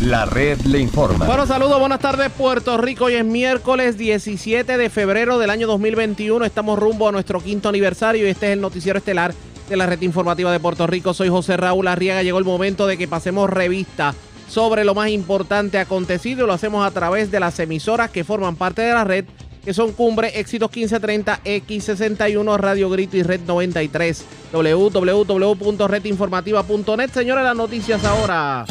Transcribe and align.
La 0.00 0.24
red 0.24 0.58
le 0.62 0.78
informa. 0.78 1.26
Bueno, 1.26 1.46
saludos, 1.46 1.78
buenas 1.78 2.00
tardes 2.00 2.30
Puerto 2.30 2.78
Rico. 2.78 3.04
Hoy 3.04 3.16
es 3.16 3.24
miércoles 3.24 3.98
17 3.98 4.78
de 4.78 4.88
febrero 4.88 5.38
del 5.38 5.50
año 5.50 5.66
2021. 5.66 6.42
Estamos 6.46 6.78
rumbo 6.78 7.06
a 7.06 7.12
nuestro 7.12 7.38
quinto 7.40 7.68
aniversario 7.68 8.26
y 8.26 8.30
este 8.30 8.46
es 8.46 8.52
el 8.54 8.62
noticiero 8.62 8.98
estelar 8.98 9.34
de 9.68 9.76
la 9.76 9.84
red 9.84 10.00
informativa 10.00 10.50
de 10.52 10.58
Puerto 10.58 10.86
Rico. 10.86 11.12
Soy 11.12 11.28
José 11.28 11.58
Raúl 11.58 11.86
Arriaga. 11.86 12.22
Llegó 12.22 12.38
el 12.38 12.46
momento 12.46 12.86
de 12.86 12.96
que 12.96 13.08
pasemos 13.08 13.50
revista 13.50 14.14
sobre 14.48 14.84
lo 14.84 14.94
más 14.94 15.10
importante 15.10 15.78
acontecido 15.78 16.46
lo 16.46 16.54
hacemos 16.54 16.82
a 16.84 16.90
través 16.90 17.30
de 17.30 17.38
las 17.38 17.60
emisoras 17.60 18.10
que 18.10 18.24
forman 18.24 18.56
parte 18.56 18.82
de 18.82 18.94
la 18.94 19.04
red 19.04 19.26
que 19.64 19.72
son 19.74 19.92
Cumbre, 19.92 20.40
Éxitos 20.40 20.74
1530, 20.74 21.40
X61, 21.44 22.56
Radio 22.56 22.88
Grito 22.88 23.18
y 23.18 23.22
Red 23.22 23.42
93. 23.46 24.24
www.redinformativa.net. 24.50 27.10
Señores, 27.10 27.44
las 27.44 27.56
noticias 27.56 28.02
ahora. 28.06 28.64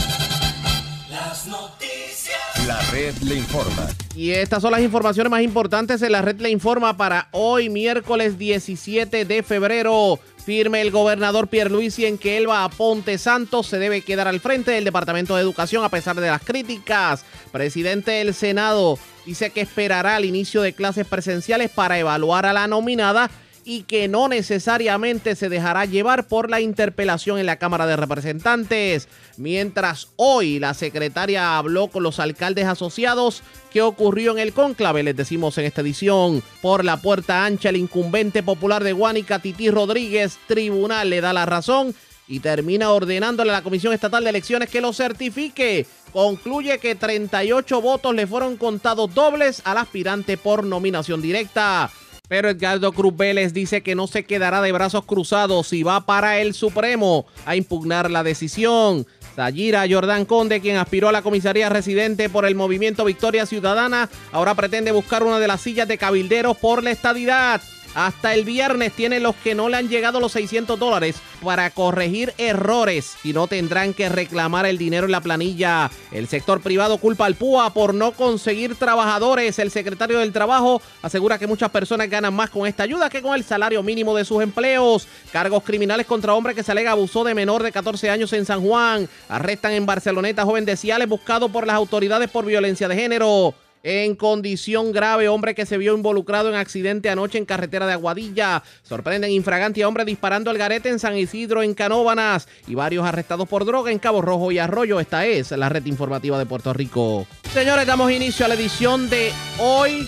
Las 1.19 1.47
noticias. 1.47 2.39
La 2.65 2.79
red 2.91 3.13
le 3.23 3.35
informa. 3.35 3.87
Y 4.15 4.31
estas 4.31 4.61
son 4.61 4.71
las 4.71 4.79
informaciones 4.79 5.29
más 5.29 5.41
importantes 5.41 6.01
en 6.01 6.13
la 6.13 6.21
red 6.21 6.39
le 6.39 6.49
informa 6.49 6.95
para 6.95 7.27
hoy, 7.31 7.69
miércoles 7.69 8.37
17 8.37 9.25
de 9.25 9.43
febrero. 9.43 10.17
Firme 10.45 10.79
el 10.79 10.91
gobernador 10.91 11.49
Pierluisi 11.49 12.05
en 12.05 12.17
que 12.17 12.37
Elba 12.37 12.63
Aponte 12.63 13.17
Santos 13.17 13.67
se 13.67 13.79
debe 13.79 14.01
quedar 14.01 14.29
al 14.29 14.39
frente 14.39 14.71
del 14.71 14.85
Departamento 14.85 15.35
de 15.35 15.41
Educación 15.41 15.83
a 15.83 15.89
pesar 15.89 16.15
de 16.15 16.27
las 16.27 16.41
críticas. 16.41 17.25
Presidente 17.51 18.11
del 18.11 18.33
Senado 18.33 18.97
dice 19.25 19.49
que 19.49 19.61
esperará 19.61 20.15
el 20.15 20.23
inicio 20.23 20.61
de 20.61 20.71
clases 20.71 21.05
presenciales 21.05 21.69
para 21.69 21.99
evaluar 21.99 22.45
a 22.45 22.53
la 22.53 22.67
nominada 22.67 23.29
y 23.69 23.83
que 23.83 24.07
no 24.07 24.27
necesariamente 24.27 25.35
se 25.35 25.47
dejará 25.47 25.85
llevar 25.85 26.27
por 26.27 26.49
la 26.49 26.59
interpelación 26.59 27.37
en 27.37 27.45
la 27.45 27.57
Cámara 27.57 27.85
de 27.85 27.97
Representantes. 27.97 29.07
Mientras 29.37 30.07
hoy 30.15 30.57
la 30.57 30.73
secretaria 30.73 31.55
habló 31.55 31.87
con 31.87 32.01
los 32.01 32.19
alcaldes 32.19 32.65
asociados, 32.65 33.43
¿qué 33.71 33.83
ocurrió 33.83 34.31
en 34.31 34.39
el 34.39 34.53
conclave? 34.53 35.03
Les 35.03 35.15
decimos 35.15 35.55
en 35.59 35.65
esta 35.65 35.81
edición. 35.81 36.41
Por 36.63 36.83
la 36.83 36.97
puerta 36.97 37.45
ancha, 37.45 37.69
el 37.69 37.75
incumbente 37.75 38.41
popular 38.41 38.83
de 38.83 38.93
Guánica, 38.93 39.37
Titi 39.37 39.69
Rodríguez, 39.69 40.39
tribunal 40.47 41.11
le 41.11 41.21
da 41.21 41.31
la 41.31 41.45
razón 41.45 41.93
y 42.27 42.39
termina 42.39 42.89
ordenándole 42.89 43.51
a 43.51 43.57
la 43.57 43.61
Comisión 43.61 43.93
Estatal 43.93 44.23
de 44.23 44.31
Elecciones 44.31 44.69
que 44.69 44.81
lo 44.81 44.93
certifique. 44.93 45.85
Concluye 46.11 46.79
que 46.79 46.95
38 46.95 47.81
votos 47.81 48.15
le 48.15 48.25
fueron 48.25 48.57
contados 48.57 49.13
dobles 49.13 49.61
al 49.63 49.77
aspirante 49.77 50.37
por 50.37 50.63
nominación 50.63 51.21
directa. 51.21 51.91
Pero 52.29 52.49
Edgardo 52.49 52.93
Cruz 52.93 53.17
Vélez 53.17 53.53
dice 53.53 53.81
que 53.81 53.95
no 53.95 54.07
se 54.07 54.23
quedará 54.23 54.61
de 54.61 54.71
brazos 54.71 55.03
cruzados 55.03 55.73
y 55.73 55.83
va 55.83 56.05
para 56.05 56.39
el 56.39 56.53
Supremo 56.53 57.25
a 57.45 57.57
impugnar 57.57 58.09
la 58.09 58.23
decisión. 58.23 59.05
Sayira 59.35 59.85
Jordán 59.89 60.25
Conde, 60.25 60.61
quien 60.61 60.77
aspiró 60.77 61.09
a 61.09 61.11
la 61.11 61.21
comisaría 61.21 61.69
residente 61.69 62.29
por 62.29 62.45
el 62.45 62.55
movimiento 62.55 63.03
Victoria 63.03 63.45
Ciudadana, 63.45 64.09
ahora 64.31 64.53
pretende 64.53 64.91
buscar 64.91 65.23
una 65.23 65.39
de 65.39 65.47
las 65.47 65.61
sillas 65.61 65.87
de 65.87 65.97
cabilderos 65.97 66.55
por 66.57 66.83
la 66.83 66.91
estadidad. 66.91 67.61
Hasta 67.95 68.33
el 68.33 68.45
viernes 68.45 68.93
tienen 68.93 69.23
los 69.23 69.35
que 69.35 69.55
no 69.55 69.69
le 69.69 69.77
han 69.77 69.89
llegado 69.89 70.19
los 70.19 70.31
600 70.33 70.77
dólares 70.79 71.17
para 71.43 71.69
corregir 71.71 72.33
errores 72.37 73.15
y 73.23 73.33
no 73.33 73.47
tendrán 73.47 73.93
que 73.93 74.09
reclamar 74.09 74.65
el 74.65 74.77
dinero 74.77 75.05
en 75.05 75.11
la 75.11 75.21
planilla. 75.21 75.89
El 76.11 76.27
sector 76.27 76.61
privado 76.61 76.97
culpa 76.97 77.25
al 77.25 77.35
PUA 77.35 77.73
por 77.73 77.93
no 77.93 78.11
conseguir 78.11 78.75
trabajadores. 78.75 79.59
El 79.59 79.71
secretario 79.71 80.19
del 80.19 80.33
Trabajo 80.33 80.81
asegura 81.01 81.39
que 81.39 81.47
muchas 81.47 81.69
personas 81.71 82.09
ganan 82.09 82.33
más 82.33 82.49
con 82.49 82.67
esta 82.67 82.83
ayuda 82.83 83.09
que 83.09 83.21
con 83.21 83.35
el 83.35 83.43
salario 83.43 83.81
mínimo 83.83 84.15
de 84.15 84.25
sus 84.25 84.43
empleos. 84.43 85.07
Cargos 85.31 85.63
criminales 85.63 86.05
contra 86.05 86.33
hombre 86.33 86.55
que 86.55 86.63
se 86.63 86.71
alega 86.71 86.91
abusó 86.91 87.23
de 87.23 87.33
menor 87.33 87.63
de 87.63 87.71
14 87.71 88.09
años 88.09 88.33
en 88.33 88.45
San 88.45 88.61
Juan. 88.61 89.09
Arrestan 89.27 89.73
en 89.73 89.85
Barceloneta 89.85 90.45
joven 90.45 90.65
de 90.65 90.77
Ciales 90.77 91.07
buscado 91.07 91.49
por 91.49 91.65
las 91.65 91.75
autoridades 91.75 92.29
por 92.29 92.45
violencia 92.45 92.87
de 92.87 92.95
género 92.95 93.55
en 93.83 94.15
condición 94.15 94.91
grave, 94.91 95.29
hombre 95.29 95.55
que 95.55 95.65
se 95.65 95.77
vio 95.77 95.95
involucrado 95.95 96.49
en 96.49 96.55
accidente 96.55 97.09
anoche 97.09 97.37
en 97.37 97.45
carretera 97.45 97.87
de 97.87 97.93
Aguadilla. 97.93 98.63
Sorprenden 98.83 99.31
infragante 99.31 99.83
a 99.83 99.87
hombre 99.87 100.05
disparando 100.05 100.49
al 100.49 100.57
garete 100.57 100.89
en 100.89 100.99
San 100.99 101.17
Isidro, 101.17 101.63
en 101.63 101.73
Canóbanas. 101.73 102.47
Y 102.67 102.75
varios 102.75 103.05
arrestados 103.05 103.47
por 103.47 103.65
droga 103.65 103.91
en 103.91 103.99
Cabo 103.99 104.21
Rojo 104.21 104.51
y 104.51 104.59
Arroyo. 104.59 104.99
Esta 104.99 105.25
es 105.25 105.51
la 105.51 105.69
red 105.69 105.85
informativa 105.85 106.37
de 106.37 106.45
Puerto 106.45 106.73
Rico. 106.73 107.25
Señores, 107.53 107.85
damos 107.85 108.11
inicio 108.11 108.45
a 108.45 108.49
la 108.49 108.55
edición 108.55 109.09
de 109.09 109.31
hoy, 109.59 110.07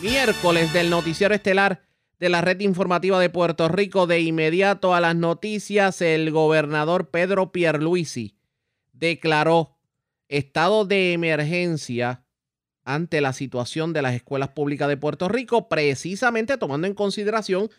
miércoles, 0.00 0.72
del 0.72 0.90
noticiero 0.90 1.34
estelar 1.34 1.82
de 2.18 2.28
la 2.28 2.40
red 2.40 2.60
informativa 2.60 3.18
de 3.18 3.30
Puerto 3.30 3.68
Rico. 3.68 4.06
De 4.06 4.20
inmediato 4.20 4.94
a 4.94 5.00
las 5.00 5.16
noticias, 5.16 6.00
el 6.02 6.30
gobernador 6.30 7.08
Pedro 7.10 7.52
Pierluisi 7.52 8.36
declaró 8.92 9.76
estado 10.28 10.84
de 10.84 11.12
emergencia 11.12 12.21
ante 12.84 13.20
la 13.20 13.32
situación 13.32 13.92
de 13.92 14.02
las 14.02 14.14
escuelas 14.14 14.50
públicas 14.50 14.88
de 14.88 14.96
Puerto 14.96 15.28
Rico, 15.28 15.68
precisamente 15.68 16.58
tomando 16.58 16.86
en 16.86 16.94
consideración 16.94 17.70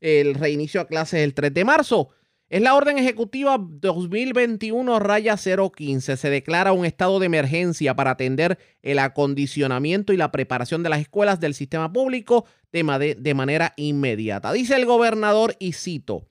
el 0.00 0.34
reinicio 0.34 0.80
a 0.80 0.86
clases 0.86 1.20
el 1.20 1.34
3 1.34 1.52
de 1.52 1.64
marzo. 1.64 2.10
Es 2.48 2.62
la 2.62 2.76
orden 2.76 2.96
ejecutiva 2.96 3.58
2021 3.58 5.00
raya 5.00 5.36
015. 5.36 6.16
Se 6.16 6.30
declara 6.30 6.72
un 6.72 6.84
estado 6.84 7.18
de 7.18 7.26
emergencia 7.26 7.96
para 7.96 8.12
atender 8.12 8.58
el 8.82 9.00
acondicionamiento 9.00 10.12
y 10.12 10.16
la 10.16 10.30
preparación 10.30 10.84
de 10.84 10.90
las 10.90 11.00
escuelas 11.00 11.40
del 11.40 11.54
sistema 11.54 11.92
público 11.92 12.46
de, 12.70 13.16
de 13.18 13.34
manera 13.34 13.74
inmediata. 13.76 14.52
Dice 14.52 14.76
el 14.76 14.86
gobernador, 14.86 15.56
y 15.58 15.72
cito, 15.72 16.28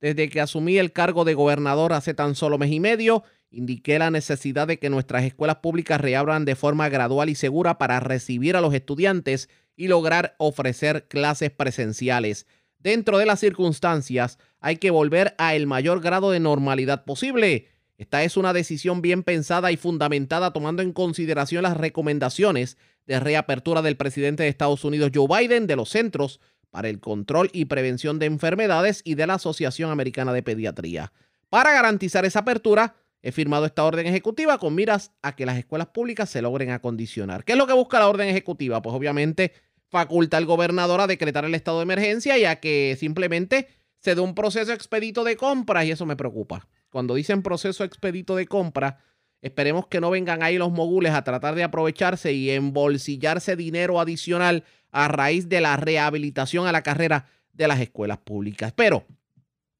desde 0.00 0.28
que 0.28 0.42
asumí 0.42 0.76
el 0.76 0.92
cargo 0.92 1.24
de 1.24 1.32
gobernador 1.32 1.94
hace 1.94 2.12
tan 2.12 2.34
solo 2.34 2.58
mes 2.58 2.70
y 2.70 2.80
medio, 2.80 3.24
indiqué 3.50 3.98
la 3.98 4.10
necesidad 4.10 4.66
de 4.66 4.78
que 4.78 4.90
nuestras 4.90 5.24
escuelas 5.24 5.56
públicas 5.56 6.00
reabran 6.00 6.44
de 6.44 6.56
forma 6.56 6.88
gradual 6.88 7.28
y 7.28 7.34
segura 7.34 7.78
para 7.78 8.00
recibir 8.00 8.56
a 8.56 8.60
los 8.60 8.74
estudiantes 8.74 9.48
y 9.76 9.88
lograr 9.88 10.34
ofrecer 10.38 11.06
clases 11.08 11.50
presenciales. 11.50 12.46
Dentro 12.78 13.18
de 13.18 13.26
las 13.26 13.40
circunstancias, 13.40 14.38
hay 14.60 14.76
que 14.76 14.90
volver 14.90 15.34
a 15.38 15.54
el 15.54 15.66
mayor 15.66 16.00
grado 16.00 16.30
de 16.30 16.40
normalidad 16.40 17.04
posible. 17.04 17.68
Esta 17.98 18.24
es 18.24 18.36
una 18.36 18.52
decisión 18.52 19.00
bien 19.00 19.22
pensada 19.22 19.72
y 19.72 19.76
fundamentada 19.76 20.52
tomando 20.52 20.82
en 20.82 20.92
consideración 20.92 21.62
las 21.62 21.76
recomendaciones 21.76 22.76
de 23.06 23.20
reapertura 23.20 23.82
del 23.82 23.96
presidente 23.96 24.42
de 24.42 24.48
Estados 24.48 24.84
Unidos 24.84 25.10
Joe 25.14 25.26
Biden 25.28 25.66
de 25.66 25.76
los 25.76 25.88
Centros 25.88 26.40
para 26.70 26.88
el 26.88 27.00
Control 27.00 27.48
y 27.52 27.66
Prevención 27.66 28.18
de 28.18 28.26
Enfermedades 28.26 29.00
y 29.04 29.14
de 29.14 29.26
la 29.26 29.34
Asociación 29.34 29.90
Americana 29.90 30.32
de 30.32 30.42
Pediatría. 30.42 31.12
Para 31.48 31.72
garantizar 31.72 32.24
esa 32.26 32.40
apertura, 32.40 32.96
He 33.22 33.32
firmado 33.32 33.66
esta 33.66 33.84
orden 33.84 34.06
ejecutiva 34.06 34.58
con 34.58 34.74
miras 34.74 35.12
a 35.22 35.34
que 35.34 35.46
las 35.46 35.58
escuelas 35.58 35.88
públicas 35.88 36.30
se 36.30 36.42
logren 36.42 36.70
acondicionar. 36.70 37.44
¿Qué 37.44 37.52
es 37.52 37.58
lo 37.58 37.66
que 37.66 37.72
busca 37.72 37.98
la 37.98 38.08
orden 38.08 38.28
ejecutiva? 38.28 38.82
Pues 38.82 38.94
obviamente 38.94 39.52
faculta 39.88 40.36
al 40.36 40.46
gobernador 40.46 41.00
a 41.00 41.06
decretar 41.06 41.44
el 41.44 41.54
estado 41.54 41.78
de 41.78 41.84
emergencia 41.84 42.38
y 42.38 42.44
a 42.44 42.60
que 42.60 42.96
simplemente 42.98 43.68
se 43.98 44.14
dé 44.14 44.20
un 44.20 44.34
proceso 44.34 44.72
expedito 44.72 45.24
de 45.24 45.36
compra 45.36 45.84
y 45.84 45.90
eso 45.90 46.06
me 46.06 46.16
preocupa. 46.16 46.68
Cuando 46.90 47.14
dicen 47.14 47.42
proceso 47.42 47.84
expedito 47.84 48.36
de 48.36 48.46
compra, 48.46 49.00
esperemos 49.42 49.86
que 49.86 50.00
no 50.00 50.10
vengan 50.10 50.42
ahí 50.42 50.58
los 50.58 50.70
mogules 50.70 51.12
a 51.12 51.24
tratar 51.24 51.54
de 51.54 51.64
aprovecharse 51.64 52.32
y 52.32 52.50
embolsillarse 52.50 53.56
dinero 53.56 54.00
adicional 54.00 54.64
a 54.92 55.08
raíz 55.08 55.48
de 55.48 55.60
la 55.60 55.76
rehabilitación 55.76 56.66
a 56.66 56.72
la 56.72 56.82
carrera 56.82 57.26
de 57.52 57.68
las 57.68 57.80
escuelas 57.80 58.18
públicas. 58.18 58.72
Pero 58.76 59.04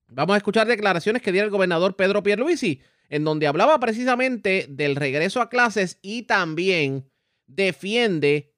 vamos 0.09 0.35
a 0.35 0.39
escuchar 0.39 0.67
declaraciones 0.67 1.23
que 1.23 1.33
dio 1.33 1.43
el 1.43 1.51
gobernador 1.51 1.97
Pedro 1.97 2.23
Pierluisi 2.23 2.81
en 3.09 3.25
donde 3.25 3.47
hablaba 3.47 3.79
precisamente 3.79 4.67
del 4.69 4.97
regreso 4.97 5.41
a 5.41 5.49
clases 5.49 5.99
y 6.03 6.23
también 6.23 7.11
defiende 7.47 8.53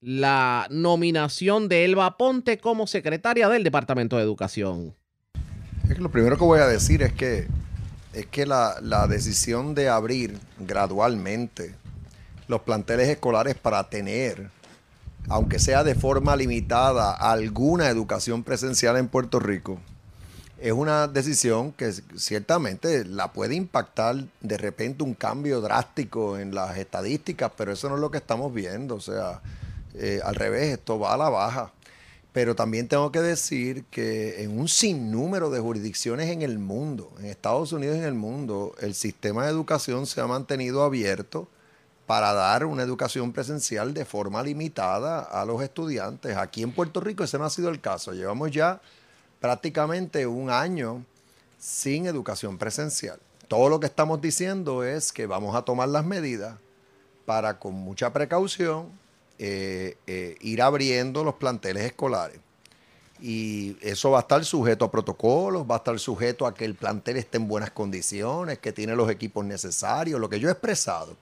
la 0.00 0.66
nominación 0.70 1.68
de 1.68 1.84
Elba 1.84 2.16
Ponte 2.16 2.58
como 2.58 2.86
secretaria 2.86 3.48
del 3.48 3.62
Departamento 3.62 4.16
de 4.16 4.22
Educación. 4.22 4.96
lo 5.98 6.10
primero 6.10 6.36
que 6.36 6.44
voy 6.44 6.60
a 6.60 6.66
decir 6.66 7.02
es 7.02 7.12
que, 7.12 7.46
es 8.12 8.26
que 8.26 8.44
la, 8.44 8.76
la 8.82 9.06
decisión 9.06 9.74
de 9.74 9.88
abrir 9.88 10.38
gradualmente 10.58 11.74
los 12.48 12.62
planteles 12.62 13.08
escolares 13.08 13.54
para 13.54 13.88
tener, 13.88 14.50
aunque 15.28 15.60
sea 15.60 15.84
de 15.84 15.94
forma 15.94 16.34
limitada, 16.34 17.12
alguna 17.12 17.88
educación 17.88 18.42
presencial 18.42 18.96
en 18.96 19.06
Puerto 19.06 19.38
Rico, 19.38 19.78
es 20.62 20.72
una 20.72 21.08
decisión 21.08 21.72
que 21.72 21.92
ciertamente 22.16 23.04
la 23.04 23.32
puede 23.32 23.56
impactar 23.56 24.16
de 24.40 24.56
repente 24.56 25.02
un 25.02 25.14
cambio 25.14 25.60
drástico 25.60 26.38
en 26.38 26.54
las 26.54 26.78
estadísticas, 26.78 27.50
pero 27.56 27.72
eso 27.72 27.88
no 27.88 27.96
es 27.96 28.00
lo 28.00 28.12
que 28.12 28.18
estamos 28.18 28.54
viendo. 28.54 28.94
O 28.94 29.00
sea, 29.00 29.40
eh, 29.94 30.20
al 30.22 30.36
revés, 30.36 30.72
esto 30.72 31.00
va 31.00 31.14
a 31.14 31.16
la 31.16 31.30
baja. 31.30 31.72
Pero 32.32 32.54
también 32.54 32.86
tengo 32.86 33.10
que 33.10 33.20
decir 33.20 33.84
que 33.90 34.44
en 34.44 34.56
un 34.56 34.68
sinnúmero 34.68 35.50
de 35.50 35.58
jurisdicciones 35.58 36.30
en 36.30 36.42
el 36.42 36.60
mundo, 36.60 37.12
en 37.18 37.26
Estados 37.26 37.72
Unidos 37.72 37.96
y 37.96 37.98
en 37.98 38.04
el 38.04 38.14
mundo, 38.14 38.76
el 38.80 38.94
sistema 38.94 39.44
de 39.44 39.50
educación 39.50 40.06
se 40.06 40.20
ha 40.20 40.28
mantenido 40.28 40.84
abierto 40.84 41.48
para 42.06 42.32
dar 42.32 42.66
una 42.66 42.84
educación 42.84 43.32
presencial 43.32 43.94
de 43.94 44.04
forma 44.04 44.44
limitada 44.44 45.22
a 45.22 45.44
los 45.44 45.60
estudiantes. 45.60 46.36
Aquí 46.36 46.62
en 46.62 46.70
Puerto 46.70 47.00
Rico 47.00 47.24
ese 47.24 47.36
no 47.36 47.46
ha 47.46 47.50
sido 47.50 47.68
el 47.68 47.80
caso. 47.80 48.12
Llevamos 48.12 48.52
ya 48.52 48.80
prácticamente 49.42 50.24
un 50.24 50.50
año 50.50 51.04
sin 51.58 52.06
educación 52.06 52.56
presencial. 52.56 53.18
todo 53.48 53.68
lo 53.68 53.80
que 53.80 53.86
estamos 53.86 54.22
diciendo 54.22 54.82
es 54.82 55.12
que 55.12 55.26
vamos 55.26 55.54
a 55.54 55.62
tomar 55.62 55.88
las 55.88 56.06
medidas 56.06 56.56
para 57.26 57.58
con 57.58 57.74
mucha 57.74 58.10
precaución 58.12 58.88
eh, 59.38 59.98
eh, 60.06 60.36
ir 60.40 60.62
abriendo 60.62 61.24
los 61.24 61.34
planteles 61.34 61.84
escolares. 61.84 62.38
Y 63.20 63.76
eso 63.80 64.12
va 64.12 64.18
a 64.18 64.22
estar 64.22 64.44
sujeto 64.44 64.84
a 64.84 64.90
protocolos, 64.90 65.66
va 65.68 65.74
a 65.74 65.78
estar 65.78 65.98
sujeto 65.98 66.46
a 66.46 66.54
que 66.54 66.64
el 66.64 66.76
plantel 66.76 67.16
esté 67.16 67.36
en 67.38 67.48
buenas 67.48 67.72
condiciones, 67.72 68.58
que 68.58 68.72
tiene 68.72 68.94
los 68.94 69.10
equipos 69.10 69.44
necesarios, 69.44 70.20
lo 70.20 70.28
que 70.28 70.40
yo 70.40 70.48
he 70.48 70.52
expresado. 70.52 71.16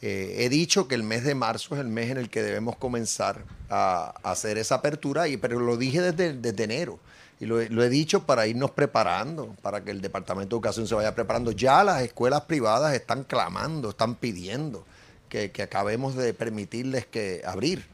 Eh, 0.00 0.44
he 0.44 0.48
dicho 0.48 0.88
que 0.88 0.94
el 0.94 1.02
mes 1.02 1.24
de 1.24 1.34
marzo 1.34 1.74
es 1.74 1.80
el 1.80 1.88
mes 1.88 2.10
en 2.10 2.16
el 2.16 2.30
que 2.30 2.42
debemos 2.42 2.76
comenzar 2.76 3.44
a, 3.70 4.14
hacer 4.22 4.58
esa 4.58 4.76
apertura, 4.76 5.28
y, 5.28 5.36
pero 5.36 5.60
lo 5.60 5.76
dije 5.76 6.00
desde, 6.00 6.32
desde 6.32 6.64
enero. 6.64 6.98
Y 7.44 7.46
lo, 7.46 7.60
he 7.60 7.90
dicho 7.90 8.24
para 8.24 8.46
irnos 8.46 8.70
preparando, 8.70 9.54
para 9.60 9.84
que 9.84 9.90
el 9.90 10.00
Departamento 10.00 10.56
de 10.56 10.60
Educación 10.60 10.88
se 10.88 10.94
vaya 10.94 11.14
preparando. 11.14 11.50
Ya 11.50 11.84
las 11.84 12.00
escuelas 12.00 12.40
privadas 12.46 12.94
están 12.94 13.22
clamando, 13.22 13.90
están 13.90 14.14
pidiendo 14.14 14.86
que, 15.28 15.52
acabemos 15.62 16.16
de 16.16 16.32
permitirles 16.32 17.04
que 17.04 17.42
abrir, 17.44 17.84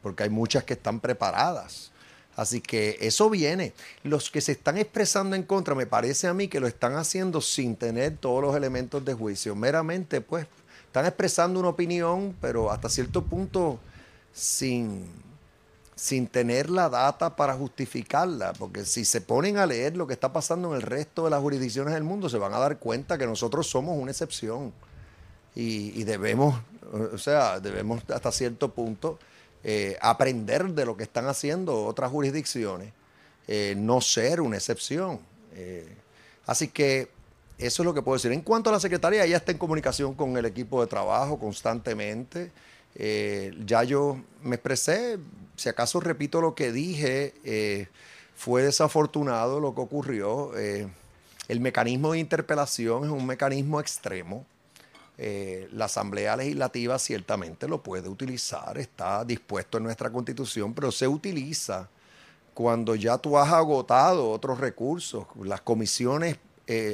porque 0.00 0.22
hay 0.22 0.30
muchas 0.30 0.62
que 0.62 0.74
están 0.74 1.00
preparadas. 1.00 1.90
Así 2.36 2.60
que 2.60 2.98
eso 3.00 3.28
viene. 3.28 3.72
Los 4.04 4.30
que 4.30 4.40
se 4.40 4.52
están 4.52 4.78
expresando 4.78 5.34
en 5.34 5.42
contra, 5.42 5.74
me 5.74 5.86
parece 5.86 6.28
a 6.28 6.32
mí 6.32 6.46
que 6.46 6.60
lo 6.60 6.68
están 6.68 6.94
haciendo 6.94 7.40
sin 7.40 7.74
tener 7.74 8.16
todos 8.16 8.40
los 8.40 8.54
elementos 8.54 9.04
de 9.04 9.14
juicio. 9.14 9.56
Meramente, 9.56 10.20
pues, 10.20 10.46
están 10.86 11.04
expresando 11.04 11.58
una 11.58 11.70
opinión, 11.70 12.36
pero 12.40 12.70
hasta 12.70 12.88
cierto 12.88 13.24
punto 13.24 13.80
sin, 14.32 15.04
sin 16.00 16.28
tener 16.28 16.70
la 16.70 16.88
data 16.88 17.36
para 17.36 17.52
justificarla, 17.52 18.54
porque 18.54 18.86
si 18.86 19.04
se 19.04 19.20
ponen 19.20 19.58
a 19.58 19.66
leer 19.66 19.98
lo 19.98 20.06
que 20.06 20.14
está 20.14 20.32
pasando 20.32 20.70
en 20.70 20.76
el 20.76 20.80
resto 20.80 21.24
de 21.24 21.30
las 21.30 21.42
jurisdicciones 21.42 21.92
del 21.92 22.04
mundo, 22.04 22.30
se 22.30 22.38
van 22.38 22.54
a 22.54 22.58
dar 22.58 22.78
cuenta 22.78 23.18
que 23.18 23.26
nosotros 23.26 23.66
somos 23.68 23.98
una 23.98 24.10
excepción 24.10 24.72
y, 25.54 26.02
debemos, 26.04 26.58
o 27.12 27.18
sea, 27.18 27.60
debemos 27.60 28.02
hasta 28.08 28.32
cierto 28.32 28.72
punto 28.72 29.18
eh, 29.62 29.98
aprender 30.00 30.68
de 30.70 30.86
lo 30.86 30.96
que 30.96 31.02
están 31.02 31.26
haciendo 31.26 31.84
otras 31.84 32.10
jurisdicciones, 32.10 32.94
eh, 33.46 33.74
no 33.76 34.00
ser 34.00 34.40
una 34.40 34.56
excepción. 34.56 35.20
Eh, 35.52 35.86
así 36.46 36.68
que 36.68 37.10
eso 37.58 37.82
es 37.82 37.84
lo 37.84 37.92
que 37.92 38.00
puedo 38.00 38.16
decir. 38.16 38.32
En 38.32 38.40
cuanto 38.40 38.70
a 38.70 38.72
la 38.72 38.80
secretaría, 38.80 39.26
ella 39.26 39.36
está 39.36 39.52
en 39.52 39.58
comunicación 39.58 40.14
con 40.14 40.34
el 40.38 40.46
equipo 40.46 40.80
de 40.80 40.86
trabajo 40.86 41.38
constantemente. 41.38 42.52
Ya 42.94 43.84
yo 43.84 44.20
me 44.42 44.56
expresé, 44.56 45.18
si 45.60 45.68
acaso 45.68 46.00
repito 46.00 46.40
lo 46.40 46.54
que 46.54 46.72
dije, 46.72 47.34
eh, 47.44 47.88
fue 48.34 48.62
desafortunado 48.62 49.60
lo 49.60 49.74
que 49.74 49.82
ocurrió. 49.82 50.56
Eh, 50.56 50.88
el 51.48 51.60
mecanismo 51.60 52.12
de 52.12 52.18
interpelación 52.18 53.04
es 53.04 53.10
un 53.10 53.26
mecanismo 53.26 53.78
extremo. 53.78 54.46
Eh, 55.18 55.68
la 55.72 55.84
Asamblea 55.84 56.34
Legislativa 56.34 56.98
ciertamente 56.98 57.68
lo 57.68 57.82
puede 57.82 58.08
utilizar, 58.08 58.78
está 58.78 59.22
dispuesto 59.22 59.76
en 59.76 59.84
nuestra 59.84 60.10
constitución, 60.10 60.72
pero 60.72 60.90
se 60.90 61.06
utiliza 61.06 61.90
cuando 62.54 62.94
ya 62.94 63.18
tú 63.18 63.36
has 63.36 63.52
agotado 63.52 64.30
otros 64.30 64.60
recursos. 64.60 65.26
Las 65.42 65.60
comisiones, 65.60 66.38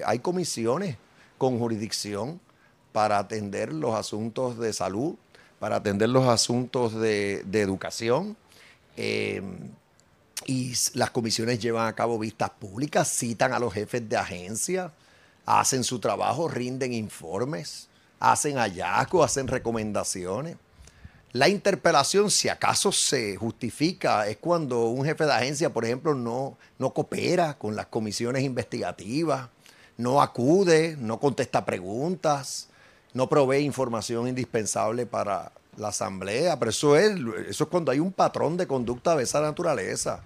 hay 0.04 0.18
comisiones 0.18 0.96
con 1.38 1.56
jurisdicción 1.60 2.40
para 2.90 3.18
atender 3.18 3.72
los 3.72 3.94
asuntos 3.94 4.58
de 4.58 4.72
salud, 4.72 5.14
para 5.58 5.76
atender 5.76 6.08
los 6.08 6.26
asuntos 6.26 7.00
de 7.00 7.42
educación, 7.52 8.36
eh, 8.96 9.42
y 10.46 10.74
las 10.94 11.10
comisiones 11.10 11.58
llevan 11.58 11.86
a 11.88 11.94
cabo 11.94 12.18
vistas 12.18 12.50
públicas, 12.50 13.08
citan 13.08 13.52
a 13.52 13.58
los 13.58 13.72
jefes 13.72 14.08
de 14.08 14.16
agencia, 14.16 14.92
hacen 15.44 15.82
su 15.82 15.98
trabajo, 15.98 16.48
rinden 16.48 16.92
informes, 16.92 17.88
hacen 18.20 18.56
hallazgos, 18.56 19.24
hacen 19.24 19.48
recomendaciones. 19.48 20.56
La 21.32 21.48
interpelación, 21.48 22.30
si 22.30 22.48
acaso 22.48 22.92
se 22.92 23.36
justifica, 23.36 24.28
es 24.28 24.36
cuando 24.36 24.86
un 24.86 25.04
jefe 25.04 25.24
de 25.24 25.32
agencia, 25.32 25.72
por 25.72 25.84
ejemplo, 25.84 26.14
no, 26.14 26.56
no 26.78 26.94
coopera 26.94 27.58
con 27.58 27.74
las 27.74 27.86
comisiones 27.86 28.42
investigativas, 28.42 29.48
no 29.98 30.22
acude, 30.22 30.96
no 30.98 31.18
contesta 31.18 31.64
preguntas, 31.64 32.68
no 33.16 33.30
provee 33.30 33.60
información 33.60 34.28
indispensable 34.28 35.06
para 35.06 35.50
la 35.78 35.88
asamblea, 35.88 36.58
pero 36.58 36.70
eso 36.70 36.96
es, 36.96 37.18
eso 37.48 37.64
es 37.64 37.70
cuando 37.70 37.90
hay 37.90 37.98
un 37.98 38.12
patrón 38.12 38.58
de 38.58 38.66
conducta 38.66 39.16
de 39.16 39.22
esa 39.22 39.40
naturaleza. 39.40 40.20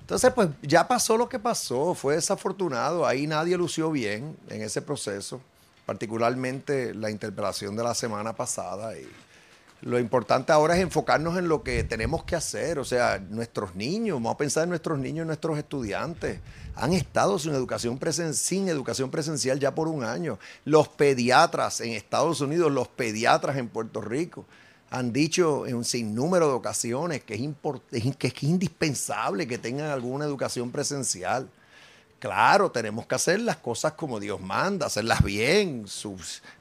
Entonces, 0.00 0.32
pues 0.32 0.48
ya 0.60 0.88
pasó 0.88 1.16
lo 1.16 1.28
que 1.28 1.38
pasó, 1.38 1.94
fue 1.94 2.16
desafortunado, 2.16 3.06
ahí 3.06 3.28
nadie 3.28 3.56
lució 3.56 3.92
bien 3.92 4.36
en 4.48 4.60
ese 4.60 4.82
proceso, 4.82 5.40
particularmente 5.86 6.92
la 6.94 7.12
interpelación 7.12 7.76
de 7.76 7.84
la 7.84 7.94
semana 7.94 8.32
pasada. 8.32 8.98
Y 8.98 9.08
lo 9.82 9.98
importante 9.98 10.52
ahora 10.52 10.76
es 10.76 10.82
enfocarnos 10.82 11.36
en 11.36 11.48
lo 11.48 11.64
que 11.64 11.82
tenemos 11.82 12.22
que 12.22 12.36
hacer, 12.36 12.78
o 12.78 12.84
sea, 12.84 13.18
nuestros 13.18 13.74
niños, 13.74 14.16
vamos 14.16 14.34
a 14.34 14.38
pensar 14.38 14.62
en 14.62 14.70
nuestros 14.70 14.98
niños, 14.98 15.26
nuestros 15.26 15.58
estudiantes, 15.58 16.38
han 16.76 16.92
estado 16.92 17.38
sin 17.38 17.52
educación, 17.52 17.98
sin 18.34 18.68
educación 18.68 19.10
presencial 19.10 19.58
ya 19.58 19.74
por 19.74 19.88
un 19.88 20.04
año. 20.04 20.38
Los 20.64 20.88
pediatras 20.88 21.80
en 21.80 21.90
Estados 21.92 22.40
Unidos, 22.40 22.70
los 22.70 22.88
pediatras 22.88 23.56
en 23.56 23.68
Puerto 23.68 24.00
Rico 24.00 24.46
han 24.90 25.12
dicho 25.12 25.66
en 25.66 25.74
un 25.74 25.84
sinnúmero 25.84 26.48
de 26.48 26.54
ocasiones 26.54 27.24
que 27.24 27.34
es, 27.34 28.16
que 28.16 28.26
es 28.28 28.42
indispensable 28.42 29.48
que 29.48 29.58
tengan 29.58 29.90
alguna 29.90 30.26
educación 30.26 30.70
presencial. 30.70 31.48
Claro, 32.20 32.70
tenemos 32.70 33.06
que 33.06 33.16
hacer 33.16 33.40
las 33.40 33.56
cosas 33.56 33.94
como 33.94 34.20
Dios 34.20 34.40
manda, 34.40 34.86
hacerlas 34.86 35.24
bien, 35.24 35.86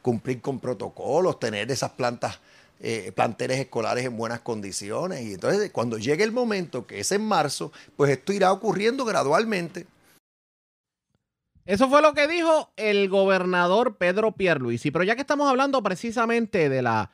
cumplir 0.01 0.41
con 0.41 0.59
protocolos, 0.59 1.39
tener 1.39 1.69
esas 1.71 1.91
plantas, 1.91 2.39
eh, 2.83 3.11
planteles 3.15 3.59
escolares 3.59 4.05
en 4.05 4.17
buenas 4.17 4.41
condiciones. 4.41 5.21
Y 5.21 5.33
entonces, 5.35 5.71
cuando 5.71 5.97
llegue 5.97 6.23
el 6.23 6.31
momento, 6.31 6.87
que 6.87 6.99
es 6.99 7.11
en 7.11 7.23
marzo, 7.23 7.71
pues 7.95 8.11
esto 8.11 8.33
irá 8.33 8.51
ocurriendo 8.51 9.05
gradualmente. 9.05 9.85
Eso 11.65 11.87
fue 11.89 12.01
lo 12.01 12.15
que 12.15 12.27
dijo 12.27 12.73
el 12.75 13.07
gobernador 13.07 13.97
Pedro 13.97 14.31
Pierluisi. 14.31 14.89
Pero 14.89 15.03
ya 15.03 15.15
que 15.15 15.21
estamos 15.21 15.47
hablando 15.47 15.83
precisamente 15.83 16.69
de 16.69 16.81
la 16.81 17.11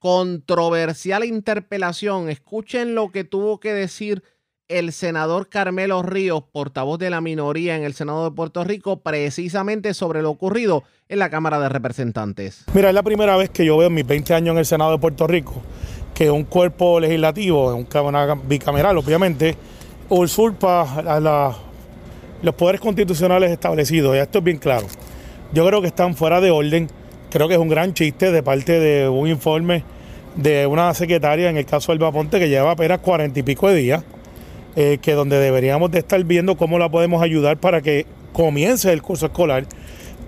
controversial 0.00 1.24
interpelación. 1.24 2.28
Escuchen 2.28 2.94
lo 2.94 3.12
que 3.12 3.24
tuvo 3.24 3.60
que 3.60 3.72
decir 3.72 4.24
el 4.70 4.92
senador 4.92 5.48
Carmelo 5.48 6.02
Ríos, 6.02 6.44
portavoz 6.50 6.98
de 6.98 7.10
la 7.10 7.20
minoría 7.20 7.76
en 7.76 7.84
el 7.84 7.92
Senado 7.92 8.24
de 8.24 8.34
Puerto 8.34 8.64
Rico, 8.64 9.00
precisamente 9.00 9.92
sobre 9.92 10.22
lo 10.22 10.30
ocurrido 10.30 10.84
en 11.08 11.18
la 11.18 11.28
Cámara 11.28 11.60
de 11.60 11.68
Representantes. 11.68 12.64
Mira, 12.72 12.88
es 12.88 12.94
la 12.94 13.02
primera 13.02 13.36
vez 13.36 13.50
que 13.50 13.66
yo 13.66 13.76
veo 13.76 13.88
en 13.88 13.94
mis 13.94 14.06
20 14.06 14.32
años 14.32 14.52
en 14.52 14.58
el 14.58 14.66
Senado 14.66 14.92
de 14.92 14.98
Puerto 14.98 15.26
Rico 15.26 15.60
que 16.14 16.30
un 16.30 16.44
cuerpo 16.44 17.00
legislativo, 17.00 17.74
un 17.74 17.84
cámara 17.84 18.34
bicameral 18.34 18.96
obviamente, 18.98 19.56
usurpa 20.08 21.02
los 22.42 22.54
poderes 22.54 22.80
constitucionales 22.80 23.50
establecidos. 23.50 24.16
Y 24.16 24.18
esto 24.18 24.38
es 24.38 24.44
bien 24.44 24.58
claro. 24.58 24.86
Yo 25.52 25.66
creo 25.66 25.80
que 25.80 25.88
están 25.88 26.14
fuera 26.14 26.40
de 26.40 26.50
orden 26.50 26.88
creo 27.30 27.48
que 27.48 27.54
es 27.54 27.60
un 27.60 27.68
gran 27.68 27.94
chiste 27.94 28.32
de 28.32 28.42
parte 28.42 28.78
de 28.78 29.08
un 29.08 29.28
informe 29.28 29.84
de 30.36 30.66
una 30.66 30.92
secretaria, 30.94 31.48
en 31.48 31.56
el 31.56 31.64
caso 31.64 31.92
del 31.92 32.00
Ponte, 32.12 32.38
que 32.38 32.48
lleva 32.48 32.72
apenas 32.72 32.98
cuarenta 32.98 33.38
y 33.40 33.42
pico 33.42 33.68
de 33.68 33.76
días, 33.76 34.04
eh, 34.76 34.98
que 35.00 35.12
donde 35.12 35.38
deberíamos 35.38 35.90
de 35.90 35.98
estar 35.98 36.22
viendo 36.24 36.56
cómo 36.56 36.78
la 36.78 36.88
podemos 36.88 37.22
ayudar 37.22 37.58
para 37.58 37.82
que 37.82 38.06
comience 38.32 38.92
el 38.92 39.02
curso 39.02 39.26
escolar. 39.26 39.66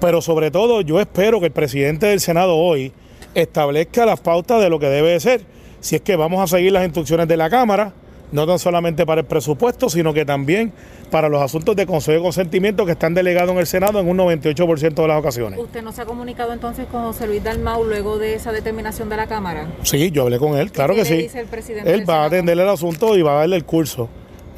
Pero 0.01 0.21
sobre 0.21 0.51
todo 0.51 0.81
yo 0.81 1.01
espero 1.01 1.41
que 1.41 1.47
el 1.47 1.53
presidente 1.53 2.07
del 2.07 2.21
Senado 2.21 2.57
hoy 2.57 2.93
establezca 3.35 4.05
las 4.05 4.21
pautas 4.21 4.61
de 4.61 4.69
lo 4.69 4.79
que 4.79 4.87
debe 4.87 5.11
de 5.11 5.21
ser. 5.21 5.43
Si 5.81 5.97
es 5.97 6.03
que 6.03 6.17
vamos 6.17 6.41
a 6.41 6.47
seguir 6.57 6.73
las 6.73 6.85
instrucciones 6.85 7.29
de 7.29 7.37
la 7.37 7.51
Cámara, 7.51 7.93
no 8.33 8.47
tan 8.47 8.59
solamente 8.59 9.07
para 9.07 9.21
el 9.21 9.27
presupuesto, 9.27 9.89
sino 9.89 10.13
que 10.13 10.25
también 10.25 10.73
para 11.11 11.29
los 11.29 11.43
asuntos 11.43 11.77
de 11.77 11.87
consejo 11.87 12.19
de 12.19 12.23
consentimiento 12.23 12.87
que 12.87 12.93
están 12.93 13.15
delegados 13.15 13.53
en 13.53 13.59
el 13.59 13.67
Senado 13.67 14.01
en 14.01 14.09
un 14.09 14.17
98% 14.19 14.95
de 14.95 15.09
las 15.09 15.19
ocasiones. 15.19 15.61
¿Usted 15.61 15.83
no 15.83 15.93
se 15.93 16.03
ha 16.03 16.07
comunicado 16.07 16.53
entonces 16.53 16.87
con 16.87 17.03
José 17.03 17.27
Luis 17.27 17.45
Dalmau 17.45 17.85
luego 17.85 18.19
de 18.19 18.35
esa 18.35 18.51
determinación 18.51 19.09
de 19.09 19.17
la 19.19 19.27
Cámara? 19.27 19.69
Sí, 19.83 20.11
yo 20.11 20.23
hablé 20.23 20.39
con 20.39 20.57
él, 20.57 20.73
claro 20.73 20.95
que 20.95 21.05
sí. 21.05 21.17
Dice 21.19 21.41
el 21.41 21.47
presidente 21.47 21.93
él 21.93 22.09
va 22.09 22.23
a 22.23 22.27
atender 22.27 22.59
el 22.59 22.69
asunto 22.69 23.17
y 23.17 23.23
va 23.23 23.33
a 23.33 23.39
darle 23.41 23.57
el 23.57 23.65
curso. 23.65 24.09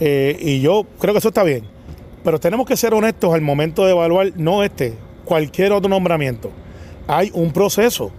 Eh, 0.00 0.36
y 0.40 0.60
yo 0.60 0.84
creo 0.98 1.14
que 1.14 1.18
eso 1.18 1.28
está 1.28 1.42
bien. 1.42 1.64
Pero 2.22 2.40
tenemos 2.40 2.66
que 2.66 2.76
ser 2.76 2.94
honestos 2.94 3.34
al 3.34 3.42
momento 3.42 3.84
de 3.84 3.92
evaluar, 3.92 4.32
no 4.36 4.62
este, 4.62 4.94
cualquier 5.24 5.72
otro 5.72 5.88
nombramiento. 5.88 6.50
Hay 7.06 7.30
un 7.34 7.52
proceso 7.52 8.10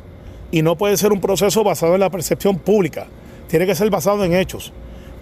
y 0.52 0.62
no 0.62 0.78
puede 0.78 0.98
ser 0.98 1.12
un 1.12 1.22
proceso 1.22 1.64
basado 1.64 1.96
en 1.96 2.02
la 2.02 2.10
percepción 2.10 2.58
pública. 2.58 3.08
Tiene 3.48 3.66
que 3.66 3.76
ser 3.76 3.90
basado 3.90 4.24
en 4.24 4.34
hechos. 4.34 4.72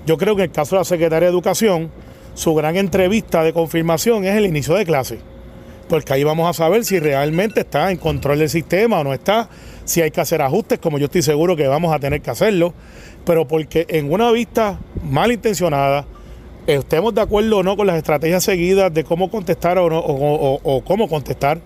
Yo 0.06 0.18
creo 0.18 0.36
que 0.36 0.44
en 0.44 0.50
el 0.50 0.56
caso 0.56 0.76
de 0.76 0.82
la 0.82 0.86
Secretaría 0.86 1.28
de 1.28 1.34
Educación, 1.34 1.90
su 2.34 2.54
gran 2.56 2.76
entrevista 2.76 3.44
de 3.44 3.54
confirmación 3.54 4.26
es 4.26 4.36
el 4.36 4.46
inicio 4.46 4.74
de 4.76 4.86
clase. 4.86 5.20
Porque 5.88 6.14
ahí 6.14 6.24
vamos 6.24 6.50
a 6.50 6.54
saber 6.54 6.84
si 6.86 7.00
realmente 7.00 7.62
está 7.62 7.92
en 7.92 7.98
control 7.98 8.40
del 8.40 8.50
sistema 8.50 9.00
o 9.00 9.04
no 9.04 9.14
está, 9.14 9.50
si 9.86 10.02
hay 10.02 10.12
que 10.12 10.22
hacer 10.22 10.42
ajustes, 10.42 10.80
como 10.80 10.98
yo 10.98 11.06
estoy 11.06 11.22
seguro 11.22 11.56
que 11.56 11.68
vamos 11.68 11.94
a 11.94 12.00
tener 12.00 12.22
que 12.22 12.32
hacerlo, 12.32 12.74
pero 13.26 13.48
porque 13.48 13.86
en 13.90 14.12
una 14.12 14.32
vista 14.32 14.80
malintencionada, 15.04 16.06
estemos 16.68 17.14
de 17.14 17.22
acuerdo 17.22 17.58
o 17.58 17.64
no 17.64 17.76
con 17.76 17.88
las 17.88 17.98
estrategias 17.98 18.44
seguidas 18.44 18.94
de 18.94 19.04
cómo 19.04 19.30
contestar 19.30 19.78
o, 19.78 19.90
no, 19.90 20.00
o, 20.00 20.84
cómo 20.84 21.08
contestar, 21.08 21.60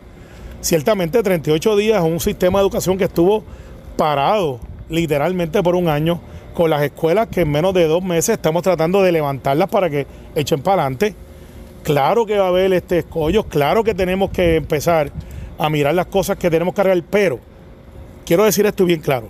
Ciertamente 0.60 1.22
38 1.22 1.75
días 1.75 2.01
un 2.04 2.20
sistema 2.20 2.58
de 2.58 2.63
educación 2.63 2.98
que 2.98 3.04
estuvo 3.04 3.44
parado 3.96 4.60
literalmente 4.89 5.62
por 5.62 5.75
un 5.75 5.88
año 5.88 6.20
con 6.56 6.72
las 6.72 6.82
escuelas 6.82 7.27
que 7.27 7.42
en 7.42 7.51
menos 7.51 7.75
de 7.75 7.86
dos 7.86 8.04
meses 8.04 8.30
estamos 8.30 8.63
tratando 8.63 9.04
de 9.04 9.12
levantarlas 9.12 9.70
para 9.70 9.88
que 9.88 10.08
echen 10.34 10.62
para 10.62 10.82
adelante. 10.82 11.13
Claro 11.84 12.25
que 12.25 12.39
va 12.39 12.46
a 12.46 12.48
haber 12.48 12.74
este 12.74 12.98
escollos, 12.98 13.46
claro 13.46 13.84
que 13.84 13.94
tenemos 13.94 14.32
que 14.32 14.56
empezar 14.56 15.12
a 15.60 15.70
mirar 15.70 15.94
las 15.94 16.08
cosas 16.08 16.38
que 16.38 16.50
tenemos 16.50 16.74
que 16.74 16.82
arreglar, 16.82 17.06
pero 17.12 17.39
quiero 18.25 18.44
decir 18.44 18.66
esto 18.66 18.84
bien 18.84 19.00
claro. 19.00 19.30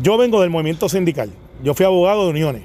Yo 0.00 0.16
vengo 0.16 0.40
del 0.40 0.50
movimiento 0.50 0.88
sindical, 0.88 1.30
yo 1.64 1.74
fui 1.74 1.84
abogado 1.84 2.24
de 2.24 2.30
uniones 2.30 2.62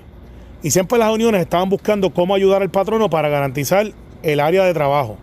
y 0.65 0.71
siempre 0.71 0.97
las 0.97 1.11
uniones 1.11 1.41
estaban 1.41 1.69
buscando 1.69 2.09
cómo 2.09 2.33
ayudar 2.33 2.63
al 2.63 2.71
patrono 2.71 3.07
para 3.07 3.29
garantizar 3.29 3.85
el 4.23 4.39
área 4.39 4.63
de 4.63 4.73
trabajo. 4.73 5.15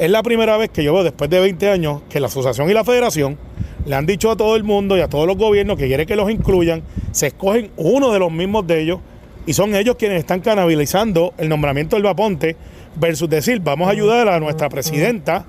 Es 0.00 0.10
la 0.10 0.24
primera 0.24 0.56
vez 0.56 0.70
que 0.70 0.82
yo 0.82 0.92
veo 0.92 1.04
después 1.04 1.30
de 1.30 1.38
20 1.38 1.70
años 1.70 2.02
que 2.08 2.18
la 2.18 2.26
asociación 2.26 2.68
y 2.68 2.74
la 2.74 2.82
federación 2.82 3.38
le 3.86 3.94
han 3.94 4.06
dicho 4.06 4.28
a 4.28 4.36
todo 4.36 4.56
el 4.56 4.64
mundo 4.64 4.96
y 4.96 5.00
a 5.00 5.06
todos 5.06 5.28
los 5.28 5.36
gobiernos 5.36 5.78
que 5.78 5.86
quieren 5.86 6.04
que 6.04 6.16
los 6.16 6.28
incluyan, 6.32 6.82
se 7.12 7.28
escogen 7.28 7.70
uno 7.76 8.10
de 8.10 8.18
los 8.18 8.32
mismos 8.32 8.66
de 8.66 8.82
ellos 8.82 8.98
y 9.46 9.52
son 9.52 9.76
ellos 9.76 9.94
quienes 9.94 10.18
están 10.18 10.40
canabilizando 10.40 11.32
el 11.38 11.48
nombramiento 11.48 11.94
del 11.94 12.02
Vaponte 12.02 12.56
versus 12.96 13.30
decir, 13.30 13.60
vamos 13.60 13.86
a 13.86 13.92
ayudar 13.92 14.28
a 14.28 14.40
nuestra 14.40 14.68
presidenta, 14.68 15.44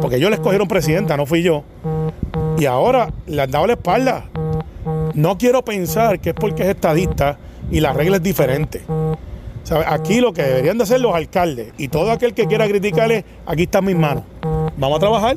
porque 0.00 0.18
ellos 0.18 0.30
le 0.30 0.36
escogieron 0.36 0.68
presidenta, 0.68 1.16
no 1.16 1.26
fui 1.26 1.42
yo, 1.42 1.64
y 2.56 2.66
ahora 2.66 3.12
le 3.26 3.42
han 3.42 3.50
dado 3.50 3.66
la 3.66 3.72
espalda. 3.72 4.26
No 5.14 5.36
quiero 5.36 5.64
pensar 5.64 6.20
que 6.20 6.28
es 6.28 6.36
porque 6.36 6.62
es 6.62 6.68
estadista 6.68 7.38
y 7.70 7.80
la 7.80 7.92
regla 7.92 8.16
es 8.16 8.22
diferente. 8.22 8.82
Aquí 9.86 10.20
lo 10.20 10.32
que 10.32 10.42
deberían 10.42 10.78
de 10.78 10.84
hacer 10.84 11.00
los 11.00 11.14
alcaldes 11.14 11.72
y 11.76 11.88
todo 11.88 12.10
aquel 12.10 12.32
que 12.32 12.46
quiera 12.46 12.66
criticarle, 12.66 13.24
aquí 13.44 13.64
están 13.64 13.84
mis 13.84 13.96
manos. 13.96 14.24
Vamos 14.76 14.96
a 14.96 15.00
trabajar, 15.00 15.36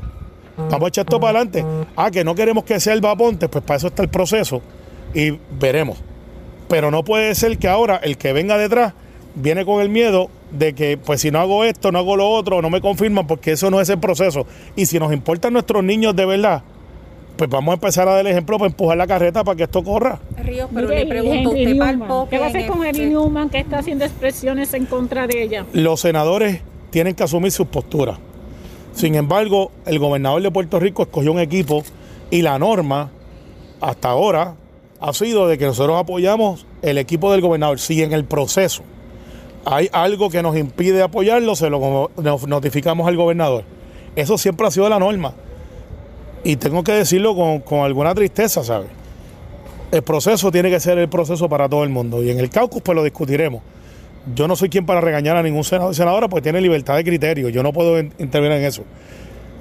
vamos 0.57 0.83
a 0.83 0.87
echar 0.87 1.05
esto 1.05 1.19
para 1.19 1.39
adelante. 1.39 1.65
Ah, 1.95 2.09
que 2.11 2.23
no 2.23 2.33
queremos 2.33 2.63
que 2.63 2.79
sea 2.79 2.93
el 2.93 3.01
Vaponte, 3.01 3.49
pues 3.49 3.63
para 3.63 3.77
eso 3.77 3.87
está 3.87 4.03
el 4.03 4.09
proceso 4.09 4.61
y 5.13 5.31
veremos. 5.59 5.97
Pero 6.69 6.91
no 6.91 7.03
puede 7.03 7.35
ser 7.35 7.57
que 7.57 7.67
ahora 7.67 7.97
el 7.97 8.17
que 8.17 8.31
venga 8.31 8.57
detrás 8.57 8.93
viene 9.35 9.65
con 9.65 9.81
el 9.81 9.89
miedo 9.89 10.29
de 10.51 10.73
que 10.73 10.97
pues 10.97 11.21
si 11.21 11.31
no 11.31 11.39
hago 11.39 11.65
esto, 11.65 11.91
no 11.91 11.99
hago 11.99 12.15
lo 12.15 12.29
otro, 12.29 12.61
no 12.61 12.69
me 12.69 12.79
confirman 12.79 13.27
porque 13.27 13.51
eso 13.51 13.69
no 13.69 13.81
es 13.81 13.89
el 13.89 13.99
proceso. 13.99 14.45
Y 14.77 14.85
si 14.85 14.99
nos 14.99 15.11
importan 15.11 15.51
nuestros 15.51 15.83
niños 15.83 16.15
de 16.15 16.25
verdad, 16.25 16.63
pues 17.41 17.49
vamos 17.49 17.71
a 17.71 17.73
empezar 17.73 18.07
a 18.07 18.11
dar 18.11 18.19
el 18.19 18.31
ejemplo 18.31 18.59
para 18.59 18.69
empujar 18.69 18.95
la 18.95 19.07
carreta 19.07 19.43
para 19.43 19.55
que 19.55 19.63
esto 19.63 19.83
corra. 19.83 20.19
Ríos, 20.43 20.69
pero 20.71 20.89
le 20.89 21.07
pregunto, 21.07 21.49
¿usted 21.49 21.75
palpó 21.75 22.27
¿Qué 22.29 22.37
va 22.37 22.45
a 22.45 22.49
hacer 22.49 22.67
con 22.67 22.85
Henry 22.85 22.89
este- 22.89 23.07
Newman 23.07 23.49
que 23.49 23.57
está 23.57 23.79
haciendo 23.79 24.05
expresiones 24.05 24.71
en 24.75 24.85
contra 24.85 25.25
de 25.25 25.41
ella? 25.41 25.65
Los 25.73 26.01
senadores 26.01 26.61
tienen 26.91 27.15
que 27.15 27.23
asumir 27.23 27.51
sus 27.51 27.65
posturas. 27.65 28.19
Sin 28.93 29.15
embargo, 29.15 29.71
el 29.87 29.97
gobernador 29.97 30.43
de 30.43 30.51
Puerto 30.51 30.79
Rico 30.79 31.01
escogió 31.01 31.31
un 31.31 31.39
equipo 31.39 31.81
y 32.29 32.43
la 32.43 32.59
norma 32.59 33.09
hasta 33.79 34.09
ahora 34.09 34.53
ha 34.99 35.13
sido 35.13 35.47
de 35.47 35.57
que 35.57 35.65
nosotros 35.65 35.99
apoyamos 35.99 36.67
el 36.83 36.99
equipo 36.99 37.31
del 37.31 37.41
gobernador. 37.41 37.79
Si 37.79 38.03
en 38.03 38.13
el 38.13 38.25
proceso 38.25 38.83
hay 39.65 39.89
algo 39.93 40.29
que 40.29 40.43
nos 40.43 40.55
impide 40.55 41.01
apoyarlo, 41.01 41.55
se 41.55 41.71
lo 41.71 42.11
notificamos 42.45 43.07
al 43.07 43.15
gobernador. 43.15 43.63
Eso 44.15 44.37
siempre 44.37 44.67
ha 44.67 44.69
sido 44.69 44.87
la 44.89 44.99
norma. 44.99 45.33
Y 46.43 46.55
tengo 46.55 46.83
que 46.83 46.93
decirlo 46.93 47.35
con, 47.35 47.59
con 47.59 47.79
alguna 47.81 48.13
tristeza, 48.15 48.63
¿sabes? 48.63 48.89
El 49.91 50.01
proceso 50.03 50.51
tiene 50.51 50.69
que 50.69 50.79
ser 50.79 50.97
el 50.97 51.09
proceso 51.09 51.49
para 51.49 51.67
todo 51.67 51.83
el 51.83 51.89
mundo. 51.89 52.23
Y 52.23 52.29
en 52.29 52.39
el 52.39 52.49
caucus, 52.49 52.81
pues 52.81 52.95
lo 52.95 53.03
discutiremos. 53.03 53.61
Yo 54.35 54.47
no 54.47 54.55
soy 54.55 54.69
quien 54.69 54.85
para 54.85 55.01
regañar 55.01 55.35
a 55.35 55.43
ningún 55.43 55.63
senador 55.63 55.91
y 55.93 55.95
senadora, 55.95 56.29
porque 56.29 56.43
tiene 56.43 56.61
libertad 56.61 56.95
de 56.95 57.03
criterio. 57.03 57.49
Yo 57.49 57.61
no 57.63 57.73
puedo 57.73 57.99
in- 57.99 58.13
intervenir 58.19 58.57
en 58.59 58.63
eso. 58.65 58.83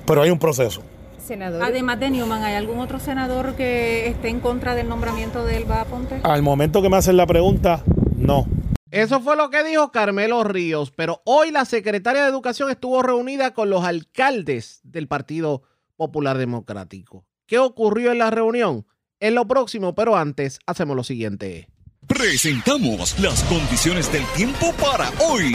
Pero 0.07 0.23
hay 0.23 0.31
un 0.31 0.39
proceso. 0.39 0.83
Senador. 1.27 1.63
Además 1.63 2.01
de 2.01 2.11
Newman, 2.11 2.43
¿hay 2.43 2.55
algún 2.55 2.79
otro 2.81 2.99
senador 2.99 3.55
que 3.55 4.09
esté 4.09 4.29
en 4.29 4.41
contra 4.41 4.75
del 4.75 4.89
nombramiento 4.89 5.45
de 5.45 5.57
Elba 5.59 5.85
Ponte? 5.85 6.21
Al 6.23 6.43
momento 6.43 6.83
que 6.83 6.89
me 6.89 6.97
hacen 6.97 7.17
la 7.17 7.27
pregunta, 7.27 7.83
no. 8.17 8.47
Eso 8.91 9.21
fue 9.21 9.37
lo 9.37 9.51
que 9.51 9.63
dijo 9.63 9.93
Carmelo 9.93 10.43
Ríos, 10.43 10.91
pero 10.91 11.21
hoy 11.25 11.53
la 11.53 11.65
secretaria 11.65 12.23
de 12.23 12.29
Educación 12.29 12.71
estuvo 12.71 13.03
reunida 13.03 13.55
con 13.55 13.71
los 13.71 13.85
alcaldes 13.85 14.81
del 14.83 15.07
Partido 15.07 15.63
Popular 16.01 16.39
Democrático. 16.39 17.27
¿Qué 17.47 17.59
ocurrió 17.59 18.11
en 18.11 18.17
la 18.17 18.31
reunión? 18.31 18.87
En 19.21 19.35
lo 19.35 19.47
próximo, 19.47 19.95
pero 19.95 20.17
antes 20.17 20.59
hacemos 20.65 20.97
lo 20.97 21.05
siguiente. 21.05 21.69
Presentamos 22.07 23.21
las 23.21 23.45
condiciones 23.45 24.11
del 24.11 24.25
tiempo 24.35 24.73
para 24.81 25.11
hoy. 25.23 25.55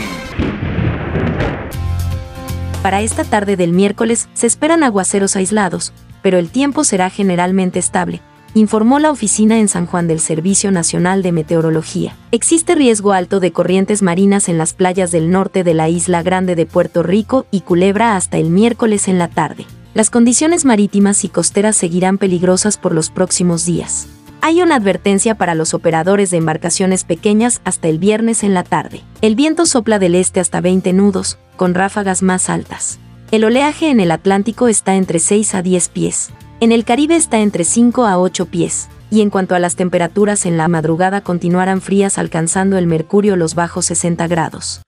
Para 2.80 3.02
esta 3.02 3.24
tarde 3.24 3.56
del 3.56 3.72
miércoles 3.72 4.28
se 4.34 4.46
esperan 4.46 4.84
aguaceros 4.84 5.34
aislados, 5.34 5.92
pero 6.22 6.38
el 6.38 6.50
tiempo 6.50 6.84
será 6.84 7.10
generalmente 7.10 7.80
estable, 7.80 8.20
informó 8.54 9.00
la 9.00 9.10
oficina 9.10 9.58
en 9.58 9.66
San 9.66 9.86
Juan 9.86 10.06
del 10.06 10.20
Servicio 10.20 10.70
Nacional 10.70 11.24
de 11.24 11.32
Meteorología. 11.32 12.14
Existe 12.30 12.76
riesgo 12.76 13.12
alto 13.12 13.40
de 13.40 13.50
corrientes 13.50 14.00
marinas 14.00 14.48
en 14.48 14.58
las 14.58 14.74
playas 14.74 15.10
del 15.10 15.28
norte 15.28 15.64
de 15.64 15.74
la 15.74 15.88
isla 15.88 16.22
grande 16.22 16.54
de 16.54 16.66
Puerto 16.66 17.02
Rico 17.02 17.46
y 17.50 17.62
Culebra 17.62 18.14
hasta 18.14 18.38
el 18.38 18.50
miércoles 18.50 19.08
en 19.08 19.18
la 19.18 19.26
tarde. 19.26 19.66
Las 19.96 20.10
condiciones 20.10 20.66
marítimas 20.66 21.24
y 21.24 21.30
costeras 21.30 21.74
seguirán 21.74 22.18
peligrosas 22.18 22.76
por 22.76 22.94
los 22.94 23.08
próximos 23.08 23.64
días. 23.64 24.08
Hay 24.42 24.60
una 24.60 24.74
advertencia 24.74 25.36
para 25.36 25.54
los 25.54 25.72
operadores 25.72 26.30
de 26.30 26.36
embarcaciones 26.36 27.04
pequeñas 27.04 27.62
hasta 27.64 27.88
el 27.88 27.98
viernes 27.98 28.44
en 28.44 28.52
la 28.52 28.62
tarde. 28.62 29.00
El 29.22 29.36
viento 29.36 29.64
sopla 29.64 29.98
del 29.98 30.14
este 30.14 30.38
hasta 30.38 30.60
20 30.60 30.92
nudos, 30.92 31.38
con 31.56 31.72
ráfagas 31.72 32.22
más 32.22 32.50
altas. 32.50 32.98
El 33.30 33.44
oleaje 33.44 33.88
en 33.88 34.00
el 34.00 34.10
Atlántico 34.10 34.68
está 34.68 34.96
entre 34.96 35.18
6 35.18 35.54
a 35.54 35.62
10 35.62 35.88
pies. 35.88 36.28
En 36.60 36.72
el 36.72 36.84
Caribe 36.84 37.16
está 37.16 37.38
entre 37.38 37.64
5 37.64 38.04
a 38.04 38.18
8 38.18 38.44
pies. 38.50 38.90
Y 39.10 39.22
en 39.22 39.30
cuanto 39.30 39.54
a 39.54 39.58
las 39.60 39.76
temperaturas 39.76 40.44
en 40.44 40.58
la 40.58 40.68
madrugada 40.68 41.22
continuarán 41.22 41.80
frías 41.80 42.18
alcanzando 42.18 42.76
el 42.76 42.86
mercurio 42.86 43.34
los 43.34 43.54
bajos 43.54 43.86
60 43.86 44.26
grados. 44.26 44.82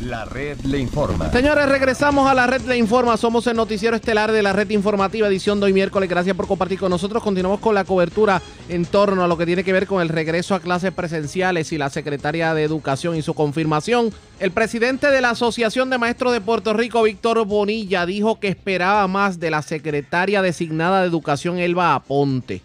La 0.00 0.24
red 0.24 0.58
le 0.62 0.78
informa. 0.78 1.30
Señores, 1.30 1.68
regresamos 1.68 2.28
a 2.28 2.34
la 2.34 2.46
red 2.46 2.62
Le 2.62 2.76
Informa. 2.76 3.16
Somos 3.16 3.46
el 3.46 3.56
noticiero 3.56 3.94
estelar 3.94 4.32
de 4.32 4.42
la 4.42 4.52
red 4.52 4.68
informativa, 4.70 5.28
edición 5.28 5.60
de 5.60 5.66
hoy 5.66 5.72
miércoles. 5.72 6.08
Gracias 6.08 6.34
por 6.34 6.48
compartir 6.48 6.78
con 6.78 6.90
nosotros. 6.90 7.22
Continuamos 7.22 7.60
con 7.60 7.74
la 7.74 7.84
cobertura 7.84 8.42
en 8.68 8.84
torno 8.84 9.22
a 9.22 9.28
lo 9.28 9.38
que 9.38 9.46
tiene 9.46 9.62
que 9.62 9.72
ver 9.72 9.86
con 9.86 10.02
el 10.02 10.08
regreso 10.08 10.54
a 10.54 10.60
clases 10.60 10.92
presenciales 10.92 11.72
y 11.72 11.78
la 11.78 11.90
secretaria 11.90 12.54
de 12.54 12.64
Educación 12.64 13.16
y 13.16 13.22
su 13.22 13.34
confirmación. 13.34 14.12
El 14.40 14.50
presidente 14.50 15.08
de 15.08 15.20
la 15.20 15.30
Asociación 15.30 15.90
de 15.90 15.98
Maestros 15.98 16.32
de 16.32 16.40
Puerto 16.40 16.72
Rico, 16.72 17.02
Víctor 17.02 17.44
Bonilla, 17.46 18.04
dijo 18.06 18.40
que 18.40 18.48
esperaba 18.48 19.06
más 19.06 19.38
de 19.38 19.50
la 19.50 19.62
secretaria 19.62 20.42
designada 20.42 21.02
de 21.02 21.08
Educación, 21.08 21.58
Elba 21.58 21.94
Aponte. 21.94 22.62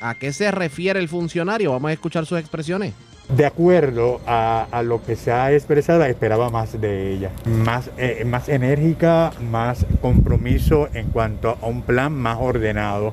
¿A 0.00 0.14
qué 0.14 0.32
se 0.32 0.50
refiere 0.50 1.00
el 1.00 1.08
funcionario? 1.08 1.72
Vamos 1.72 1.88
a 1.88 1.92
escuchar 1.92 2.26
sus 2.26 2.38
expresiones. 2.38 2.92
De 3.28 3.44
acuerdo 3.44 4.20
a, 4.26 4.82
lo 4.84 5.02
que 5.02 5.16
se 5.16 5.32
ha 5.32 5.52
expresado, 5.52 6.04
esperaba 6.04 6.48
más 6.48 6.80
de 6.80 7.12
ella. 7.12 7.30
Más, 7.44 7.90
eh, 7.98 8.24
más 8.24 8.48
enérgica, 8.48 9.32
más 9.50 9.84
compromiso 10.00 10.88
en 10.94 11.08
cuanto 11.08 11.58
a 11.60 11.66
un 11.66 11.82
plan 11.82 12.12
más 12.12 12.38
ordenado, 12.40 13.12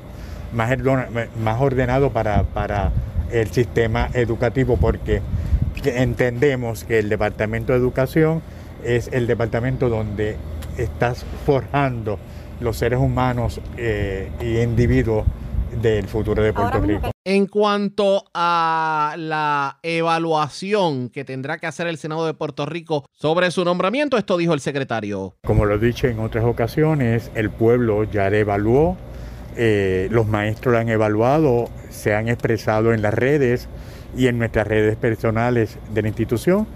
más 0.52 1.60
ordenado 1.60 2.10
para, 2.10 2.44
para 2.44 2.92
el 3.32 3.50
sistema 3.50 4.08
educativo, 4.14 4.76
porque 4.76 5.20
entendemos 5.84 6.84
que 6.84 7.00
el 7.00 7.08
Departamento 7.08 7.72
de 7.72 7.78
Educación 7.80 8.40
es 8.84 9.08
el 9.12 9.26
departamento 9.26 9.88
donde 9.88 10.36
estás 10.78 11.24
forjando 11.44 12.18
los 12.60 12.76
seres 12.76 13.00
humanos 13.00 13.60
eh, 13.76 14.30
y 14.40 14.58
individuos 14.60 15.24
del 15.80 16.06
futuro 16.08 16.42
de 16.42 16.52
Puerto 16.52 16.80
Rico. 16.80 17.10
En 17.24 17.46
cuanto 17.46 18.24
a 18.34 19.14
la 19.16 19.78
evaluación 19.82 21.08
que 21.10 21.24
tendrá 21.24 21.58
que 21.58 21.66
hacer 21.66 21.86
el 21.86 21.96
Senado 21.98 22.26
de 22.26 22.34
Puerto 22.34 22.66
Rico 22.66 23.06
sobre 23.12 23.50
su 23.50 23.64
nombramiento, 23.64 24.16
esto 24.16 24.36
dijo 24.36 24.54
el 24.54 24.60
secretario. 24.60 25.34
Como 25.46 25.64
lo 25.64 25.74
he 25.74 25.78
dicho 25.78 26.06
en 26.06 26.18
otras 26.20 26.44
ocasiones, 26.44 27.30
el 27.34 27.50
pueblo 27.50 28.04
ya 28.04 28.28
le 28.30 28.40
evaluó, 28.40 28.96
eh, 29.56 30.08
los 30.10 30.26
maestros 30.26 30.72
lo 30.72 30.78
han 30.80 30.88
evaluado, 30.88 31.68
se 31.90 32.14
han 32.14 32.28
expresado 32.28 32.92
en 32.92 33.02
las 33.02 33.14
redes 33.14 33.68
y 34.16 34.26
en 34.26 34.38
nuestras 34.38 34.66
redes 34.66 34.96
personales 34.96 35.78
de 35.92 36.02
la 36.02 36.08
institución 36.08 36.66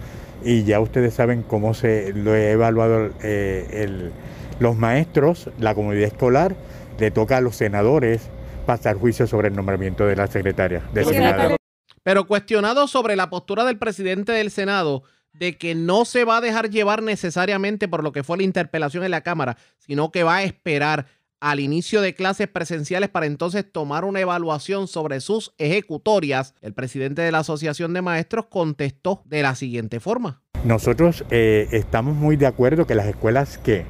y 0.45 0.63
ya 0.65 0.79
ustedes 0.81 1.15
saben 1.15 1.43
cómo 1.43 1.75
se 1.75 2.13
lo 2.15 2.35
he 2.35 2.53
evaluado 2.53 3.11
eh, 3.23 3.67
el- 3.73 4.13
los 4.61 4.77
maestros, 4.77 5.51
la 5.61 5.75
comunidad 5.75 6.07
escolar, 6.09 6.57
le 6.99 7.11
toca 7.13 7.37
a 7.37 7.41
los 7.41 7.55
senadores 7.57 8.29
pasar 8.69 8.97
juicio 8.97 9.27
sobre 9.27 9.49
el 9.49 9.57
nombramiento 9.57 10.05
de 10.05 10.15
la 10.15 10.27
secretaria. 10.27 10.83
designada. 10.93 11.57
Pero 12.03 12.27
cuestionado 12.27 12.87
sobre 12.87 13.17
la 13.17 13.31
postura 13.31 13.65
del 13.65 13.79
presidente 13.79 14.33
del 14.33 14.51
Senado 14.51 15.05
de 15.33 15.57
que 15.57 15.75
no 15.75 16.05
se 16.05 16.25
va 16.27 16.37
a 16.37 16.41
dejar 16.43 16.69
llevar 16.69 17.03
necesariamente 17.03 17.89
por 17.89 18.05
lo 18.05 18.13
que 18.13 18.23
fue 18.23 18.37
la 18.37 18.43
interpelación 18.43 19.05
en 19.05 19.13
la 19.13 19.23
Cámara, 19.23 19.57
sino 19.79 20.13
que 20.13 20.23
va 20.23 20.37
a 20.37 20.43
esperar 20.43 21.07
al 21.41 21.61
inicio 21.61 22.03
de 22.03 22.15
clases 22.15 22.47
presenciales 22.49 23.09
para 23.09 23.25
entonces 23.25 23.65
tomar 23.71 24.05
una 24.05 24.21
evaluación 24.21 24.87
sobre 24.87 25.21
sus 25.21 25.55
ejecutorias, 25.57 26.55
el 26.61 26.75
presidente 26.75 27.23
de 27.23 27.33
la 27.33 27.39
Asociación 27.39 27.95
de 27.95 28.03
Maestros 28.03 28.47
contestó 28.51 29.23
de 29.25 29.43
la 29.43 29.55
siguiente 29.55 29.99
forma. 29.99 30.43
Nosotros 30.63 31.25
eh, 31.31 31.69
estamos 31.73 32.17
muy 32.17 32.37
de 32.37 32.47
acuerdo 32.47 32.87
que 32.87 32.95
las 32.95 33.07
escuelas 33.07 33.57
que 33.57 33.87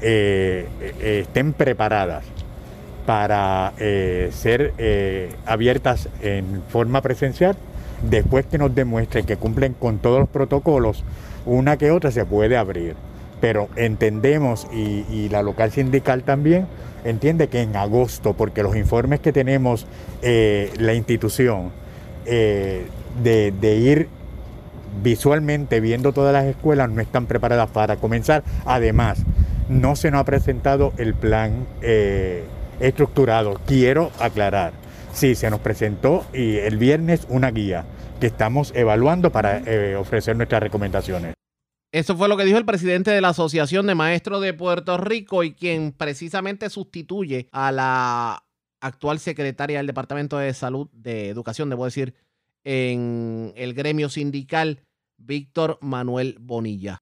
eh, 0.00 0.68
eh, 0.80 1.24
estén 1.26 1.54
preparadas 1.54 2.24
para 3.06 3.72
eh, 3.78 4.30
ser 4.32 4.74
eh, 4.78 5.34
abiertas 5.46 6.08
en 6.20 6.62
forma 6.68 7.00
presencial, 7.00 7.56
después 8.08 8.46
que 8.46 8.58
nos 8.58 8.74
demuestren 8.74 9.26
que 9.26 9.36
cumplen 9.36 9.74
con 9.74 9.98
todos 9.98 10.20
los 10.20 10.28
protocolos, 10.28 11.04
una 11.44 11.76
que 11.76 11.90
otra 11.90 12.10
se 12.10 12.24
puede 12.24 12.56
abrir. 12.56 12.94
Pero 13.40 13.68
entendemos, 13.74 14.68
y, 14.72 15.28
la 15.30 15.42
local 15.42 15.72
sindical 15.72 16.22
también, 16.22 16.66
entiende 17.04 17.48
que 17.48 17.60
en 17.60 17.74
agosto, 17.74 18.34
porque 18.34 18.62
los 18.62 18.76
informes 18.76 19.18
que 19.18 19.32
tenemos 19.32 19.86
eh, 20.22 20.72
la 20.78 20.94
institución 20.94 21.72
de, 22.24 23.52
ir 23.60 24.08
visualmente 25.02 25.80
viendo 25.80 26.12
todas 26.12 26.32
las 26.32 26.44
escuelas 26.44 26.88
no 26.88 27.00
están 27.00 27.26
preparadas 27.26 27.68
para 27.70 27.96
comenzar. 27.96 28.44
Además, 28.64 29.18
no 29.68 29.96
se 29.96 30.12
nos 30.12 30.20
ha 30.20 30.24
presentado 30.24 30.92
el 30.98 31.14
plan 31.14 31.66
estructurado. 32.82 33.60
Quiero 33.66 34.10
aclarar, 34.18 34.72
sí, 35.12 35.34
se 35.34 35.50
nos 35.50 35.60
presentó 35.60 36.26
y 36.34 36.56
el 36.56 36.76
viernes 36.76 37.26
una 37.28 37.50
guía 37.50 37.86
que 38.20 38.26
estamos 38.26 38.72
evaluando 38.74 39.32
para 39.32 39.58
eh, 39.58 39.96
ofrecer 39.96 40.36
nuestras 40.36 40.62
recomendaciones. 40.62 41.34
Eso 41.92 42.16
fue 42.16 42.28
lo 42.28 42.36
que 42.36 42.44
dijo 42.44 42.56
el 42.56 42.64
presidente 42.64 43.10
de 43.10 43.20
la 43.20 43.28
Asociación 43.30 43.86
de 43.86 43.94
Maestros 43.94 44.40
de 44.40 44.54
Puerto 44.54 44.96
Rico 44.96 45.44
y 45.44 45.52
quien 45.52 45.92
precisamente 45.92 46.70
sustituye 46.70 47.48
a 47.52 47.70
la 47.70 48.44
actual 48.80 49.18
secretaria 49.18 49.76
del 49.76 49.86
Departamento 49.86 50.38
de 50.38 50.54
Salud, 50.54 50.88
de 50.92 51.28
Educación, 51.28 51.68
debo 51.68 51.84
decir, 51.84 52.14
en 52.64 53.52
el 53.56 53.74
gremio 53.74 54.08
sindical, 54.08 54.80
Víctor 55.18 55.78
Manuel 55.82 56.36
Bonilla. 56.40 57.01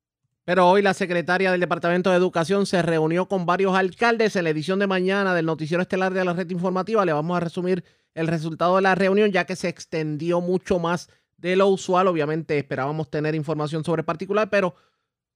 Pero 0.51 0.69
hoy 0.69 0.83
la 0.83 0.95
secretaria 0.95 1.53
del 1.53 1.61
Departamento 1.61 2.11
de 2.11 2.17
Educación 2.17 2.67
se 2.67 2.83
reunió 2.83 3.29
con 3.29 3.47
varios 3.47 3.77
alcaldes 3.77 4.35
en 4.35 4.43
la 4.43 4.51
edición 4.51 4.81
de 4.81 4.89
mañana 4.89 5.33
del 5.33 5.47
Noticiero 5.47 5.81
Estelar 5.81 6.13
de 6.13 6.25
la 6.25 6.33
Red 6.33 6.51
Informativa. 6.51 7.05
Le 7.05 7.13
vamos 7.13 7.37
a 7.37 7.39
resumir 7.39 7.85
el 8.15 8.27
resultado 8.27 8.75
de 8.75 8.83
la 8.83 8.97
reunión 8.97 9.31
ya 9.31 9.45
que 9.45 9.55
se 9.55 9.69
extendió 9.69 10.41
mucho 10.41 10.81
más 10.81 11.09
de 11.37 11.55
lo 11.55 11.69
usual. 11.69 12.09
Obviamente 12.09 12.59
esperábamos 12.59 13.13
tener 13.13 13.37
información 13.37 13.85
sobre 13.85 14.03
particular, 14.03 14.51
pero 14.51 14.75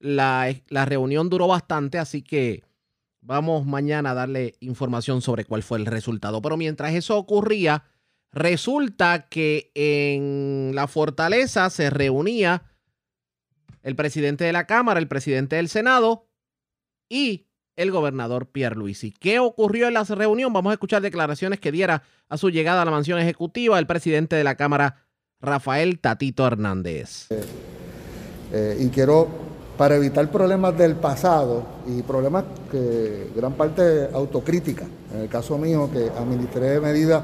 la, 0.01 0.53
la 0.67 0.85
reunión 0.85 1.31
duró 1.31 1.47
bastante, 1.47 1.99
así 1.99 2.21
que 2.21 2.65
vamos 3.21 3.67
mañana 3.67 4.11
a 4.11 4.15
darle 4.15 4.57
información 4.59 5.23
sobre 5.23 5.45
cuál 5.45 5.63
fue 5.63 5.79
el 5.79 5.87
resultado. 5.87 6.43
Pero 6.43 6.57
mientras 6.57 6.93
eso 6.93 7.17
ocurría, 7.17 7.85
resulta 8.33 9.29
que 9.29 9.71
en 9.77 10.73
la 10.75 10.89
fortaleza 10.89 11.71
se 11.71 11.89
reunía 11.89 12.65
el 13.85 13.95
presidente 13.95 14.45
de 14.45 14.53
la 14.53 14.67
Cámara, 14.67 14.99
el 14.99 15.07
presidente 15.07 15.57
del 15.57 15.69
Senado 15.69 16.27
y 17.09 17.47
el 17.77 17.91
gobernador 17.91 18.49
Pierluisi. 18.49 19.13
¿Qué 19.13 19.39
ocurrió 19.39 19.89
en 19.89 19.95
la 19.95 20.05
reunión? 20.05 20.53
Vamos 20.53 20.71
a 20.71 20.75
escuchar 20.75 21.03
declaraciones 21.03 21.61
que 21.61 21.71
diera 21.71 22.03
a 22.29 22.37
su 22.37 22.51
llegada 22.51 22.83
a 22.83 22.85
la 22.85 22.91
mansión 22.91 23.19
ejecutiva 23.19 23.79
el 23.79 23.87
presidente 23.87 24.37
de 24.37 24.45
la 24.45 24.57
Cámara, 24.57 25.07
Rafael 25.41 26.01
Tatito 26.01 26.47
Hernández. 26.47 27.29
Eh, 28.53 28.79
y 28.81 28.89
quiero, 28.89 29.29
para 29.77 29.97
evitar 29.97 30.31
problemas 30.31 30.77
del 30.79 30.97
pasado 30.97 31.67
y 31.87 32.03
problemas 32.03 32.45
que 32.71 33.31
gran 33.37 33.53
parte 33.53 34.09
autocrítica, 34.13 34.87
en 35.13 35.23
el 35.23 35.29
caso 35.29 35.59
mío, 35.59 35.91
que 35.93 36.09
administré 36.17 36.81
medidas 36.81 37.23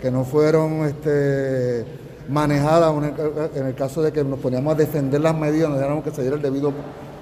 que 0.00 0.10
no 0.10 0.24
fueron 0.24 0.84
este, 0.86 1.84
manejadas 2.30 2.94
en 3.54 3.66
el, 3.66 3.74
caso 3.74 4.02
de 4.02 4.12
que 4.12 4.22
nos 4.22 4.38
poníamos 4.38 4.74
a 4.74 4.76
defender 4.76 5.20
las 5.20 5.36
medidas, 5.36 5.68
no 5.68 5.74
dejáramos 5.76 6.04
que 6.04 6.12
se 6.12 6.22
diera 6.22 6.36
el 6.36 6.42
debido 6.42 6.72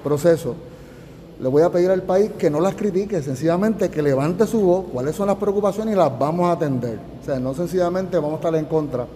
proceso. 0.03 0.55
Le 1.39 1.47
voy 1.47 1.63
a 1.63 1.71
pedir 1.71 1.89
al 1.89 2.03
país 2.03 2.31
que 2.37 2.49
no 2.49 2.59
las 2.59 2.75
critique, 2.75 3.21
sencillamente 3.23 3.89
que 3.89 4.01
levante 4.01 4.45
su 4.45 4.59
voz, 4.59 4.85
cuáles 4.93 5.15
son 5.15 5.27
las 5.27 5.37
preocupaciones 5.37 5.95
y 5.95 5.97
las 5.97 6.17
vamos 6.17 6.47
a 6.47 6.51
atender. 6.51 6.99
O 7.21 7.25
sea, 7.25 7.39
no 7.39 7.53
sencillamente 7.53 8.17
vamos 8.17 8.33
a 8.33 8.35
estar 8.35 8.55
en 8.55 8.65
contra, 8.65 9.07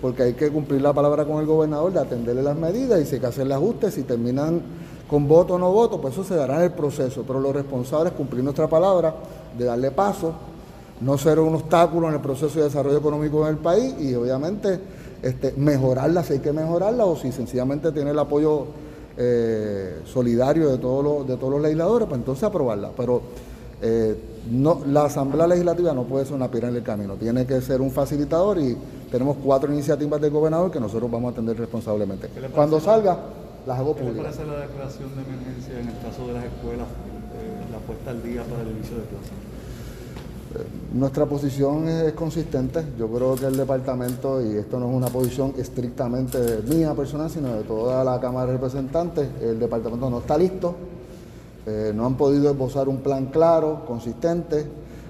porque 0.00 0.22
hay 0.22 0.34
que 0.34 0.50
cumplir 0.50 0.82
la 0.82 0.92
palabra 0.92 1.24
con 1.24 1.40
el 1.40 1.46
gobernador 1.46 1.92
de 1.92 2.00
atenderle 2.00 2.42
las 2.42 2.56
medidas 2.56 3.00
y 3.00 3.06
si 3.06 3.14
hay 3.14 3.20
que 3.20 3.26
hacerle 3.26 3.54
ajustes, 3.54 3.94
si 3.94 4.02
terminan 4.02 4.62
con 5.08 5.26
voto 5.26 5.54
o 5.54 5.58
no 5.58 5.72
voto, 5.72 6.00
pues 6.00 6.14
eso 6.14 6.22
se 6.22 6.36
dará 6.36 6.56
en 6.56 6.62
el 6.64 6.72
proceso. 6.72 7.24
Pero 7.26 7.40
lo 7.40 7.52
responsable 7.52 8.10
es 8.10 8.14
cumplir 8.14 8.44
nuestra 8.44 8.68
palabra, 8.68 9.14
de 9.56 9.64
darle 9.64 9.90
paso, 9.90 10.32
no 11.00 11.18
ser 11.18 11.40
un 11.40 11.54
obstáculo 11.54 12.08
en 12.08 12.14
el 12.14 12.20
proceso 12.20 12.58
de 12.58 12.64
desarrollo 12.64 12.98
económico 12.98 13.42
en 13.46 13.54
el 13.54 13.58
país 13.58 13.94
y 13.98 14.14
obviamente 14.14 14.80
este, 15.24 15.54
mejorarla 15.56 16.22
si 16.22 16.34
hay 16.34 16.38
que 16.40 16.52
mejorarla 16.52 17.06
o 17.06 17.16
si 17.16 17.32
sencillamente 17.32 17.90
tiene 17.92 18.10
el 18.10 18.18
apoyo 18.18 18.66
eh, 19.16 20.00
solidario 20.04 20.68
de 20.68 20.76
todos, 20.76 21.02
los, 21.02 21.26
de 21.26 21.36
todos 21.36 21.54
los 21.54 21.62
legisladores, 21.62 22.06
pues 22.06 22.18
entonces 22.18 22.44
aprobarla. 22.44 22.90
Pero 22.94 23.22
eh, 23.80 24.16
no, 24.50 24.82
la 24.86 25.06
Asamblea 25.06 25.46
Legislativa 25.46 25.94
no 25.94 26.04
puede 26.04 26.26
ser 26.26 26.34
una 26.34 26.50
piedra 26.50 26.68
en 26.68 26.76
el 26.76 26.82
camino, 26.82 27.14
tiene 27.14 27.46
que 27.46 27.60
ser 27.62 27.80
un 27.80 27.90
facilitador 27.90 28.58
y 28.58 28.76
tenemos 29.10 29.38
cuatro 29.42 29.72
iniciativas 29.72 30.20
del 30.20 30.30
gobernador 30.30 30.70
que 30.70 30.78
nosotros 30.80 31.10
vamos 31.10 31.30
a 31.30 31.32
atender 31.32 31.58
responsablemente. 31.58 32.28
Cuando 32.54 32.78
salga, 32.78 33.18
las 33.66 33.78
hago 33.78 33.94
¿Qué 33.94 34.02
le 34.02 34.10
públicas. 34.10 34.36
parece 34.36 34.52
la 34.52 34.60
declaración 34.66 35.08
de 35.16 35.22
emergencia 35.22 35.80
en 35.80 35.88
el 35.88 35.98
caso 36.02 36.26
de 36.26 36.32
las 36.34 36.44
escuelas, 36.44 36.86
eh, 36.86 37.72
la 37.72 37.78
puesta 37.78 38.10
al 38.10 38.22
día 38.22 38.42
para 38.42 38.60
el 38.60 38.68
inicio 38.76 38.96
de 38.96 39.04
clases? 39.04 39.43
Nuestra 40.92 41.26
posición 41.26 41.88
es 41.88 42.12
consistente. 42.12 42.82
Yo 42.98 43.08
creo 43.08 43.34
que 43.34 43.46
el 43.46 43.56
departamento, 43.56 44.40
y 44.40 44.56
esto 44.56 44.78
no 44.78 44.88
es 44.88 44.96
una 44.96 45.08
posición 45.08 45.54
estrictamente 45.58 46.60
mía 46.68 46.94
personal, 46.94 47.28
sino 47.28 47.54
de 47.54 47.62
toda 47.64 48.04
la 48.04 48.20
Cámara 48.20 48.46
de 48.46 48.52
Representantes, 48.52 49.28
el 49.42 49.58
departamento 49.58 50.08
no 50.08 50.18
está 50.18 50.38
listo. 50.38 50.74
Eh, 51.66 51.92
no 51.94 52.06
han 52.06 52.16
podido 52.16 52.50
esbozar 52.50 52.88
un 52.88 52.98
plan 52.98 53.26
claro, 53.26 53.84
consistente. 53.86 54.66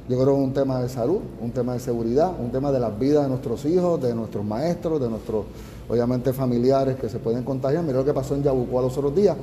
Yo 0.08 0.16
creo 0.16 0.34
que 0.34 0.40
es 0.40 0.46
un 0.46 0.52
tema 0.54 0.80
de 0.80 0.88
salud, 0.88 1.18
un 1.40 1.50
tema 1.50 1.72
de 1.72 1.80
seguridad, 1.80 2.32
un 2.38 2.50
tema 2.50 2.70
de 2.70 2.78
las 2.78 2.98
vidas 2.98 3.24
de 3.24 3.28
nuestros 3.28 3.64
hijos, 3.64 4.00
de 4.00 4.14
nuestros 4.14 4.44
maestros, 4.44 5.00
de 5.00 5.08
nuestros, 5.08 5.46
obviamente, 5.88 6.32
familiares 6.32 6.96
que 6.96 7.08
se 7.08 7.18
pueden 7.18 7.42
contagiar. 7.42 7.82
Mira 7.82 7.98
lo 7.98 8.04
que 8.04 8.12
pasó 8.12 8.34
en 8.34 8.42
Yabucoa 8.42 8.82
los 8.82 8.96
otros 8.96 9.14
días. 9.14 9.36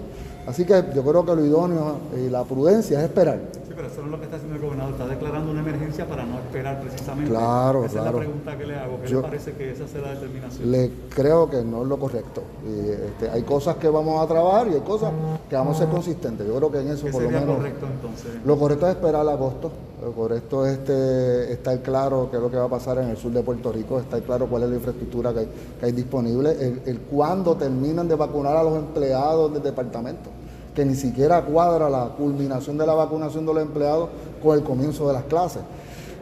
Así 0.48 0.66
que 0.66 0.86
yo 0.96 1.04
creo 1.04 1.26
que 1.26 1.36
lo 1.36 1.46
idóneo 1.46 1.96
y 2.18 2.30
la 2.30 2.44
prudencia 2.44 3.00
es 3.00 3.06
esperar. 3.06 3.40
Sí, 3.72 3.76
pero 3.78 3.88
eso 3.88 4.02
no 4.02 4.08
es 4.08 4.12
lo 4.12 4.18
que 4.18 4.26
está 4.26 4.36
haciendo 4.36 4.56
el 4.58 4.62
gobernador, 4.62 4.92
está 4.92 5.08
declarando 5.08 5.52
una 5.52 5.62
emergencia 5.62 6.06
para 6.06 6.26
no 6.26 6.40
esperar 6.40 6.82
precisamente. 6.82 7.30
Claro, 7.32 7.86
Esa 7.86 7.94
claro. 8.02 8.08
es 8.10 8.14
la 8.14 8.20
pregunta 8.20 8.58
que 8.58 8.66
le 8.66 8.76
hago. 8.76 9.00
¿Qué 9.02 9.08
Yo- 9.08 9.22
le 9.22 9.28
parece 9.28 9.54
que 9.54 9.72
esa 9.72 9.88
sea 9.88 10.02
la 10.02 10.10
determinación? 10.12 10.72
Le 10.72 10.92
creo 11.16 11.50
que 11.50 11.64
no 11.64 11.84
es 11.84 11.88
lo 11.88 11.98
correcto. 11.98 12.44
Y, 12.68 12.90
este, 12.90 13.30
hay 13.30 13.44
cosas 13.44 13.78
que 13.78 13.88
vamos 13.88 14.22
a 14.22 14.28
trabajar 14.28 14.68
y 14.68 14.74
hay 14.74 14.82
cosas 14.82 15.14
que 15.50 15.56
vamos 15.56 15.78
a 15.78 15.80
ser 15.80 15.88
consistentes. 15.90 16.46
Yo 16.46 16.54
creo 16.58 16.70
que 16.70 16.80
en 16.82 16.90
eso 16.90 17.06
¿Qué 17.06 17.12
por 17.14 17.22
lo 17.22 17.28
sería 17.30 17.40
menos. 17.46 17.56
correcto 17.58 17.86
entonces? 17.90 18.32
Lo 18.46 18.60
correcto 18.60 18.88
es 18.90 18.96
esperar 18.96 19.26
agosto. 19.30 19.72
Lo 20.04 20.12
correcto 20.12 20.66
es 20.66 20.74
este, 20.80 21.54
estar 21.54 21.80
claro 21.82 22.28
qué 22.30 22.38
es 22.38 22.44
lo 22.44 22.52
que 22.52 22.58
va 22.58 22.66
a 22.66 22.70
pasar 22.70 22.98
en 22.98 23.08
el 23.10 23.16
sur 23.18 23.32
de 23.32 23.42
Puerto 23.44 23.72
Rico, 23.72 24.00
estar 24.00 24.20
claro 24.24 24.48
cuál 24.48 24.64
es 24.64 24.70
la 24.70 24.76
infraestructura 24.76 25.32
que 25.32 25.40
hay, 25.40 25.48
que 25.80 25.86
hay 25.86 25.92
disponible, 25.94 26.52
el, 26.60 26.82
el 26.88 27.00
cuándo 27.02 27.56
terminan 27.56 28.08
de 28.08 28.16
vacunar 28.16 28.58
a 28.58 28.64
los 28.64 28.76
empleados 28.76 29.54
del 29.54 29.62
departamento, 29.62 30.30
que 30.74 30.86
ni 30.86 30.96
siquiera 30.96 31.44
cuadra 31.44 31.90
la 31.90 32.06
culminación 32.18 32.78
de 32.78 32.86
la 32.86 32.94
vacunación 32.94 33.46
de 33.46 33.54
los 33.54 33.64
empleados 33.64 34.10
con 34.42 34.58
el 34.58 34.64
comienzo 34.64 35.08
de 35.08 35.14
las 35.14 35.24
clases. 35.24 35.62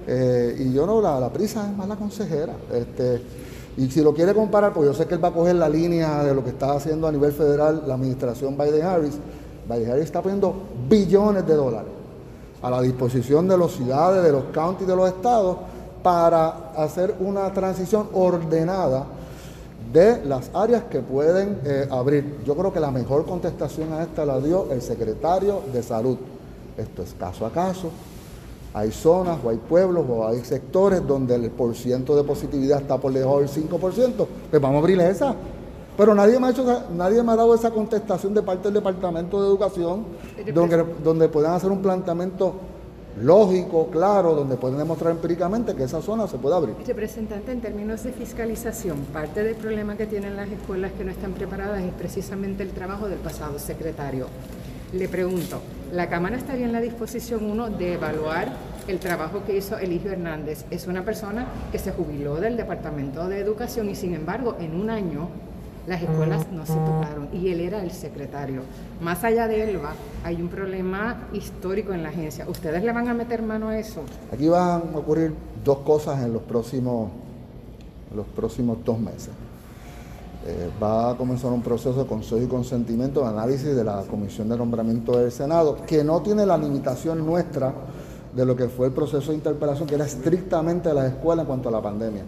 Eh, 0.07 0.55
y 0.59 0.73
yo 0.73 0.87
no, 0.87 1.01
la, 1.01 1.29
prisa 1.29 1.69
es 1.69 1.77
más 1.77 1.87
la 1.87 1.95
consejera. 1.95 2.53
Este, 2.73 3.21
y 3.77 3.89
si 3.91 4.01
lo 4.01 4.13
quiere 4.13 4.33
comparar, 4.33 4.73
pues 4.73 4.87
yo 4.87 4.93
sé 4.93 5.05
que 5.05 5.15
él 5.15 5.23
va 5.23 5.29
a 5.29 5.33
coger 5.33 5.55
la 5.55 5.69
línea 5.69 6.23
de 6.23 6.33
lo 6.33 6.43
que 6.43 6.49
está 6.49 6.73
haciendo 6.73 7.07
a 7.07 7.11
nivel 7.11 7.31
federal 7.31 7.83
la 7.85 7.93
administración 7.93 8.57
Biden-Harris. 8.57 9.13
Biden-Harris 9.67 10.05
está 10.05 10.21
poniendo 10.21 10.55
billones 10.89 11.45
de 11.45 11.53
dólares 11.53 11.91
a 12.61 12.69
la 12.69 12.81
disposición 12.81 13.47
de 13.47 13.57
las 13.57 13.71
ciudades, 13.71 14.23
de 14.23 14.31
los 14.31 14.45
counties, 14.45 14.87
de 14.87 14.95
los 14.95 15.07
estados, 15.07 15.57
para 16.03 16.71
hacer 16.75 17.15
una 17.19 17.51
transición 17.53 18.09
ordenada 18.13 19.05
de 19.91 20.23
las 20.25 20.51
áreas 20.53 20.83
que 20.83 20.99
pueden 20.99 21.59
eh, 21.65 21.87
abrir. 21.89 22.41
Yo 22.45 22.55
creo 22.55 22.71
que 22.71 22.79
la 22.79 22.91
mejor 22.91 23.25
contestación 23.25 23.93
a 23.93 24.03
esta 24.03 24.25
la 24.25 24.39
dio 24.39 24.71
el 24.71 24.81
secretario 24.81 25.61
de 25.73 25.81
Salud. 25.81 26.17
Esto 26.77 27.01
es 27.01 27.13
caso 27.13 27.45
a 27.45 27.51
caso. 27.51 27.89
Hay 28.73 28.91
zonas 28.91 29.39
o 29.43 29.49
hay 29.49 29.57
pueblos 29.57 30.05
o 30.07 30.27
hay 30.27 30.43
sectores 30.45 31.05
donde 31.05 31.35
el 31.35 31.49
porciento 31.49 32.15
de 32.15 32.23
positividad 32.23 32.81
está 32.81 32.97
por 32.97 33.11
debajo 33.11 33.39
del 33.39 33.49
5%, 33.49 34.27
pues 34.49 34.61
vamos 34.61 34.75
a 34.75 34.79
abrir 34.79 34.99
esa. 35.01 35.35
Pero 35.97 36.15
nadie 36.15 36.39
me, 36.39 36.47
ha 36.47 36.49
hecho, 36.51 36.83
nadie 36.95 37.21
me 37.23 37.31
ha 37.31 37.35
dado 37.35 37.53
esa 37.55 37.71
contestación 37.71 38.33
de 38.33 38.41
parte 38.41 38.65
del 38.65 38.75
Departamento 38.75 39.41
de 39.41 39.49
Educación, 39.49 40.05
donde, 40.53 40.85
donde 41.03 41.27
puedan 41.27 41.53
hacer 41.53 41.71
un 41.71 41.81
planteamiento 41.81 42.53
lógico, 43.21 43.87
claro, 43.87 44.33
donde 44.33 44.55
pueden 44.55 44.77
demostrar 44.77 45.11
empíricamente 45.11 45.75
que 45.75 45.83
esa 45.83 46.01
zona 46.01 46.27
se 46.27 46.37
puede 46.37 46.55
abrir. 46.55 46.75
Representante, 46.85 47.51
en 47.51 47.61
términos 47.61 48.03
de 48.03 48.11
fiscalización, 48.11 48.99
parte 49.13 49.43
del 49.43 49.55
problema 49.55 49.95
que 49.95 50.05
tienen 50.05 50.35
las 50.35 50.49
escuelas 50.49 50.91
que 50.93 51.03
no 51.03 51.11
están 51.11 51.33
preparadas 51.33 51.81
es 51.81 51.93
precisamente 51.93 52.63
el 52.63 52.71
trabajo 52.71 53.07
del 53.07 53.19
pasado 53.19 53.59
secretario. 53.59 54.27
Le 54.93 55.07
pregunto, 55.07 55.61
¿la 55.93 56.09
Cámara 56.09 56.37
estaría 56.37 56.65
en 56.65 56.71
la 56.71 56.81
disposición, 56.81 57.45
uno, 57.45 57.69
de 57.69 57.93
evaluar 57.93 58.51
el 58.87 58.97
trabajo 58.99 59.43
que 59.45 59.55
hizo 59.55 59.77
Eligio 59.77 60.11
Hernández? 60.11 60.65
Es 60.71 60.87
una 60.87 61.05
persona 61.05 61.45
que 61.71 61.77
se 61.77 61.91
jubiló 61.91 62.37
del 62.37 62.57
Departamento 62.57 63.27
de 63.27 63.39
Educación 63.39 63.89
y, 63.89 63.95
sin 63.95 64.15
embargo, 64.15 64.55
en 64.59 64.75
un 64.75 64.89
año 64.89 65.29
Las 65.87 66.01
escuelas 66.01 66.45
no 66.51 66.65
se 66.65 66.73
tocaron 66.73 67.29
y 67.33 67.49
él 67.49 67.61
era 67.61 67.81
el 67.81 67.91
secretario. 67.91 68.61
Más 69.01 69.23
allá 69.23 69.47
de 69.47 69.69
Elba, 69.69 69.93
hay 70.23 70.41
un 70.41 70.47
problema 70.47 71.27
histórico 71.33 71.93
en 71.93 72.03
la 72.03 72.09
agencia. 72.09 72.45
¿Ustedes 72.47 72.83
le 72.83 72.91
van 72.91 73.07
a 73.07 73.13
meter 73.13 73.41
mano 73.41 73.69
a 73.69 73.77
eso? 73.79 74.01
Aquí 74.31 74.47
van 74.47 74.83
a 74.93 74.97
ocurrir 74.97 75.33
dos 75.63 75.79
cosas 75.79 76.21
en 76.23 76.33
los 76.33 76.43
próximos, 76.43 77.09
los 78.15 78.25
próximos 78.27 78.77
dos 78.83 78.99
meses. 78.99 79.31
Eh, 80.45 80.69
va 80.81 81.11
a 81.11 81.17
comenzar 81.17 81.51
un 81.51 81.61
proceso 81.61 82.03
de 82.03 82.07
consejo 82.07 82.41
y 82.41 82.47
consentimiento 82.47 83.21
de 83.21 83.27
análisis 83.27 83.75
de 83.75 83.83
la 83.83 84.03
Comisión 84.03 84.47
de 84.47 84.57
Nombramiento 84.57 85.17
del 85.17 85.31
Senado, 85.31 85.77
que 85.85 86.03
no 86.03 86.21
tiene 86.21 86.45
la 86.45 86.57
limitación 86.57 87.25
nuestra 87.25 87.73
de 88.33 88.45
lo 88.45 88.55
que 88.55 88.67
fue 88.69 88.87
el 88.87 88.93
proceso 88.93 89.31
de 89.31 89.37
interpelación, 89.37 89.87
que 89.87 89.95
era 89.95 90.05
estrictamente 90.05 90.89
de 90.89 90.95
las 90.95 91.11
escuelas 91.11 91.43
en 91.43 91.47
cuanto 91.47 91.69
a 91.69 91.71
la 91.71 91.81
pandemia. 91.81 92.23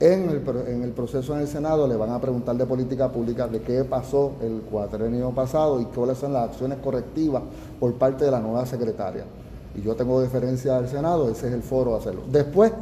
En 0.00 0.30
el, 0.30 0.42
en 0.66 0.82
el, 0.82 0.92
proceso 0.92 1.34
en 1.34 1.42
el 1.42 1.46
Senado 1.46 1.86
le 1.86 1.94
van 1.94 2.08
a 2.08 2.18
preguntar 2.18 2.56
de 2.56 2.64
política 2.64 3.12
pública 3.12 3.46
de 3.46 3.60
qué 3.60 3.84
pasó 3.84 4.32
el 4.40 4.62
cuatrenio 4.62 5.30
pasado 5.32 5.78
y 5.78 5.84
cuáles 5.84 6.16
son 6.16 6.32
las 6.32 6.48
acciones 6.48 6.78
correctivas 6.78 7.42
por 7.78 7.92
parte 7.94 8.24
de 8.24 8.30
la 8.30 8.40
nueva 8.40 8.64
secretaria. 8.64 9.24
Y 9.74 9.82
yo 9.82 9.94
tengo 9.94 10.18
deferencia 10.22 10.78
al 10.78 10.88
Senado, 10.88 11.30
ese 11.30 11.48
es 11.48 11.52
el 11.52 11.62
foro 11.62 11.92
de 11.92 11.98
hacerlo. 11.98 12.22
Después 12.32 12.72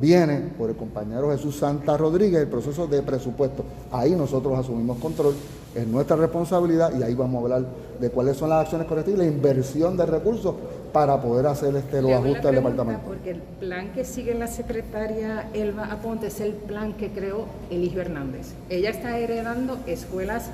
viene 0.00 0.52
por 0.56 0.70
el 0.70 0.76
compañero 0.76 1.30
Jesús 1.30 1.56
Santa 1.56 1.96
Rodríguez 1.96 2.42
el 2.42 2.48
proceso 2.48 2.86
de 2.86 3.02
presupuesto. 3.02 3.64
Ahí 3.90 4.14
nosotros 4.14 4.56
asumimos 4.56 4.98
control, 4.98 5.34
es 5.74 5.86
nuestra 5.86 6.16
responsabilidad 6.16 6.92
y 6.98 7.02
ahí 7.02 7.14
vamos 7.14 7.40
a 7.40 7.44
hablar 7.44 7.70
de 8.00 8.10
cuáles 8.10 8.36
son 8.36 8.50
las 8.50 8.62
acciones 8.62 8.86
correctivas 8.86 9.20
y 9.20 9.22
la 9.24 9.32
inversión 9.32 9.96
de 9.96 10.06
recursos 10.06 10.54
para 10.92 11.20
poder 11.20 11.46
hacer 11.46 11.74
este, 11.76 12.00
los 12.00 12.12
ajustes 12.12 12.42
del 12.42 12.54
departamento. 12.56 13.02
Porque 13.06 13.30
el 13.32 13.40
plan 13.40 13.92
que 13.92 14.04
sigue 14.04 14.34
la 14.34 14.46
secretaria 14.46 15.48
Elba 15.52 15.86
Aponte 15.86 16.28
es 16.28 16.40
el 16.40 16.52
plan 16.52 16.94
que 16.94 17.10
creó 17.10 17.44
Eligio 17.70 18.00
Hernández. 18.00 18.54
Ella 18.70 18.90
está 18.90 19.18
heredando 19.18 19.78
escuelas 19.86 20.46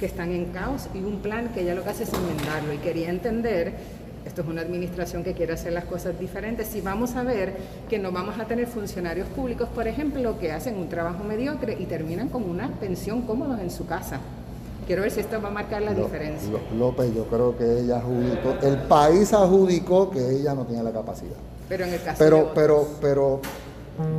que 0.00 0.06
están 0.06 0.32
en 0.32 0.46
caos 0.46 0.88
y 0.94 0.98
un 0.98 1.18
plan 1.20 1.48
que 1.54 1.62
ella 1.62 1.74
lo 1.74 1.82
que 1.82 1.90
hace 1.90 2.02
es 2.02 2.12
enmendarlo 2.12 2.72
y 2.72 2.78
quería 2.78 3.10
entender 3.10 3.74
esto 4.26 4.42
es 4.42 4.48
una 4.48 4.62
administración 4.62 5.22
que 5.22 5.34
quiere 5.34 5.52
hacer 5.52 5.72
las 5.72 5.84
cosas 5.84 6.18
diferentes. 6.18 6.66
Si 6.66 6.80
vamos 6.80 7.14
a 7.14 7.22
ver 7.22 7.54
que 7.88 8.00
no 8.00 8.10
vamos 8.10 8.40
a 8.40 8.44
tener 8.44 8.66
funcionarios 8.66 9.28
públicos, 9.28 9.68
por 9.68 9.86
ejemplo, 9.86 10.36
que 10.40 10.50
hacen 10.50 10.76
un 10.76 10.88
trabajo 10.88 11.22
mediocre 11.22 11.76
y 11.78 11.84
terminan 11.84 12.28
con 12.28 12.42
una 12.42 12.68
pensión 12.80 13.22
cómoda 13.22 13.62
en 13.62 13.70
su 13.70 13.86
casa. 13.86 14.18
Quiero 14.86 15.02
ver 15.02 15.10
si 15.10 15.20
esto 15.20 15.42
va 15.42 15.48
a 15.48 15.52
marcar 15.52 15.82
la 15.82 15.94
diferencia. 15.94 16.48
López, 16.78 17.12
yo 17.12 17.24
creo 17.24 17.56
que 17.56 17.80
ella 17.80 17.96
adjudicó, 17.96 18.54
el 18.62 18.78
país 18.82 19.32
adjudicó 19.32 20.10
que 20.10 20.36
ella 20.36 20.54
no 20.54 20.64
tenía 20.64 20.84
la 20.84 20.92
capacidad. 20.92 21.36
Pero 21.68 21.84
en 21.84 21.94
el 21.94 22.02
caso 22.02 22.16
pero, 22.18 22.36
de 22.36 22.44
pero, 22.54 22.86
pero 23.00 23.40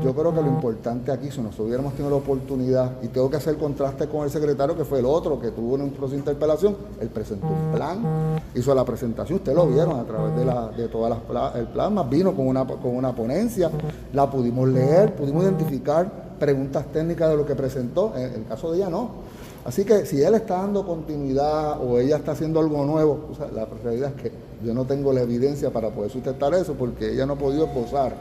yo 0.03 0.13
creo 0.13 0.33
que 0.33 0.41
lo 0.41 0.47
importante 0.47 1.11
aquí, 1.11 1.31
si 1.31 1.39
nosotros 1.39 1.67
hubiéramos 1.67 1.93
tenido 1.93 2.09
la 2.09 2.17
oportunidad, 2.17 3.01
y 3.01 3.07
tengo 3.07 3.29
que 3.29 3.37
hacer 3.37 3.55
contraste 3.57 4.07
con 4.07 4.25
el 4.25 4.29
secretario, 4.29 4.75
que 4.75 4.83
fue 4.83 4.99
el 4.99 5.05
otro 5.05 5.39
que 5.39 5.51
tuvo 5.51 5.75
un 5.75 5.91
proceso 5.91 6.11
de 6.11 6.17
interpelación, 6.17 6.75
él 6.99 7.07
presentó 7.07 7.47
un 7.47 7.71
plan, 7.71 8.41
hizo 8.53 8.75
la 8.75 8.83
presentación, 8.83 9.37
ustedes 9.37 9.55
lo 9.55 9.67
vieron 9.67 9.97
a 9.97 10.03
través 10.03 10.35
de, 10.35 10.43
la, 10.43 10.67
de 10.67 10.89
todas 10.89 11.17
las 11.31 11.55
el 11.55 11.67
plasma, 11.67 12.03
vino 12.03 12.35
con 12.35 12.45
una, 12.45 12.65
con 12.65 12.93
una 12.93 13.15
ponencia, 13.15 13.71
la 14.11 14.29
pudimos 14.29 14.67
leer, 14.67 15.15
pudimos 15.15 15.43
identificar 15.43 16.11
preguntas 16.37 16.85
técnicas 16.91 17.29
de 17.29 17.37
lo 17.37 17.45
que 17.45 17.55
presentó, 17.55 18.13
en 18.17 18.33
el 18.33 18.45
caso 18.45 18.71
de 18.71 18.79
ella 18.79 18.89
no. 18.89 19.36
Así 19.67 19.83
que 19.83 20.05
si 20.05 20.23
él 20.23 20.33
está 20.33 20.59
dando 20.59 20.85
continuidad 20.85 21.81
o 21.81 21.99
ella 21.99 22.15
está 22.15 22.31
haciendo 22.31 22.61
algo 22.61 22.85
nuevo, 22.85 23.31
la 23.53 23.65
realidad 23.83 24.13
es 24.15 24.21
que 24.21 24.31
yo 24.63 24.73
no 24.73 24.85
tengo 24.85 25.11
la 25.11 25.23
evidencia 25.23 25.71
para 25.71 25.89
poder 25.89 26.09
sustentar 26.09 26.53
eso 26.53 26.73
porque 26.75 27.11
ella 27.11 27.25
no 27.25 27.33
ha 27.33 27.37
podido 27.37 27.65
esbozar 27.65 28.15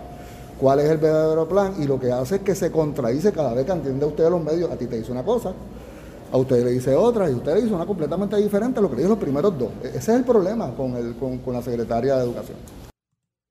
cuál 0.59 0.81
es 0.81 0.91
el 0.91 0.99
verdadero 0.99 1.49
plan 1.49 1.75
y 1.81 1.87
lo 1.87 2.01
que 2.01 2.11
hace 2.11 2.37
es 2.37 2.41
que 2.41 2.57
se 2.57 2.73
contradice 2.73 3.31
cada 3.31 3.55
vez 3.55 3.65
que 3.65 3.71
entiende 3.71 4.05
usted 4.05 4.29
los 4.29 4.43
medios, 4.43 4.69
a 4.73 4.77
ti 4.77 4.89
te 4.89 4.97
dice 4.99 5.13
una 5.13 5.23
cosa, 5.23 5.55
a 6.33 6.37
usted 6.37 6.65
le 6.65 6.73
dice 6.73 6.97
otra 6.97 7.31
y 7.31 7.35
usted 7.35 7.55
le 7.55 7.63
dice 7.63 7.73
una 7.73 7.87
completamente 7.87 8.35
diferente 8.39 8.81
a 8.81 8.83
lo 8.83 8.91
que 8.91 8.97
le 8.97 9.03
dijo 9.03 9.15
los 9.15 9.23
primeros 9.23 9.57
dos. 9.57 9.69
E-, 9.85 9.91
ese 9.91 9.99
es 9.99 10.09
el 10.09 10.25
problema 10.25 10.75
con, 10.75 10.97
el, 10.97 11.15
con, 11.15 11.39
con 11.39 11.55
la 11.55 11.63
Secretaría 11.63 12.17
de 12.17 12.25
Educación. 12.25 12.57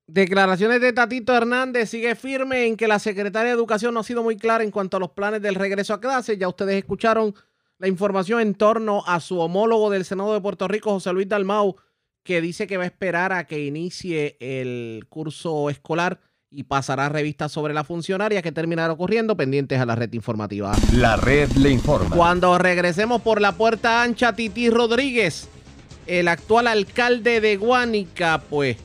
Declaraciones 0.06 0.82
de 0.82 0.92
Tatito 0.92 1.34
Hernández 1.34 1.88
sigue 1.88 2.14
firme 2.14 2.66
en 2.66 2.76
que 2.76 2.88
la 2.88 2.98
Secretaria 2.98 3.52
de 3.52 3.56
Educación 3.56 3.94
no 3.94 4.00
ha 4.00 4.04
sido 4.04 4.22
muy 4.22 4.36
clara 4.36 4.62
en 4.62 4.70
cuanto 4.70 4.98
a 4.98 5.00
los 5.00 5.12
planes 5.12 5.40
del 5.40 5.54
regreso 5.54 5.94
a 5.94 6.00
clase. 6.00 6.36
Ya 6.36 6.46
ustedes 6.46 6.76
escucharon 6.76 7.34
la 7.78 7.88
información 7.88 8.40
en 8.40 8.54
torno 8.54 9.02
a 9.06 9.20
su 9.20 9.38
homólogo 9.38 9.90
del 9.90 10.04
Senado 10.04 10.32
de 10.32 10.40
Puerto 10.40 10.68
Rico, 10.68 10.90
José 10.90 11.12
Luis 11.12 11.28
Dalmau, 11.28 11.76
que 12.22 12.40
dice 12.40 12.66
que 12.66 12.76
va 12.76 12.84
a 12.84 12.86
esperar 12.86 13.32
a 13.32 13.46
que 13.46 13.64
inicie 13.64 14.36
el 14.40 15.06
curso 15.08 15.70
escolar 15.70 16.20
y 16.50 16.64
pasará 16.64 17.08
revistas 17.08 17.52
sobre 17.52 17.74
la 17.74 17.84
funcionaria 17.84 18.40
que 18.40 18.52
terminará 18.52 18.92
ocurriendo 18.92 19.36
pendientes 19.36 19.78
a 19.78 19.86
la 19.86 19.94
red 19.94 20.12
informativa. 20.12 20.72
La 20.94 21.16
red 21.16 21.50
le 21.52 21.70
informa. 21.70 22.16
Cuando 22.16 22.56
regresemos 22.58 23.20
por 23.20 23.40
la 23.40 23.52
puerta 23.52 24.02
ancha, 24.02 24.34
Titi 24.34 24.70
Rodríguez, 24.70 25.48
el 26.06 26.28
actual 26.28 26.68
alcalde 26.68 27.40
de 27.40 27.56
Guánica, 27.56 28.42
pues 28.48 28.78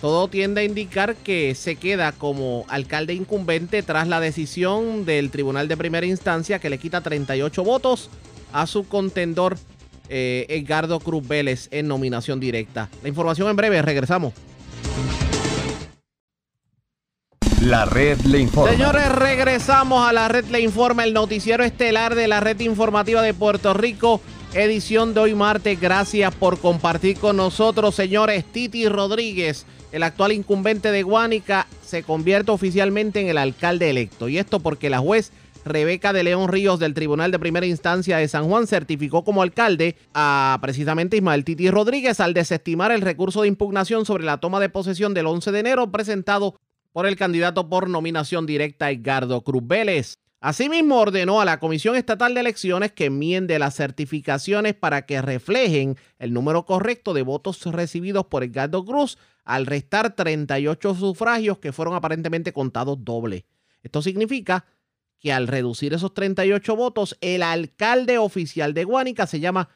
todo 0.00 0.28
tiende 0.28 0.60
a 0.60 0.64
indicar 0.64 1.16
que 1.16 1.54
se 1.54 1.76
queda 1.76 2.12
como 2.12 2.64
alcalde 2.68 3.14
incumbente 3.14 3.82
tras 3.82 4.08
la 4.08 4.20
decisión 4.20 5.04
del 5.04 5.30
Tribunal 5.30 5.68
de 5.68 5.76
Primera 5.76 6.06
Instancia 6.06 6.58
que 6.58 6.70
le 6.70 6.78
quita 6.78 7.00
38 7.00 7.64
votos 7.64 8.10
a 8.52 8.66
su 8.66 8.86
contendor 8.86 9.56
eh, 10.08 10.46
Edgardo 10.48 11.00
Cruz 11.00 11.26
Vélez 11.26 11.68
en 11.70 11.88
nominación 11.88 12.40
directa. 12.40 12.88
La 13.02 13.08
información 13.08 13.48
en 13.48 13.56
breve, 13.56 13.82
regresamos. 13.82 14.32
La 17.60 17.84
red 17.84 18.20
le 18.20 18.38
informa. 18.38 18.70
Señores, 18.70 19.10
regresamos 19.10 20.08
a 20.08 20.12
la 20.12 20.28
red 20.28 20.44
le 20.46 20.60
informa, 20.60 21.02
el 21.04 21.12
noticiero 21.12 21.64
estelar 21.64 22.14
de 22.14 22.28
la 22.28 22.38
red 22.38 22.60
informativa 22.60 23.20
de 23.20 23.34
Puerto 23.34 23.74
Rico, 23.74 24.20
edición 24.54 25.12
de 25.12 25.20
hoy 25.20 25.34
martes. 25.34 25.78
Gracias 25.80 26.32
por 26.36 26.60
compartir 26.60 27.18
con 27.18 27.36
nosotros, 27.36 27.96
señores. 27.96 28.44
Titi 28.44 28.88
Rodríguez, 28.88 29.66
el 29.92 30.02
actual 30.02 30.32
incumbente 30.32 30.90
de 30.90 31.02
Guánica, 31.02 31.66
se 31.84 32.02
convierte 32.02 32.50
oficialmente 32.50 33.20
en 33.20 33.28
el 33.28 33.38
alcalde 33.38 33.90
electo. 33.90 34.28
Y 34.28 34.38
esto 34.38 34.60
porque 34.60 34.90
la 34.90 34.98
juez 34.98 35.32
Rebeca 35.64 36.12
de 36.12 36.24
León 36.24 36.48
Ríos 36.48 36.78
del 36.78 36.94
Tribunal 36.94 37.30
de 37.30 37.38
Primera 37.38 37.66
Instancia 37.66 38.16
de 38.16 38.28
San 38.28 38.48
Juan 38.48 38.66
certificó 38.66 39.24
como 39.24 39.42
alcalde 39.42 39.96
a 40.14 40.58
precisamente 40.60 41.16
Ismael 41.16 41.44
Titi 41.44 41.70
Rodríguez 41.70 42.20
al 42.20 42.34
desestimar 42.34 42.90
el 42.90 43.02
recurso 43.02 43.42
de 43.42 43.48
impugnación 43.48 44.04
sobre 44.04 44.24
la 44.24 44.38
toma 44.38 44.60
de 44.60 44.68
posesión 44.68 45.14
del 45.14 45.26
11 45.26 45.52
de 45.52 45.58
enero 45.58 45.90
presentado 45.90 46.56
por 46.92 47.06
el 47.06 47.16
candidato 47.16 47.68
por 47.68 47.88
nominación 47.88 48.46
directa 48.46 48.90
Edgardo 48.90 49.42
Cruz 49.42 49.62
Vélez. 49.66 50.18
Asimismo, 50.40 51.00
ordenó 51.00 51.40
a 51.40 51.44
la 51.44 51.58
Comisión 51.58 51.96
Estatal 51.96 52.32
de 52.32 52.40
Elecciones 52.40 52.92
que 52.92 53.06
enmiende 53.06 53.58
las 53.58 53.74
certificaciones 53.74 54.74
para 54.74 55.04
que 55.04 55.20
reflejen 55.20 55.96
el 56.20 56.32
número 56.32 56.64
correcto 56.64 57.12
de 57.12 57.22
votos 57.22 57.64
recibidos 57.66 58.26
por 58.26 58.44
Edgardo 58.44 58.84
Cruz 58.84 59.18
al 59.44 59.66
restar 59.66 60.14
38 60.14 60.94
sufragios 60.94 61.58
que 61.58 61.72
fueron 61.72 61.94
aparentemente 61.94 62.52
contados 62.52 63.04
doble. 63.04 63.46
Esto 63.82 64.00
significa 64.00 64.64
que 65.18 65.32
al 65.32 65.48
reducir 65.48 65.92
esos 65.92 66.14
38 66.14 66.76
votos, 66.76 67.16
el 67.20 67.42
alcalde 67.42 68.18
oficial 68.18 68.74
de 68.74 68.84
Guánica 68.84 69.26
se 69.26 69.40
llama 69.40 69.70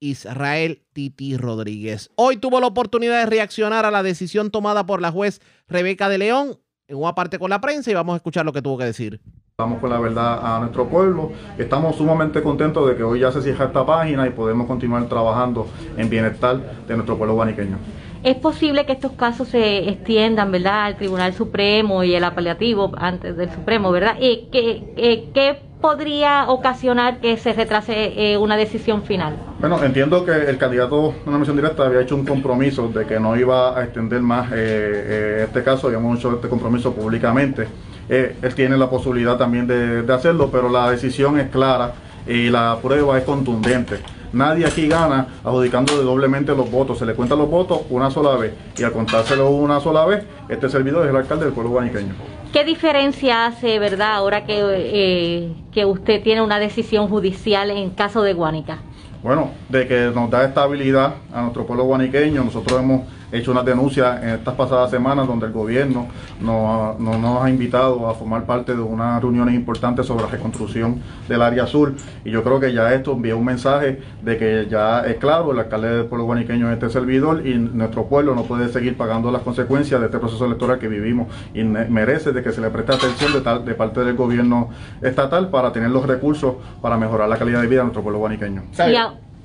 Israel 0.00 0.82
Titi 0.92 1.38
Rodríguez. 1.38 2.10
Hoy 2.16 2.36
tuvo 2.36 2.60
la 2.60 2.66
oportunidad 2.66 3.20
de 3.20 3.26
reaccionar 3.26 3.86
a 3.86 3.90
la 3.90 4.02
decisión 4.02 4.50
tomada 4.50 4.84
por 4.84 5.00
la 5.00 5.10
juez 5.10 5.40
Rebeca 5.66 6.10
de 6.10 6.18
León 6.18 6.58
en 6.88 6.96
una 6.96 7.14
parte 7.14 7.38
con 7.38 7.50
la 7.50 7.60
prensa 7.60 7.90
y 7.90 7.94
vamos 7.94 8.14
a 8.14 8.16
escuchar 8.16 8.44
lo 8.44 8.52
que 8.52 8.62
tuvo 8.62 8.78
que 8.78 8.84
decir. 8.84 9.20
Vamos 9.56 9.80
con 9.80 9.88
la 9.88 10.00
verdad 10.00 10.40
a 10.42 10.58
nuestro 10.58 10.88
pueblo. 10.88 11.30
Estamos 11.56 11.96
sumamente 11.96 12.42
contentos 12.42 12.88
de 12.88 12.96
que 12.96 13.04
hoy 13.04 13.20
ya 13.20 13.30
se 13.30 13.40
cierra 13.40 13.66
esta 13.66 13.86
página 13.86 14.26
y 14.26 14.30
podemos 14.30 14.66
continuar 14.66 15.08
trabajando 15.08 15.68
en 15.96 16.10
bienestar 16.10 16.84
de 16.86 16.94
nuestro 16.94 17.16
pueblo 17.16 17.34
guaniqueño. 17.34 17.78
Es 18.24 18.36
posible 18.36 18.86
que 18.86 18.92
estos 18.92 19.12
casos 19.12 19.48
se 19.48 19.88
extiendan, 19.88 20.50
¿verdad?, 20.50 20.86
al 20.86 20.96
Tribunal 20.96 21.34
Supremo 21.34 22.02
y 22.04 22.14
el 22.14 22.24
apelativo 22.24 22.90
antes 22.96 23.36
del 23.36 23.50
Supremo, 23.50 23.92
¿verdad? 23.92 24.16
¿Y 24.18 24.48
qué, 24.50 24.92
eh, 24.96 25.28
qué 25.34 25.58
podría 25.84 26.48
ocasionar 26.48 27.20
que 27.20 27.36
se 27.36 27.52
retrase 27.52 28.14
eh, 28.16 28.38
una 28.38 28.56
decisión 28.56 29.02
final? 29.02 29.36
Bueno, 29.60 29.84
entiendo 29.84 30.24
que 30.24 30.32
el 30.32 30.56
candidato 30.56 31.12
de 31.12 31.28
una 31.28 31.36
misión 31.36 31.56
directa 31.56 31.84
había 31.84 32.00
hecho 32.00 32.16
un 32.16 32.24
compromiso 32.24 32.88
de 32.88 33.04
que 33.04 33.20
no 33.20 33.36
iba 33.36 33.78
a 33.78 33.84
extender 33.84 34.22
más 34.22 34.50
eh, 34.54 35.42
este 35.46 35.62
caso, 35.62 35.88
habíamos 35.88 36.18
hecho 36.18 36.36
este 36.36 36.48
compromiso 36.48 36.94
públicamente. 36.94 37.68
él 38.08 38.54
tiene 38.54 38.78
la 38.78 38.88
posibilidad 38.88 39.36
también 39.36 39.66
de, 39.66 40.00
de 40.00 40.14
hacerlo, 40.14 40.48
pero 40.50 40.70
la 40.70 40.90
decisión 40.90 41.38
es 41.38 41.50
clara 41.50 41.92
y 42.26 42.48
la 42.48 42.78
prueba 42.80 43.18
es 43.18 43.24
contundente. 43.24 43.98
Nadie 44.32 44.64
aquí 44.64 44.88
gana 44.88 45.26
adjudicando 45.44 46.02
doblemente 46.02 46.56
los 46.56 46.70
votos. 46.70 46.98
Se 46.98 47.04
le 47.04 47.12
cuentan 47.12 47.38
los 47.38 47.50
votos 47.50 47.82
una 47.90 48.10
sola 48.10 48.36
vez. 48.36 48.54
Y 48.78 48.84
al 48.84 48.92
contárselo 48.92 49.50
una 49.50 49.80
sola 49.80 50.06
vez, 50.06 50.24
este 50.48 50.70
servidor 50.70 51.04
es 51.04 51.10
el 51.10 51.16
alcalde 51.16 51.44
del 51.44 51.52
pueblo 51.52 51.72
guaniqueño. 51.72 52.33
¿Qué 52.54 52.62
diferencia 52.64 53.46
hace, 53.46 53.80
verdad, 53.80 54.14
ahora 54.14 54.44
que, 54.44 54.54
eh, 54.56 55.52
que 55.72 55.84
usted 55.84 56.22
tiene 56.22 56.40
una 56.40 56.60
decisión 56.60 57.08
judicial 57.08 57.68
en 57.72 57.90
caso 57.90 58.22
de 58.22 58.32
Guánica? 58.32 58.78
Bueno, 59.24 59.50
de 59.68 59.88
que 59.88 60.12
nos 60.14 60.30
da 60.30 60.44
estabilidad 60.44 61.14
a 61.32 61.42
nuestro 61.42 61.66
pueblo 61.66 61.82
guaniqueño. 61.82 62.44
Nosotros 62.44 62.78
hemos 62.78 63.08
hecho 63.34 63.50
unas 63.50 63.64
denuncias 63.64 64.22
en 64.22 64.30
estas 64.30 64.54
pasadas 64.54 64.90
semanas 64.90 65.26
donde 65.26 65.46
el 65.46 65.52
gobierno 65.52 66.08
nos, 66.40 66.98
no 66.98 67.18
nos 67.18 67.42
ha 67.42 67.50
invitado 67.50 68.08
a 68.08 68.14
formar 68.14 68.44
parte 68.44 68.74
de 68.74 68.80
unas 68.80 69.20
reuniones 69.20 69.54
importantes 69.54 70.06
sobre 70.06 70.24
la 70.24 70.30
reconstrucción 70.30 71.00
del 71.28 71.42
área 71.42 71.66
sur. 71.66 71.94
Y 72.24 72.30
yo 72.30 72.42
creo 72.42 72.60
que 72.60 72.72
ya 72.72 72.92
esto 72.94 73.12
envía 73.12 73.36
un 73.36 73.44
mensaje 73.44 74.00
de 74.22 74.38
que 74.38 74.66
ya 74.70 75.00
es 75.00 75.16
claro, 75.16 75.52
el 75.52 75.58
alcalde 75.58 75.88
del 75.88 76.06
pueblo 76.06 76.26
guaniqueño 76.26 76.68
es 76.68 76.74
este 76.74 76.90
servidor 76.90 77.46
y 77.46 77.54
nuestro 77.54 78.06
pueblo 78.06 78.34
no 78.34 78.44
puede 78.44 78.68
seguir 78.68 78.96
pagando 78.96 79.30
las 79.30 79.42
consecuencias 79.42 80.00
de 80.00 80.06
este 80.06 80.18
proceso 80.18 80.44
electoral 80.44 80.78
que 80.78 80.88
vivimos. 80.88 81.28
Y 81.54 81.64
merece 81.64 82.32
de 82.32 82.42
que 82.42 82.52
se 82.52 82.60
le 82.60 82.70
preste 82.70 82.92
atención 82.94 83.32
de, 83.32 83.40
tal, 83.40 83.64
de 83.64 83.74
parte 83.74 84.00
del 84.00 84.16
gobierno 84.16 84.70
estatal 85.02 85.48
para 85.48 85.72
tener 85.72 85.90
los 85.90 86.06
recursos 86.06 86.54
para 86.80 86.96
mejorar 86.96 87.28
la 87.28 87.36
calidad 87.36 87.60
de 87.60 87.66
vida 87.66 87.80
de 87.80 87.84
nuestro 87.84 88.02
pueblo 88.02 88.18
guaniqueño. 88.20 88.62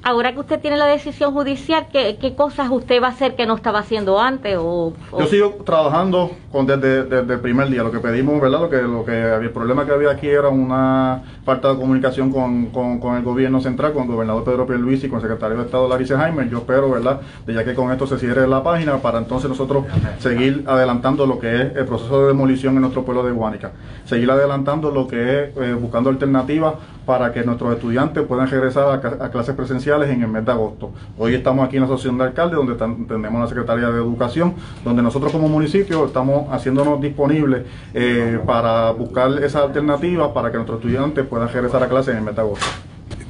Ahora 0.04 0.34
que 0.34 0.40
usted 0.40 0.60
tiene 0.60 0.78
la 0.78 0.86
decisión 0.86 1.34
judicial, 1.34 1.88
¿qué, 1.92 2.18
¿qué, 2.20 2.36
cosas 2.36 2.70
usted 2.72 3.02
va 3.02 3.08
a 3.08 3.12
hacer 3.12 3.36
que 3.36 3.46
no 3.46 3.56
estaba 3.56 3.80
haciendo 3.80 4.20
antes? 4.20 4.58
O, 4.60 4.94
Yo 5.18 5.26
sigo 5.28 5.58
trabajando 5.66 6.32
con 6.52 6.66
desde, 6.66 7.20
el 7.20 7.40
primer 7.40 7.70
día. 7.70 7.84
Lo 7.84 7.92
que 7.92 8.00
pedimos, 8.00 8.40
¿verdad? 8.42 8.62
Lo 8.62 8.70
que, 8.70 8.82
lo 8.82 9.06
que 9.06 9.36
el 9.36 9.52
problema 9.52 9.86
que 9.86 9.92
había 9.92 10.12
aquí 10.12 10.28
era 10.28 10.50
una 10.50 11.24
falta 11.44 11.70
de 11.70 11.76
comunicación 11.76 12.32
con, 12.32 12.68
con, 12.68 13.18
el 13.18 13.24
gobierno 13.24 13.62
central, 13.62 13.94
con 13.94 14.04
el 14.04 14.10
gobernador 14.10 14.44
Pedro 14.44 14.66
Pierluisi 14.66 15.08
y 15.08 15.10
con 15.10 15.18
el 15.18 15.24
secretario 15.24 15.58
de 15.58 15.64
Estado 15.64 15.88
Larissa 15.88 16.18
Jaime. 16.18 16.48
Yo 16.50 16.60
espero, 16.60 16.90
¿verdad? 16.90 17.22
De 17.46 17.54
ya 17.54 17.64
que 17.64 17.74
con 17.74 17.92
esto 17.92 18.08
se 18.08 18.18
cierre 18.18 18.48
la 18.48 18.64
página 18.64 18.98
para 18.98 19.20
entonces 19.20 19.50
nosotros 19.50 19.86
seguir 20.20 20.64
adelantando 20.68 21.26
lo 21.26 21.40
que 21.40 21.56
es 21.56 21.76
el 21.76 21.86
proceso 21.86 22.22
de 22.22 22.28
demolición 22.28 22.76
en 22.76 22.82
nuestro 22.82 23.04
pueblo 23.04 23.24
de 23.24 23.32
Guánica. 23.32 23.72
Seguir 24.06 24.32
adelantando 24.32 24.92
lo 24.92 25.08
que 25.08 25.44
es 25.44 25.58
eh, 25.58 25.74
buscando 25.74 26.10
alternativas 26.10 26.76
para 27.10 27.34
que 27.34 27.42
nuestros 27.44 27.74
estudiantes 27.74 28.24
puedan 28.28 28.48
regresar 28.48 29.04
a, 29.20 29.32
clases 29.32 29.56
presenciales 29.56 30.12
en 30.12 30.22
el 30.22 30.28
mes 30.28 30.46
de 30.46 30.52
agosto. 30.52 30.92
Hoy 31.18 31.34
estamos 31.34 31.66
aquí 31.66 31.78
en 31.78 31.82
la 31.82 31.88
Asociación 31.88 32.20
de 32.20 32.26
Alcaldes, 32.26 32.58
donde 32.58 32.76
tenemos 33.08 33.42
la 33.42 33.48
Secretaría 33.48 33.90
de 33.90 33.98
Educación, 33.98 34.54
donde 34.86 35.02
nosotros 35.02 35.32
como 35.32 35.50
municipio 35.50 36.06
estamos 36.06 36.54
haciéndonos 36.54 37.02
disponibles 37.02 37.64
eh, 37.96 38.38
para 38.46 38.92
buscar 38.92 39.44
esa 39.44 39.64
alternativa 39.64 40.32
para 40.32 40.52
que 40.52 40.58
nuestros 40.58 40.82
estudiantes 40.82 41.26
puedan 41.26 41.50
regresar 41.50 41.82
a 41.82 41.90
clases 41.90 42.12
en 42.12 42.18
el 42.20 42.26
mes 42.26 42.36
de 42.36 42.42
agosto. 42.42 42.68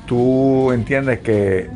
¿Tú 0.06 0.74
entiendes 0.74 1.20
que 1.20 1.70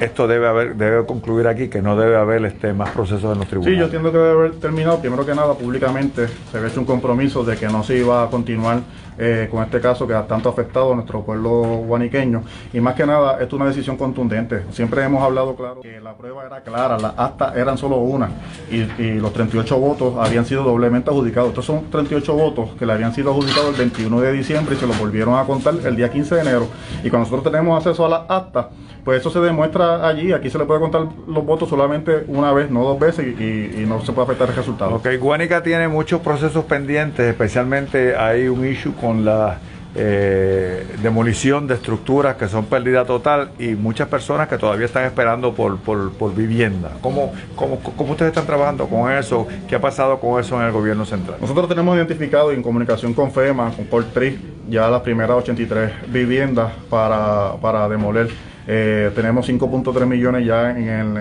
esto 0.00 0.26
debe 0.26 0.48
haber 0.48 0.76
debe 0.76 1.04
concluir 1.04 1.46
aquí, 1.46 1.68
que 1.68 1.82
no 1.82 1.96
debe 1.96 2.16
haber 2.16 2.44
este 2.46 2.72
más 2.72 2.90
procesos 2.90 3.32
en 3.32 3.38
los 3.38 3.48
tribunales. 3.48 3.76
Sí, 3.76 3.78
yo 3.78 3.84
entiendo 3.84 4.10
que 4.10 4.18
debe 4.18 4.30
haber 4.30 4.52
terminado. 4.52 4.98
Primero 4.98 5.26
que 5.26 5.34
nada, 5.34 5.54
públicamente 5.54 6.26
se 6.50 6.56
había 6.56 6.70
hecho 6.70 6.80
un 6.80 6.86
compromiso 6.86 7.44
de 7.44 7.56
que 7.56 7.66
no 7.66 7.82
se 7.84 7.98
iba 7.98 8.24
a 8.24 8.30
continuar 8.30 8.80
eh, 9.22 9.48
con 9.50 9.62
este 9.62 9.82
caso 9.82 10.06
que 10.06 10.14
ha 10.14 10.26
tanto 10.26 10.48
afectado 10.48 10.92
a 10.92 10.94
nuestro 10.94 11.22
pueblo 11.22 11.50
guaniqueño. 11.86 12.42
Y 12.72 12.80
más 12.80 12.94
que 12.94 13.04
nada, 13.04 13.32
esto 13.34 13.44
es 13.44 13.52
una 13.52 13.66
decisión 13.66 13.98
contundente. 13.98 14.64
Siempre 14.70 15.04
hemos 15.04 15.22
hablado 15.22 15.54
claro 15.54 15.82
que 15.82 16.00
la 16.00 16.14
prueba 16.14 16.46
era 16.46 16.62
clara, 16.62 16.98
las 16.98 17.12
actas 17.18 17.54
eran 17.54 17.76
solo 17.76 17.96
una 17.96 18.30
y, 18.70 18.80
los 19.20 19.32
38 19.34 19.78
votos 19.78 20.14
habían 20.18 20.46
sido 20.46 20.62
doblemente 20.62 21.10
adjudicados. 21.10 21.50
Estos 21.50 21.66
son 21.66 21.90
38 21.90 22.34
votos 22.34 22.70
que 22.78 22.86
le 22.86 22.94
habían 22.94 23.12
sido 23.12 23.30
adjudicados 23.32 23.70
el 23.70 23.76
21 23.76 24.20
de 24.22 24.32
diciembre 24.32 24.74
y 24.74 24.78
se 24.78 24.86
los 24.86 24.98
volvieron 24.98 25.38
a 25.38 25.44
contar 25.44 25.74
el 25.84 25.96
día 25.96 26.10
15 26.10 26.36
de 26.36 26.40
enero. 26.40 26.66
Y 27.04 27.10
cuando 27.10 27.28
nosotros 27.28 27.52
tenemos 27.52 27.76
acceso 27.76 28.06
a 28.06 28.08
las 28.08 28.22
actas, 28.26 28.66
pues 29.04 29.20
eso 29.20 29.30
se 29.30 29.40
demuestra 29.40 30.06
allí. 30.06 30.32
Aquí 30.32 30.50
se 30.50 30.58
le 30.58 30.64
puede 30.64 30.80
contar 30.80 31.06
los 31.26 31.44
votos 31.44 31.68
solamente 31.68 32.24
una 32.28 32.52
vez, 32.52 32.70
no 32.70 32.82
dos 32.84 32.98
veces, 32.98 33.26
y, 33.40 33.84
no 33.86 34.00
se 34.02 34.12
puede 34.12 34.26
afectar 34.26 34.48
el 34.48 34.56
resultado. 34.56 34.96
Ok, 34.96 35.08
Guanica 35.18 35.62
tiene 35.62 35.88
muchos 35.88 36.20
procesos 36.20 36.64
pendientes, 36.64 37.26
especialmente 37.26 38.16
hay 38.16 38.46
un 38.48 38.66
issue 38.66 38.92
con 38.94 39.24
la 39.24 39.58
eh, 39.96 40.86
demolición 41.02 41.66
de 41.66 41.74
estructuras 41.74 42.36
que 42.36 42.46
son 42.46 42.66
pérdida 42.66 43.04
total 43.04 43.50
y 43.58 43.68
muchas 43.74 44.06
personas 44.06 44.46
que 44.46 44.56
todavía 44.56 44.86
están 44.86 45.04
esperando 45.04 45.52
por, 45.52 45.80
por, 45.80 46.34
vivienda. 46.34 46.92
¿Cómo, 47.00 47.32
¿Cómo, 47.56 47.80
cómo, 47.80 48.12
ustedes 48.12 48.30
están 48.30 48.46
trabajando 48.46 48.86
con 48.86 49.10
eso? 49.10 49.48
¿Qué 49.68 49.74
ha 49.74 49.80
pasado 49.80 50.20
con 50.20 50.38
eso 50.38 50.60
en 50.60 50.66
el 50.66 50.72
gobierno 50.72 51.04
central? 51.04 51.38
Nosotros 51.40 51.68
tenemos 51.68 51.96
identificado 51.96 52.52
en 52.52 52.62
comunicación 52.62 53.14
con 53.14 53.32
FEMA, 53.32 53.72
con 53.72 53.86
Portri, 53.86 54.38
ya 54.68 54.88
las 54.88 55.00
primeras 55.00 55.38
83 55.38 56.12
viviendas 56.12 56.70
para, 56.88 57.54
para 57.60 57.88
demoler 57.88 58.28
eh, 58.72 59.10
tenemos 59.16 59.48
5.3 59.48 60.06
millones 60.06 60.46
ya 60.46 60.70
en 60.70 60.88
el, 60.88 61.16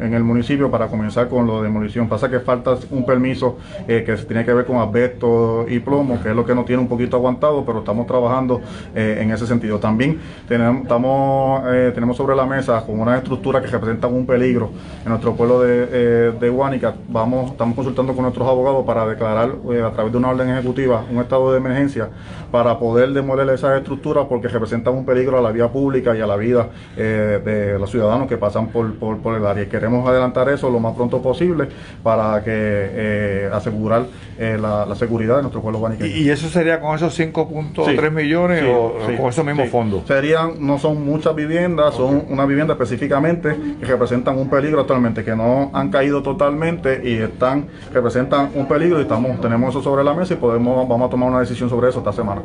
en, 0.00 0.14
el, 0.14 0.24
municipio 0.24 0.70
para 0.70 0.88
comenzar 0.88 1.28
con 1.28 1.46
lo 1.46 1.58
de 1.58 1.64
demolición. 1.64 2.08
Pasa 2.08 2.30
que 2.30 2.40
falta 2.40 2.74
un 2.90 3.04
permiso 3.04 3.58
eh, 3.86 4.02
que 4.02 4.16
tiene 4.16 4.46
que 4.46 4.54
ver 4.54 4.64
con 4.64 4.78
asbesto 4.78 5.66
y 5.68 5.78
plomo, 5.80 6.22
que 6.22 6.30
es 6.30 6.34
lo 6.34 6.46
que 6.46 6.54
nos 6.54 6.64
tiene 6.64 6.80
un 6.80 6.88
poquito 6.88 7.18
aguantado, 7.18 7.66
pero 7.66 7.80
estamos 7.80 8.06
trabajando 8.06 8.62
eh, 8.94 9.18
en 9.20 9.30
ese 9.30 9.46
sentido. 9.46 9.78
También 9.78 10.18
tenemos, 10.48 10.84
estamos, 10.84 11.64
tenemos 11.92 12.16
sobre 12.16 12.34
la 12.34 12.46
mesa 12.46 12.82
con 12.86 12.98
una 12.98 13.18
estructura 13.18 13.60
que 13.60 13.66
representan 13.66 14.14
un 14.14 14.24
peligro 14.24 14.70
en 15.04 15.10
nuestro 15.10 15.34
pueblo 15.34 15.60
de, 15.60 16.32
de 16.32 16.50
Huánica. 16.50 16.94
Vamos, 17.10 17.50
estamos 17.50 17.74
consultando 17.74 18.14
con 18.14 18.22
nuestros 18.22 18.48
abogados 18.48 18.86
para 18.86 19.06
declarar 19.06 19.50
a 19.50 19.90
través 19.90 20.12
de 20.12 20.16
una 20.16 20.30
orden 20.30 20.48
ejecutiva 20.48 21.04
un 21.10 21.18
estado 21.20 21.52
de 21.52 21.58
emergencia 21.58 22.08
para 22.56 22.78
poder 22.78 23.10
demoler 23.10 23.50
esas 23.50 23.76
estructuras 23.76 24.24
porque 24.30 24.48
representan 24.48 24.94
un 24.94 25.04
peligro 25.04 25.36
a 25.36 25.42
la 25.42 25.52
vía 25.52 25.68
pública 25.68 26.16
y 26.16 26.22
a 26.22 26.26
la 26.26 26.36
vida 26.36 26.70
eh, 26.96 27.38
de 27.44 27.78
los 27.78 27.90
ciudadanos 27.90 28.26
que 28.28 28.38
pasan 28.38 28.68
por, 28.68 28.94
por, 28.94 29.36
el 29.36 29.44
área. 29.44 29.64
Y 29.64 29.66
queremos 29.66 30.08
adelantar 30.08 30.48
eso 30.48 30.70
lo 30.70 30.80
más 30.80 30.94
pronto 30.94 31.20
posible 31.20 31.68
para 32.02 32.42
que 32.42 32.50
eh, 32.54 33.50
asegurar 33.52 34.06
eh, 34.38 34.56
la, 34.58 34.94
seguridad 34.94 35.36
de 35.36 35.42
nuestro 35.42 35.60
pueblo 35.60 35.80
guaniqueño. 35.80 36.16
¿Y 36.16 36.30
eso 36.30 36.48
sería 36.48 36.80
con 36.80 36.96
esos 36.96 37.18
5.3 37.20 38.10
millones 38.10 38.64
o 38.66 38.94
con 39.18 39.28
esos 39.28 39.44
mismos 39.44 39.68
fondos? 39.68 40.04
Serían, 40.06 40.54
no 40.58 40.78
son 40.78 41.04
muchas 41.04 41.34
viviendas, 41.34 41.94
son 41.94 42.24
una 42.30 42.46
vivienda 42.46 42.72
específicamente 42.72 43.54
que 43.78 43.84
representan 43.84 44.38
un 44.38 44.48
peligro 44.48 44.80
actualmente, 44.80 45.22
que 45.22 45.36
no 45.36 45.70
han 45.74 45.90
caído 45.90 46.22
totalmente 46.22 47.02
y 47.04 47.16
están 47.16 47.66
representan 47.92 48.52
un 48.54 48.66
peligro 48.66 48.98
y 48.98 49.02
estamos 49.02 49.38
tenemos 49.42 49.68
eso 49.74 49.82
sobre 49.82 50.02
la 50.02 50.14
mesa 50.14 50.32
y 50.32 50.36
podemos 50.38 50.88
vamos 50.88 51.08
a 51.08 51.10
tomar 51.10 51.28
una 51.28 51.40
decisión 51.40 51.68
sobre 51.68 51.90
eso 51.90 51.98
esta 51.98 52.14
semana. 52.14 52.40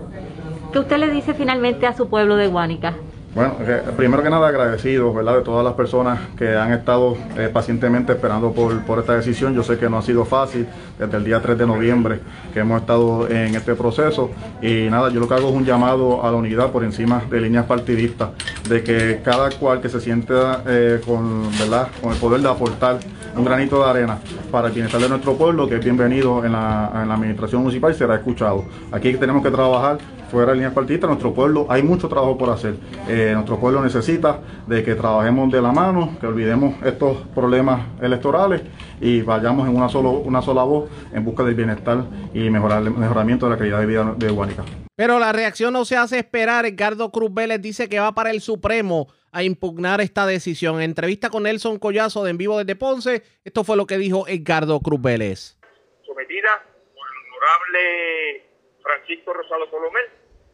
¿Qué 0.72 0.80
usted 0.80 0.98
le 0.98 1.10
dice 1.10 1.34
finalmente 1.34 1.86
a 1.88 1.94
su 1.94 2.08
pueblo 2.08 2.36
de 2.36 2.48
Guánica? 2.48 2.94
Bueno, 3.34 3.56
primero 3.96 4.22
que 4.22 4.30
nada 4.30 4.50
agradecido, 4.50 5.14
¿verdad? 5.14 5.38
De 5.38 5.42
todas 5.42 5.64
las 5.64 5.74
personas 5.74 6.20
que 6.38 6.54
han 6.54 6.74
estado 6.74 7.16
eh, 7.38 7.50
pacientemente 7.52 8.12
esperando 8.12 8.52
por, 8.52 8.82
por, 8.82 9.00
esta 9.00 9.16
decisión. 9.16 9.54
Yo 9.56 9.64
sé 9.64 9.78
que 9.78 9.90
no 9.90 10.00
ha 10.00 10.02
sido 10.02 10.26
fácil 10.26 10.68
desde 11.00 11.16
el 11.16 11.24
día 11.24 11.42
3 11.42 11.58
de 11.58 11.66
noviembre 11.66 12.20
que 12.54 12.60
hemos 12.60 12.82
estado 12.82 13.30
en 13.30 13.56
este 13.56 13.74
proceso. 13.76 14.32
Y 14.62 14.90
nada, 14.90 15.10
yo 15.12 15.22
lo 15.22 15.30
que 15.30 15.36
hago 15.36 15.48
es 15.48 15.56
un 15.56 15.64
llamado 15.64 16.26
a 16.26 16.30
la 16.30 16.36
unidad 16.36 16.72
por 16.72 16.84
encima 16.84 17.24
de 17.30 17.40
líneas 17.40 17.66
partidistas, 17.66 18.32
de 18.68 18.84
que 18.84 19.22
cada 19.24 19.50
cual 19.52 19.80
que 19.80 19.88
se 19.88 20.02
sienta 20.02 20.64
eh, 20.68 21.00
con, 21.06 21.50
¿verdad? 21.58 21.88
con 22.02 22.12
el 22.12 22.18
poder 22.18 22.42
de 22.42 22.50
aportar 22.50 23.00
un 23.36 23.46
granito 23.46 23.84
de 23.84 23.90
arena 23.90 24.20
para 24.52 24.68
el 24.68 24.74
bienestar 24.74 25.02
de 25.02 25.10
nuestro 25.10 25.36
pueblo, 25.36 25.68
que 25.68 25.76
es 25.76 25.84
bienvenido 25.84 26.44
en 26.46 26.52
la, 26.52 26.92
en 27.02 27.08
la 27.08 27.16
administración 27.16 27.62
municipal 27.62 27.92
y 27.92 27.96
será 27.96 28.16
escuchado. 28.16 28.66
Aquí 28.92 29.14
tenemos 29.14 29.44
que 29.44 29.52
trabajar 29.52 29.98
fuera 30.32 30.52
de 30.52 30.58
líneas 30.58 30.74
partidistas, 30.74 31.10
nuestro 31.10 31.34
pueblo 31.34 31.68
hay 31.70 31.84
mucho 31.84 32.08
trabajo 32.08 32.38
por 32.38 32.50
hacer. 32.50 32.76
Eh, 33.08 33.32
nuestro 33.34 33.60
pueblo 33.60 33.84
necesita 33.84 34.40
de 34.66 34.82
que 34.82 34.96
trabajemos 34.96 35.52
de 35.52 35.62
la 35.62 35.74
mano, 35.74 36.16
que 36.22 36.28
olvidemos 36.28 36.76
estos 36.84 37.18
problemas 37.36 37.82
electorales 38.02 38.62
y 39.02 39.22
vayamos 39.24 39.68
en 39.68 39.76
una, 39.76 39.90
solo, 39.90 40.12
una 40.12 40.42
sola 40.42 40.64
voz 40.64 40.90
en 41.12 41.26
busca 41.26 41.44
del 41.44 41.56
bienestar 41.56 42.06
y 42.34 42.50
mejorar, 42.50 42.84
mejoramiento 42.84 43.48
de 43.48 43.52
la 43.52 43.58
calidad 43.58 43.80
de 43.80 43.86
vida 43.88 44.14
de 44.16 44.30
Guanica. 44.30 44.64
Pero 44.96 45.18
la 45.18 45.32
reacción 45.32 45.74
no 45.74 45.84
se 45.84 45.98
hace 45.98 46.20
esperar. 46.20 46.66
Edgardo 46.66 47.12
Cruz 47.12 47.34
Vélez 47.34 47.60
dice 47.60 47.90
que 47.90 48.00
va 48.00 48.14
para 48.14 48.30
el 48.30 48.40
Supremo 48.40 49.08
a 49.32 49.44
impugnar 49.44 50.00
esta 50.02 50.28
decisión. 50.28 50.76
En 50.76 50.84
entrevista 50.84 51.32
con 51.32 51.44
Nelson 51.44 51.80
Collazo 51.80 52.24
de 52.24 52.32
En 52.32 52.38
Vivo 52.38 52.60
desde 52.60 52.76
Ponce, 52.76 53.24
esto 53.44 53.64
fue 53.64 53.76
lo 53.76 53.88
que 53.88 53.98
dijo 53.98 54.28
Edgardo 54.28 54.80
Cruz 54.80 55.02
Vélez. 55.02 55.58
Sometida 56.06 56.64
por 56.94 57.08
el 57.08 57.34
honorable 57.34 58.44
Francisco 58.84 59.34
Rosado 59.34 59.70
Colomel, 59.72 60.06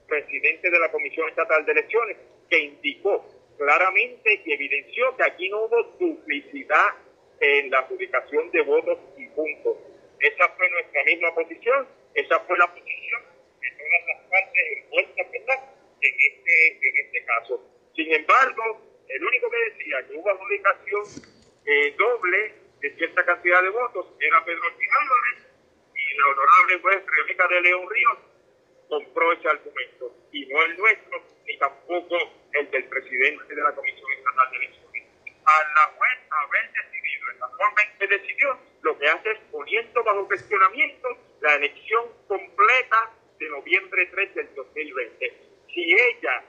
presidente 0.08 0.72
de 0.72 0.80
la 0.80 0.90
Comisión 0.92 1.28
Estatal 1.28 1.66
de 1.66 1.72
Elecciones, 1.74 2.18
que 2.50 2.60
indicó 2.64 3.26
claramente 3.58 4.42
y 4.46 4.54
evidenció 4.54 5.18
que 5.18 5.24
aquí 5.24 5.50
no 5.50 5.66
hubo 5.66 5.98
duplicidad 6.00 7.07
en 7.40 7.72
la 7.72 7.80
adjudicación 7.80 8.52
de 8.52 8.62
votos 8.62 9.00
y 9.18 9.28
puntos. 9.30 9.78
Esa 10.20 10.50
fue 10.50 10.70
nuestra 10.70 11.04
misma 11.04 11.36
posición, 11.36 11.88
esa 12.14 12.40
fue 12.42 12.58
la 12.58 12.68
posición 12.74 13.22
de 13.62 13.72
todas 13.72 14.08
las 14.08 14.30
partes 14.30 14.64
envueltas 14.78 15.28
en 16.02 16.16
este, 16.18 16.68
en 16.68 17.06
este 17.06 17.26
caso. 17.26 17.64
Sin 17.96 18.14
embargo, 18.14 18.82
el 19.08 19.24
único 19.24 19.50
que 19.50 19.72
decía 19.72 20.08
que 20.08 20.14
hubo 20.16 20.30
adjudicación 20.30 21.04
eh, 21.66 21.96
doble 21.98 22.54
de 22.82 22.96
cierta 22.96 23.26
cantidad 23.26 23.62
de 23.62 23.70
votos 23.70 24.08
era 24.20 24.46
Pedro 24.46 24.62
Ortiz 24.66 24.90
y 25.96 26.18
la 26.18 26.28
honorable 26.28 26.80
juez 26.82 27.04
Rebeca 27.06 27.48
de 27.48 27.62
León 27.62 27.90
Ríos 27.90 28.18
compró 28.88 29.34
ese 29.34 29.50
argumento, 29.50 30.16
y 30.32 30.46
no 30.46 30.62
el 30.64 30.78
nuestro, 30.78 31.22
ni 31.46 31.58
tampoco 31.58 32.16
el 32.54 32.72
del 32.72 32.86
presidente 32.86 33.56
de 33.56 33.62
la 33.62 33.76
Comisión 33.76 34.12
Estatal 34.18 34.52
de 34.52 34.58
Elecciones. 34.58 35.04
A 35.46 35.60
la 35.60 35.94
juez 35.98 36.20
haber 36.30 36.72
decidido 36.72 36.87
en 37.38 37.42
la 37.42 37.50
forma 37.50 37.84
en 37.84 37.98
que 38.00 38.08
decidió, 38.08 38.58
lo 38.82 38.98
que 38.98 39.08
hace 39.08 39.32
es 39.32 39.40
poniendo 39.52 40.04
bajo 40.04 40.28
cuestionamiento 40.28 41.08
la 41.42 41.56
elección 41.56 42.06
completa 42.28 43.14
de 43.38 43.50
noviembre 43.50 44.08
3 44.08 44.36
del 44.36 44.56
2020. 44.56 45.34
Si 45.74 45.94
ella 45.94 46.44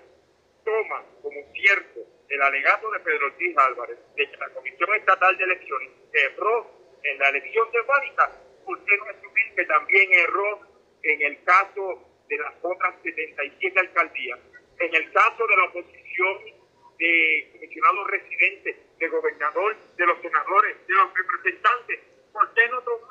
toma 0.65 1.05
como 1.23 1.41
cierto 1.53 2.01
el 2.29 2.43
alegato 2.43 2.91
de 2.91 3.01
Pedro 3.01 3.27
Ortiz 3.27 3.57
Álvarez 3.59 3.99
de 4.17 4.31
que 4.31 4.37
la 4.39 4.49
Comisión 4.51 4.95
Estatal 4.95 5.37
de 5.37 5.45
Elecciones 5.45 5.91
cerró 6.13 6.71
en 7.03 7.19
la 7.19 7.29
elección 7.29 7.71
de 7.71 7.81
Guánica, 7.81 8.33
usted 8.67 8.97
no 8.99 9.05
asumir 9.05 9.55
que 9.55 9.65
también 9.65 10.13
erró 10.15 10.61
en 11.03 11.23
el 11.23 11.45
caso 11.45 12.03
de 12.29 12.39
las 12.39 12.55
otras 12.63 12.95
77 13.03 13.79
alcaldías. 13.79 14.39
En 14.79 14.95
el 14.95 15.13
caso 15.13 15.47
de 15.47 15.57
la 15.57 15.73
posición 15.73 16.58
de 16.99 17.49
comisionado 17.53 18.05
residente, 18.09 18.77
de 18.99 19.09
gobernador, 19.09 19.77
de 19.97 20.07
los 20.07 20.21
senadores, 20.21 20.77
de 20.87 20.95
los 20.95 21.15
representantes, 21.15 22.01
¿por 22.33 22.53
qué 22.55 22.69
no 22.69 22.81
tomó 22.83 23.07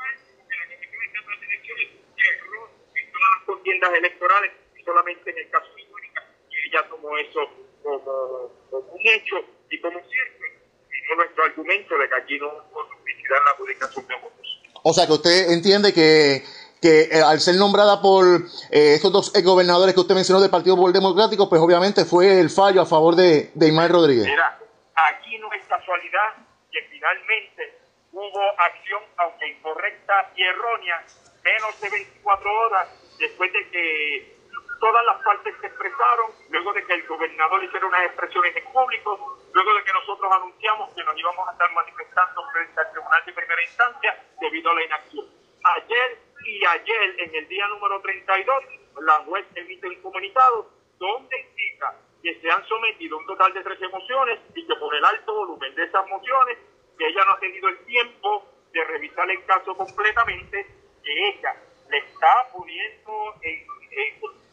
en 2.95 3.12
todas 3.12 3.30
las 3.38 3.45
contiendas 3.45 3.93
electorales 3.93 4.52
y 4.78 4.84
solamente 4.84 5.32
en 5.32 5.38
el 5.38 5.50
caso 5.50 5.73
de 5.76 5.86
Guánica, 5.86 6.23
que 6.50 6.58
ella 6.67 6.88
tomó 6.89 7.17
eso 7.17 7.50
como, 7.82 8.67
como 8.69 8.93
un 8.93 9.08
hecho 9.08 9.38
y 9.69 9.80
como 9.80 10.00
cierto? 10.10 10.43
Y 10.91 11.10
no 11.10 11.15
nuestro 11.15 11.43
argumento 11.45 11.97
de 11.97 12.10
que 12.10 12.15
aquí 12.15 12.39
no 12.39 12.47
hubo 12.47 12.84
duplicidad 12.84 13.38
en 13.38 13.45
la 13.45 13.52
adjudicación 13.52 14.08
de 14.08 14.15
votos. 14.15 14.62
O 14.84 14.93
sea 14.93 15.08
que 15.08 15.13
usted 15.13 15.52
entiende 15.52 15.93
que 15.93 16.43
que 16.82 17.10
eh, 17.12 17.22
al 17.22 17.40
ser 17.40 17.56
nombrada 17.56 18.02
por 18.02 18.26
eh, 18.72 18.94
estos 18.96 19.12
dos 19.12 19.34
gobernadores 19.44 19.94
que 19.94 20.02
usted 20.02 20.16
mencionó 20.16 20.42
del 20.42 20.50
Partido 20.52 20.76
Popular 20.76 20.94
Democrático, 20.94 21.50
pues 21.50 21.62
obviamente 21.62 22.06
fue 22.06 22.40
el 22.40 22.50
fallo 22.50 22.82
a 22.82 22.86
favor 22.86 23.16
de, 23.16 23.52
de 23.54 23.88
Rodríguez. 23.88 24.26
Mira, 24.26 24.60
aquí 24.96 25.38
no 25.40 25.52
es 25.54 25.66
casualidad 25.66 26.36
que 26.72 26.82
finalmente 26.90 27.80
hubo 28.12 28.42
acción, 28.60 29.02
aunque 29.18 29.48
incorrecta 29.48 30.32
y 30.36 30.44
errónea, 30.44 31.04
menos 31.44 31.82
de 31.82 31.90
24 31.90 32.52
horas 32.52 32.88
después 33.20 33.52
de 33.54 33.70
que 33.70 34.38
todas 34.80 35.06
las 35.06 35.24
partes 35.24 35.56
se 35.62 35.68
expresaron, 35.68 36.32
luego 36.50 36.74
de 36.74 36.86
que 36.86 36.94
el 36.94 37.08
gobernador 37.08 37.63
hiciera 37.63 37.86
unas 37.86 38.06
expresiones 38.06 38.56
en 38.56 38.66
público, 38.72 39.38
luego 39.54 39.74
de 39.74 39.84
que 39.84 39.94
nosotros 39.94 40.32
anunciamos 40.32 40.94
que 40.94 41.04
nos 41.04 41.18
íbamos 41.18 41.48
a 41.48 41.52
estar 41.52 41.72
manifestando 41.74 42.42
frente 42.52 42.80
al 42.80 42.92
Tribunal 42.92 43.22
de 43.26 43.34
Primera 43.34 43.63
Instancia 43.63 44.24
debido 44.40 44.70
a 44.70 44.76
la 44.76 44.84
inacción. 44.84 45.26
Ayer 45.63 46.27
y 46.48 46.66
ayer, 46.66 47.20
en 47.20 47.36
el 47.36 47.48
día 47.50 47.68
número 47.68 48.00
32, 48.02 48.64
la 49.02 49.16
juez 49.26 49.46
emite 49.54 49.88
un 49.90 50.02
comunicado 50.02 50.72
donde 50.98 51.40
indica 51.42 51.94
que 52.24 52.40
se 52.40 52.50
han 52.50 52.66
sometido 52.66 53.18
un 53.18 53.26
total 53.26 53.54
de 53.54 53.64
13 53.64 53.88
mociones 53.90 54.40
y 54.56 54.66
que 54.66 54.76
por 54.76 54.96
el 54.96 55.04
alto 55.04 55.34
volumen 55.34 55.76
de 55.76 55.84
esas 55.84 56.08
mociones, 56.08 56.58
que 56.98 57.06
ella 57.06 57.26
no 57.26 57.34
ha 57.34 57.40
tenido 57.40 57.68
el 57.68 57.78
tiempo 57.86 58.46
de 58.72 58.84
revisar 58.86 59.30
el 59.30 59.44
caso 59.46 59.76
completamente, 59.76 60.66
que 61.04 61.28
ella 61.28 61.54
le 61.90 61.98
está 61.98 62.48
poniendo, 62.54 63.36
en, 63.42 63.68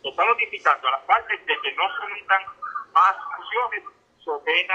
le 0.03 0.11
está 0.11 0.27
notificando 0.27 0.89
a 0.89 0.91
las 0.91 1.03
partes 1.03 1.47
de 1.47 1.55
que 1.63 1.73
no 1.73 1.85
sometan 1.97 2.43
más 2.93 3.17
mociones 3.39 3.85
so 4.25 4.43
pena, 4.43 4.75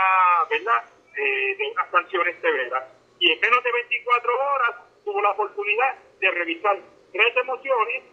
¿verdad?, 0.50 0.86
eh, 1.18 1.56
de 1.58 1.72
unas 1.72 1.92
sanciones 1.92 2.40
severas. 2.40 2.84
Y 3.20 3.32
en 3.32 3.40
menos 3.42 3.62
de 3.62 3.72
24 3.74 4.34
horas 4.34 4.76
tuvo 5.04 5.22
la 5.22 5.32
oportunidad 5.32 5.98
de 6.20 6.32
revisar 6.32 6.80
tres 7.12 7.36
emociones, 7.38 8.04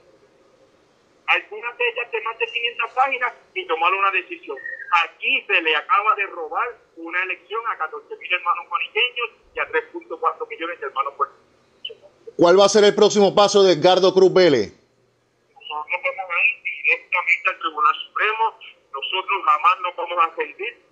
algunas 1.27 1.79
de 1.79 1.85
ellas 1.89 2.13
de 2.13 2.21
más 2.23 2.39
de 2.39 2.47
500 2.47 2.91
páginas, 2.93 3.33
y 3.55 3.67
tomar 3.67 3.93
una 3.93 4.11
decisión. 4.11 4.57
Aquí 5.05 5.45
se 5.47 5.61
le 5.63 5.75
acaba 5.75 6.15
de 6.15 6.27
robar 6.27 6.69
una 6.97 7.23
elección 7.25 7.61
a 7.69 7.79
14 7.79 8.17
mil 8.17 8.33
hermanos 8.33 8.67
maniqueños 8.71 9.31
y 9.55 9.59
a 9.59 9.69
3.4 9.69 10.49
millones 10.49 10.81
de 10.81 10.87
hermanos 10.87 11.15
puertorriqueños. 11.17 12.37
¿Cuál 12.37 12.61
va 12.61 12.67
a 12.67 12.69
ser 12.69 12.85
el 12.85 12.95
próximo 12.95 13.35
paso 13.35 13.63
de 13.65 13.73
Edgardo 13.73 14.13
Cruz 14.15 14.33
Vélez? 14.33 14.73
Nosotros 15.53 16.15
vamos 16.17 16.31
a 16.31 16.41
ir 16.47 16.63
directamente 16.63 17.51
al 17.51 17.59
Tribunal 17.59 17.95
Supremo, 18.07 18.45
nosotros 18.93 19.37
jamás 19.45 19.81
nos 19.81 19.97
vamos 19.97 20.19
a 20.21 20.37
sentir 20.37 20.87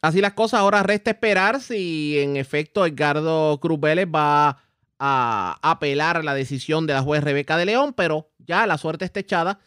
Así 0.00 0.20
las 0.20 0.34
cosas, 0.34 0.60
ahora 0.60 0.84
resta 0.84 1.10
esperar 1.10 1.60
si 1.60 2.20
en 2.20 2.36
efecto 2.36 2.86
Edgardo 2.86 3.58
Cruz 3.58 3.80
Vélez 3.80 4.06
va 4.06 4.62
a 4.98 5.58
apelar 5.62 6.24
la 6.24 6.34
decisión 6.34 6.86
de 6.86 6.94
la 6.94 7.02
juez 7.02 7.22
Rebeca 7.22 7.56
de 7.56 7.66
León, 7.66 7.92
pero 7.96 8.30
ya 8.38 8.66
la 8.66 8.78
suerte 8.78 9.04
está 9.04 9.20
echada 9.20 9.60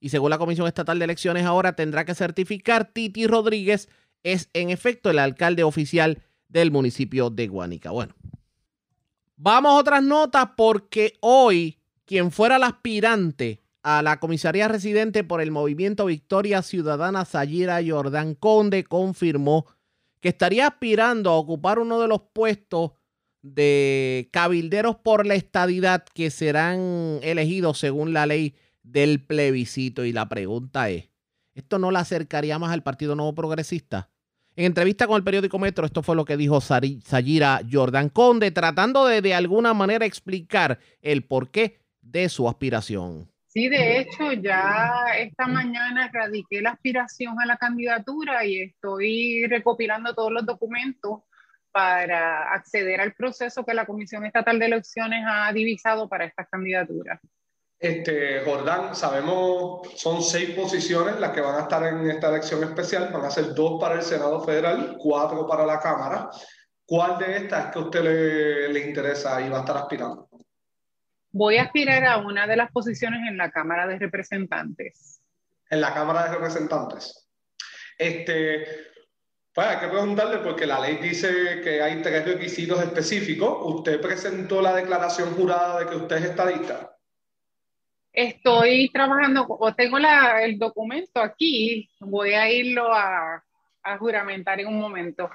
y 0.00 0.08
según 0.08 0.30
la 0.30 0.38
Comisión 0.38 0.66
Estatal 0.66 0.98
de 0.98 1.04
Elecciones 1.04 1.44
ahora 1.44 1.74
tendrá 1.74 2.04
que 2.04 2.14
certificar 2.14 2.92
Titi 2.92 3.26
Rodríguez 3.26 3.88
es 4.22 4.48
en 4.52 4.70
efecto 4.70 5.10
el 5.10 5.18
alcalde 5.18 5.64
oficial 5.64 6.22
del 6.48 6.70
municipio 6.70 7.30
de 7.30 7.48
Guánica. 7.48 7.90
Bueno, 7.90 8.14
vamos 9.36 9.72
a 9.72 9.76
otras 9.76 10.02
notas 10.02 10.50
porque 10.56 11.14
hoy 11.20 11.78
quien 12.04 12.30
fuera 12.30 12.56
el 12.56 12.62
aspirante 12.62 13.60
a 13.82 14.02
la 14.02 14.18
comisaría 14.18 14.68
residente 14.68 15.24
por 15.24 15.40
el 15.40 15.50
movimiento 15.50 16.06
Victoria 16.06 16.62
Ciudadana 16.62 17.24
Sayira 17.24 17.80
Jordán 17.86 18.34
Conde 18.34 18.84
confirmó 18.84 19.66
que 20.20 20.30
estaría 20.30 20.66
aspirando 20.66 21.30
a 21.30 21.36
ocupar 21.36 21.78
uno 21.78 22.00
de 22.00 22.08
los 22.08 22.22
puestos 22.32 22.92
de 23.42 24.28
cabilderos 24.32 24.96
por 24.96 25.26
la 25.26 25.34
estadidad 25.34 26.04
que 26.14 26.30
serán 26.30 27.20
elegidos 27.22 27.78
según 27.78 28.12
la 28.12 28.26
ley 28.26 28.54
del 28.82 29.22
plebiscito. 29.24 30.04
Y 30.04 30.12
la 30.12 30.28
pregunta 30.28 30.90
es, 30.90 31.08
¿esto 31.54 31.78
no 31.78 31.90
la 31.90 32.00
acercaría 32.00 32.58
más 32.58 32.72
al 32.72 32.82
Partido 32.82 33.14
Nuevo 33.14 33.34
Progresista? 33.34 34.10
En 34.56 34.64
entrevista 34.64 35.06
con 35.06 35.16
el 35.16 35.22
periódico 35.22 35.58
Metro, 35.60 35.86
esto 35.86 36.02
fue 36.02 36.16
lo 36.16 36.24
que 36.24 36.36
dijo 36.36 36.60
Sayira 36.60 37.60
Jordan 37.70 38.08
Conde, 38.08 38.50
tratando 38.50 39.06
de 39.06 39.22
de 39.22 39.32
alguna 39.32 39.72
manera 39.72 40.04
explicar 40.04 40.80
el 41.00 41.22
porqué 41.22 41.78
de 42.00 42.28
su 42.28 42.48
aspiración. 42.48 43.30
Sí, 43.46 43.68
de 43.68 44.00
hecho, 44.00 44.32
ya 44.32 44.92
esta 45.16 45.46
mañana 45.46 46.10
radiqué 46.12 46.60
la 46.60 46.70
aspiración 46.70 47.40
a 47.40 47.46
la 47.46 47.56
candidatura 47.56 48.44
y 48.44 48.60
estoy 48.60 49.46
recopilando 49.46 50.14
todos 50.14 50.32
los 50.32 50.44
documentos 50.44 51.20
para 51.78 52.52
acceder 52.54 53.00
al 53.00 53.14
proceso 53.14 53.64
que 53.64 53.72
la 53.72 53.86
Comisión 53.86 54.26
Estatal 54.26 54.58
de 54.58 54.66
Elecciones 54.66 55.24
ha 55.24 55.52
divisado 55.52 56.08
para 56.08 56.24
estas 56.24 56.48
candidaturas. 56.48 57.20
Este, 57.78 58.40
Jordán, 58.44 58.96
sabemos, 58.96 59.88
son 59.94 60.20
seis 60.20 60.50
posiciones 60.56 61.20
las 61.20 61.30
que 61.30 61.40
van 61.40 61.54
a 61.54 61.60
estar 61.60 61.86
en 61.86 62.10
esta 62.10 62.30
elección 62.30 62.64
especial, 62.64 63.10
van 63.12 63.24
a 63.24 63.30
ser 63.30 63.54
dos 63.54 63.80
para 63.80 63.94
el 63.94 64.02
Senado 64.02 64.40
Federal, 64.40 64.96
cuatro 64.98 65.46
para 65.46 65.64
la 65.64 65.78
Cámara. 65.78 66.28
¿Cuál 66.84 67.16
de 67.16 67.36
estas 67.36 67.66
es 67.66 67.72
que 67.72 67.78
a 67.78 67.82
usted 67.82 68.02
le, 68.02 68.72
le 68.72 68.80
interesa 68.88 69.40
y 69.40 69.48
va 69.48 69.58
a 69.58 69.60
estar 69.60 69.76
aspirando? 69.76 70.28
Voy 71.30 71.58
a 71.58 71.62
aspirar 71.62 72.04
a 72.06 72.16
una 72.16 72.48
de 72.48 72.56
las 72.56 72.72
posiciones 72.72 73.20
en 73.28 73.36
la 73.36 73.52
Cámara 73.52 73.86
de 73.86 74.00
Representantes. 74.00 75.22
En 75.70 75.80
la 75.80 75.94
Cámara 75.94 76.24
de 76.24 76.30
Representantes. 76.30 77.28
Este, 77.96 78.66
pues 79.58 79.70
hay 79.70 79.80
que 79.80 79.88
preguntarle 79.88 80.38
porque 80.38 80.66
la 80.66 80.78
ley 80.78 80.98
dice 81.02 81.60
que 81.64 81.82
hay 81.82 82.00
tres 82.00 82.24
requisitos 82.24 82.80
específicos. 82.80 83.58
¿Usted 83.62 84.00
presentó 84.00 84.62
la 84.62 84.72
declaración 84.72 85.34
jurada 85.34 85.80
de 85.80 85.90
que 85.90 85.96
usted 85.96 86.18
es 86.18 86.24
estadista? 86.26 86.96
Estoy 88.12 88.88
trabajando, 88.92 89.44
o 89.48 89.74
tengo 89.74 89.98
la, 89.98 90.44
el 90.44 90.60
documento 90.60 91.20
aquí, 91.20 91.90
voy 91.98 92.34
a 92.34 92.48
irlo 92.48 92.94
a, 92.94 93.42
a 93.82 93.98
juramentar 93.98 94.60
en 94.60 94.68
un 94.68 94.78
momento. 94.78 95.28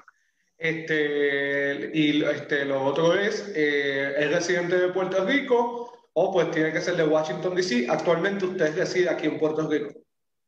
Este, 0.56 1.90
y 1.92 2.24
este, 2.24 2.64
lo 2.64 2.82
otro 2.82 3.12
es, 3.12 3.52
eh, 3.54 4.14
¿es 4.20 4.30
residente 4.32 4.78
de 4.78 4.88
Puerto 4.88 5.22
Rico 5.26 6.08
o 6.14 6.32
pues 6.32 6.50
tiene 6.50 6.72
que 6.72 6.80
ser 6.80 6.96
de 6.96 7.04
Washington, 7.04 7.54
D.C.? 7.54 7.88
Actualmente 7.90 8.46
usted 8.46 8.74
reside 8.74 9.10
aquí 9.10 9.26
en 9.26 9.38
Puerto 9.38 9.68
Rico. 9.68 9.90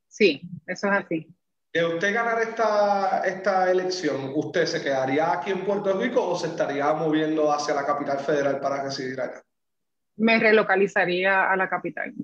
Sí, 0.09 0.41
eso 0.67 0.87
es 0.87 0.93
así. 0.95 1.36
De 1.77 1.85
usted 1.85 2.15
ganar 2.15 2.41
esta, 2.41 3.21
esta 3.27 3.71
elección, 3.71 4.33
¿usted 4.35 4.65
se 4.65 4.83
quedaría 4.83 5.31
aquí 5.31 5.51
en 5.51 5.63
Puerto 5.63 5.93
Rico 6.01 6.27
o 6.27 6.35
se 6.35 6.47
estaría 6.47 6.91
moviendo 6.95 7.53
hacia 7.53 7.75
la 7.75 7.85
capital 7.85 8.19
federal 8.19 8.61
para 8.61 8.83
residir 8.83 9.21
allá? 9.21 9.43
Me 10.17 10.39
relocalizaría 10.39 11.53
a 11.53 11.55
la 11.55 11.69
capital. 11.69 12.15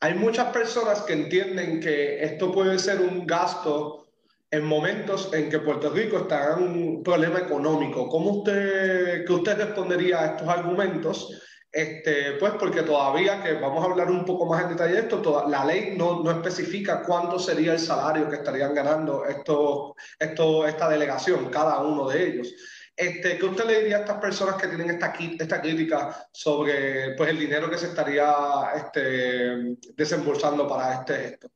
Hay 0.00 0.14
muchas 0.14 0.46
personas 0.46 1.02
que 1.02 1.12
entienden 1.12 1.78
que 1.78 2.24
esto 2.24 2.50
puede 2.50 2.78
ser 2.78 3.02
un 3.02 3.26
gasto 3.26 4.08
en 4.50 4.64
momentos 4.64 5.30
en 5.34 5.50
que 5.50 5.58
Puerto 5.58 5.90
Rico 5.90 6.20
está 6.20 6.54
en 6.54 6.62
un 6.62 7.02
problema 7.02 7.40
económico. 7.40 8.08
¿Cómo 8.08 8.30
usted, 8.38 9.26
que 9.26 9.32
usted 9.34 9.58
respondería 9.58 10.22
a 10.22 10.26
estos 10.28 10.48
argumentos? 10.48 11.55
Este, 11.72 12.32
pues 12.40 12.54
porque 12.58 12.82
todavía, 12.82 13.42
que 13.42 13.52
vamos 13.54 13.84
a 13.84 13.90
hablar 13.90 14.10
un 14.10 14.24
poco 14.24 14.46
más 14.46 14.62
en 14.62 14.70
detalle 14.70 14.94
de 14.94 15.00
esto, 15.00 15.46
la 15.48 15.64
ley 15.64 15.94
no, 15.96 16.22
no, 16.22 16.30
especifica 16.30 17.02
cuánto 17.02 17.38
sería 17.38 17.72
el 17.72 17.78
salario 17.78 18.30
que 18.30 18.36
estarían 18.36 18.74
ganando 18.74 19.26
esto, 19.26 19.94
esto, 20.18 20.66
esta 20.66 20.88
delegación, 20.88 21.50
cada 21.50 21.82
uno 21.82 22.08
de 22.08 22.26
ellos. 22.26 22.54
Este, 22.96 23.36
¿Qué 23.36 23.44
usted 23.44 23.66
le 23.66 23.80
diría 23.80 23.98
a 23.98 24.00
estas 24.00 24.18
personas 24.18 24.54
que 24.54 24.68
tienen 24.68 24.88
esta, 24.88 25.12
esta 25.38 25.60
crítica 25.60 26.28
sobre 26.32 27.14
pues, 27.14 27.28
el 27.28 27.38
dinero 27.38 27.68
que 27.68 27.76
se 27.76 27.88
estaría 27.88 28.32
este, 28.74 29.76
desembolsando 29.94 30.66
para 30.66 30.94
este 30.94 31.14
gesto? 31.14 31.48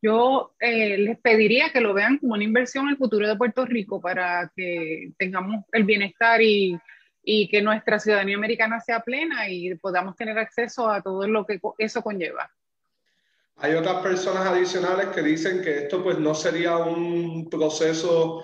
Yo 0.00 0.54
eh, 0.58 0.96
les 0.96 1.18
pediría 1.18 1.70
que 1.70 1.82
lo 1.82 1.92
vean 1.92 2.18
como 2.18 2.32
una 2.32 2.42
inversión 2.42 2.86
en 2.86 2.92
el 2.92 2.96
futuro 2.96 3.28
de 3.28 3.36
Puerto 3.36 3.66
Rico 3.66 4.00
para 4.00 4.50
que 4.56 5.12
tengamos 5.18 5.66
el 5.70 5.84
bienestar 5.84 6.40
y, 6.40 6.78
y 7.22 7.48
que 7.48 7.62
nuestra 7.62 7.98
ciudadanía 7.98 8.36
americana 8.36 8.80
sea 8.80 9.00
plena 9.00 9.48
y 9.48 9.74
podamos 9.76 10.16
tener 10.16 10.38
acceso 10.38 10.90
a 10.90 11.00
todo 11.00 11.26
lo 11.26 11.46
que 11.46 11.60
eso 11.78 12.02
conlleva. 12.02 12.50
Hay 13.56 13.74
otras 13.74 14.02
personas 14.02 14.46
adicionales 14.46 15.08
que 15.08 15.22
dicen 15.22 15.62
que 15.62 15.84
esto 15.84 16.02
pues 16.02 16.18
no 16.18 16.34
sería 16.34 16.78
un 16.78 17.48
proceso 17.48 18.42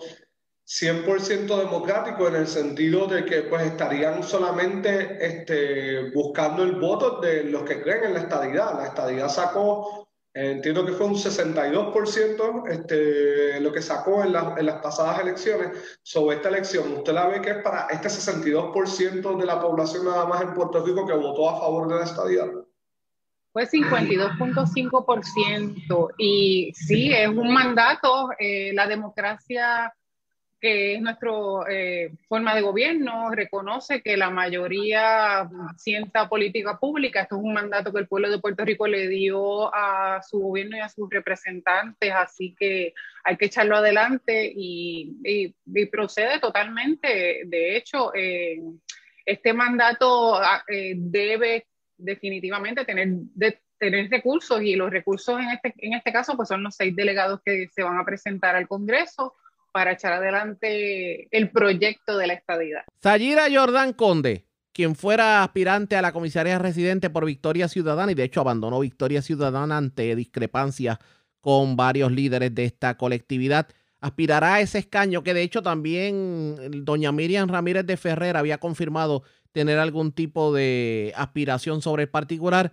100% 0.68 1.58
democrático 1.58 2.28
en 2.28 2.36
el 2.36 2.46
sentido 2.46 3.06
de 3.06 3.24
que 3.24 3.42
pues 3.42 3.62
estarían 3.62 4.22
solamente 4.22 5.16
este, 5.18 6.10
buscando 6.10 6.62
el 6.62 6.72
voto 6.72 7.20
de 7.20 7.44
los 7.44 7.62
que 7.62 7.80
creen 7.80 8.04
en 8.04 8.14
la 8.14 8.20
estadidad. 8.20 8.78
La 8.78 8.88
estadidad 8.88 9.28
sacó, 9.28 10.07
entiendo 10.34 10.86
que 10.86 10.92
fue 10.92 11.06
un 11.06 11.14
62% 11.14 12.68
este, 12.68 13.60
lo 13.60 13.72
que 13.72 13.82
sacó 13.82 14.22
en, 14.22 14.36
en, 14.36 14.66
las 14.66 14.82
pasadas 14.82 15.20
elecciones 15.20 15.98
sobre 16.02 16.36
esta 16.36 16.48
elección. 16.48 16.92
¿Usted 16.92 17.12
la 17.12 17.26
ve 17.26 17.40
que 17.40 17.50
es 17.50 17.62
para 17.62 17.88
este 17.88 18.08
62% 18.08 19.36
de 19.36 19.46
la 19.46 19.60
población 19.60 20.04
nada 20.04 20.26
más 20.26 20.42
en 20.42 20.54
Puerto 20.54 20.84
Rico 20.84 21.06
que 21.06 21.14
votó 21.14 21.50
a 21.50 21.60
favor 21.60 21.88
de 21.88 21.96
la 21.96 22.04
estadidad? 22.04 22.46
Fue 23.52 23.66
52.5% 23.66 26.14
y 26.18 26.72
sí, 26.74 27.12
es 27.12 27.28
un 27.28 27.52
mandato, 27.52 28.28
eh, 28.38 28.72
la 28.74 28.86
democracia 28.86 29.92
que 30.60 30.94
es 30.94 31.00
nuestra 31.00 31.30
eh, 31.70 32.10
forma 32.28 32.54
de 32.54 32.62
gobierno, 32.62 33.30
reconoce 33.30 34.02
que 34.02 34.16
la 34.16 34.30
mayoría 34.30 35.48
sienta 35.76 36.28
política 36.28 36.78
pública. 36.78 37.22
Esto 37.22 37.36
es 37.36 37.42
un 37.42 37.52
mandato 37.52 37.92
que 37.92 38.00
el 38.00 38.08
pueblo 38.08 38.30
de 38.30 38.40
Puerto 38.40 38.64
Rico 38.64 38.86
le 38.88 39.08
dio 39.08 39.72
a 39.72 40.20
su 40.22 40.40
gobierno 40.40 40.76
y 40.76 40.80
a 40.80 40.88
sus 40.88 41.08
representantes, 41.10 42.12
así 42.12 42.56
que 42.58 42.92
hay 43.24 43.36
que 43.36 43.46
echarlo 43.46 43.76
adelante 43.76 44.50
y, 44.54 45.54
procede 45.92 46.40
totalmente. 46.40 47.42
De 47.46 47.76
hecho, 47.76 48.12
eh, 48.14 48.60
este 49.24 49.52
mandato 49.52 50.36
ah, 50.36 50.64
eh, 50.68 50.94
debe 50.96 51.66
definitivamente 51.96 52.84
tener, 52.84 53.08
de, 53.10 53.60
tener 53.78 54.10
recursos 54.10 54.60
y 54.62 54.74
los 54.74 54.90
recursos 54.90 55.38
en 55.40 55.50
este, 55.50 55.74
en 55.78 55.94
este 55.94 56.12
caso 56.12 56.36
pues 56.36 56.48
son 56.48 56.62
los 56.62 56.74
seis 56.74 56.94
delegados 56.94 57.40
que 57.44 57.68
se 57.74 57.82
van 57.82 57.98
a 57.98 58.04
presentar 58.04 58.56
al 58.56 58.68
Congreso 58.68 59.34
para 59.78 59.92
echar 59.92 60.12
adelante 60.12 61.28
el 61.30 61.50
proyecto 61.52 62.18
de 62.18 62.26
la 62.26 62.32
estadidad. 62.32 62.82
Sayira 63.00 63.46
Jordán 63.48 63.92
Conde, 63.92 64.44
quien 64.72 64.96
fuera 64.96 65.44
aspirante 65.44 65.94
a 65.94 66.02
la 66.02 66.10
comisaría 66.10 66.58
residente 66.58 67.10
por 67.10 67.24
Victoria 67.24 67.68
Ciudadana 67.68 68.10
y 68.10 68.16
de 68.16 68.24
hecho 68.24 68.40
abandonó 68.40 68.80
Victoria 68.80 69.22
Ciudadana 69.22 69.76
ante 69.76 70.16
discrepancias 70.16 70.98
con 71.40 71.76
varios 71.76 72.10
líderes 72.10 72.52
de 72.56 72.64
esta 72.64 72.96
colectividad, 72.96 73.68
aspirará 74.00 74.54
a 74.54 74.60
ese 74.62 74.78
escaño 74.80 75.22
que 75.22 75.32
de 75.32 75.42
hecho 75.42 75.62
también 75.62 76.84
doña 76.84 77.12
Miriam 77.12 77.48
Ramírez 77.48 77.86
de 77.86 77.96
Ferrer 77.96 78.36
había 78.36 78.58
confirmado 78.58 79.22
tener 79.52 79.78
algún 79.78 80.10
tipo 80.10 80.52
de 80.52 81.12
aspiración 81.14 81.82
sobre 81.82 82.02
el 82.02 82.08
particular. 82.08 82.72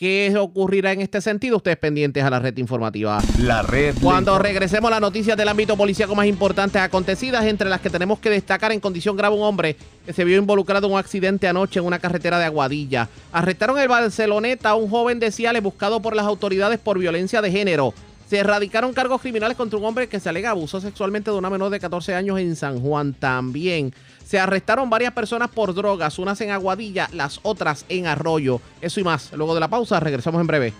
¿Qué 0.00 0.34
ocurrirá 0.38 0.92
en 0.92 1.02
este 1.02 1.20
sentido? 1.20 1.58
Ustedes 1.58 1.76
pendientes 1.76 2.24
a 2.24 2.30
la 2.30 2.38
red 2.38 2.56
informativa. 2.56 3.20
La 3.38 3.60
red. 3.60 3.94
Cuando 4.00 4.38
regresemos 4.38 4.88
a 4.88 4.92
las 4.92 5.00
noticias 5.02 5.36
del 5.36 5.46
ámbito 5.46 5.76
policíaco 5.76 6.14
más 6.14 6.24
importantes 6.24 6.80
acontecidas, 6.80 7.44
entre 7.44 7.68
las 7.68 7.82
que 7.82 7.90
tenemos 7.90 8.18
que 8.18 8.30
destacar 8.30 8.72
en 8.72 8.80
condición 8.80 9.14
grave 9.14 9.36
un 9.36 9.42
hombre 9.42 9.76
que 10.06 10.14
se 10.14 10.24
vio 10.24 10.38
involucrado 10.38 10.86
en 10.86 10.94
un 10.94 10.98
accidente 10.98 11.48
anoche 11.48 11.80
en 11.80 11.84
una 11.84 11.98
carretera 11.98 12.38
de 12.38 12.46
Aguadilla. 12.46 13.10
Arrestaron 13.30 13.78
el 13.78 13.88
Barceloneta 13.88 14.70
a 14.70 14.74
un 14.74 14.88
joven 14.88 15.20
de 15.20 15.30
Ciales 15.30 15.62
buscado 15.62 16.00
por 16.00 16.16
las 16.16 16.24
autoridades 16.24 16.78
por 16.78 16.98
violencia 16.98 17.42
de 17.42 17.52
género. 17.52 17.92
Se 18.26 18.38
erradicaron 18.38 18.94
cargos 18.94 19.20
criminales 19.20 19.54
contra 19.54 19.78
un 19.78 19.84
hombre 19.84 20.08
que 20.08 20.18
se 20.18 20.30
alega 20.30 20.48
abusó 20.48 20.80
sexualmente 20.80 21.30
de 21.30 21.36
una 21.36 21.50
menor 21.50 21.68
de 21.68 21.78
14 21.78 22.14
años 22.14 22.38
en 22.38 22.56
San 22.56 22.80
Juan 22.80 23.12
también. 23.12 23.92
Se 24.30 24.38
arrestaron 24.38 24.88
varias 24.88 25.12
personas 25.12 25.50
por 25.50 25.74
drogas, 25.74 26.16
unas 26.20 26.40
en 26.40 26.52
Aguadilla, 26.52 27.08
las 27.12 27.40
otras 27.42 27.84
en 27.88 28.06
Arroyo. 28.06 28.60
Eso 28.80 29.00
y 29.00 29.02
más. 29.02 29.32
Luego 29.32 29.54
de 29.54 29.60
la 29.60 29.66
pausa, 29.66 29.98
regresamos 29.98 30.40
en 30.40 30.46
breve. 30.46 30.72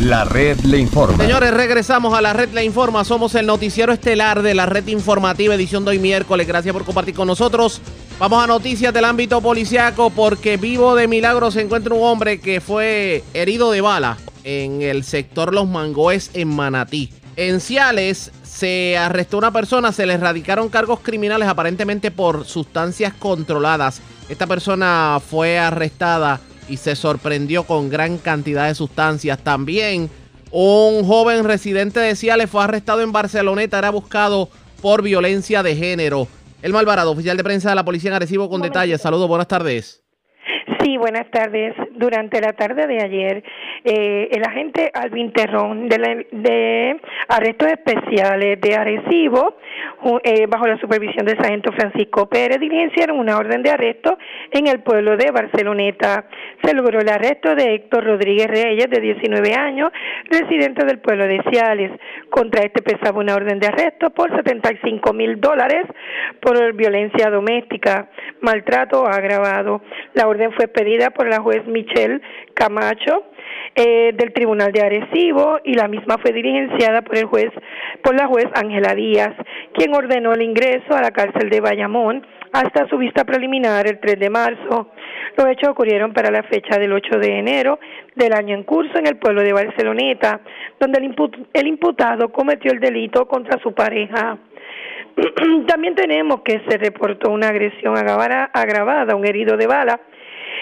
La 0.00 0.24
red 0.24 0.58
le 0.60 0.78
informa. 0.78 1.22
Señores, 1.22 1.52
regresamos 1.52 2.14
a 2.14 2.22
la 2.22 2.32
red 2.32 2.48
le 2.54 2.64
informa. 2.64 3.04
Somos 3.04 3.34
el 3.34 3.44
noticiero 3.44 3.92
estelar 3.92 4.40
de 4.40 4.54
la 4.54 4.64
red 4.64 4.86
informativa, 4.86 5.54
edición 5.54 5.84
de 5.84 5.90
hoy 5.90 5.98
miércoles. 5.98 6.46
Gracias 6.46 6.72
por 6.72 6.86
compartir 6.86 7.14
con 7.14 7.26
nosotros. 7.26 7.82
Vamos 8.18 8.42
a 8.42 8.46
noticias 8.46 8.94
del 8.94 9.04
ámbito 9.04 9.42
policiaco 9.42 10.08
porque 10.08 10.56
vivo 10.56 10.94
de 10.94 11.06
milagro 11.06 11.50
se 11.50 11.60
encuentra 11.60 11.92
un 11.92 12.02
hombre 12.02 12.40
que 12.40 12.62
fue 12.62 13.24
herido 13.34 13.70
de 13.72 13.82
bala 13.82 14.16
en 14.42 14.80
el 14.80 15.04
sector 15.04 15.52
Los 15.52 15.68
Mangoes 15.68 16.30
en 16.32 16.48
Manatí. 16.48 17.12
En 17.38 17.60
Ciales 17.60 18.32
se 18.42 18.98
arrestó 18.98 19.38
una 19.38 19.52
persona, 19.52 19.92
se 19.92 20.06
le 20.06 20.14
erradicaron 20.14 20.68
cargos 20.68 20.98
criminales 20.98 21.46
aparentemente 21.46 22.10
por 22.10 22.44
sustancias 22.44 23.14
controladas. 23.14 24.02
Esta 24.28 24.48
persona 24.48 25.20
fue 25.24 25.56
arrestada 25.56 26.40
y 26.68 26.78
se 26.78 26.96
sorprendió 26.96 27.62
con 27.62 27.90
gran 27.90 28.18
cantidad 28.18 28.66
de 28.66 28.74
sustancias. 28.74 29.38
También 29.38 30.10
un 30.50 31.04
joven 31.04 31.44
residente 31.44 32.00
de 32.00 32.16
Ciales 32.16 32.50
fue 32.50 32.64
arrestado 32.64 33.02
en 33.02 33.12
Barceloneta, 33.12 33.78
era 33.78 33.90
buscado 33.90 34.48
por 34.82 35.02
violencia 35.02 35.62
de 35.62 35.76
género. 35.76 36.26
El 36.60 36.72
Malvarado, 36.72 37.12
oficial 37.12 37.36
de 37.36 37.44
prensa 37.44 37.68
de 37.68 37.76
la 37.76 37.84
Policía 37.84 38.10
en 38.10 38.16
Arecibo 38.16 38.50
con 38.50 38.62
detalles. 38.62 39.00
Saludos, 39.00 39.28
buenas 39.28 39.46
tardes. 39.46 40.02
Sí, 40.82 40.96
buenas 40.96 41.30
tardes. 41.30 41.72
Durante 41.98 42.40
la 42.40 42.52
tarde 42.52 42.86
de 42.86 43.02
ayer, 43.02 43.42
eh, 43.82 44.28
el 44.30 44.44
agente 44.44 44.88
Alvin 44.94 45.32
Terrón 45.32 45.88
de, 45.88 46.28
de 46.30 47.00
Arrestos 47.26 47.72
Especiales 47.72 48.60
de 48.60 48.76
Arecibo, 48.76 49.56
eh, 50.22 50.46
bajo 50.46 50.68
la 50.68 50.78
supervisión 50.78 51.26
del 51.26 51.36
sargento 51.38 51.72
Francisco 51.72 52.28
Pérez, 52.28 52.60
diligenciaron 52.60 53.18
una 53.18 53.36
orden 53.36 53.64
de 53.64 53.70
arresto 53.70 54.16
en 54.52 54.68
el 54.68 54.78
pueblo 54.78 55.16
de 55.16 55.32
Barceloneta. 55.32 56.26
Se 56.62 56.72
logró 56.72 57.00
el 57.00 57.08
arresto 57.08 57.56
de 57.56 57.74
Héctor 57.74 58.04
Rodríguez 58.04 58.46
Reyes, 58.46 58.88
de 58.88 59.00
19 59.00 59.54
años, 59.54 59.90
residente 60.30 60.84
del 60.84 61.00
pueblo 61.00 61.26
de 61.26 61.42
Ciales. 61.50 61.90
Contra 62.30 62.62
este 62.62 62.80
pesaba 62.80 63.18
una 63.18 63.34
orden 63.34 63.58
de 63.58 63.66
arresto 63.66 64.10
por 64.10 64.30
75 64.36 65.12
mil 65.12 65.40
dólares 65.40 65.84
por 66.40 66.74
violencia 66.74 67.28
doméstica, 67.28 68.08
maltrato 68.40 69.04
agravado. 69.04 69.82
La 70.14 70.28
orden 70.28 70.52
fue 70.52 70.68
pedida 70.68 71.10
por 71.10 71.26
la 71.26 71.40
juez 71.40 71.66
Michelle 71.66 71.87
Camacho 72.54 73.24
eh, 73.74 74.12
del 74.14 74.32
Tribunal 74.32 74.72
de 74.72 74.82
Arecibo 74.82 75.60
y 75.64 75.74
la 75.74 75.88
misma 75.88 76.18
fue 76.18 76.32
diligenciada 76.32 77.02
por 77.02 77.16
el 77.16 77.24
juez, 77.24 77.50
por 78.02 78.14
la 78.14 78.26
juez 78.26 78.46
Ángela 78.54 78.94
Díaz, 78.94 79.34
quien 79.74 79.94
ordenó 79.94 80.32
el 80.32 80.42
ingreso 80.42 80.94
a 80.94 81.00
la 81.00 81.10
cárcel 81.10 81.48
de 81.50 81.60
Bayamón 81.60 82.26
hasta 82.52 82.88
su 82.88 82.98
vista 82.98 83.24
preliminar 83.24 83.86
el 83.86 84.00
3 84.00 84.18
de 84.18 84.30
marzo. 84.30 84.90
Los 85.36 85.46
hechos 85.48 85.70
ocurrieron 85.70 86.12
para 86.12 86.30
la 86.30 86.42
fecha 86.42 86.78
del 86.78 86.92
8 86.92 87.18
de 87.18 87.38
enero 87.38 87.78
del 88.14 88.32
año 88.32 88.54
en 88.54 88.64
curso 88.64 88.98
en 88.98 89.06
el 89.06 89.16
pueblo 89.16 89.42
de 89.42 89.52
Barceloneta, 89.52 90.40
donde 90.80 90.98
el, 90.98 91.14
el 91.52 91.66
imputado 91.66 92.32
cometió 92.32 92.72
el 92.72 92.80
delito 92.80 93.28
contra 93.28 93.60
su 93.62 93.72
pareja. 93.72 94.38
También 95.66 95.94
tenemos 95.94 96.42
que 96.42 96.62
se 96.68 96.78
reportó 96.78 97.30
una 97.30 97.48
agresión 97.48 97.96
agravada, 97.96 99.14
un 99.14 99.26
herido 99.26 99.56
de 99.56 99.66
bala, 99.66 100.00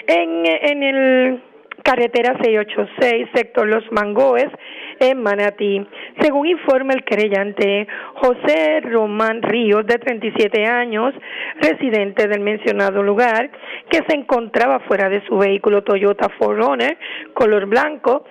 en, 0.05 0.45
en 0.45 0.83
el 0.83 1.41
carretera 1.83 2.37
686, 2.41 3.29
sector 3.33 3.65
Los 3.65 3.89
Mangoes, 3.91 4.49
en 4.99 5.21
Manatí. 5.21 5.87
Según 6.19 6.47
informa 6.47 6.93
el 6.93 7.05
querellante 7.05 7.87
José 8.15 8.81
Román 8.81 9.41
Ríos, 9.41 9.85
de 9.85 9.97
37 9.97 10.65
años, 10.65 11.13
residente 11.61 12.27
del 12.27 12.41
mencionado 12.41 13.03
lugar, 13.03 13.49
que 13.89 13.99
se 14.07 14.17
encontraba 14.17 14.79
fuera 14.81 15.07
de 15.07 15.25
su 15.27 15.37
vehículo 15.37 15.83
Toyota 15.83 16.29
4Runner, 16.37 16.97
color 17.33 17.67
blanco, 17.67 18.25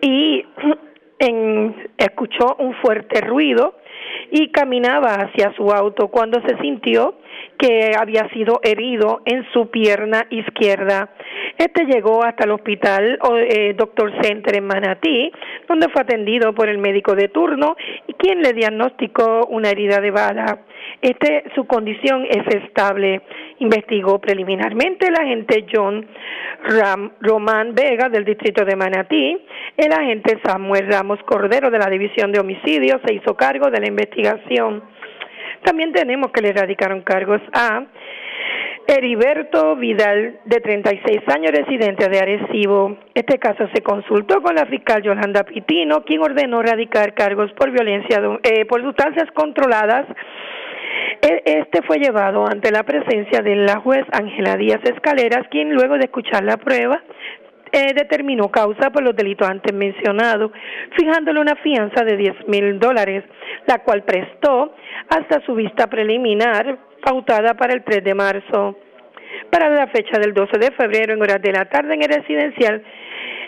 y 0.00 0.46
en, 1.18 1.90
escuchó 1.98 2.56
un 2.58 2.74
fuerte 2.76 3.20
ruido 3.20 3.74
y 4.30 4.50
caminaba 4.50 5.14
hacia 5.16 5.52
su 5.54 5.70
auto 5.70 6.08
cuando 6.08 6.40
se 6.40 6.56
sintió 6.62 7.16
que 7.58 7.92
había 7.98 8.28
sido 8.30 8.60
herido 8.62 9.22
en 9.24 9.44
su 9.52 9.70
pierna 9.70 10.26
izquierda. 10.30 11.10
Este 11.58 11.84
llegó 11.84 12.24
hasta 12.24 12.44
el 12.44 12.50
hospital 12.50 13.18
eh, 13.48 13.74
Doctor 13.76 14.12
Center 14.22 14.56
en 14.56 14.66
Manatí, 14.66 15.30
donde 15.68 15.88
fue 15.88 16.02
atendido 16.02 16.54
por 16.54 16.68
el 16.68 16.78
médico 16.78 17.14
de 17.14 17.28
turno 17.28 17.76
y 18.06 18.14
quien 18.14 18.42
le 18.42 18.52
diagnosticó 18.52 19.46
una 19.48 19.70
herida 19.70 20.00
de 20.00 20.10
bala. 20.10 20.58
Este, 21.00 21.44
su 21.54 21.66
condición 21.66 22.26
es 22.28 22.46
estable. 22.54 23.22
Investigó 23.58 24.20
preliminarmente 24.20 25.08
el 25.08 25.14
agente 25.14 25.66
John 25.72 26.06
Ram, 26.64 27.12
Román 27.20 27.74
Vega 27.74 28.08
del 28.08 28.24
distrito 28.24 28.64
de 28.64 28.76
Manatí. 28.76 29.36
El 29.76 29.92
agente 29.92 30.38
Samuel 30.44 30.88
Ramos 30.88 31.20
Cordero 31.24 31.70
de 31.70 31.78
la 31.78 31.88
División 31.88 32.32
de 32.32 32.40
Homicidios 32.40 33.00
se 33.04 33.14
hizo 33.14 33.36
cargo 33.36 33.70
de 33.70 33.80
la 33.80 33.88
investigación. 33.88 34.82
También 35.64 35.92
tenemos 35.92 36.30
que 36.32 36.42
le 36.42 36.50
erradicaron 36.50 37.02
cargos 37.02 37.40
a 37.52 37.84
Heriberto 38.86 39.76
Vidal, 39.76 40.40
de 40.44 40.60
36 40.60 41.20
años, 41.34 41.52
residente 41.52 42.08
de 42.08 42.18
Arecibo. 42.18 42.98
Este 43.14 43.38
caso 43.38 43.68
se 43.72 43.82
consultó 43.82 44.42
con 44.42 44.54
la 44.54 44.66
fiscal 44.66 45.02
Yolanda 45.02 45.44
Pitino, 45.44 46.04
quien 46.04 46.20
ordenó 46.20 46.60
erradicar 46.60 47.14
cargos 47.14 47.52
por 47.52 47.70
violencia, 47.70 48.20
eh, 48.42 48.64
por 48.66 48.82
sustancias 48.82 49.30
controladas. 49.34 50.06
E, 51.22 51.42
este 51.44 51.82
fue 51.82 51.98
llevado 51.98 52.44
ante 52.46 52.72
la 52.72 52.82
presencia 52.82 53.40
de 53.40 53.54
la 53.54 53.78
juez 53.80 54.04
Ángela 54.12 54.56
Díaz 54.56 54.80
Escaleras, 54.82 55.46
quien 55.50 55.72
luego 55.72 55.94
de 55.94 56.04
escuchar 56.04 56.42
la 56.42 56.56
prueba 56.56 57.00
eh, 57.72 57.94
determinó 57.94 58.50
causa 58.50 58.90
por 58.90 59.02
los 59.02 59.16
delitos 59.16 59.48
antes 59.48 59.74
mencionados, 59.74 60.52
fijándole 60.96 61.40
una 61.40 61.56
fianza 61.56 62.04
de 62.04 62.16
10 62.16 62.48
mil 62.48 62.78
dólares, 62.78 63.24
la 63.66 63.78
cual 63.78 64.02
prestó 64.04 64.74
hasta 65.08 65.44
su 65.46 65.54
vista 65.54 65.88
preliminar 65.88 66.78
pautada 67.02 67.54
para 67.54 67.72
el 67.72 67.82
3 67.82 68.04
de 68.04 68.14
marzo. 68.14 68.78
Para 69.50 69.70
la 69.70 69.86
fecha 69.88 70.18
del 70.18 70.34
12 70.34 70.58
de 70.58 70.70
febrero, 70.72 71.14
en 71.14 71.22
horas 71.22 71.40
de 71.40 71.52
la 71.52 71.64
tarde, 71.64 71.94
en 71.94 72.02
el 72.02 72.08
residencial, 72.08 72.82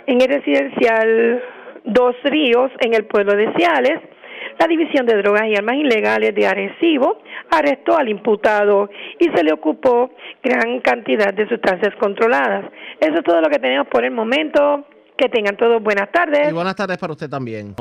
en 0.06 0.20
el 0.20 0.28
residencial 0.28 1.42
Dos 1.84 2.16
Ríos, 2.24 2.72
en 2.80 2.94
el 2.94 3.04
pueblo 3.04 3.34
de 3.34 3.52
Ciales, 3.54 4.00
la 4.58 4.66
División 4.66 5.06
de 5.06 5.16
Drogas 5.16 5.44
y 5.48 5.56
Armas 5.56 5.76
Ilegales 5.76 6.34
de 6.34 6.46
Arecibo 6.46 7.18
arrestó 7.50 7.96
al 7.96 8.08
imputado 8.08 8.88
y 9.18 9.24
se 9.34 9.42
le 9.42 9.52
ocupó 9.52 10.10
gran 10.42 10.80
cantidad 10.80 11.32
de 11.32 11.48
sustancias 11.48 11.94
controladas. 12.00 12.70
Eso 13.00 13.14
es 13.14 13.24
todo 13.24 13.40
lo 13.40 13.48
que 13.48 13.58
tenemos 13.58 13.86
por 13.88 14.04
el 14.04 14.12
momento. 14.12 14.86
Que 15.16 15.28
tengan 15.28 15.56
todos 15.56 15.80
buenas 15.80 16.10
tardes. 16.10 16.50
Y 16.50 16.52
buenas 16.52 16.74
tardes 16.74 16.98
para 16.98 17.12
usted 17.12 17.30
también. 17.30 17.76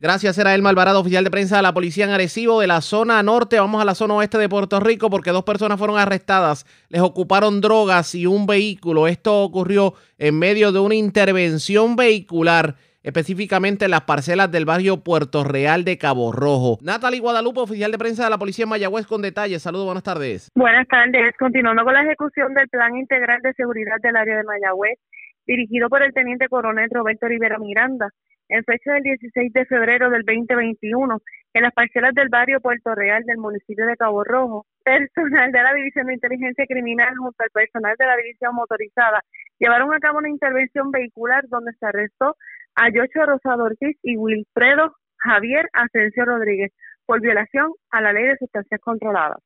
Gracias, 0.00 0.38
era 0.38 0.54
Elma 0.54 0.70
Alvarado, 0.70 1.00
oficial 1.00 1.24
de 1.24 1.30
prensa 1.30 1.56
de 1.56 1.62
la 1.62 1.74
policía 1.74 2.04
en 2.04 2.12
Arecibo, 2.12 2.60
de 2.60 2.68
la 2.68 2.80
zona 2.82 3.20
norte. 3.24 3.58
Vamos 3.58 3.82
a 3.82 3.84
la 3.84 3.96
zona 3.96 4.14
oeste 4.14 4.38
de 4.38 4.48
Puerto 4.48 4.78
Rico 4.78 5.10
porque 5.10 5.32
dos 5.32 5.42
personas 5.42 5.76
fueron 5.76 5.98
arrestadas. 5.98 6.66
Les 6.88 7.00
ocuparon 7.00 7.60
drogas 7.60 8.14
y 8.14 8.26
un 8.26 8.46
vehículo. 8.46 9.08
Esto 9.08 9.42
ocurrió 9.42 9.94
en 10.16 10.38
medio 10.38 10.70
de 10.70 10.78
una 10.78 10.94
intervención 10.94 11.96
vehicular 11.96 12.76
específicamente 13.08 13.86
en 13.86 13.90
las 13.90 14.02
parcelas 14.02 14.52
del 14.52 14.66
barrio 14.66 15.02
Puerto 15.02 15.42
Real 15.42 15.82
de 15.82 15.96
Cabo 15.96 16.30
Rojo. 16.30 16.76
Natalie 16.82 17.20
Guadalupe, 17.20 17.60
oficial 17.60 17.90
de 17.90 17.96
prensa 17.96 18.24
de 18.24 18.30
la 18.30 18.36
Policía 18.36 18.64
en 18.64 18.68
Mayagüez, 18.68 19.06
con 19.06 19.22
detalles. 19.22 19.62
Saludos, 19.62 19.86
buenas 19.86 20.04
tardes. 20.04 20.50
Buenas 20.54 20.86
tardes. 20.88 21.34
Continuando 21.38 21.84
con 21.84 21.94
la 21.94 22.02
ejecución 22.02 22.52
del 22.52 22.68
Plan 22.68 22.94
Integral 22.96 23.40
de 23.40 23.54
Seguridad 23.54 23.96
del 24.02 24.14
área 24.14 24.36
de 24.36 24.44
Mayagüez, 24.44 24.98
dirigido 25.46 25.88
por 25.88 26.02
el 26.02 26.12
Teniente 26.12 26.48
Coronel 26.48 26.90
Roberto 26.92 27.26
Rivera 27.26 27.58
Miranda, 27.58 28.10
en 28.50 28.62
fecha 28.64 28.92
del 28.92 29.02
16 29.02 29.52
de 29.54 29.64
febrero 29.64 30.10
del 30.10 30.24
2021, 30.24 31.18
en 31.54 31.62
las 31.62 31.72
parcelas 31.72 32.14
del 32.14 32.28
barrio 32.28 32.60
Puerto 32.60 32.94
Real 32.94 33.24
del 33.24 33.38
municipio 33.38 33.86
de 33.86 33.96
Cabo 33.96 34.22
Rojo, 34.22 34.66
personal 34.84 35.50
de 35.50 35.62
la 35.62 35.72
División 35.72 36.06
de 36.06 36.14
Inteligencia 36.14 36.66
Criminal 36.66 37.16
junto 37.16 37.42
al 37.42 37.50
personal 37.50 37.94
de 37.98 38.06
la 38.06 38.16
División 38.16 38.54
Motorizada 38.54 39.22
llevaron 39.58 39.92
a 39.92 39.98
cabo 39.98 40.18
una 40.18 40.28
intervención 40.28 40.90
vehicular 40.90 41.46
donde 41.48 41.72
se 41.72 41.86
arrestó 41.86 42.36
a 42.78 42.90
Yocho 42.90 43.26
Rosado 43.26 43.64
Ortiz 43.64 43.98
y 44.02 44.16
Wilfredo 44.16 44.94
Javier 45.16 45.68
Asensio 45.72 46.24
Rodríguez 46.24 46.72
por 47.06 47.20
violación 47.20 47.72
a 47.90 48.00
la 48.00 48.12
ley 48.12 48.24
de 48.24 48.36
sustancias 48.36 48.80
controladas. 48.80 49.38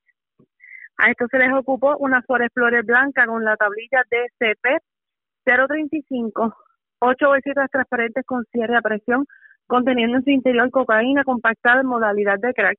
A 0.99 1.11
esto 1.11 1.26
se 1.30 1.39
les 1.39 1.51
ocupó 1.55 1.97
una 1.97 2.20
Ford 2.22 2.43
Explorer 2.43 2.85
blanca 2.85 3.26
con 3.26 3.43
la 3.43 3.57
tablilla 3.57 4.03
DCP 4.11 4.83
035, 5.45 6.55
ocho 6.99 7.28
bolsitas 7.28 7.70
transparentes 7.70 8.24
con 8.26 8.45
cierre 8.53 8.76
a 8.76 8.83
presión 8.83 9.24
conteniendo 9.66 10.18
en 10.18 10.24
su 10.24 10.30
interior 10.30 10.70
cocaína 10.70 11.24
compactada 11.24 11.80
en 11.80 11.87
modalidad 11.87 12.39
de 12.39 12.53
crack, 12.53 12.78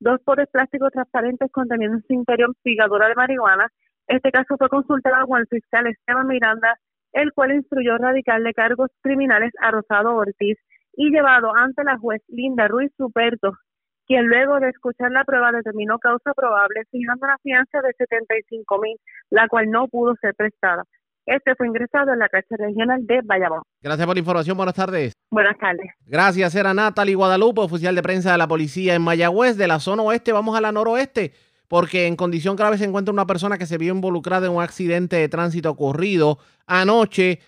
dos 0.00 0.18
potes 0.24 0.48
plásticos 0.50 0.90
transparentes 0.92 1.52
conteniendo 1.52 1.98
en 1.98 2.02
su 2.04 2.14
interior 2.14 2.54
figadura 2.62 3.08
de 3.08 3.14
marihuana. 3.14 3.68
Este 4.06 4.32
caso 4.32 4.56
fue 4.56 4.70
consultado 4.70 5.26
con 5.26 5.40
el 5.40 5.46
fiscal 5.46 5.86
Esteban 5.86 6.26
Miranda 6.26 6.78
el 7.12 7.32
cual 7.32 7.52
instruyó 7.52 7.96
radicarle 7.98 8.52
cargos 8.54 8.90
criminales 9.02 9.52
a 9.60 9.70
Rosado 9.70 10.14
Ortiz 10.14 10.58
y 10.94 11.10
llevado 11.10 11.54
ante 11.54 11.84
la 11.84 11.98
juez 11.98 12.22
Linda 12.28 12.68
Ruiz 12.68 12.92
Superto, 12.96 13.52
quien 14.06 14.26
luego 14.26 14.58
de 14.60 14.70
escuchar 14.70 15.10
la 15.12 15.24
prueba 15.24 15.52
determinó 15.52 15.98
causa 15.98 16.32
probable, 16.34 16.82
fijando 16.90 17.26
una 17.26 17.38
fianza 17.42 17.80
de 17.80 17.92
75 17.96 18.78
mil, 18.80 18.96
la 19.30 19.48
cual 19.48 19.70
no 19.70 19.86
pudo 19.88 20.14
ser 20.20 20.34
prestada. 20.34 20.84
Este 21.26 21.54
fue 21.54 21.68
ingresado 21.68 22.12
en 22.12 22.18
la 22.18 22.28
cárcel 22.28 22.58
regional 22.58 23.06
de 23.06 23.20
Bayamón. 23.22 23.62
Gracias 23.80 24.04
por 24.04 24.16
la 24.16 24.18
información. 24.18 24.56
Buenas 24.56 24.74
tardes. 24.74 25.12
Buenas 25.30 25.56
tardes. 25.58 25.92
Gracias. 26.06 26.54
Era 26.56 26.74
Natalie 26.74 27.14
Guadalupe, 27.14 27.60
oficial 27.60 27.94
de 27.94 28.02
prensa 28.02 28.32
de 28.32 28.38
la 28.38 28.48
policía 28.48 28.94
en 28.94 29.02
Mayagüez, 29.02 29.56
de 29.56 29.68
la 29.68 29.78
zona 29.78 30.02
oeste. 30.02 30.32
Vamos 30.32 30.56
a 30.56 30.60
la 30.60 30.72
noroeste, 30.72 31.32
porque 31.70 32.08
en 32.08 32.16
condición 32.16 32.56
grave 32.56 32.78
se 32.78 32.84
encuentra 32.84 33.12
una 33.12 33.28
persona 33.28 33.56
que 33.56 33.64
se 33.64 33.78
vio 33.78 33.94
involucrada 33.94 34.48
en 34.48 34.52
un 34.54 34.60
accidente 34.60 35.14
de 35.14 35.28
tránsito 35.28 35.70
ocurrido 35.70 36.38
anoche 36.66 37.38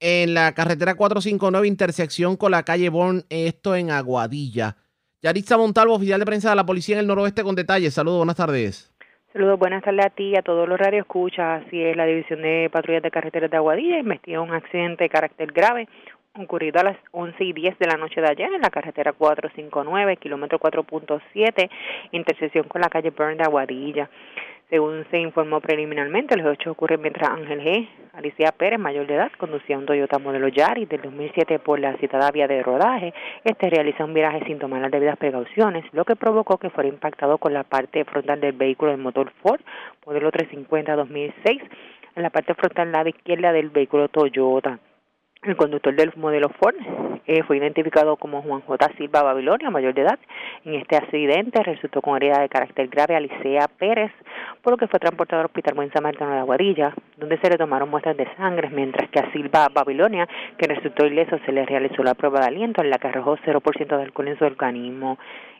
en 0.00 0.34
la 0.34 0.52
carretera 0.52 0.96
459, 0.96 1.68
intersección 1.68 2.36
con 2.36 2.50
la 2.50 2.64
calle 2.64 2.88
Born, 2.88 3.22
esto 3.30 3.76
en 3.76 3.92
Aguadilla. 3.92 4.74
Yaritza 5.22 5.56
Montalvo, 5.56 5.94
oficial 5.94 6.18
de 6.18 6.26
prensa 6.26 6.50
de 6.50 6.56
la 6.56 6.66
policía 6.66 6.96
en 6.96 7.00
el 7.02 7.06
noroeste, 7.06 7.44
con 7.44 7.54
detalles. 7.54 7.94
Saludos, 7.94 8.18
buenas 8.18 8.36
tardes. 8.36 8.92
Saludos, 9.32 9.60
buenas 9.60 9.84
tardes 9.84 10.06
a 10.06 10.10
ti 10.10 10.34
a 10.36 10.42
todos 10.42 10.68
los 10.68 10.76
radioescuchas. 10.76 11.64
Así 11.64 11.80
es, 11.80 11.96
la 11.96 12.06
División 12.06 12.42
de 12.42 12.68
Patrullas 12.72 13.04
de 13.04 13.12
Carreteras 13.12 13.48
de 13.48 13.58
Aguadilla 13.58 14.00
investiga 14.00 14.40
un 14.40 14.52
accidente 14.52 15.04
de 15.04 15.10
carácter 15.10 15.52
grave 15.52 15.88
ocurrido 16.40 16.80
a 16.80 16.84
las 16.84 16.96
11 17.12 17.44
y 17.44 17.52
10 17.52 17.78
de 17.78 17.86
la 17.86 17.96
noche 17.96 18.20
de 18.20 18.28
ayer 18.28 18.52
en 18.52 18.62
la 18.62 18.70
carretera 18.70 19.12
459, 19.12 20.16
kilómetro 20.16 20.58
4.7, 20.58 21.70
intersección 22.12 22.68
con 22.68 22.80
la 22.80 22.88
calle 22.88 23.10
Burn 23.10 23.36
de 23.36 23.44
Aguadilla. 23.44 24.08
Según 24.70 25.06
se 25.10 25.18
informó 25.18 25.62
preliminarmente, 25.62 26.36
los 26.36 26.52
hechos 26.52 26.72
ocurren 26.72 27.00
mientras 27.00 27.30
Ángel 27.30 27.60
G. 27.62 27.88
Alicia 28.12 28.52
Pérez, 28.52 28.78
mayor 28.78 29.06
de 29.06 29.14
edad, 29.14 29.32
conducía 29.38 29.78
un 29.78 29.86
Toyota 29.86 30.18
modelo 30.18 30.48
Yaris 30.48 30.86
del 30.90 31.00
2007 31.00 31.58
por 31.58 31.80
la 31.80 31.96
citada 31.96 32.30
vía 32.30 32.46
de 32.46 32.62
rodaje. 32.62 33.14
Este 33.44 33.70
realiza 33.70 34.04
un 34.04 34.12
viraje 34.12 34.44
sin 34.46 34.58
tomar 34.58 34.82
las 34.82 34.90
debidas 34.90 35.16
precauciones, 35.16 35.86
lo 35.92 36.04
que 36.04 36.16
provocó 36.16 36.58
que 36.58 36.68
fuera 36.68 36.90
impactado 36.90 37.38
con 37.38 37.54
la 37.54 37.64
parte 37.64 38.04
frontal 38.04 38.40
del 38.40 38.52
vehículo 38.52 38.90
del 38.90 39.00
motor 39.00 39.32
Ford, 39.42 39.60
modelo 40.04 40.30
350 40.30 40.96
2006, 40.96 41.62
en 42.16 42.22
la 42.22 42.28
parte 42.28 42.52
frontal 42.52 42.92
lado 42.92 43.08
izquierda 43.08 43.52
del 43.52 43.70
vehículo 43.70 44.08
Toyota. 44.08 44.78
El 45.42 45.56
conductor 45.56 45.94
del 45.94 46.12
modelo 46.16 46.48
Ford 46.48 46.74
eh, 47.24 47.44
fue 47.44 47.58
identificado 47.58 48.16
como 48.16 48.42
Juan 48.42 48.60
J. 48.62 48.90
Silva 48.96 49.22
Babilonia, 49.22 49.70
mayor 49.70 49.94
de 49.94 50.02
edad. 50.02 50.18
En 50.64 50.74
este 50.74 50.96
accidente 50.96 51.62
resultó 51.62 52.02
con 52.02 52.16
herida 52.16 52.40
de 52.40 52.48
carácter 52.48 52.88
grave 52.88 53.14
a 53.14 53.68
Pérez, 53.68 54.10
por 54.62 54.72
lo 54.72 54.76
que 54.76 54.88
fue 54.88 54.98
transportado 54.98 55.40
al 55.40 55.46
Hospital 55.46 55.76
Buen 55.76 55.92
Samaritano 55.92 56.32
de 56.32 56.40
Aguadilla, 56.40 56.92
donde 57.16 57.38
se 57.38 57.50
le 57.50 57.56
tomaron 57.56 57.88
muestras 57.88 58.16
de 58.16 58.26
sangre, 58.34 58.68
mientras 58.70 59.08
que 59.10 59.20
a 59.20 59.30
Silva 59.30 59.68
Babilonia, 59.72 60.28
que 60.56 60.66
resultó 60.66 61.06
ileso, 61.06 61.38
se 61.46 61.52
le 61.52 61.64
realizó 61.64 62.02
la 62.02 62.14
prueba 62.14 62.40
de 62.40 62.46
aliento, 62.46 62.82
en 62.82 62.90
la 62.90 62.98
que 62.98 63.06
arrojó 63.06 63.36
0% 63.36 63.96
de 63.96 64.02
alcohol 64.02 64.28
en 64.28 64.38
su 64.38 64.44
organismo. 64.44 65.18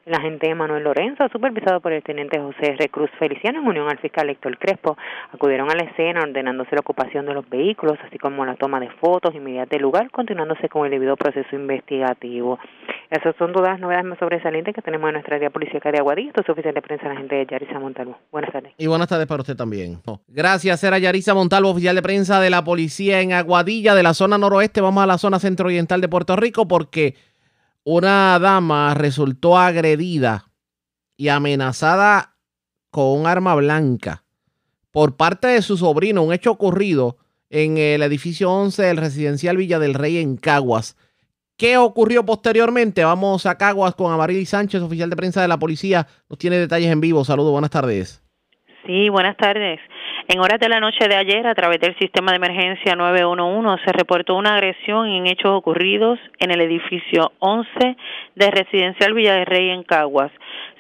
El 0.09 0.15
agente 0.15 0.55
Manuel 0.55 0.85
Lorenzo, 0.85 1.29
supervisado 1.31 1.83
por 1.83 1.93
el 1.93 2.03
teniente 2.03 2.41
José 2.41 2.71
R. 2.79 2.89
Cruz 2.89 3.11
Feliciano, 3.19 3.61
en 3.61 3.69
unión 3.69 3.91
al 3.91 3.99
fiscal 3.99 4.31
Héctor 4.31 4.57
Crespo, 4.57 4.97
acudieron 5.35 5.71
a 5.71 5.75
la 5.75 5.83
escena 5.83 6.23
ordenándose 6.23 6.75
la 6.75 6.81
ocupación 6.81 7.27
de 7.27 7.35
los 7.35 7.47
vehículos, 7.51 7.99
así 8.07 8.17
como 8.17 8.47
la 8.47 8.55
toma 8.55 8.81
de 8.81 8.89
fotos 8.89 9.35
medidas 9.35 9.69
del 9.69 9.83
lugar, 9.83 10.11
continuándose 10.11 10.71
con 10.71 10.87
el 10.87 10.93
debido 10.93 11.15
proceso 11.15 11.55
investigativo. 11.55 12.59
Esas 13.11 13.37
son 13.37 13.53
todas 13.53 13.73
las 13.73 13.81
novedades 13.81 14.07
más 14.07 14.19
sobresalientes 14.19 14.75
que 14.75 14.81
tenemos 14.81 15.09
en 15.09 15.13
nuestra 15.13 15.37
área 15.37 15.51
policíaca 15.51 15.93
de 15.93 15.99
Aguadilla. 15.99 16.29
Esto 16.29 16.41
es 16.41 16.49
oficial 16.49 16.73
de 16.73 16.81
prensa 16.81 17.07
la 17.07 17.17
gente 17.17 17.35
de 17.35 17.45
Yarisa 17.45 17.79
Montalvo. 17.79 18.17
Buenas 18.33 18.51
tardes. 18.51 18.73
Y 18.79 18.87
buenas 18.87 19.09
tardes 19.09 19.27
para 19.27 19.43
usted 19.43 19.57
también. 19.57 20.01
Gracias, 20.27 20.83
era 20.85 20.99
Yarisa 20.99 21.35
Montalvo, 21.35 21.69
oficial 21.69 21.95
de 21.95 22.01
prensa 22.01 22.41
de 22.41 22.49
la 22.49 22.65
policía 22.65 23.21
en 23.21 23.35
Aguadilla, 23.35 23.95
de 23.95 24.03
la 24.03 24.15
zona 24.15 24.39
noroeste. 24.39 24.81
Vamos 24.81 25.05
a 25.05 25.07
la 25.07 25.19
zona 25.19 25.39
centro-oriental 25.39 26.01
de 26.01 26.09
Puerto 26.09 26.35
Rico 26.35 26.67
porque 26.67 27.15
una 27.91 28.39
dama 28.39 28.93
resultó 28.93 29.57
agredida 29.57 30.45
y 31.17 31.29
amenazada 31.29 32.35
con 32.91 33.19
un 33.19 33.27
arma 33.27 33.55
blanca 33.55 34.25
por 34.91 35.17
parte 35.17 35.47
de 35.47 35.63
su 35.63 35.79
sobrino, 35.79 36.23
un 36.23 36.35
hecho 36.35 36.51
ocurrido 36.51 37.17
en 37.49 37.79
el 37.79 38.03
edificio 38.03 38.53
11 38.53 38.83
del 38.83 38.99
residencial 38.99 39.57
Villa 39.57 39.79
del 39.79 39.95
Rey 39.95 40.19
en 40.19 40.37
Caguas. 40.37 40.99
¿Qué 41.57 41.79
ocurrió 41.79 42.27
posteriormente? 42.27 43.05
Vamos 43.05 43.47
a 43.47 43.57
Caguas 43.57 43.95
con 43.95 44.13
Amarili 44.13 44.45
Sánchez, 44.45 44.83
oficial 44.83 45.09
de 45.09 45.17
prensa 45.17 45.41
de 45.41 45.49
la 45.49 45.59
policía. 45.59 46.07
Nos 46.29 46.39
tiene 46.39 46.59
detalles 46.59 46.93
en 46.93 47.01
vivo. 47.01 47.25
Saludos, 47.25 47.53
buenas 47.53 47.71
tardes. 47.71 48.23
Sí, 48.87 49.09
buenas 49.09 49.39
tardes. 49.39 49.81
En 50.31 50.41
horas 50.41 50.61
de 50.61 50.69
la 50.69 50.79
noche 50.79 51.09
de 51.09 51.17
ayer, 51.17 51.47
a 51.47 51.55
través 51.55 51.81
del 51.81 51.97
sistema 51.97 52.33
de 52.33 52.37
emergencia 52.37 52.95
911, 52.95 53.83
se 53.83 53.93
reportó 53.93 54.35
una 54.35 54.57
agresión 54.57 55.09
en 55.09 55.27
hechos 55.27 55.53
ocurridos 55.53 56.19
en 56.39 56.51
el 56.51 56.61
edificio 56.61 57.33
11 57.39 57.97
de 58.35 58.51
Residencial 58.51 59.15
Villa 59.15 59.43
Rey 59.47 59.71
en 59.71 59.85
Caguas 59.85 60.31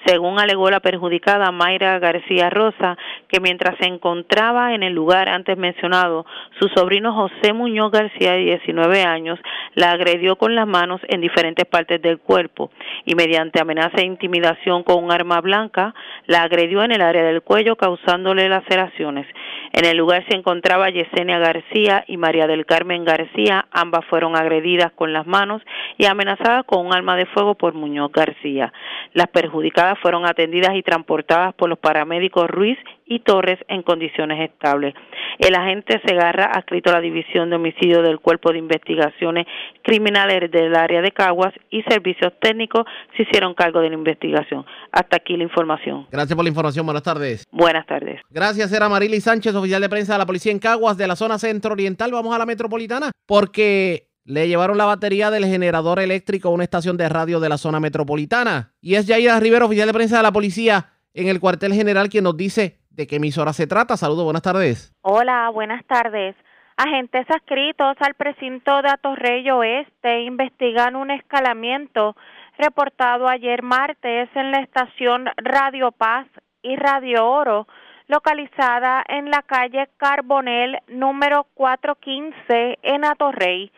según 0.06 0.38
alegó 0.38 0.70
la 0.70 0.80
perjudicada 0.80 1.50
Mayra 1.50 1.98
García 1.98 2.50
Rosa, 2.50 2.96
que 3.28 3.40
mientras 3.40 3.76
se 3.78 3.86
encontraba 3.86 4.74
en 4.74 4.82
el 4.82 4.94
lugar 4.94 5.28
antes 5.28 5.56
mencionado, 5.56 6.26
su 6.58 6.68
sobrino 6.68 7.12
José 7.12 7.52
Muñoz 7.52 7.90
García, 7.90 8.32
de 8.32 8.38
19 8.38 9.02
años, 9.02 9.38
la 9.74 9.92
agredió 9.92 10.36
con 10.36 10.54
las 10.54 10.66
manos 10.66 11.00
en 11.08 11.20
diferentes 11.20 11.66
partes 11.66 12.00
del 12.02 12.18
cuerpo 12.18 12.70
y 13.04 13.14
mediante 13.14 13.60
amenaza 13.60 13.98
e 13.98 14.06
intimidación 14.06 14.82
con 14.82 15.02
un 15.02 15.12
arma 15.12 15.40
blanca, 15.40 15.94
la 16.26 16.42
agredió 16.42 16.82
en 16.82 16.92
el 16.92 17.02
área 17.02 17.22
del 17.22 17.42
cuello 17.42 17.76
causándole 17.76 18.48
laceraciones. 18.48 19.26
En 19.72 19.84
el 19.84 19.96
lugar 19.96 20.24
se 20.28 20.36
encontraba 20.36 20.90
Yesenia 20.90 21.38
García 21.38 22.04
y 22.06 22.16
María 22.16 22.46
del 22.46 22.66
Carmen 22.66 23.04
García, 23.04 23.66
ambas 23.70 24.04
fueron 24.06 24.36
agredidas 24.36 24.92
con 24.92 25.12
las 25.12 25.26
manos 25.26 25.62
y 25.96 26.06
amenazadas 26.06 26.64
con 26.64 26.86
un 26.86 26.94
arma 26.94 27.16
de 27.16 27.26
fuego 27.26 27.54
por 27.54 27.74
Muñoz 27.74 28.10
García. 28.12 28.72
Las 29.12 29.28
perjudicadas 29.28 29.87
fueron 29.96 30.26
atendidas 30.26 30.74
y 30.74 30.82
transportadas 30.82 31.54
por 31.54 31.68
los 31.68 31.78
paramédicos 31.78 32.48
Ruiz 32.48 32.78
y 33.06 33.20
Torres 33.20 33.58
en 33.68 33.82
condiciones 33.82 34.50
estables. 34.50 34.94
El 35.38 35.54
agente 35.54 36.00
Segarra, 36.04 36.46
adscrito 36.46 36.90
a 36.90 36.94
la 36.94 37.00
División 37.00 37.48
de 37.48 37.56
Homicidio 37.56 38.02
del 38.02 38.20
Cuerpo 38.20 38.52
de 38.52 38.58
Investigaciones 38.58 39.46
Criminales 39.82 40.50
del 40.50 40.74
área 40.74 41.00
de 41.00 41.12
Caguas 41.12 41.54
y 41.70 41.82
servicios 41.82 42.32
técnicos 42.40 42.84
se 43.16 43.22
hicieron 43.22 43.54
cargo 43.54 43.80
de 43.80 43.88
la 43.88 43.94
investigación. 43.94 44.66
Hasta 44.92 45.16
aquí 45.16 45.36
la 45.36 45.44
información. 45.44 46.06
Gracias 46.10 46.34
por 46.34 46.44
la 46.44 46.50
información. 46.50 46.84
Buenas 46.84 47.02
tardes. 47.02 47.44
Buenas 47.50 47.86
tardes. 47.86 48.20
Gracias, 48.30 48.72
era 48.72 48.88
Marily 48.88 49.20
Sánchez, 49.20 49.54
oficial 49.54 49.80
de 49.80 49.88
prensa 49.88 50.14
de 50.14 50.18
la 50.18 50.26
policía 50.26 50.52
en 50.52 50.58
Caguas, 50.58 50.98
de 50.98 51.06
la 51.06 51.16
zona 51.16 51.38
centro-oriental. 51.38 52.12
Vamos 52.12 52.34
a 52.34 52.38
la 52.38 52.46
metropolitana, 52.46 53.10
porque 53.26 54.07
le 54.28 54.46
llevaron 54.46 54.76
la 54.76 54.84
batería 54.84 55.30
del 55.30 55.46
generador 55.46 55.98
eléctrico 55.98 56.48
a 56.48 56.52
una 56.52 56.62
estación 56.62 56.98
de 56.98 57.08
radio 57.08 57.40
de 57.40 57.48
la 57.48 57.56
zona 57.56 57.80
metropolitana. 57.80 58.74
Y 58.82 58.96
es 58.96 59.06
Yaira 59.06 59.40
Rivero, 59.40 59.64
oficial 59.64 59.86
de 59.86 59.94
prensa 59.94 60.18
de 60.18 60.22
la 60.22 60.32
policía 60.32 60.90
en 61.14 61.28
el 61.28 61.40
cuartel 61.40 61.72
general, 61.72 62.10
quien 62.10 62.24
nos 62.24 62.36
dice 62.36 62.78
de 62.90 63.06
qué 63.06 63.16
emisora 63.16 63.54
se 63.54 63.66
trata. 63.66 63.96
Saludos, 63.96 64.24
buenas 64.24 64.42
tardes. 64.42 64.94
Hola, 65.00 65.48
buenas 65.48 65.82
tardes. 65.86 66.36
Agentes 66.76 67.24
adscritos 67.30 67.96
al 68.00 68.14
precinto 68.14 68.82
de 68.82 68.90
Atorrey 68.90 69.48
Oeste 69.50 70.20
investigan 70.20 70.94
un 70.94 71.10
escalamiento 71.10 72.14
reportado 72.58 73.28
ayer 73.28 73.62
martes 73.62 74.28
en 74.34 74.50
la 74.50 74.60
estación 74.60 75.30
Radio 75.38 75.90
Paz 75.90 76.26
y 76.62 76.76
Radio 76.76 77.26
Oro, 77.26 77.66
localizada 78.08 79.02
en 79.08 79.30
la 79.30 79.40
calle 79.40 79.88
Carbonel 79.96 80.80
número 80.86 81.46
415 81.54 82.78
en 82.82 83.04
Atorrey. 83.06 83.72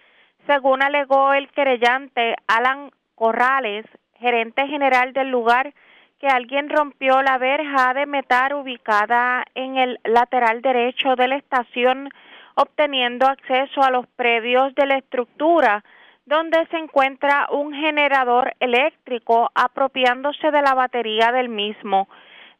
Según 0.51 0.82
alegó 0.82 1.32
el 1.32 1.48
querellante 1.53 2.34
Alan 2.48 2.90
Corrales, 3.14 3.86
gerente 4.18 4.66
general 4.66 5.12
del 5.12 5.30
lugar, 5.30 5.72
que 6.18 6.26
alguien 6.26 6.68
rompió 6.68 7.22
la 7.22 7.38
verja 7.38 7.94
de 7.94 8.05
metal 8.05 8.55
ubicada 8.55 9.44
en 9.55 9.76
el 9.76 10.01
lateral 10.03 10.61
derecho 10.61 11.14
de 11.14 11.28
la 11.28 11.36
estación, 11.36 12.09
obteniendo 12.57 13.28
acceso 13.28 13.80
a 13.80 13.92
los 13.92 14.09
predios 14.16 14.74
de 14.74 14.86
la 14.86 14.98
estructura, 14.98 15.84
donde 16.26 16.66
se 16.72 16.78
encuentra 16.78 17.46
un 17.53 17.72
generador 17.72 18.53
eléctrico 18.59 19.53
apropiándose 19.55 20.51
de 20.51 20.62
la 20.62 20.74
batería 20.74 21.30
del 21.30 21.48
mismo. 21.48 22.09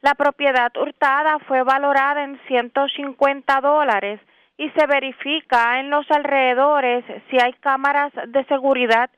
La 0.01 0.15
propiedad 0.15 0.71
hurtada 0.77 1.41
fue 1.41 1.65
valorada 1.65 2.23
en 2.23 2.39
150 2.47 3.61
dólares 3.61 4.21
y 4.61 4.69
se 4.79 4.87
verifica 4.87 5.81
en 5.81 5.89
los 5.89 6.05
alrededores 6.11 7.03
si 7.31 7.39
hay 7.41 7.55
cámaras 7.61 8.13
de 8.29 8.45
seguridad 8.45 9.09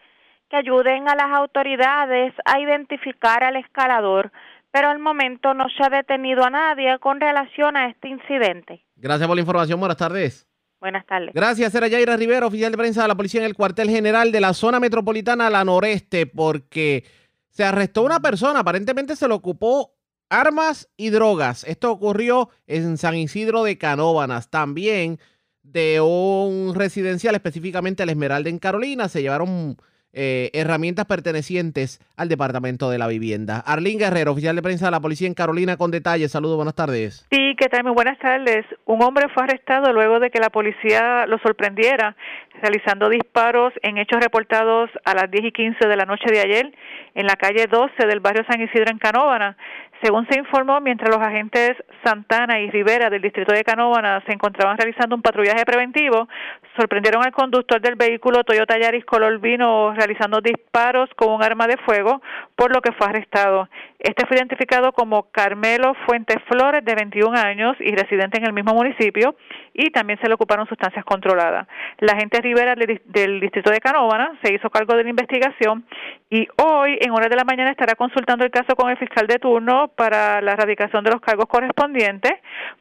que 0.49 0.57
ayuden 0.57 1.09
a 1.09 1.17
las 1.17 1.37
autoridades 1.37 2.33
a 2.45 2.61
identificar 2.61 3.43
al 3.43 3.57
escalador, 3.57 4.31
pero 4.71 4.89
al 4.89 5.01
momento 5.01 5.53
no 5.53 5.67
se 5.77 5.83
ha 5.83 5.89
detenido 5.89 6.45
a 6.45 6.51
nadie 6.51 6.97
con 7.01 7.21
relación 7.21 7.77
a 7.77 7.89
este 7.89 8.09
incidente. 8.09 8.85
Gracias 8.95 9.27
por 9.27 9.37
la 9.37 9.41
información. 9.41 9.81
Buenas 9.81 9.97
tardes. 9.97 10.47
Buenas 10.81 11.05
tardes. 11.07 11.35
Gracias, 11.35 11.75
era 11.75 11.89
Yaira 11.89 12.17
Rivera, 12.17 12.47
oficial 12.47 12.71
de 12.71 12.79
prensa 12.79 13.03
de 13.03 13.09
la 13.09 13.17
policía 13.17 13.41
en 13.41 13.47
el 13.47 13.57
cuartel 13.57 13.91
general 13.91 14.31
de 14.31 14.41
la 14.41 14.55
zona 14.55 14.79
metropolitana 14.79 15.51
la 15.51 15.65
noreste, 15.65 16.27
porque 16.27 17.05
se 17.49 17.65
arrestó 17.65 18.03
una 18.03 18.21
persona, 18.21 18.61
aparentemente 18.61 19.17
se 19.17 19.27
le 19.27 19.35
ocupó 19.35 19.93
armas 20.33 20.89
y 20.97 21.11
drogas. 21.11 21.65
Esto 21.65 21.91
ocurrió 21.91 22.49
en 22.69 22.97
San 22.97 23.17
Isidro 23.17 23.65
de 23.65 23.77
Canóbanas. 23.77 24.49
También 24.49 25.19
de 25.63 26.01
un 26.01 26.75
residencial, 26.75 27.35
específicamente 27.35 28.03
el 28.03 28.11
Esmeralda 28.11 28.51
en 28.51 28.59
Carolina, 28.59 29.09
se 29.09 29.23
llevaron 29.23 29.77
eh, 30.15 30.51
herramientas 30.53 31.07
pertenecientes 31.07 31.99
al 32.19 32.29
Departamento 32.29 32.91
de 32.91 32.99
la 32.99 33.07
Vivienda. 33.07 33.63
Arlín 33.65 33.99
Guerrero, 33.99 34.33
oficial 34.33 34.55
de 34.55 34.61
prensa 34.61 34.87
de 34.87 34.91
la 34.91 35.01
policía 35.01 35.27
en 35.27 35.33
Carolina, 35.33 35.79
con 35.79 35.91
detalles. 35.91 36.33
Saludos, 36.33 36.57
buenas 36.57 36.75
tardes. 36.75 37.27
Sí, 37.31 37.55
¿qué 37.57 37.69
tal? 37.71 37.85
Muy 37.85 37.95
buenas 37.95 38.19
tardes. 38.19 38.67
Un 38.85 39.03
hombre 39.03 39.29
fue 39.33 39.45
arrestado 39.45 39.91
luego 39.93 40.21
de 40.21 40.31
que 40.31 40.39
la 40.39 40.51
policía 40.51 41.25
lo 41.27 41.39
sorprendiera 41.39 42.15
realizando 42.61 43.09
disparos 43.09 43.73
en 43.83 43.97
hechos 43.97 44.21
reportados 44.21 44.91
a 45.05 45.15
las 45.15 45.31
10 45.31 45.47
y 45.47 45.53
15 45.53 45.89
de 45.89 45.97
la 45.97 46.05
noche 46.05 46.31
de 46.31 46.41
ayer 46.41 46.73
en 47.15 47.27
la 47.27 47.37
calle 47.37 47.67
12 47.67 48.07
del 48.07 48.21
barrio 48.21 48.45
San 48.47 48.61
Isidro 48.61 48.91
en 48.91 48.99
Canóvana. 48.99 49.57
Según 50.03 50.27
se 50.29 50.37
informó, 50.37 50.81
mientras 50.81 51.15
los 51.15 51.25
agentes 51.25 51.77
Santana 52.05 52.59
y 52.59 52.69
Rivera 52.71 53.09
del 53.09 53.23
distrito 53.23 53.53
de 53.53 53.63
Canóvana 53.63 54.21
se 54.27 54.33
encontraban 54.33 54.77
realizando 54.77 55.15
un 55.15 55.23
patrullaje 55.23 55.65
preventivo, 55.65 56.29
sorprendieron 56.77 57.25
al 57.25 57.31
conductor 57.31 57.81
del 57.81 57.95
vehículo 57.95 58.43
Toyota 58.43 58.77
Yaris 58.79 59.05
color 59.05 59.39
vino 59.39 59.95
realizando 59.95 60.41
disparos 60.41 61.09
con 61.15 61.33
un 61.33 61.43
arma 61.45 61.69
de 61.69 61.77
fuego, 61.77 62.21
por 62.57 62.75
lo 62.75 62.81
que 62.81 62.91
fue 62.93 63.07
arrestado. 63.07 63.69
Este 64.01 64.27
fue 64.27 64.39
identificado 64.39 64.91
como 64.91 65.31
Carmelo 65.31 65.95
Fuentes 66.07 66.39
Flores, 66.51 66.85
de 66.85 66.97
21 66.97 67.39
años 67.39 67.77
y 67.79 67.95
residente 67.95 68.39
en 68.39 68.47
el 68.47 68.53
mismo 68.53 68.75
municipio, 68.75 69.37
y 69.73 69.91
también 69.91 70.19
se 70.21 70.27
le 70.27 70.35
ocuparon 70.35 70.67
sustancias 70.67 71.05
controladas. 71.05 71.69
La 71.99 72.15
agente 72.15 72.41
Rivera 72.41 72.75
del 72.75 73.39
distrito 73.39 73.71
de 73.71 73.79
Canóvana 73.79 74.33
se 74.43 74.53
hizo 74.53 74.69
cargo 74.69 74.97
de 74.97 75.05
la 75.05 75.11
investigación 75.11 75.85
y 76.29 76.49
hoy, 76.57 76.99
en 77.01 77.13
horas 77.13 77.31
de 77.31 77.37
la 77.37 77.45
mañana, 77.45 77.71
estará 77.71 77.95
consultando 77.95 78.45
el 78.45 78.51
caso 78.51 78.75
con 78.75 78.91
el 78.91 78.97
fiscal 78.97 79.27
de 79.27 79.39
turno 79.39 79.92
para 79.97 80.41
la 80.41 80.53
erradicación 80.53 81.05
de 81.05 81.11
los 81.11 81.21
cargos 81.21 81.47
correspondientes. 81.47 82.33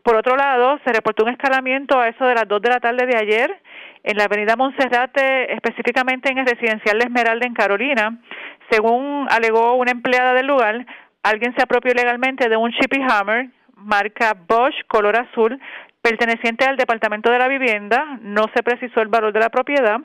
Por 0.03 0.15
otro 0.15 0.35
lado, 0.35 0.79
se 0.85 0.93
reportó 0.93 1.23
un 1.23 1.29
escalamiento 1.29 1.99
a 1.99 2.07
eso 2.07 2.25
de 2.25 2.35
las 2.35 2.47
2 2.47 2.61
de 2.61 2.69
la 2.69 2.79
tarde 2.79 3.05
de 3.05 3.17
ayer 3.17 3.61
en 4.03 4.17
la 4.17 4.25
avenida 4.25 4.55
Monserrate, 4.55 5.53
específicamente 5.53 6.31
en 6.31 6.39
el 6.39 6.45
residencial 6.45 6.97
de 6.97 7.05
Esmeralda 7.05 7.45
en 7.45 7.53
Carolina. 7.53 8.17
Según 8.69 9.27
alegó 9.29 9.75
una 9.75 9.91
empleada 9.91 10.33
del 10.33 10.47
lugar, 10.47 10.85
alguien 11.23 11.53
se 11.55 11.63
apropió 11.63 11.93
legalmente 11.93 12.49
de 12.49 12.57
un 12.57 12.71
Chippy 12.71 13.01
Hammer 13.01 13.49
marca 13.75 14.35
Bosch 14.47 14.75
color 14.87 15.15
azul 15.17 15.59
perteneciente 16.01 16.65
al 16.65 16.77
Departamento 16.77 17.29
de 17.29 17.37
la 17.37 17.47
Vivienda, 17.47 18.19
no 18.21 18.45
se 18.55 18.63
precisó 18.63 19.01
el 19.01 19.07
valor 19.07 19.33
de 19.33 19.39
la 19.39 19.49
propiedad. 19.49 19.97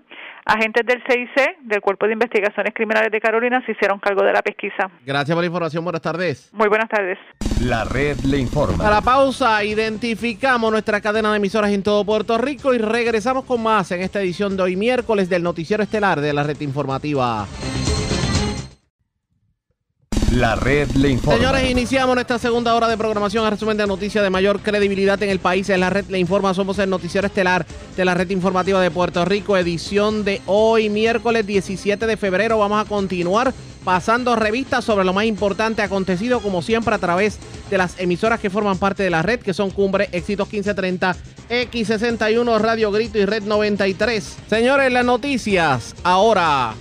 Agentes 0.44 0.86
del 0.86 1.02
CIC, 1.08 1.58
del 1.62 1.80
Cuerpo 1.80 2.06
de 2.06 2.12
Investigaciones 2.12 2.72
Criminales 2.74 3.10
de 3.10 3.20
Carolina, 3.20 3.62
se 3.66 3.72
hicieron 3.72 3.98
cargo 3.98 4.22
de 4.22 4.32
la 4.32 4.42
pesquisa. 4.42 4.90
Gracias 5.04 5.34
por 5.34 5.42
la 5.42 5.46
información. 5.46 5.82
Buenas 5.82 6.02
tardes. 6.02 6.50
Muy 6.52 6.68
buenas 6.68 6.88
tardes. 6.88 7.18
La 7.62 7.84
red 7.84 8.18
le 8.20 8.38
informa. 8.38 8.86
A 8.86 8.90
la 8.90 9.00
pausa, 9.00 9.64
identificamos 9.64 10.70
nuestra 10.70 11.00
cadena 11.00 11.30
de 11.30 11.38
emisoras 11.38 11.72
en 11.72 11.82
todo 11.82 12.04
Puerto 12.04 12.38
Rico 12.38 12.74
y 12.74 12.78
regresamos 12.78 13.44
con 13.44 13.62
más 13.62 13.90
en 13.90 14.02
esta 14.02 14.20
edición 14.20 14.56
de 14.56 14.62
hoy 14.62 14.76
miércoles 14.76 15.28
del 15.28 15.42
Noticiero 15.42 15.82
Estelar 15.82 16.20
de 16.20 16.32
la 16.32 16.42
Red 16.42 16.60
Informativa. 16.60 17.46
La 20.36 20.54
red 20.54 20.90
le 20.90 21.08
informa. 21.08 21.38
Señores, 21.38 21.70
iniciamos 21.70 22.14
nuestra 22.14 22.38
segunda 22.38 22.74
hora 22.74 22.88
de 22.88 22.98
programación 22.98 23.46
a 23.46 23.48
resumen 23.48 23.78
de 23.78 23.86
noticias 23.86 24.22
de 24.22 24.28
mayor 24.28 24.60
credibilidad 24.60 25.22
en 25.22 25.30
el 25.30 25.38
país. 25.38 25.70
En 25.70 25.80
la 25.80 25.88
red 25.88 26.04
le 26.10 26.18
informa, 26.18 26.52
somos 26.52 26.78
el 26.78 26.90
noticiero 26.90 27.26
estelar 27.26 27.64
de 27.96 28.04
la 28.04 28.12
red 28.12 28.28
informativa 28.28 28.78
de 28.82 28.90
Puerto 28.90 29.24
Rico, 29.24 29.56
edición 29.56 30.24
de 30.24 30.42
hoy, 30.44 30.90
miércoles 30.90 31.46
17 31.46 32.06
de 32.06 32.16
febrero. 32.18 32.58
Vamos 32.58 32.84
a 32.84 32.86
continuar 32.86 33.54
pasando 33.82 34.36
revistas 34.36 34.84
sobre 34.84 35.06
lo 35.06 35.14
más 35.14 35.24
importante 35.24 35.80
acontecido, 35.80 36.40
como 36.40 36.60
siempre, 36.60 36.94
a 36.94 36.98
través 36.98 37.38
de 37.70 37.78
las 37.78 37.98
emisoras 37.98 38.38
que 38.38 38.50
forman 38.50 38.76
parte 38.76 39.02
de 39.02 39.08
la 39.08 39.22
red, 39.22 39.40
que 39.40 39.54
son 39.54 39.70
Cumbre, 39.70 40.10
Éxitos 40.12 40.52
1530, 40.52 41.16
X61, 41.48 42.60
Radio 42.60 42.92
Grito 42.92 43.16
y 43.16 43.24
Red 43.24 43.44
93. 43.44 44.36
Señores, 44.50 44.92
las 44.92 45.04
noticias 45.06 45.94
ahora. 46.02 46.74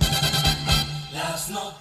Las 1.14 1.48
noticias. 1.48 1.75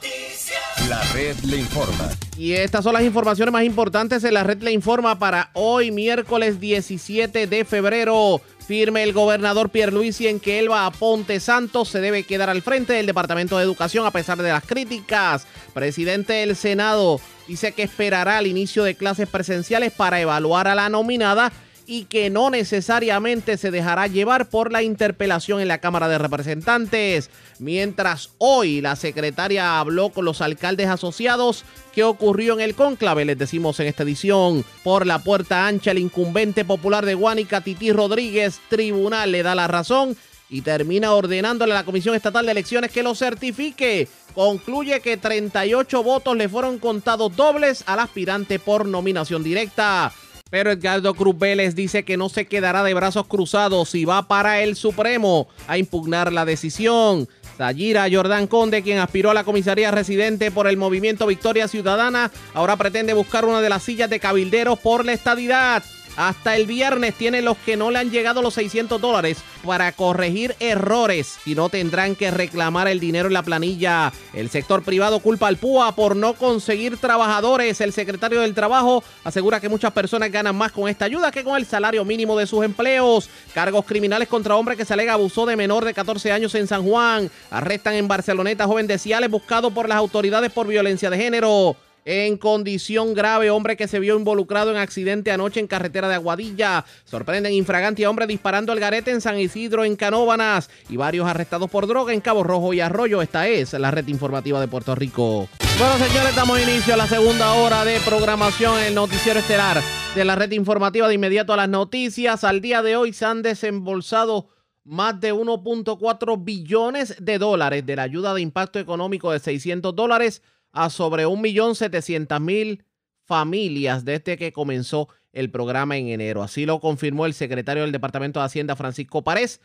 La 0.90 1.02
red 1.14 1.36
le 1.46 1.58
informa. 1.58 2.10
Y 2.38 2.54
estas 2.54 2.84
son 2.84 2.94
las 2.94 3.02
informaciones 3.02 3.52
más 3.52 3.64
importantes 3.64 4.24
en 4.24 4.36
la 4.36 4.44
red 4.44 4.62
le 4.62 4.72
informa 4.72 5.18
para 5.18 5.50
hoy, 5.54 5.90
miércoles 5.90 6.60
17 6.60 7.48
de 7.48 7.66
febrero. 7.66 8.40
Firme 8.68 9.02
el 9.02 9.14
gobernador 9.14 9.70
Pierluisi 9.70 10.28
en 10.28 10.40
que 10.40 10.60
Elba 10.60 10.86
Aponte 10.86 11.40
Santos 11.40 11.90
se 11.90 12.02
debe 12.02 12.24
quedar 12.24 12.50
al 12.52 12.62
frente 12.62 12.94
del 12.94 13.08
Departamento 13.08 13.58
de 13.58 13.64
Educación 13.64 14.06
a 14.06 14.12
pesar 14.12 14.38
de 14.38 14.50
las 14.50 14.64
críticas. 14.64 15.48
Presidente 15.74 16.34
del 16.34 16.56
Senado 16.56 17.20
dice 17.48 17.72
que 17.72 17.84
esperará 17.84 18.38
el 18.38 18.48
inicio 18.48 18.84
de 18.84 18.96
clases 18.96 19.28
presenciales 19.28 19.92
para 19.92 20.20
evaluar 20.20 20.68
a 20.68 20.76
la 20.76 20.90
nominada 20.90 21.52
y 21.88 22.06
que 22.06 22.30
no 22.30 22.50
necesariamente 22.50 23.58
se 23.58 23.72
dejará 23.72 24.08
llevar 24.08 24.50
por 24.50 24.72
la 24.72 24.84
interpelación 24.84 25.60
en 25.62 25.68
la 25.68 25.80
Cámara 25.80 26.08
de 26.08 26.18
Representantes. 26.18 27.30
Mientras 27.60 28.32
hoy 28.38 28.82
la 28.82 28.96
secretaria 28.96 29.80
habló 29.80 30.10
con 30.10 30.26
los 30.26 30.42
alcaldes 30.42 30.88
asociados, 30.88 31.64
¿qué 31.94 32.04
ocurrió 32.04 32.54
en 32.54 32.62
el 32.62 32.76
conclave? 32.76 33.26
Les 33.26 33.38
decimos 33.38 33.80
en 33.80 33.88
esta 33.88 34.04
edición. 34.04 34.66
Por 34.84 35.06
la 35.06 35.20
puerta 35.20 35.68
ancha, 35.68 35.92
el 35.92 36.00
incumbente 36.00 36.66
popular 36.66 37.06
de 37.06 37.14
Guánica, 37.14 37.62
Tití 37.62 37.92
Rodríguez, 37.92 38.60
tribunal 38.70 39.32
le 39.32 39.44
da 39.44 39.56
la 39.56 39.68
razón 39.68 40.18
y 40.50 40.62
termina 40.62 41.14
ordenándole 41.14 41.74
a 41.74 41.76
la 41.76 41.86
Comisión 41.86 42.16
Estatal 42.16 42.46
de 42.46 42.52
Elecciones 42.52 42.92
que 42.92 43.04
lo 43.04 43.16
certifique. 43.16 44.08
Concluye 44.34 45.00
que 45.00 45.18
38 45.18 46.04
votos 46.04 46.36
le 46.36 46.50
fueron 46.50 46.78
contados 46.78 47.36
dobles 47.36 47.84
al 47.88 48.00
aspirante 48.00 48.60
por 48.60 48.86
nominación 48.86 49.44
directa. 49.44 50.14
Pero 50.52 50.72
Edgardo 50.72 51.16
Cruz 51.16 51.40
Vélez 51.40 51.74
dice 51.74 52.06
que 52.06 52.18
no 52.18 52.30
se 52.30 52.46
quedará 52.46 52.84
de 52.84 52.94
brazos 52.94 53.26
cruzados 53.26 53.96
y 53.96 54.06
va 54.06 54.28
para 54.28 54.62
el 54.62 54.76
Supremo 54.76 55.48
a 55.68 55.80
impugnar 55.80 56.32
la 56.32 56.46
decisión. 56.46 57.28
Sayira 57.58 58.06
Jordán 58.12 58.46
Conde, 58.46 58.84
quien 58.84 59.00
aspiró 59.00 59.32
a 59.32 59.34
la 59.34 59.44
comisaría 59.44 59.90
residente 59.90 60.52
por 60.52 60.68
el 60.68 60.78
movimiento 60.78 61.26
Victoria 61.26 61.68
Ciudadana, 61.68 62.32
ahora 62.54 62.76
pretende 62.76 63.14
buscar 63.14 63.44
una 63.46 63.60
de 63.60 63.70
las 63.70 63.82
sillas 63.82 64.10
de 64.10 64.20
cabilderos 64.20 64.78
por 64.78 65.04
la 65.04 65.14
estadidad. 65.14 65.82
Hasta 66.18 66.56
el 66.56 66.66
viernes 66.66 67.16
tienen 67.16 67.46
los 67.46 67.58
que 67.58 67.78
no 67.78 67.92
le 67.92 68.00
han 68.00 68.12
llegado 68.12 68.42
los 68.42 68.54
600 68.54 69.02
dólares 69.02 69.38
para 69.66 69.92
corregir 69.92 70.56
errores 70.60 71.38
y 71.46 71.56
no 71.56 71.70
tendrán 71.70 72.16
que 72.16 72.32
reclamar 72.32 72.88
el 72.88 73.00
dinero 73.00 73.28
en 73.28 73.34
la 73.34 73.44
planilla. 73.44 74.14
El 74.34 74.50
sector 74.50 74.84
privado 74.84 75.20
culpa 75.20 75.48
al 75.48 75.58
PUA 75.58 75.96
por 75.96 76.16
no 76.16 76.34
conseguir 76.34 76.98
trabajadores. 76.98 77.82
El 77.82 77.94
secretario 77.94 78.42
del 78.42 78.54
Trabajo 78.54 79.04
asegura 79.24 79.60
que 79.60 79.70
muchas 79.70 79.92
personas 79.92 80.32
ganan 80.32 80.56
más 80.56 80.72
con 80.72 80.90
esta 80.90 81.06
ayuda 81.06 81.32
que 81.32 81.44
con 81.44 81.58
el 81.58 81.66
salario 81.66 82.06
mínimo 82.06 82.38
de 82.38 82.48
sus 82.48 82.64
empleos. 82.64 83.30
Cargos 83.54 83.86
criminales 83.86 84.28
contra 84.28 84.56
hombre 84.56 84.78
que 84.78 84.86
se 84.86 84.94
alega 84.94 85.14
abusó 85.14 85.46
de 85.46 85.56
menor 85.56 85.86
de 85.86 85.94
14 85.94 86.32
años 86.32 86.56
en 86.56 86.68
San 86.68 86.84
Juan. 86.84 87.30
Arrestan 87.50 87.96
en 87.96 88.08
Barceloneta 88.08 88.66
joven 88.66 88.88
de 88.88 88.98
Ciales 88.98 89.30
buscado 89.30 89.72
por 89.72 89.90
las 89.90 89.98
autoridades 89.98 90.52
por 90.52 90.68
violencia 90.68 91.10
de 91.10 91.18
género 91.18 91.76
en 92.06 92.38
condición 92.38 93.14
grave. 93.14 93.50
Hombre 93.50 93.76
que 93.76 93.88
se 93.88 94.00
vio 94.00 94.18
involucrado 94.18 94.72
en 94.72 94.78
accidente 94.78 95.32
anoche 95.32 95.60
en 95.60 95.68
carretera 95.68 96.08
de 96.08 96.16
Aguadilla. 96.16 96.86
Sorprenden 97.04 97.52
infragante 97.54 98.06
a 98.06 98.10
hombre 98.10 98.28
disparando 98.28 98.72
al 98.72 98.80
garete 98.80 99.12
en 99.12 99.22
San 99.22 99.40
Isidro, 99.40 99.84
en 99.84 99.96
Canóbanas. 99.96 100.70
Y 100.88 100.98
varios 100.98 101.28
arrestados 101.28 101.70
por 101.70 101.88
droga 101.88 102.14
en 102.14 102.22
Cabo 102.22 102.44
Rojo 102.44 102.74
y 102.74 102.80
Arroyo. 102.80 103.22
Esta 103.22 103.48
es 103.48 103.74
la 103.74 103.92
red 103.92 104.08
informativa 104.08 104.62
de 104.62 104.68
Puerto 104.68 104.96
Rico. 104.96 105.50
Bueno, 105.78 105.98
señores, 105.98 106.36
damos 106.36 106.62
inicio 106.62 106.94
a 106.94 106.98
la 106.98 107.08
segunda 107.08 107.54
hora 107.56 107.84
de 107.84 108.00
programación 108.02 108.78
en 108.80 108.86
el 108.86 108.96
noticiero 108.96 109.40
estelar 109.40 109.82
de 110.14 110.26
la 110.26 110.36
red 110.36 110.52
informativa. 110.52 111.08
De 111.08 111.16
inmediato 111.16 111.52
a 111.54 111.58
las 111.58 111.70
noticias. 111.70 112.44
Al 112.44 112.62
día 112.62 112.82
de 112.84 112.96
hoy 112.96 113.12
se 113.12 113.26
han 113.26 113.42
desembolsado 113.42 114.50
más 114.84 115.20
de 115.20 115.34
1.4 115.34 116.44
billones 116.44 117.16
de 117.20 117.40
dólares 117.40 117.86
de 117.86 117.96
la 117.96 118.04
ayuda 118.04 118.36
de 118.36 118.42
impacto 118.42 118.78
económico 118.78 119.32
de 119.32 119.40
600 119.40 119.96
dólares 119.96 120.44
a 120.76 120.90
sobre 120.90 121.26
1.700.000 121.26 122.84
familias 123.24 124.06
desde 124.06 124.38
que 124.38 124.52
comenzó 124.52 125.08
el 125.32 125.50
programa 125.50 125.98
en 125.98 126.10
enero. 126.10 126.44
Así 126.44 126.66
lo 126.66 126.80
confirmó 126.80 127.26
el 127.26 127.34
secretario 127.34 127.84
del 127.84 127.92
Departamento 127.92 128.40
de 128.40 128.46
Hacienda, 128.46 128.76
Francisco 128.76 129.24
Párez, 129.24 129.62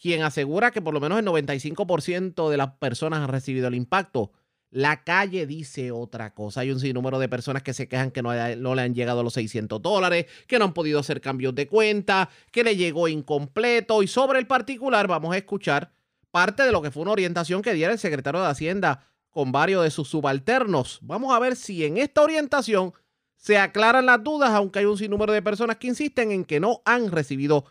quien 0.00 0.22
asegura 0.22 0.70
que 0.70 0.82
por 0.82 0.92
lo 0.92 1.00
menos 1.00 1.18
el 1.18 1.26
95% 1.26 2.50
de 2.50 2.56
las 2.56 2.72
personas 2.74 3.20
han 3.20 3.28
recibido 3.28 3.68
el 3.68 3.74
impacto. 3.74 4.32
La 4.70 5.04
calle 5.04 5.46
dice 5.46 5.92
otra 5.92 6.34
cosa. 6.34 6.60
Hay 6.60 6.70
un 6.70 6.80
sinnúmero 6.80 7.18
de 7.18 7.28
personas 7.28 7.62
que 7.62 7.72
se 7.72 7.88
quejan 7.88 8.10
que 8.10 8.22
no, 8.22 8.32
no, 8.56 8.74
le 8.74 8.82
han 8.82 8.94
llegado 8.94 9.22
los 9.22 9.34
600 9.34 9.80
dólares, 9.80 10.26
que 10.46 10.58
no 10.58 10.66
han 10.66 10.74
podido 10.74 10.98
hacer 10.98 11.20
cambios 11.20 11.54
de 11.54 11.68
cuenta, 11.68 12.28
que 12.50 12.64
le 12.64 12.76
llegó 12.76 13.08
incompleto. 13.08 14.02
Y 14.02 14.08
sobre 14.08 14.38
el 14.38 14.46
particular 14.46 15.06
vamos 15.06 15.34
a 15.34 15.38
escuchar 15.38 15.92
parte 16.30 16.64
de 16.64 16.72
lo 16.72 16.82
que 16.82 16.90
fue 16.90 17.02
una 17.02 17.12
orientación 17.12 17.62
que 17.62 17.72
diera 17.72 17.92
el 17.92 17.98
secretario 17.98 18.42
de 18.42 18.48
Hacienda 18.48 19.06
con 19.36 19.52
varios 19.52 19.84
de 19.84 19.90
sus 19.90 20.08
subalternos. 20.08 20.98
Vamos 21.02 21.34
a 21.34 21.38
ver 21.38 21.56
si 21.56 21.84
en 21.84 21.98
esta 21.98 22.22
orientación 22.22 22.94
se 23.36 23.58
aclaran 23.58 24.06
las 24.06 24.24
dudas, 24.24 24.48
aunque 24.52 24.78
hay 24.78 24.86
un 24.86 24.96
sinnúmero 24.96 25.34
de 25.34 25.42
personas 25.42 25.76
que 25.76 25.88
insisten 25.88 26.32
en 26.32 26.46
que 26.46 26.58
no 26.58 26.80
han 26.86 27.10
recibido 27.10 27.66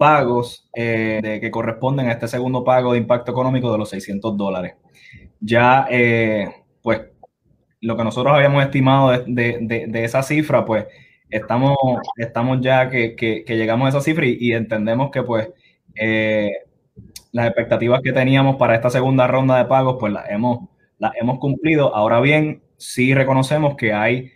pagos 0.00 0.66
eh, 0.74 1.38
que 1.42 1.50
corresponden 1.50 2.08
a 2.08 2.12
este 2.12 2.26
segundo 2.26 2.64
pago 2.64 2.94
de 2.94 2.98
impacto 2.98 3.32
económico 3.32 3.70
de 3.70 3.76
los 3.76 3.90
600 3.90 4.34
dólares. 4.34 4.76
Ya, 5.40 5.86
eh, 5.90 6.48
pues, 6.80 7.02
lo 7.82 7.98
que 7.98 8.04
nosotros 8.04 8.34
habíamos 8.34 8.64
estimado 8.64 9.10
de, 9.26 9.90
esa 10.02 10.22
cifra, 10.22 10.64
pues, 10.64 10.86
estamos, 11.28 11.76
estamos 12.16 12.62
ya 12.62 12.88
que, 12.88 13.44
llegamos 13.46 13.84
a 13.84 13.88
esa 13.90 14.00
cifra 14.00 14.24
y, 14.24 14.52
entendemos 14.52 15.10
que, 15.10 15.22
pues, 15.22 15.50
eh, 15.94 16.50
las 17.32 17.48
expectativas 17.48 18.00
que 18.02 18.14
teníamos 18.14 18.56
para 18.56 18.76
esta 18.76 18.88
segunda 18.88 19.26
ronda 19.26 19.58
de 19.58 19.66
pagos, 19.66 19.98
pues, 20.00 20.14
las 20.14 20.30
hemos, 20.30 20.70
las 20.96 21.12
hemos 21.20 21.38
cumplido. 21.38 21.94
Ahora 21.94 22.20
bien, 22.20 22.62
sí 22.78 23.12
reconocemos 23.12 23.76
que 23.76 23.92
hay 23.92 24.32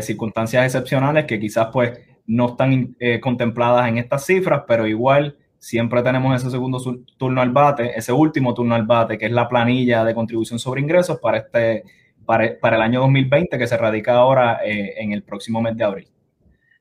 circunstancias 0.00 0.64
excepcionales 0.64 1.26
que 1.26 1.38
quizás, 1.38 1.68
pues, 1.72 1.96
no 2.26 2.46
están 2.46 2.96
eh, 2.98 3.20
contempladas 3.20 3.88
en 3.88 3.98
estas 3.98 4.24
cifras, 4.24 4.62
pero 4.66 4.86
igual 4.86 5.36
siempre 5.58 6.02
tenemos 6.02 6.34
ese 6.40 6.50
segundo 6.50 6.78
turno 7.16 7.40
al 7.40 7.50
bate, 7.50 7.96
ese 7.96 8.12
último 8.12 8.54
turno 8.54 8.74
al 8.74 8.86
bate, 8.86 9.18
que 9.18 9.26
es 9.26 9.32
la 9.32 9.48
planilla 9.48 10.04
de 10.04 10.14
contribución 10.14 10.58
sobre 10.58 10.80
ingresos 10.80 11.18
para, 11.18 11.38
este, 11.38 11.84
para, 12.24 12.76
el 12.76 12.82
año 12.82 13.00
2020, 13.00 13.58
que 13.58 13.66
se 13.66 13.76
radica 13.76 14.14
ahora 14.14 14.60
eh, 14.64 14.94
en 14.98 15.12
el 15.12 15.22
próximo 15.22 15.60
mes 15.60 15.76
de 15.76 15.84
abril. 15.84 16.08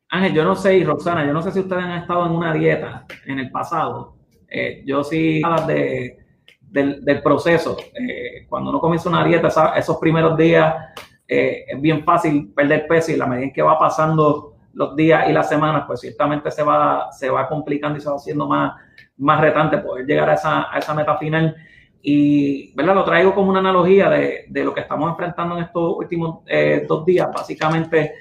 Ángel, 0.10 0.34
yo 0.34 0.44
no 0.44 0.56
sé, 0.56 0.78
y 0.78 0.84
Roxana, 0.84 1.26
yo 1.26 1.34
no 1.34 1.42
sé 1.42 1.52
si 1.52 1.60
ustedes 1.60 1.84
han 1.84 2.02
estado 2.02 2.26
en 2.26 2.32
una 2.32 2.54
dieta 2.54 3.06
en 3.26 3.40
el 3.40 3.52
pasado. 3.52 4.16
Eh, 4.48 4.84
yo 4.86 5.04
sí 5.04 5.42
de, 5.68 6.18
del, 6.62 7.04
del, 7.04 7.22
proceso. 7.22 7.76
cuando 8.48 8.70
uno 8.70 8.80
comienza 8.80 9.10
una 9.10 9.26
dieta, 9.26 9.48
esos 9.76 9.98
primeros 9.98 10.38
días 10.38 10.76
es 11.28 11.82
bien 11.82 12.04
fácil 12.04 12.54
perder 12.56 12.86
peso 12.88 13.12
y 13.12 13.18
la 13.18 13.26
medida 13.26 13.46
en 13.46 13.54
que 13.54 13.64
va 13.64 13.80
pasando 13.80 14.55
los 14.76 14.96
días 14.96 15.28
y 15.30 15.34
las 15.34 15.50
semanas, 15.50 15.86
pues 15.88 16.02
ciertamente 16.02 16.52
se 16.52 16.62
va, 16.62 17.12
se 17.12 17.30
va 17.30 17.48
complicando 17.48 17.98
y 17.98 18.02
se 18.02 18.10
va 18.10 18.18
haciendo 18.18 18.46
más, 18.46 18.74
más 19.18 19.40
retante 19.42 19.78
poder 19.80 20.06
llegar 20.06 20.30
a 20.30 20.34
esa, 20.34 20.72
a 20.72 20.78
esa 20.78 20.94
meta 20.94 21.18
final. 21.18 21.56
Y 22.02 22.76
¿verdad? 22.76 22.94
lo 22.94 23.06
traigo 23.06 23.34
como 23.34 23.50
una 23.50 23.60
analogía 23.60 24.10
de, 24.10 24.46
de 24.48 24.64
lo 24.64 24.74
que 24.74 24.82
estamos 24.82 25.10
enfrentando 25.10 25.58
en 25.58 25.64
estos 25.64 25.96
últimos 25.98 26.42
eh, 26.46 26.86
dos 26.88 27.06
días. 27.06 27.30
Básicamente, 27.34 28.14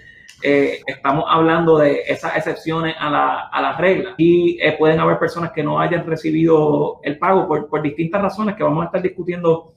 eh, 0.42 0.80
estamos 0.86 1.24
hablando 1.28 1.76
de 1.78 2.02
esas 2.06 2.36
excepciones 2.36 2.94
a, 2.98 3.10
la, 3.10 3.48
a 3.48 3.60
las 3.60 3.76
reglas 3.76 4.14
y 4.16 4.56
eh, 4.62 4.76
pueden 4.78 5.00
haber 5.00 5.18
personas 5.18 5.50
que 5.50 5.62
no 5.62 5.80
hayan 5.80 6.06
recibido 6.06 7.00
el 7.02 7.18
pago 7.18 7.48
por, 7.48 7.68
por 7.68 7.82
distintas 7.82 8.22
razones 8.22 8.54
que 8.54 8.62
vamos 8.62 8.82
a 8.82 8.86
estar 8.86 9.02
discutiendo 9.02 9.72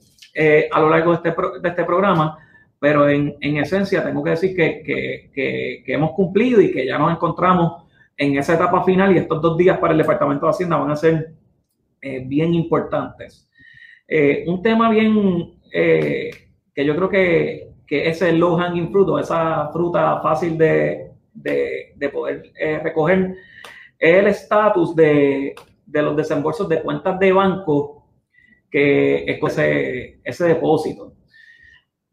a 0.70 0.80
lo 0.80 0.88
largo 0.88 1.10
de 1.16 1.16
este, 1.16 1.42
de 1.60 1.68
este 1.68 1.82
programa 1.82 2.38
pero 2.78 3.08
en, 3.08 3.36
en 3.40 3.56
esencia 3.56 4.04
tengo 4.04 4.22
que 4.22 4.30
decir 4.30 4.54
que, 4.54 4.82
que, 4.84 5.82
que, 5.84 5.92
hemos 5.92 6.12
cumplido 6.12 6.60
y 6.60 6.70
que 6.70 6.86
ya 6.86 6.98
nos 6.98 7.12
encontramos 7.12 7.84
en 8.16 8.36
esa 8.36 8.54
etapa 8.54 8.84
final 8.84 9.14
y 9.14 9.18
estos 9.18 9.42
dos 9.42 9.56
días 9.56 9.78
para 9.78 9.92
el 9.92 9.98
Departamento 9.98 10.46
de 10.46 10.50
Hacienda 10.50 10.76
van 10.76 10.90
a 10.90 10.96
ser 10.96 11.32
eh, 12.00 12.22
bien 12.24 12.54
importantes. 12.54 13.48
Eh, 14.06 14.44
un 14.46 14.62
tema 14.62 14.90
bien 14.90 15.54
eh, 15.72 16.30
que 16.74 16.84
yo 16.84 16.94
creo 16.96 17.08
que, 17.08 17.70
que 17.86 18.08
es 18.08 18.22
el 18.22 18.38
low 18.38 18.56
hanging 18.56 18.92
fruit, 18.92 19.08
esa 19.20 19.68
fruta 19.72 20.20
fácil 20.20 20.56
de, 20.56 21.10
de, 21.32 21.92
de 21.96 22.08
poder 22.08 22.52
recoger, 22.82 23.34
es 23.98 24.16
el 24.16 24.26
estatus 24.28 24.94
de, 24.94 25.54
de, 25.84 26.02
los 26.02 26.16
desembolsos 26.16 26.68
de 26.68 26.80
cuentas 26.82 27.18
de 27.18 27.32
banco 27.32 28.06
que 28.70 29.24
es 29.24 29.42
ese, 29.42 30.20
ese 30.22 30.44
depósito. 30.44 31.17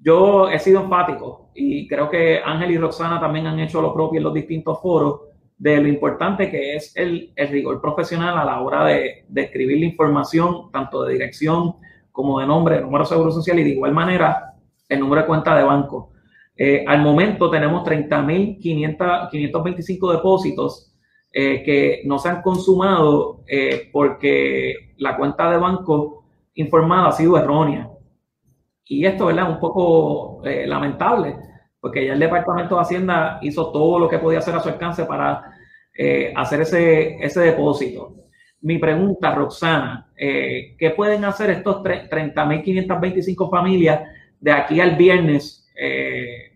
Yo 0.05 0.49
he 0.49 0.59
sido 0.59 0.81
enfático 0.81 1.49
y 1.55 1.87
creo 1.87 2.11
que 2.11 2.39
Ángel 2.45 2.71
y 2.71 2.77
Roxana 2.77 3.19
también 3.19 3.47
han 3.47 3.59
hecho 3.59 3.81
lo 3.81 3.91
propio 3.91 4.19
en 4.19 4.25
los 4.25 4.35
distintos 4.35 4.79
foros 4.79 5.21
de 5.57 5.81
lo 5.81 5.87
importante 5.87 6.51
que 6.51 6.75
es 6.75 6.95
el, 6.95 7.33
rigor 7.35 7.81
profesional 7.81 8.37
a 8.37 8.45
la 8.45 8.61
hora 8.61 8.85
de, 8.85 9.25
de, 9.27 9.41
escribir 9.41 9.79
la 9.79 9.85
información, 9.85 10.69
tanto 10.71 11.03
de 11.03 11.13
dirección 11.13 11.77
como 12.11 12.39
de 12.39 12.45
nombre, 12.45 12.81
número 12.81 13.03
de 13.03 13.09
seguro 13.09 13.31
social 13.31 13.57
y 13.57 13.63
de 13.63 13.71
igual 13.71 13.93
manera 13.93 14.53
el 14.87 14.99
número 14.99 15.21
de 15.21 15.27
cuenta 15.27 15.55
de 15.55 15.63
banco. 15.63 16.11
Eh, 16.55 16.85
al 16.87 17.01
momento 17.01 17.49
tenemos 17.49 17.83
30.525 17.85 20.11
depósitos 20.11 20.93
eh, 21.31 21.63
que 21.63 22.01
no 22.05 22.17
se 22.17 22.29
han 22.29 22.41
consumado 22.41 23.43
eh, 23.47 23.89
porque 23.91 24.93
la 24.97 25.17
cuenta 25.17 25.51
de 25.51 25.57
banco 25.57 26.23
informada 26.53 27.09
ha 27.09 27.11
sido 27.11 27.37
errónea. 27.37 27.89
Y 28.87 29.05
esto, 29.05 29.25
¿verdad? 29.25 29.49
Un 29.49 29.59
poco 29.59 30.41
eh, 30.45 30.65
lamentable, 30.67 31.35
porque 31.79 32.05
ya 32.05 32.13
el 32.13 32.19
Departamento 32.19 32.75
de 32.75 32.81
Hacienda 32.81 33.39
hizo 33.41 33.71
todo 33.71 33.99
lo 33.99 34.07
que 34.07 34.19
podía 34.19 34.39
hacer 34.39 34.55
a 34.55 34.59
su 34.59 34.69
alcance 34.69 35.05
para 35.05 35.43
eh, 35.97 36.31
hacer 36.35 36.61
ese, 36.61 37.17
ese 37.17 37.39
depósito. 37.41 38.15
Mi 38.61 38.77
pregunta, 38.77 39.33
Roxana, 39.33 40.11
eh, 40.15 40.75
¿qué 40.77 40.91
pueden 40.91 41.25
hacer 41.25 41.49
estos 41.49 41.83
30.525 41.83 43.49
familias 43.49 44.01
de 44.39 44.51
aquí 44.51 44.79
al 44.79 44.95
viernes? 44.95 45.61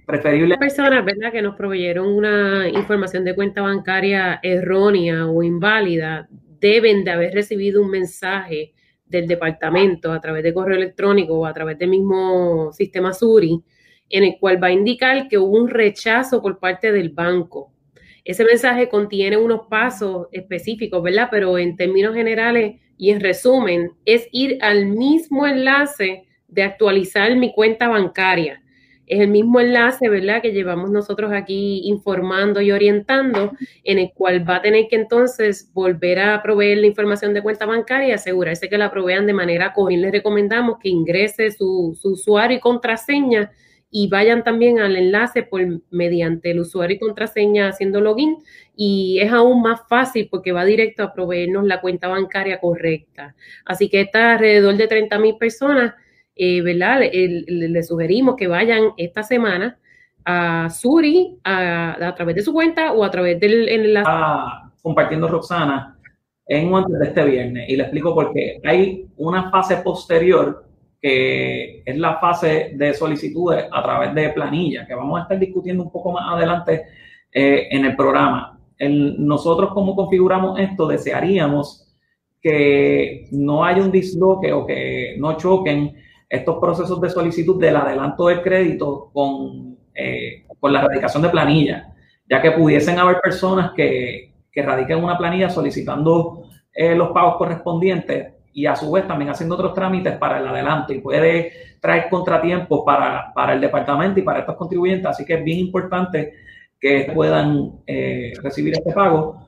preferible. 0.07 0.57
Personas, 0.57 1.03
¿verdad?, 1.03 1.33
que 1.33 1.41
nos 1.41 1.57
proveyeron 1.57 2.07
una 2.07 2.69
información 2.69 3.25
de 3.25 3.35
cuenta 3.35 3.61
bancaria 3.61 4.39
errónea 4.41 5.27
o 5.27 5.43
inválida, 5.43 6.29
deben 6.61 7.03
de 7.03 7.11
haber 7.11 7.33
recibido 7.33 7.81
un 7.81 7.91
mensaje 7.91 8.73
del 9.09 9.27
departamento 9.27 10.11
a 10.11 10.21
través 10.21 10.43
de 10.43 10.53
correo 10.53 10.77
electrónico 10.77 11.33
o 11.33 11.45
a 11.45 11.53
través 11.53 11.77
del 11.77 11.89
mismo 11.89 12.71
sistema 12.71 13.13
Suri, 13.13 13.61
en 14.09 14.23
el 14.23 14.37
cual 14.39 14.61
va 14.61 14.67
a 14.67 14.71
indicar 14.71 15.27
que 15.27 15.37
hubo 15.37 15.57
un 15.57 15.69
rechazo 15.69 16.41
por 16.41 16.59
parte 16.59 16.91
del 16.91 17.09
banco. 17.09 17.73
Ese 18.23 18.45
mensaje 18.45 18.89
contiene 18.89 19.37
unos 19.37 19.61
pasos 19.69 20.27
específicos, 20.31 21.01
¿verdad? 21.01 21.29
Pero 21.31 21.57
en 21.57 21.75
términos 21.75 22.15
generales 22.15 22.79
y 22.97 23.11
en 23.11 23.21
resumen, 23.21 23.93
es 24.05 24.27
ir 24.31 24.57
al 24.61 24.85
mismo 24.85 25.47
enlace 25.47 26.27
de 26.47 26.63
actualizar 26.63 27.35
mi 27.35 27.53
cuenta 27.53 27.87
bancaria. 27.87 28.61
Es 29.09 29.19
el 29.19 29.27
mismo 29.27 29.59
enlace, 29.59 30.07
¿verdad?, 30.07 30.41
que 30.41 30.53
llevamos 30.53 30.89
nosotros 30.89 31.33
aquí 31.33 31.81
informando 31.85 32.61
y 32.61 32.71
orientando, 32.71 33.51
en 33.83 33.99
el 33.99 34.11
cual 34.13 34.47
va 34.47 34.57
a 34.57 34.61
tener 34.61 34.87
que 34.87 34.95
entonces 34.95 35.69
volver 35.73 36.19
a 36.19 36.41
proveer 36.41 36.77
la 36.77 36.87
información 36.87 37.33
de 37.33 37.41
cuenta 37.41 37.65
bancaria 37.65 38.09
y 38.09 38.11
asegurarse 38.11 38.69
que 38.69 38.77
la 38.77 38.91
provean 38.91 39.25
de 39.25 39.33
manera 39.33 39.73
correcta. 39.73 40.01
Les 40.03 40.11
recomendamos 40.11 40.77
que 40.79 40.89
ingrese 40.89 41.51
su, 41.51 41.97
su 41.99 42.11
usuario 42.11 42.57
y 42.57 42.61
contraseña 42.61 43.51
y 43.91 44.07
vayan 44.07 44.43
también 44.43 44.79
al 44.79 44.95
enlace 44.95 45.43
por 45.43 45.61
mediante 45.89 46.51
el 46.51 46.59
usuario 46.59 46.95
y 46.95 46.99
contraseña 46.99 47.69
haciendo 47.69 48.01
login 48.01 48.37
y 48.75 49.19
es 49.19 49.31
aún 49.31 49.61
más 49.61 49.81
fácil 49.89 50.27
porque 50.29 50.51
va 50.51 50.63
directo 50.63 51.03
a 51.03 51.13
proveernos 51.13 51.65
la 51.65 51.81
cuenta 51.81 52.07
bancaria 52.07 52.59
correcta. 52.59 53.35
Así 53.65 53.89
que 53.89 54.01
está 54.01 54.33
alrededor 54.33 54.77
de 54.77 54.87
30 54.87 55.19
mil 55.19 55.37
personas, 55.37 55.95
eh, 56.41 56.61
¿verdad? 56.61 57.01
Le, 57.01 57.83
sugerimos 57.83 58.37
que 58.37 58.47
vayan 58.47 58.93
esta 58.95 59.23
semana 59.23 59.77
a 60.23 60.69
Suri 60.69 61.37
a, 61.43 62.13
través 62.15 62.33
de 62.37 62.41
su 62.43 62.53
cuenta 62.53 62.93
o 62.93 63.03
a 63.03 63.11
través 63.11 63.41
del 63.41 63.67
enlace. 63.67 64.09
Ah, 64.09 64.71
compartiendo 64.81 65.27
Roxana 65.27 65.99
en 66.47 66.73
antes 66.73 66.97
de 66.97 67.05
este 67.07 67.25
viernes 67.25 67.67
y 67.67 67.75
le 67.75 67.83
explico 67.83 68.15
por 68.15 68.31
qué. 68.31 68.61
Hay 68.63 69.05
una 69.17 69.51
fase 69.51 69.77
posterior 69.77 70.63
que 71.01 71.83
es 71.85 71.97
la 71.97 72.19
fase 72.19 72.71
de 72.73 72.93
solicitudes 72.93 73.65
a 73.69 73.83
través 73.83 74.15
de 74.15 74.29
planilla, 74.29 74.87
que 74.87 74.95
vamos 74.95 75.19
a 75.19 75.23
estar 75.23 75.37
discutiendo 75.37 75.83
un 75.83 75.91
poco 75.91 76.13
más 76.13 76.23
adelante 76.33 76.85
eh, 77.33 77.67
en 77.69 77.83
el 77.83 77.97
programa. 77.97 78.57
nosotros 78.79 79.73
como 79.73 79.93
configuramos 79.93 80.57
esto, 80.57 80.87
desearíamos 80.87 81.85
que 82.41 83.27
no 83.31 83.65
haya 83.65 83.83
un 83.83 83.91
disloque 83.91 84.53
o 84.53 84.65
que 84.65 85.17
no 85.19 85.35
choquen 85.35 85.97
estos 86.29 86.57
procesos 86.59 87.01
de 87.01 87.09
solicitud 87.09 87.59
del 87.59 87.75
adelanto 87.75 88.27
del 88.27 88.41
crédito 88.41 89.09
con, 89.11 89.77
eh, 89.95 90.45
con 90.59 90.71
la 90.71 90.81
radicación 90.81 91.23
de 91.23 91.29
planilla, 91.29 91.93
ya 92.29 92.41
que 92.41 92.51
pudiesen 92.51 92.99
haber 92.99 93.19
personas 93.19 93.71
que, 93.75 94.33
que 94.51 94.61
radiquen 94.61 95.03
una 95.03 95.17
planilla 95.17 95.49
solicitando 95.49 96.43
eh, 96.73 96.95
los 96.95 97.09
pagos 97.09 97.37
correspondientes 97.37 98.33
y 98.53 98.65
a 98.65 98.75
su 98.75 98.91
vez 98.91 99.07
también 99.07 99.31
haciendo 99.31 99.55
otros 99.55 99.73
trámites 99.73 100.17
para 100.17 100.39
el 100.39 100.47
adelanto 100.47 100.93
y 100.93 100.99
puede 100.99 101.51
traer 101.79 102.09
contratiempos 102.09 102.81
para, 102.85 103.33
para 103.33 103.53
el 103.53 103.61
departamento 103.61 104.19
y 104.19 104.23
para 104.23 104.39
estos 104.39 104.55
contribuyentes. 104.55 105.05
Así 105.05 105.25
que 105.25 105.35
es 105.35 105.43
bien 105.43 105.59
importante 105.59 106.33
que 106.79 107.11
puedan 107.13 107.81
eh, 107.85 108.33
recibir 108.41 108.73
este 108.73 108.91
pago, 108.91 109.47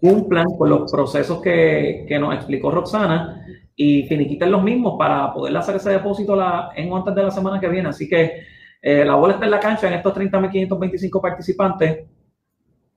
cumplan 0.00 0.46
con 0.56 0.70
los 0.70 0.90
procesos 0.90 1.42
que, 1.42 2.06
que, 2.08 2.18
nos 2.18 2.34
explicó 2.34 2.70
Roxana 2.70 3.44
y 3.82 4.02
finiquiten 4.02 4.50
los 4.50 4.62
mismos 4.62 4.96
para 4.98 5.32
poder 5.32 5.56
hacer 5.56 5.76
ese 5.76 5.88
depósito 5.88 6.38
en 6.74 6.92
antes 6.92 7.14
de 7.14 7.22
la 7.22 7.30
semana 7.30 7.58
que 7.58 7.66
viene. 7.66 7.88
Así 7.88 8.06
que 8.06 8.42
eh, 8.82 9.06
la 9.06 9.14
bola 9.14 9.32
está 9.32 9.46
en 9.46 9.52
la 9.52 9.58
cancha 9.58 9.88
en 9.88 9.94
estos 9.94 10.14
30.525 10.14 11.18
participantes. 11.18 12.04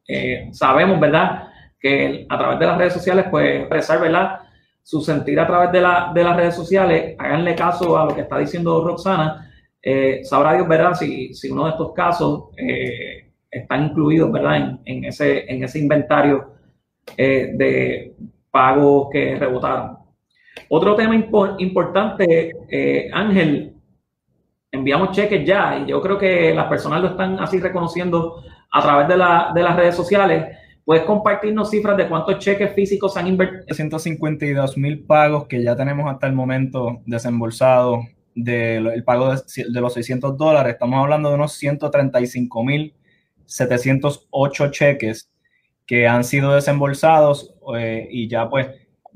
Eh, 0.05 0.49
sabemos, 0.51 0.99
¿verdad? 0.99 1.47
Que 1.79 2.25
a 2.27 2.37
través 2.37 2.59
de 2.59 2.65
las 2.65 2.77
redes 2.77 2.91
sociales, 2.91 3.27
pues, 3.31 3.61
expresar, 3.61 4.01
¿verdad? 4.01 4.41
su 4.85 4.99
sentir 4.99 5.39
a 5.39 5.47
través 5.47 5.71
de, 5.71 5.79
la, 5.79 6.11
de 6.13 6.21
las 6.21 6.35
redes 6.35 6.55
sociales, 6.55 7.15
háganle 7.17 7.55
caso 7.55 7.97
a 7.97 8.03
lo 8.03 8.13
que 8.13 8.19
está 8.19 8.37
diciendo 8.37 8.83
Roxana. 8.83 9.49
Eh, 9.81 10.19
sabrá 10.25 10.55
Dios, 10.55 10.67
¿verdad? 10.67 10.95
Si, 10.95 11.33
si 11.33 11.49
uno 11.49 11.63
de 11.63 11.69
estos 11.69 11.93
casos 11.93 12.49
están 13.49 13.85
incluidos, 13.85 14.29
¿verdad? 14.33 14.79
En, 14.83 15.05
ese, 15.05 15.49
en 15.49 15.63
ese 15.63 15.79
inventario 15.79 16.55
de 17.15 18.13
pagos 18.51 19.07
que 19.13 19.37
rebotaron. 19.37 20.02
Otro 20.75 20.95
tema 20.95 21.15
importante, 21.59 22.51
eh, 22.69 23.09
Ángel, 23.13 23.75
enviamos 24.71 25.11
cheques 25.11 25.45
ya 25.45 25.77
y 25.77 25.89
yo 25.89 26.01
creo 26.01 26.17
que 26.17 26.53
las 26.53 26.65
personas 26.65 27.01
lo 27.01 27.09
están 27.09 27.39
así 27.39 27.59
reconociendo 27.59 28.41
a 28.71 28.81
través 28.81 29.07
de, 29.07 29.17
la, 29.17 29.51
de 29.53 29.61
las 29.61 29.75
redes 29.75 29.95
sociales 29.95 30.45
¿Puedes 30.85 31.03
compartirnos 31.03 31.69
cifras 31.69 31.95
de 31.95 32.09
cuántos 32.09 32.39
cheques 32.39 32.73
físicos 32.73 33.15
han 33.15 33.27
invertido? 33.27 33.73
152 33.73 34.77
mil 34.77 35.05
pagos 35.05 35.47
que 35.47 35.63
ya 35.63 35.77
tenemos 35.77 36.11
hasta 36.11 36.27
el 36.27 36.33
momento 36.33 37.01
desembolsados 37.05 38.05
del 38.35 39.03
pago 39.05 39.33
de, 39.33 39.81
los 39.81 39.93
600 39.93 40.37
dólares. 40.37 40.73
Estamos 40.73 40.99
hablando 40.99 41.29
de 41.29 41.35
unos 41.35 41.53
135 41.53 42.63
mil 42.65 42.93
708 43.45 44.71
cheques 44.71 45.29
que 45.85 46.07
han 46.07 46.25
sido 46.25 46.53
desembolsados 46.53 47.55
eh, 47.77 48.07
y 48.11 48.27
ya 48.27 48.49
pues 48.49 48.67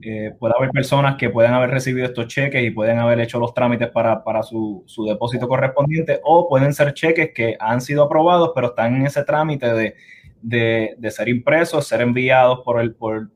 eh, 0.01 0.33
puede 0.39 0.53
haber 0.57 0.69
personas 0.71 1.15
que 1.15 1.29
pueden 1.29 1.53
haber 1.53 1.71
recibido 1.71 2.05
estos 2.05 2.27
cheques 2.27 2.63
y 2.63 2.69
pueden 2.71 2.99
haber 2.99 3.19
hecho 3.19 3.39
los 3.39 3.53
trámites 3.53 3.89
para, 3.89 4.23
para 4.23 4.43
su, 4.43 4.83
su, 4.85 5.05
depósito 5.05 5.47
correspondiente 5.47 6.19
o 6.23 6.47
pueden 6.47 6.73
ser 6.73 6.93
cheques 6.93 7.31
que 7.33 7.55
han 7.59 7.81
sido 7.81 8.03
aprobados 8.03 8.51
pero 8.53 8.67
están 8.67 8.95
en 8.95 9.05
ese 9.07 9.23
trámite 9.23 9.73
de 9.73 9.95
de, 10.41 11.11
ser 11.11 11.29
impresos, 11.29 11.87
ser 11.87 12.01
enviados 12.01 12.61
por, 12.63 12.79
el, 12.79 12.95
por, 12.95 13.29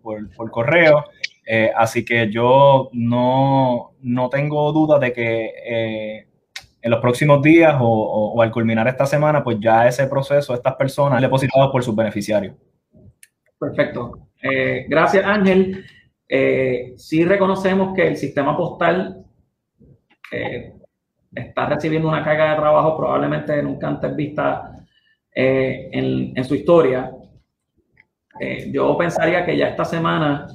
correo. 0.52 1.06
Eh, 1.46 1.72
así 1.76 2.06
que 2.06 2.30
yo 2.32 2.90
no, 2.94 3.94
tengo 4.32 4.72
duda 4.72 5.00
de 5.00 5.14
que 5.14 5.52
eh, 5.66 6.28
en 6.82 6.92
los 6.92 7.00
próximos 7.00 7.42
días 7.42 7.76
o, 7.80 8.42
al 8.42 8.52
culminar 8.52 8.88
esta 8.88 9.06
semana, 9.06 9.44
pues 9.44 9.58
ya 9.60 9.88
ese 9.88 10.08
proceso, 10.08 10.54
estas 10.54 10.76
personas 10.76 11.22
depositados 11.22 11.72
por 11.72 11.84
sus 11.84 11.96
beneficiarios. 11.96 12.56
Perfecto. 13.60 14.28
Eh, 14.42 14.86
gracias, 14.88 15.24
Ángel. 15.26 15.86
Sí 16.98 17.26
reconocemos 17.26 17.94
que 17.96 18.08
el 18.08 18.18
sistema 18.18 18.56
postal 18.56 19.26
está 21.34 21.66
recibiendo 21.66 22.08
una 22.08 22.24
carga 22.24 22.52
de 22.52 22.56
trabajo 22.58 22.98
probablemente 22.98 23.62
nunca 23.64 23.88
antes 23.88 24.16
vista 24.16 24.72
eh, 25.34 25.90
en, 25.92 26.44
su 26.44 26.56
historia. 26.56 27.12
Eh, 28.40 28.70
yo 28.72 28.98
pensaría 28.98 29.46
que 29.46 29.56
ya 29.56 29.70
esta 29.70 29.86
semana 29.86 30.48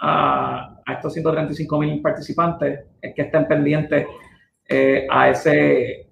a, 0.00 0.80
estos 0.90 1.12
135 1.12 1.78
mil 1.78 2.00
participantes 2.00 2.80
es 3.00 3.14
que 3.14 3.22
estén 3.22 3.46
pendientes 3.46 4.06
eh, 4.68 5.06
a 5.10 5.28
ese, 5.28 6.08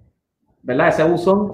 ¿verdad? 0.62 0.88
Ese 0.88 1.04
buzón. 1.04 1.52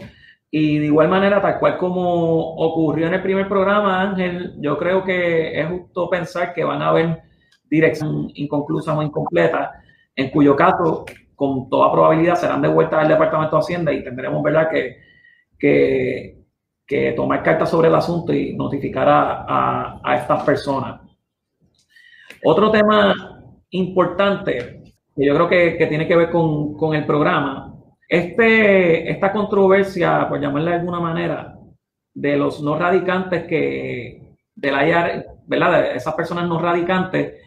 Y 0.52 0.78
de 0.78 0.86
igual 0.86 1.08
manera, 1.08 1.40
tal 1.40 1.58
cual 1.58 1.78
como 1.78 2.54
ocurrió 2.56 3.08
en 3.08 3.14
el 3.14 3.22
primer 3.22 3.48
programa, 3.48 4.02
Ángel, 4.02 4.54
yo 4.60 4.78
creo 4.78 5.02
que 5.02 5.58
es 5.58 5.66
justo 5.66 6.08
pensar 6.08 6.52
que 6.52 6.62
van 6.62 6.82
a 6.82 6.90
haber 6.90 7.22
dirección 7.68 8.30
inconclusas 8.34 8.96
o 8.96 9.02
incompleta 9.02 9.72
en 10.14 10.30
cuyo 10.30 10.54
caso, 10.54 11.06
con 11.34 11.68
toda 11.68 11.90
probabilidad, 11.90 12.36
serán 12.36 12.62
devueltas 12.62 13.00
al 13.00 13.08
Departamento 13.08 13.56
de 13.56 13.60
Hacienda 13.60 13.92
y 13.92 14.04
tendremos, 14.04 14.42
¿verdad?, 14.42 14.68
que 14.70 14.98
que, 16.86 17.12
tomar 17.16 17.42
cartas 17.42 17.70
sobre 17.70 17.88
el 17.88 17.94
asunto 17.94 18.32
y 18.32 18.54
notificar 18.54 19.08
a, 19.08 20.00
a, 20.02 20.16
estas 20.16 20.42
personas. 20.42 21.00
Otro 22.44 22.70
tema 22.70 23.14
importante 23.70 24.82
que 25.14 25.24
yo 25.24 25.34
creo 25.34 25.48
que, 25.48 25.76
que 25.78 25.86
tiene 25.86 26.06
que 26.06 26.16
ver 26.16 26.30
con, 26.30 26.74
con, 26.76 26.94
el 26.94 27.06
programa, 27.06 27.71
este, 28.12 29.10
esta 29.10 29.32
controversia, 29.32 30.28
por 30.28 30.38
llamarla 30.38 30.72
de 30.72 30.76
alguna 30.76 31.00
manera, 31.00 31.58
de 32.12 32.36
los 32.36 32.62
no 32.62 32.78
radicantes 32.78 33.44
que, 33.44 34.34
de 34.54 34.70
la 34.70 35.24
¿verdad? 35.46 35.80
De 35.80 35.96
esas 35.96 36.12
personas 36.14 36.46
no 36.46 36.60
radicantes 36.60 37.40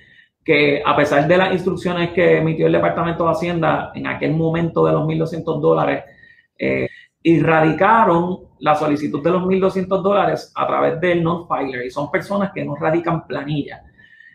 que 0.44 0.82
a 0.84 0.96
pesar 0.96 1.28
de 1.28 1.38
las 1.38 1.54
instrucciones 1.54 2.10
que 2.14 2.38
emitió 2.38 2.66
el 2.66 2.74
Departamento 2.74 3.26
de 3.26 3.32
Hacienda 3.32 3.92
en 3.94 4.08
aquel 4.08 4.34
momento 4.34 4.84
de 4.88 4.94
los 4.94 5.04
1.200 5.04 5.62
dólares, 5.62 6.04
eh, 6.58 6.90
y 7.22 7.40
radicaron 7.42 8.40
la 8.58 8.74
solicitud 8.74 9.24
de 9.24 9.30
los 9.30 9.44
1.200 9.44 10.02
dólares 10.02 10.52
a 10.56 10.66
través 10.66 11.00
del 11.00 11.24
non-filer 11.24 11.86
y 11.86 11.92
son 11.92 12.10
personas 12.10 12.52
que 12.52 12.66
no 12.66 12.76
radican 12.76 13.28
planilla. 13.28 13.84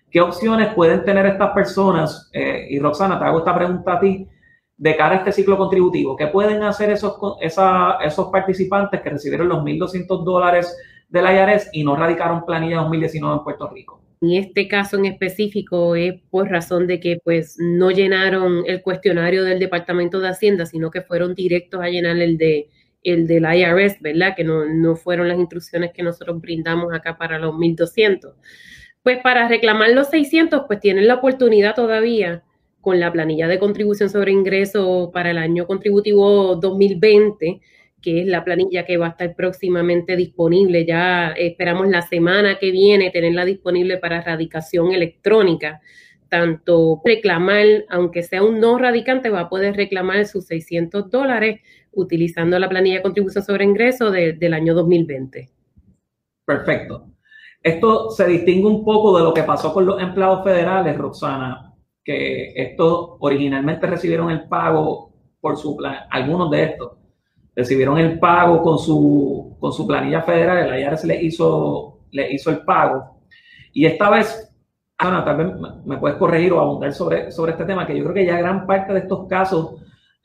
¿Qué 0.09 0.21
opciones 0.21 0.75
pueden 0.75 1.05
tener 1.05 1.27
estas 1.27 1.51
personas? 1.51 2.31
Eh, 2.33 2.69
y 2.71 2.79
Roxana, 2.79 3.19
te 3.19 3.25
hago 3.25 3.39
esta 3.39 3.55
pregunta 3.55 3.95
a 3.95 3.99
ti 3.99 4.29
de 4.81 4.97
cara 4.97 5.17
a 5.17 5.19
este 5.19 5.33
ciclo 5.33 5.59
contributivo. 5.59 6.17
¿Qué 6.17 6.29
pueden 6.29 6.63
hacer 6.63 6.89
esos, 6.89 7.19
esos 7.43 8.29
participantes 8.33 9.03
que 9.03 9.11
recibieron 9.11 9.47
los 9.47 9.59
1.200 9.59 10.25
dólares 10.25 10.75
del 11.11 11.27
IRS 11.27 11.69
y 11.75 11.85
no 11.85 11.97
radicaron 11.97 12.47
planilla 12.47 12.79
2019 12.79 13.37
en 13.37 13.45
Puerto 13.45 13.69
Rico? 13.69 14.01
En 14.23 14.33
este 14.33 14.69
caso 14.69 14.97
en 14.97 15.05
específico 15.05 15.97
es 15.97 16.15
por 16.31 16.49
razón 16.49 16.87
de 16.87 16.99
que 16.99 17.19
pues 17.23 17.57
no 17.59 17.91
llenaron 17.91 18.63
el 18.67 18.81
cuestionario 18.81 19.45
del 19.45 19.59
Departamento 19.59 20.19
de 20.19 20.29
Hacienda, 20.29 20.65
sino 20.65 20.91
que 20.91 21.03
fueron 21.03 21.35
directos 21.35 21.83
a 21.83 21.89
llenar 21.91 22.17
el 22.17 22.39
de 22.39 22.71
el 23.03 23.27
del 23.27 23.45
IRS, 23.45 24.01
¿verdad? 24.01 24.35
Que 24.35 24.45
no, 24.45 24.97
fueron 24.97 25.29
las 25.29 25.39
instrucciones 25.39 25.93
que 25.93 26.03
nosotros 26.03 26.41
brindamos 26.41 26.93
acá 26.93 27.19
para 27.19 27.39
los 27.39 27.57
1200. 27.57 28.35
Pues 29.03 29.19
para 29.23 29.47
reclamar 29.47 29.91
los 29.91 30.09
600, 30.09 30.65
pues 30.67 30.81
tienen 30.81 31.07
la 31.07 31.15
oportunidad 31.15 31.75
todavía 31.75 32.45
con 32.81 32.99
la 32.99 33.13
planilla 33.13 33.49
de 33.49 33.59
contribución 33.59 34.09
sobre 34.09 34.33
ingreso 34.33 35.11
para 35.13 35.31
el 35.31 35.39
año 35.39 35.67
contributivo 35.67 36.57
2020, 36.57 37.61
que 38.01 38.23
es 38.23 38.27
la 38.27 38.45
planilla 38.45 38.85
que 38.85 38.97
va 38.97 39.07
a 39.07 39.11
estar 39.11 39.35
próximamente 39.35 40.17
disponible. 40.17 40.87
Ya 40.87 41.33
esperamos 41.33 41.89
la 41.89 42.03
semana 42.03 42.59
que 42.59 42.71
viene 42.71 43.11
tenerla 43.11 43.45
disponible 43.45 43.99
para 43.99 44.19
erradicación 44.19 44.93
electrónica. 44.93 45.81
Tanto 46.29 47.03
reclamar, 47.05 47.67
aunque 47.89 48.23
sea 48.23 48.43
un 48.43 48.61
no 48.61 48.79
radicante, 48.79 49.31
va 49.31 49.41
a 49.41 49.49
poder 49.49 49.77
reclamar 49.77 50.27
sus 50.27 50.47
600 50.47 51.11
dólares 51.11 51.61
utilizando 51.93 52.59
la 52.59 52.69
planilla 52.69 52.97
de 52.97 53.03
contribución 53.03 53.45
sobre 53.45 53.65
ingreso 53.65 54.11
del 54.11 54.55
año 54.55 54.75
2020. 54.75 55.51
Perfecto. 56.47 57.07
Esto 57.63 58.11
se 58.11 58.27
distingue 58.27 58.67
un 58.67 58.85
poco 58.85 59.19
de 59.19 59.25
lo 59.25 59.35
que 59.35 59.43
pasó 59.43 59.75
con 59.75 59.85
los 59.85 60.01
empleados 60.01 60.43
federales, 60.45 60.97
Roxana, 60.97 61.70
que 62.05 62.53
estos 62.55 63.17
originalmente 63.21 63.87
recibieron 63.87 64.31
el 64.31 64.49
pago 64.49 65.13
por 65.41 65.57
su 65.57 65.77
plan, 65.77 65.97
algunos 66.11 66.51
de 66.51 66.65
estos 66.65 66.93
recibieron 67.55 67.99
el 67.99 68.19
pago 68.19 68.63
con 68.63 68.79
su, 68.79 69.57
con 69.59 69.73
su 69.73 69.87
planilla 69.87 70.23
federal, 70.23 70.73
el 70.73 70.81
IRS 70.81 71.05
le 71.05 71.23
hizo, 71.23 72.01
le 72.11 72.33
hizo 72.33 72.51
el 72.51 72.65
pago. 72.65 73.19
Y 73.73 73.87
esta 73.87 74.11
vez, 74.11 74.53
Ana, 74.99 75.25
tal 75.25 75.37
vez 75.37 75.47
me 75.85 75.99
puedes 75.99 76.17
corregir 76.17 76.53
o 76.53 76.61
abundar 76.61 76.93
sobre, 76.93 77.31
sobre 77.31 77.53
este 77.53 77.65
tema, 77.65 77.87
que 77.87 77.97
yo 77.97 78.03
creo 78.05 78.15
que 78.15 78.27
ya 78.27 78.39
gran 78.39 78.67
parte 78.67 78.93
de 78.93 79.01
estos 79.01 79.27
casos 79.27 79.75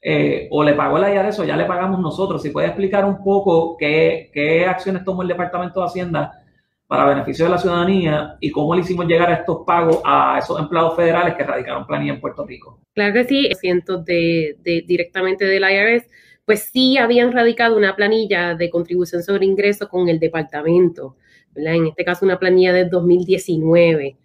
eh, 0.02 0.48
o 0.52 0.64
le 0.64 0.74
pagó 0.74 0.98
el 0.98 1.14
IRS 1.14 1.40
o 1.40 1.44
ya 1.44 1.58
le 1.58 1.66
pagamos 1.66 2.00
nosotros. 2.00 2.42
Si 2.42 2.50
puede 2.50 2.68
explicar 2.68 3.06
un 3.06 3.24
poco 3.24 3.76
qué, 3.78 4.30
qué 4.34 4.66
acciones 4.66 5.04
tomó 5.04 5.22
el 5.22 5.28
Departamento 5.28 5.80
de 5.80 5.86
Hacienda 5.88 6.45
para 6.88 7.06
beneficio 7.06 7.46
de 7.46 7.52
la 7.52 7.58
ciudadanía 7.58 8.38
y 8.40 8.52
cómo 8.52 8.76
le 8.76 8.82
hicimos 8.82 9.08
llegar 9.08 9.32
estos 9.32 9.66
pagos 9.66 10.02
a 10.06 10.38
esos 10.38 10.60
empleados 10.60 10.96
federales 10.96 11.36
que 11.36 11.44
radicaron 11.44 11.88
planilla 11.88 12.14
en 12.14 12.22
Puerto 12.22 12.46
Rico. 12.46 12.80
Claro 12.94 13.14
que 13.14 13.24
sí, 13.26 13.50
cientos 13.60 14.06
de, 14.06 14.58
de, 14.62 14.84
directamente 14.86 15.46
del 15.46 15.64
IRS, 15.64 16.08
pues 16.46 16.70
sí 16.72 16.98
habían 16.98 17.32
radicado 17.32 17.76
una 17.76 17.96
planilla 17.96 18.54
de 18.54 18.70
contribución 18.70 19.24
sobre 19.24 19.46
ingresos 19.46 19.90
con 19.90 20.10
el 20.10 20.20
departamento, 20.20 21.16
¿verdad? 21.54 21.74
en 21.74 21.88
este 21.88 22.06
caso 22.06 22.24
una 22.24 22.40
planilla 22.40 22.72
de 22.72 22.86
2019. 22.86 24.18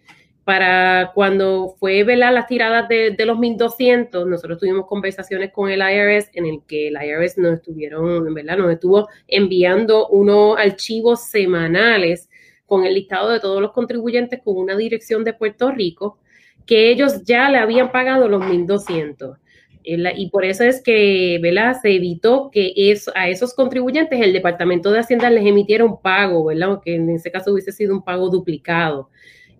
Para 0.43 1.11
cuando 1.13 1.75
fue 1.79 2.03
¿verdad? 2.03 2.33
las 2.33 2.47
tiradas 2.47 2.87
de, 2.87 3.11
de 3.11 3.25
los 3.25 3.39
1200, 3.39 4.27
nosotros 4.27 4.59
tuvimos 4.59 4.85
conversaciones 4.85 5.51
con 5.51 5.69
el 5.69 5.81
IRS 5.81 6.29
en 6.33 6.45
el 6.45 6.61
que 6.67 6.89
el 6.89 6.95
IRS 6.95 7.37
nos 7.37 7.53
estuvieron, 7.53 8.31
¿verdad? 8.33 8.57
Nos 8.57 8.71
estuvo 8.71 9.07
enviando 9.27 10.07
unos 10.09 10.57
archivos 10.57 11.25
semanales 11.25 12.27
con 12.71 12.85
el 12.85 12.93
listado 12.93 13.31
de 13.31 13.41
todos 13.41 13.61
los 13.61 13.73
contribuyentes 13.73 14.39
con 14.41 14.55
una 14.55 14.77
dirección 14.77 15.25
de 15.25 15.33
Puerto 15.33 15.71
Rico, 15.71 16.19
que 16.65 16.89
ellos 16.89 17.25
ya 17.25 17.49
le 17.49 17.57
habían 17.57 17.91
pagado 17.91 18.29
los 18.29 18.41
1.200. 18.41 19.35
Y 19.83 20.29
por 20.29 20.45
eso 20.45 20.63
es 20.63 20.81
que 20.81 21.37
¿verdad? 21.43 21.75
se 21.81 21.93
evitó 21.93 22.49
que 22.49 22.73
a 23.13 23.27
esos 23.27 23.53
contribuyentes 23.55 24.21
el 24.21 24.31
Departamento 24.31 24.89
de 24.89 24.99
Hacienda 24.99 25.29
les 25.29 25.45
emitiera 25.45 25.83
un 25.83 26.01
pago, 26.01 26.45
¿verdad? 26.45 26.79
que 26.81 26.95
en 26.95 27.09
ese 27.09 27.29
caso 27.29 27.51
hubiese 27.51 27.73
sido 27.73 27.93
un 27.93 28.05
pago 28.05 28.29
duplicado. 28.29 29.09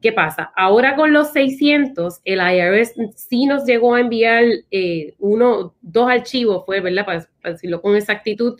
¿Qué 0.01 0.13
pasa? 0.13 0.49
Ahora 0.55 0.95
con 0.95 1.11
los 1.11 1.33
600, 1.33 2.21
el 2.23 2.39
IRS 2.39 2.93
sí 3.17 3.45
nos 3.45 3.65
llegó 3.65 3.95
a 3.95 3.99
enviar 3.99 4.45
eh, 4.71 5.15
uno, 5.19 5.75
dos 5.81 6.09
archivos, 6.09 6.63
fue, 6.65 6.79
¿verdad? 6.79 7.05
para 7.05 7.27
decirlo 7.43 7.81
con 7.81 7.97
exactitud, 7.97 8.57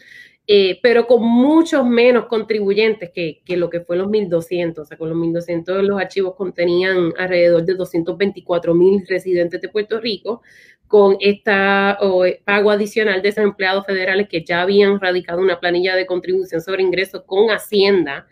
eh, 0.54 0.82
pero 0.84 1.08
con 1.08 1.24
muchos 1.24 1.86
menos 1.86 2.26
contribuyentes 2.26 3.10
que, 3.12 3.41
que, 3.45 3.56
lo 3.56 3.70
que 3.70 3.80
fue 3.80 3.95
los 3.95 4.08
1.200. 4.10 4.80
O 4.80 4.84
sea, 4.84 4.97
con 4.97 5.08
los 5.08 5.18
1.200 5.18 5.82
los 5.82 5.97
archivos 5.97 6.36
contenían 6.36 7.14
alrededor 7.18 7.64
de 7.64 7.76
224 7.76 8.74
mil 8.74 9.08
residentes 9.08 9.62
de 9.62 9.70
Puerto 9.70 10.02
Rico, 10.02 10.41
con 10.89 11.16
esta 11.22 11.97
pago 12.43 12.70
adicional 12.70 13.22
de 13.22 13.30
esos 13.30 13.45
empleados 13.45 13.86
federales 13.86 14.28
que 14.28 14.43
ya 14.43 14.64
habían 14.64 14.99
radicado 14.99 15.39
una 15.39 15.58
planilla 15.58 15.95
de 15.95 16.06
contribución 16.06 16.60
sobre 16.60 16.84
ingresos 16.84 17.24
con 17.26 17.49
Hacienda 17.49 18.28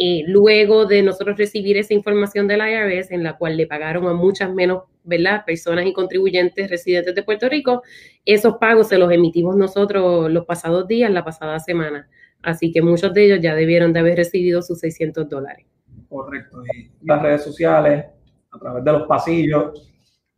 eh, 0.00 0.22
luego 0.28 0.86
de 0.86 1.02
nosotros 1.02 1.36
recibir 1.36 1.76
esa 1.76 1.92
información 1.92 2.46
del 2.46 2.60
IRS, 2.60 3.10
en 3.10 3.24
la 3.24 3.36
cual 3.36 3.56
le 3.56 3.66
pagaron 3.66 4.06
a 4.06 4.14
muchas 4.14 4.54
menos 4.54 4.84
¿verdad? 5.02 5.44
personas 5.44 5.86
y 5.86 5.92
contribuyentes 5.92 6.70
residentes 6.70 7.16
de 7.16 7.22
Puerto 7.24 7.48
Rico, 7.48 7.82
esos 8.24 8.58
pagos 8.58 8.88
se 8.88 8.96
los 8.96 9.10
emitimos 9.10 9.56
nosotros 9.56 10.30
los 10.30 10.44
pasados 10.44 10.86
días, 10.86 11.10
la 11.10 11.24
pasada 11.24 11.58
semana. 11.58 12.08
Así 12.42 12.70
que 12.70 12.80
muchos 12.80 13.12
de 13.12 13.24
ellos 13.24 13.40
ya 13.42 13.56
debieron 13.56 13.92
de 13.92 13.98
haber 13.98 14.18
recibido 14.18 14.62
sus 14.62 14.78
600 14.78 15.28
dólares. 15.28 15.66
Correcto. 16.08 16.62
Y 16.72 16.90
las 17.04 17.20
redes 17.20 17.42
sociales, 17.42 18.04
a 18.52 18.58
través 18.60 18.84
de 18.84 18.92
los 18.92 19.08
pasillos, 19.08 19.90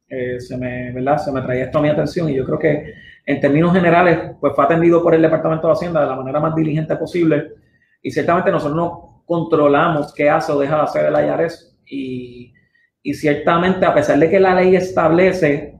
eh, 0.08 0.40
se, 0.40 0.56
me, 0.56 0.90
¿verdad? 0.92 1.18
se 1.18 1.30
me 1.32 1.42
traía 1.42 1.64
esto 1.64 1.78
a 1.78 1.82
mi 1.82 1.90
atención 1.90 2.30
y 2.30 2.34
yo 2.34 2.46
creo 2.46 2.58
que 2.58 2.94
en 3.26 3.40
términos 3.40 3.74
generales, 3.74 4.36
pues 4.40 4.54
fue 4.54 4.64
atendido 4.64 5.02
por 5.02 5.14
el 5.14 5.20
Departamento 5.20 5.66
de 5.66 5.74
Hacienda 5.74 6.00
de 6.00 6.06
la 6.06 6.16
manera 6.16 6.40
más 6.40 6.54
diligente 6.54 6.96
posible 6.96 7.52
y 8.00 8.10
ciertamente 8.10 8.50
nosotros 8.50 8.76
no 8.76 9.09
controlamos 9.30 10.12
qué 10.12 10.28
hace 10.28 10.50
o 10.50 10.58
deja 10.58 10.74
de 10.74 10.82
hacer 10.82 11.06
el 11.06 11.24
IRS. 11.24 11.78
Y, 11.86 12.52
y 13.00 13.14
ciertamente, 13.14 13.86
a 13.86 13.94
pesar 13.94 14.18
de 14.18 14.28
que 14.28 14.40
la 14.40 14.56
ley 14.56 14.74
establece 14.74 15.78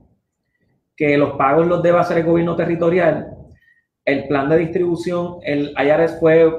que 0.95 1.17
los 1.17 1.31
pagos 1.31 1.67
los 1.67 1.83
debe 1.83 1.99
hacer 1.99 2.19
el 2.19 2.23
gobierno 2.23 2.55
territorial, 2.55 3.35
el 4.05 4.25
plan 4.29 4.47
de 4.47 4.57
distribución, 4.57 5.39
el 5.43 5.73
IRS 5.77 6.17
fue, 6.17 6.49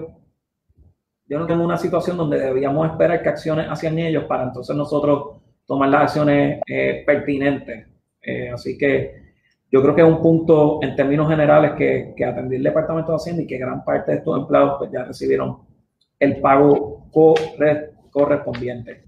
yo 1.25 1.39
no 1.39 1.47
tengo 1.47 1.65
una 1.65 1.79
situación 1.79 2.19
donde 2.19 2.39
debíamos 2.39 2.87
esperar 2.91 3.23
que 3.23 3.31
acciones 3.31 3.69
hacían 3.71 3.99
ellos 3.99 4.25
para 4.25 4.43
entonces 4.43 4.77
nosotros 4.77 5.41
tomar 5.65 5.89
las 5.89 6.03
acciones 6.03 6.61
eh, 6.69 7.05
pertinentes. 7.07 7.87
Eh, 8.21 8.51
así 8.51 8.77
que 8.77 9.33
yo 9.71 9.81
creo 9.81 9.95
que 9.95 10.03
es 10.03 10.09
un 10.09 10.21
punto 10.21 10.81
en 10.83 10.95
términos 10.95 11.27
generales 11.27 11.73
que, 11.73 12.13
que 12.15 12.25
atendió 12.27 12.59
el 12.59 12.65
Departamento 12.65 13.13
de 13.13 13.17
Hacienda 13.17 13.43
y 13.45 13.47
que 13.47 13.57
gran 13.57 13.83
parte 13.83 14.11
de 14.11 14.19
estos 14.19 14.39
empleados 14.39 14.75
pues, 14.79 14.91
ya 14.93 15.05
recibieron 15.05 15.72
el 16.23 16.41
pago 16.41 17.11
correspondiente. 18.13 19.05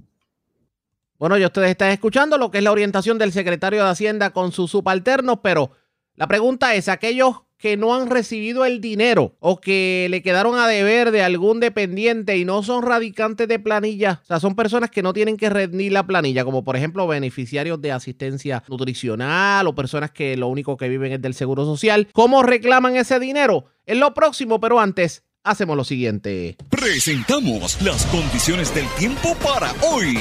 Bueno, 1.16 1.38
ya 1.38 1.46
ustedes 1.46 1.70
están 1.70 1.90
escuchando 1.90 2.36
lo 2.38 2.50
que 2.50 2.58
es 2.58 2.64
la 2.64 2.72
orientación 2.72 3.18
del 3.18 3.30
secretario 3.30 3.84
de 3.84 3.90
Hacienda 3.90 4.30
con 4.30 4.50
sus 4.50 4.72
subalternos, 4.72 5.38
pero 5.40 5.70
la 6.16 6.26
pregunta 6.26 6.74
es, 6.74 6.88
aquellos 6.88 7.42
que 7.56 7.76
no 7.76 7.94
han 7.94 8.10
recibido 8.10 8.64
el 8.64 8.80
dinero 8.80 9.36
o 9.38 9.60
que 9.60 10.08
le 10.10 10.22
quedaron 10.22 10.58
a 10.58 10.66
deber 10.66 11.12
de 11.12 11.22
algún 11.22 11.60
dependiente 11.60 12.36
y 12.36 12.44
no 12.44 12.64
son 12.64 12.82
radicantes 12.82 13.46
de 13.46 13.60
planilla, 13.60 14.20
o 14.24 14.26
sea, 14.26 14.40
son 14.40 14.56
personas 14.56 14.90
que 14.90 15.04
no 15.04 15.12
tienen 15.12 15.36
que 15.36 15.50
rendir 15.50 15.92
la 15.92 16.04
planilla, 16.08 16.44
como 16.44 16.64
por 16.64 16.74
ejemplo 16.74 17.06
beneficiarios 17.06 17.80
de 17.80 17.92
asistencia 17.92 18.64
nutricional 18.68 19.68
o 19.68 19.74
personas 19.76 20.10
que 20.10 20.36
lo 20.36 20.48
único 20.48 20.76
que 20.76 20.88
viven 20.88 21.12
es 21.12 21.22
del 21.22 21.34
seguro 21.34 21.64
social, 21.64 22.08
¿cómo 22.12 22.42
reclaman 22.42 22.96
ese 22.96 23.20
dinero? 23.20 23.66
Es 23.86 23.96
lo 23.96 24.12
próximo, 24.14 24.58
pero 24.58 24.80
antes 24.80 25.22
hacemos 25.45 25.76
lo 25.76 25.84
siguiente. 25.84 26.57
Presentamos 26.70 27.80
las 27.82 28.07
condiciones 28.07 28.74
del 28.74 28.86
tiempo 28.99 29.36
para 29.42 29.72
hoy. 29.82 30.18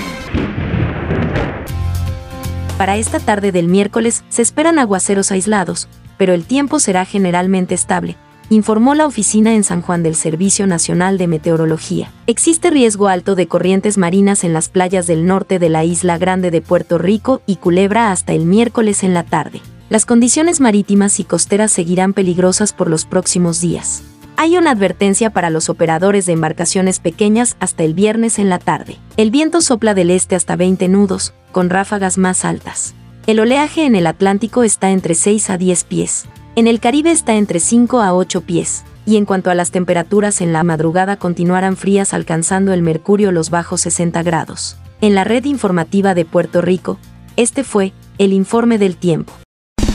Para 2.78 2.97
esta 2.97 3.19
tarde 3.19 3.51
del 3.51 3.67
miércoles 3.67 4.24
se 4.30 4.41
esperan 4.41 4.78
aguaceros 4.78 5.32
aislados, 5.32 5.88
pero 6.17 6.34
el 6.34 6.43
tiempo 6.43 6.80
será 6.80 7.05
generalmente 7.05 7.74
estable, 7.74 8.17
informó 8.49 8.95
la 8.95 9.07
oficina 9.07 9.55
en 9.55 9.63
San 9.63 9.82
Juan 9.82 10.03
del 10.03 10.15
Servicio 10.15 10.67
Nacional 10.67 11.17
de 11.17 11.28
Meteorología. 11.28 12.11
Existe 12.28 12.69
riesgo 12.69 13.07
alto 13.07 13.36
de 13.36 13.47
corrientes 13.47 13.97
marinas 13.97 14.43
en 14.43 14.53
las 14.53 14.69
playas 14.69 15.07
del 15.07 15.26
norte 15.26 15.59
de 15.59 15.69
la 15.69 15.86
isla 15.86 16.17
grande 16.17 16.51
de 16.51 16.61
Puerto 16.61 16.97
Rico 16.97 17.41
y 17.45 17.55
Culebra 17.55 18.11
hasta 18.11 18.34
el 18.34 18.45
miércoles 18.45 19.03
en 19.03 19.13
la 19.13 19.24
tarde. 19.24 19.61
Las 19.89 20.05
condiciones 20.05 20.59
marítimas 20.59 21.19
y 21.19 21.24
costeras 21.24 21.71
seguirán 21.71 22.13
peligrosas 22.13 22.74
por 22.74 22.89
los 22.89 23.05
próximos 23.05 23.61
días. 23.61 24.03
Hay 24.36 24.57
una 24.57 24.71
advertencia 24.71 25.29
para 25.29 25.49
los 25.49 25.69
operadores 25.69 26.25
de 26.25 26.34
embarcaciones 26.34 26.99
pequeñas 26.99 27.55
hasta 27.59 27.84
el 27.84 27.93
viernes 27.93 28.39
en 28.39 28.49
la 28.49 28.59
tarde. 28.59 28.97
El 29.15 29.31
viento 29.31 29.61
sopla 29.61 29.93
del 29.93 30.09
este 30.09 30.36
hasta 30.36 30.55
20 30.55 30.88
nudos, 30.88 31.34
con 31.51 31.69
ráfagas 31.69 32.17
más 32.17 32.43
altas. 32.43 32.95
El 33.27 33.39
oleaje 33.39 33.86
en 33.86 33.95
el 33.95 34.07
Atlántico 34.07 34.63
está 34.63 34.89
entre 34.91 35.15
6 35.15 35.51
a 35.51 35.57
10 35.57 35.84
pies. 35.86 36.25
En 36.55 36.67
el 36.67 36.79
Caribe 36.79 37.11
está 37.11 37.36
entre 37.36 37.59
5 37.59 38.01
a 38.01 38.13
8 38.13 38.41
pies. 38.41 38.84
Y 39.05 39.17
en 39.17 39.25
cuanto 39.25 39.51
a 39.51 39.55
las 39.55 39.71
temperaturas 39.71 40.41
en 40.41 40.53
la 40.53 40.63
madrugada 40.63 41.17
continuarán 41.17 41.77
frías 41.77 42.13
alcanzando 42.13 42.73
el 42.73 42.81
mercurio 42.81 43.31
los 43.31 43.49
bajos 43.49 43.81
60 43.81 44.23
grados. 44.23 44.77
En 45.01 45.13
la 45.13 45.25
red 45.25 45.45
informativa 45.45 46.13
de 46.15 46.25
Puerto 46.25 46.61
Rico, 46.61 46.97
este 47.36 47.63
fue 47.63 47.93
el 48.17 48.34
informe 48.34 48.77
del 48.77 48.95
tiempo. 48.95 49.34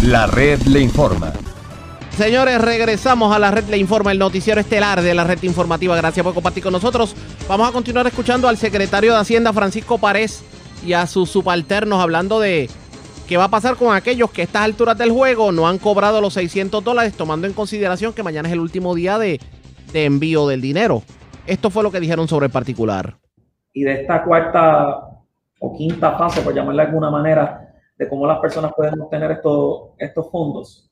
La 0.02 0.26
red 0.26 0.60
le 0.62 0.80
informa. 0.80 1.32
Señores, 2.18 2.60
regresamos 2.60 3.32
a 3.32 3.38
la 3.38 3.52
red 3.52 3.68
Le 3.68 3.78
Informa, 3.78 4.10
el 4.10 4.18
noticiero 4.18 4.60
estelar 4.60 5.02
de 5.02 5.14
la 5.14 5.22
red 5.22 5.40
informativa. 5.44 5.94
Gracias 5.94 6.24
por 6.24 6.34
compartir 6.34 6.64
con 6.64 6.72
nosotros. 6.72 7.14
Vamos 7.48 7.68
a 7.68 7.72
continuar 7.72 8.08
escuchando 8.08 8.48
al 8.48 8.56
secretario 8.56 9.12
de 9.12 9.20
Hacienda, 9.20 9.52
Francisco 9.52 9.98
Párez, 9.98 10.42
y 10.84 10.94
a 10.94 11.06
sus 11.06 11.30
subalternos 11.30 12.00
hablando 12.00 12.40
de 12.40 12.68
qué 13.28 13.36
va 13.36 13.44
a 13.44 13.50
pasar 13.50 13.76
con 13.76 13.94
aquellos 13.94 14.32
que 14.32 14.40
a 14.40 14.44
estas 14.44 14.62
alturas 14.62 14.98
del 14.98 15.12
juego 15.12 15.52
no 15.52 15.68
han 15.68 15.78
cobrado 15.78 16.20
los 16.20 16.34
600 16.34 16.82
dólares, 16.82 17.14
tomando 17.16 17.46
en 17.46 17.52
consideración 17.52 18.12
que 18.12 18.24
mañana 18.24 18.48
es 18.48 18.54
el 18.54 18.60
último 18.60 18.96
día 18.96 19.16
de, 19.16 19.38
envío 19.94 20.48
del 20.48 20.60
dinero. 20.60 21.04
Esto 21.46 21.70
fue 21.70 21.84
lo 21.84 21.92
que 21.92 22.00
dijeron 22.00 22.26
sobre 22.26 22.46
el 22.46 22.52
particular. 22.52 23.14
Y 23.72 23.84
de 23.84 23.92
esta 23.92 24.24
cuarta 24.24 25.22
o 25.60 25.76
quinta 25.78 26.18
fase, 26.18 26.40
por 26.40 26.52
llamarla 26.52 26.82
de 26.82 26.88
alguna 26.88 27.12
manera, 27.12 27.74
de 27.96 28.08
cómo 28.08 28.26
las 28.26 28.40
personas 28.40 28.72
pueden 28.76 29.00
obtener 29.00 29.30
estos 29.30 30.30
fondos 30.32 30.88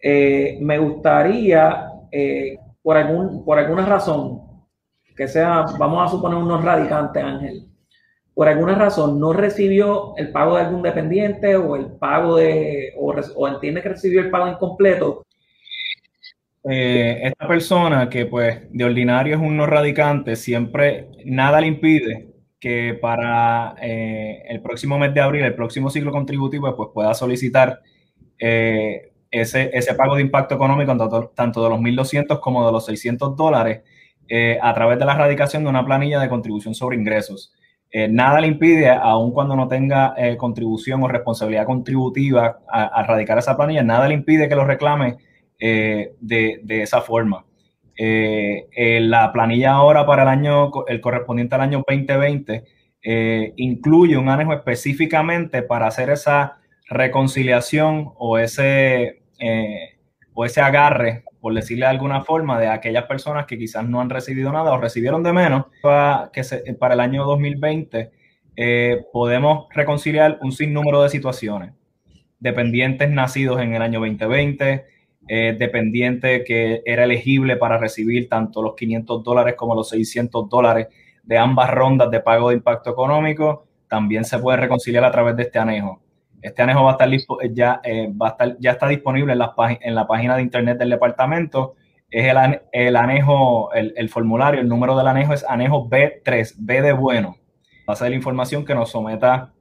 eh, 0.00 0.58
me 0.60 0.78
gustaría, 0.78 1.90
eh, 2.10 2.58
por, 2.82 2.96
algún, 2.96 3.44
por 3.44 3.58
alguna 3.58 3.84
razón, 3.84 4.42
que 5.16 5.26
sea, 5.26 5.64
vamos 5.78 6.06
a 6.06 6.10
suponer 6.10 6.38
unos 6.38 6.64
radicantes, 6.64 7.22
Ángel, 7.22 7.64
por 8.32 8.46
alguna 8.46 8.76
razón 8.76 9.18
no 9.18 9.32
recibió 9.32 10.16
el 10.16 10.30
pago 10.30 10.54
de 10.54 10.62
algún 10.62 10.82
dependiente 10.82 11.56
o 11.56 11.74
el 11.74 11.86
pago 11.86 12.36
de, 12.36 12.92
o, 12.96 13.48
entiende 13.48 13.82
que 13.82 13.88
recibió 13.88 14.20
el 14.20 14.30
pago 14.30 14.48
incompleto, 14.48 15.24
eh, 16.70 17.20
esta 17.22 17.48
persona 17.48 18.10
que 18.10 18.26
pues 18.26 18.60
de 18.70 18.84
ordinario 18.84 19.36
es 19.36 19.40
un 19.40 19.56
no 19.56 19.64
radicante, 19.64 20.36
siempre 20.36 21.08
nada 21.24 21.60
le 21.60 21.68
impide 21.68 22.28
que 22.60 22.98
para 23.00 23.76
el 23.80 24.60
próximo 24.60 24.98
mes 24.98 25.14
de 25.14 25.20
abril, 25.20 25.44
el 25.44 25.54
próximo 25.54 25.88
ciclo 25.88 26.12
contributivo, 26.12 26.76
pues 26.76 26.90
pueda 26.92 27.14
solicitar 27.14 27.80
ese, 29.30 29.70
ese, 29.72 29.94
pago 29.94 30.16
de 30.16 30.22
impacto 30.22 30.54
económico 30.54 30.96
tanto, 30.96 31.32
tanto 31.34 31.62
de 31.62 31.70
los 31.70 31.80
1.200 31.80 32.40
como 32.40 32.64
de 32.66 32.72
los 32.72 32.86
600 32.86 33.36
dólares 33.36 33.82
a 34.60 34.74
través 34.74 34.98
de 34.98 35.06
la 35.06 35.14
radicación 35.14 35.64
de 35.64 35.70
una 35.70 35.84
planilla 35.86 36.20
de 36.20 36.28
contribución 36.28 36.74
sobre 36.74 36.98
ingresos. 36.98 37.54
nada 38.10 38.42
le 38.42 38.46
impide, 38.46 38.90
aun 38.90 39.32
cuando 39.32 39.56
no 39.56 39.68
tenga 39.68 40.14
contribución 40.36 41.02
o 41.02 41.08
responsabilidad 41.08 41.64
contributiva 41.64 42.58
a, 42.70 42.84
a, 42.84 43.02
radicar 43.04 43.38
esa 43.38 43.56
planilla, 43.56 43.82
nada 43.82 44.06
le 44.06 44.12
impide 44.12 44.46
que 44.46 44.54
lo 44.54 44.66
reclame 44.66 45.16
de, 45.58 46.60
de, 46.62 46.82
esa 46.82 47.00
forma. 47.00 47.46
Eh, 48.00 48.68
eh, 48.76 49.00
la 49.00 49.32
planilla 49.32 49.72
ahora 49.72 50.06
para 50.06 50.22
el 50.22 50.28
año, 50.28 50.70
el 50.86 51.00
correspondiente 51.00 51.56
al 51.56 51.62
año 51.62 51.82
2020, 51.86 52.64
eh, 53.02 53.52
incluye 53.56 54.16
un 54.16 54.28
anejo 54.28 54.52
específicamente 54.52 55.62
para 55.62 55.88
hacer 55.88 56.08
esa 56.10 56.58
reconciliación 56.88 58.12
o 58.16 58.38
ese, 58.38 59.17
o 60.34 60.44
ese 60.44 60.60
agarre, 60.60 61.24
por 61.40 61.54
decirle 61.54 61.86
de 61.86 61.90
alguna 61.90 62.22
forma, 62.22 62.58
de 62.58 62.68
aquellas 62.68 63.04
personas 63.04 63.46
que 63.46 63.58
quizás 63.58 63.88
no 63.88 64.00
han 64.00 64.10
recibido 64.10 64.52
nada 64.52 64.72
o 64.72 64.80
recibieron 64.80 65.22
de 65.22 65.32
menos, 65.32 65.66
para, 65.82 66.30
que 66.32 66.42
para 66.78 66.94
el 66.94 67.00
año 67.00 67.24
2020 67.24 68.10
podemos 69.12 69.66
reconciliar 69.74 70.38
un 70.42 70.52
sinnúmero 70.52 71.02
de 71.02 71.08
situaciones. 71.08 71.74
Dependientes 72.40 73.10
nacidos 73.10 73.60
en 73.60 73.74
el 73.74 73.82
año 73.82 74.00
2020, 74.00 74.84
eh, 75.30 75.54
dependiente 75.58 76.42
que 76.42 76.82
era 76.86 77.04
elegible 77.04 77.58
para 77.58 77.76
recibir 77.76 78.30
tanto 78.30 78.62
los 78.62 78.74
500 78.74 79.22
dólares 79.22 79.56
como 79.58 79.74
los 79.74 79.90
600 79.90 80.48
dólares 80.48 80.88
de 81.22 81.36
ambas 81.36 81.70
rondas 81.70 82.10
de 82.10 82.20
pago 82.20 82.48
de 82.48 82.56
impacto 82.56 82.88
económico, 82.90 83.66
también 83.88 84.24
se 84.24 84.38
puede 84.38 84.56
reconciliar 84.56 85.04
a 85.04 85.12
través 85.12 85.36
de 85.36 85.42
este 85.42 85.58
anejo. 85.58 86.00
Este 86.40 86.62
anejo 86.62 86.84
va 86.84 86.90
a 86.90 86.92
estar, 86.92 87.10
ya, 87.52 87.80
eh, 87.84 88.10
va 88.10 88.28
a 88.28 88.30
estar, 88.30 88.56
ya 88.58 88.72
está 88.72 88.88
disponible 88.88 89.32
en 89.32 89.38
la, 89.94 90.06
página 90.06 90.36
de 90.36 90.42
internet 90.42 90.78
del 90.78 90.90
departamento. 90.90 91.74
Es 92.10 92.26
el, 92.26 92.60
el 92.72 92.96
anejo, 92.96 93.72
el, 93.72 94.08
formulario, 94.08 94.60
el 94.60 94.68
número 94.68 94.96
del 94.96 95.08
anejo 95.08 95.34
es 95.34 95.44
anejo 95.48 95.88
B3, 95.88 96.54
B 96.58 96.82
de 96.82 96.92
bueno. 96.92 97.36
Va 97.88 97.94
a 97.94 97.96
ser 97.96 98.10
la 98.10 98.16
información 98.16 98.64
que 98.64 98.74
nos 98.74 98.90
someta 98.90 99.52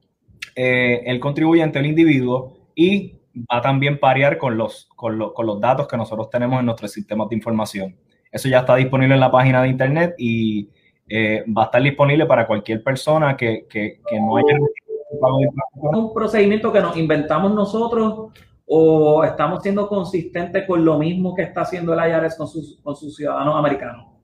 eh, 0.56 1.04
el 1.06 1.20
contribuyente, 1.20 1.80
el 1.80 1.86
individuo, 1.86 2.58
y 2.76 3.20
va 3.36 3.58
a 3.58 3.62
también 3.62 4.00
parear 4.00 4.38
con 4.38 4.58
los, 4.58 4.90
con, 4.96 5.18
los 5.18 5.62
datos 5.62 5.88
que 5.88 5.98
nosotros 5.98 6.30
tenemos 6.30 6.60
en 6.60 6.66
nuestros 6.66 6.92
sistemas 6.92 7.30
de 7.30 7.36
información. 7.36 7.96
Eso 8.32 8.50
ya 8.50 8.60
está 8.60 8.76
disponible 8.76 9.14
en 9.14 9.20
la 9.20 9.32
página 9.32 9.62
de 9.62 9.70
internet 9.70 10.16
y 10.18 10.70
eh, 11.08 11.44
va 11.56 11.64
a 11.64 11.66
estar 11.66 11.82
disponible 11.82 12.26
para 12.26 12.48
cualquier 12.48 12.84
persona 12.84 13.38
que, 13.38 13.66
que, 13.70 14.00
no 14.20 14.38
haya 14.38 14.58
un 15.10 16.14
procedimiento 16.14 16.72
que 16.72 16.82
nos 16.82 16.97
inventamos 16.97 17.53
nosotros 17.53 18.32
o 18.66 19.24
estamos 19.24 19.64
siendo 19.64 19.88
consistentes 19.88 20.68
con 20.68 20.84
lo 20.84 20.97
mismo 20.97 21.34
que 21.34 21.43
está 21.43 21.62
haciendo 21.62 21.93
el 21.93 22.12
IRS 22.12 22.36
con 22.36 22.47
sus, 22.47 22.80
con 22.82 22.95
sus 22.95 23.16
ciudadanos 23.16 23.55
americanos? 23.55 24.16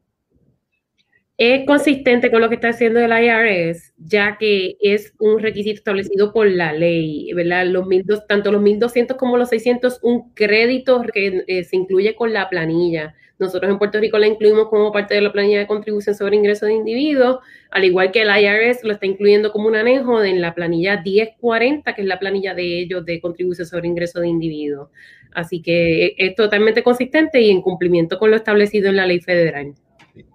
Es 1.37 1.65
consistente 1.65 2.29
con 2.29 2.41
lo 2.41 2.49
que 2.49 2.55
está 2.55 2.69
haciendo 2.69 2.99
el 2.99 3.11
IRS, 3.11 3.93
ya 3.97 4.37
que 4.37 4.77
es 4.81 5.13
un 5.19 5.39
requisito 5.39 5.77
establecido 5.77 6.31
por 6.31 6.47
la 6.47 6.73
ley, 6.73 7.33
¿verdad? 7.33 7.65
Los 7.65 7.87
tanto 8.27 8.51
los 8.51 8.61
1.200 8.61 9.15
como 9.17 9.37
los 9.37 9.49
600, 9.49 9.99
un 10.03 10.31
crédito 10.35 11.01
que 11.11 11.43
eh, 11.47 11.63
se 11.63 11.75
incluye 11.75 12.15
con 12.15 12.33
la 12.33 12.49
planilla. 12.49 13.15
Nosotros 13.39 13.71
en 13.71 13.79
Puerto 13.79 13.99
Rico 13.99 14.19
la 14.19 14.27
incluimos 14.27 14.69
como 14.69 14.91
parte 14.91 15.15
de 15.15 15.21
la 15.21 15.31
planilla 15.31 15.57
de 15.59 15.67
contribución 15.67 16.15
sobre 16.15 16.35
ingresos 16.35 16.67
de 16.69 16.75
individuos, 16.75 17.39
al 17.71 17.83
igual 17.83 18.11
que 18.11 18.21
el 18.21 18.29
IRS 18.29 18.83
lo 18.83 18.93
está 18.93 19.07
incluyendo 19.07 19.51
como 19.51 19.67
un 19.67 19.75
anejo 19.75 20.23
en 20.23 20.39
la 20.39 20.53
planilla 20.53 21.01
1040, 21.01 21.95
que 21.95 22.01
es 22.03 22.07
la 22.07 22.19
planilla 22.19 22.53
de 22.53 22.79
ellos 22.79 23.05
de 23.05 23.19
contribución 23.19 23.65
sobre 23.67 23.87
ingresos 23.87 24.21
de 24.21 24.27
individuos. 24.27 24.89
Así 25.33 25.63
que 25.63 26.13
es 26.17 26.35
totalmente 26.35 26.83
consistente 26.83 27.41
y 27.41 27.49
en 27.49 27.61
cumplimiento 27.63 28.19
con 28.19 28.29
lo 28.29 28.37
establecido 28.37 28.89
en 28.89 28.97
la 28.97 29.07
ley 29.07 29.19
federal. 29.19 29.73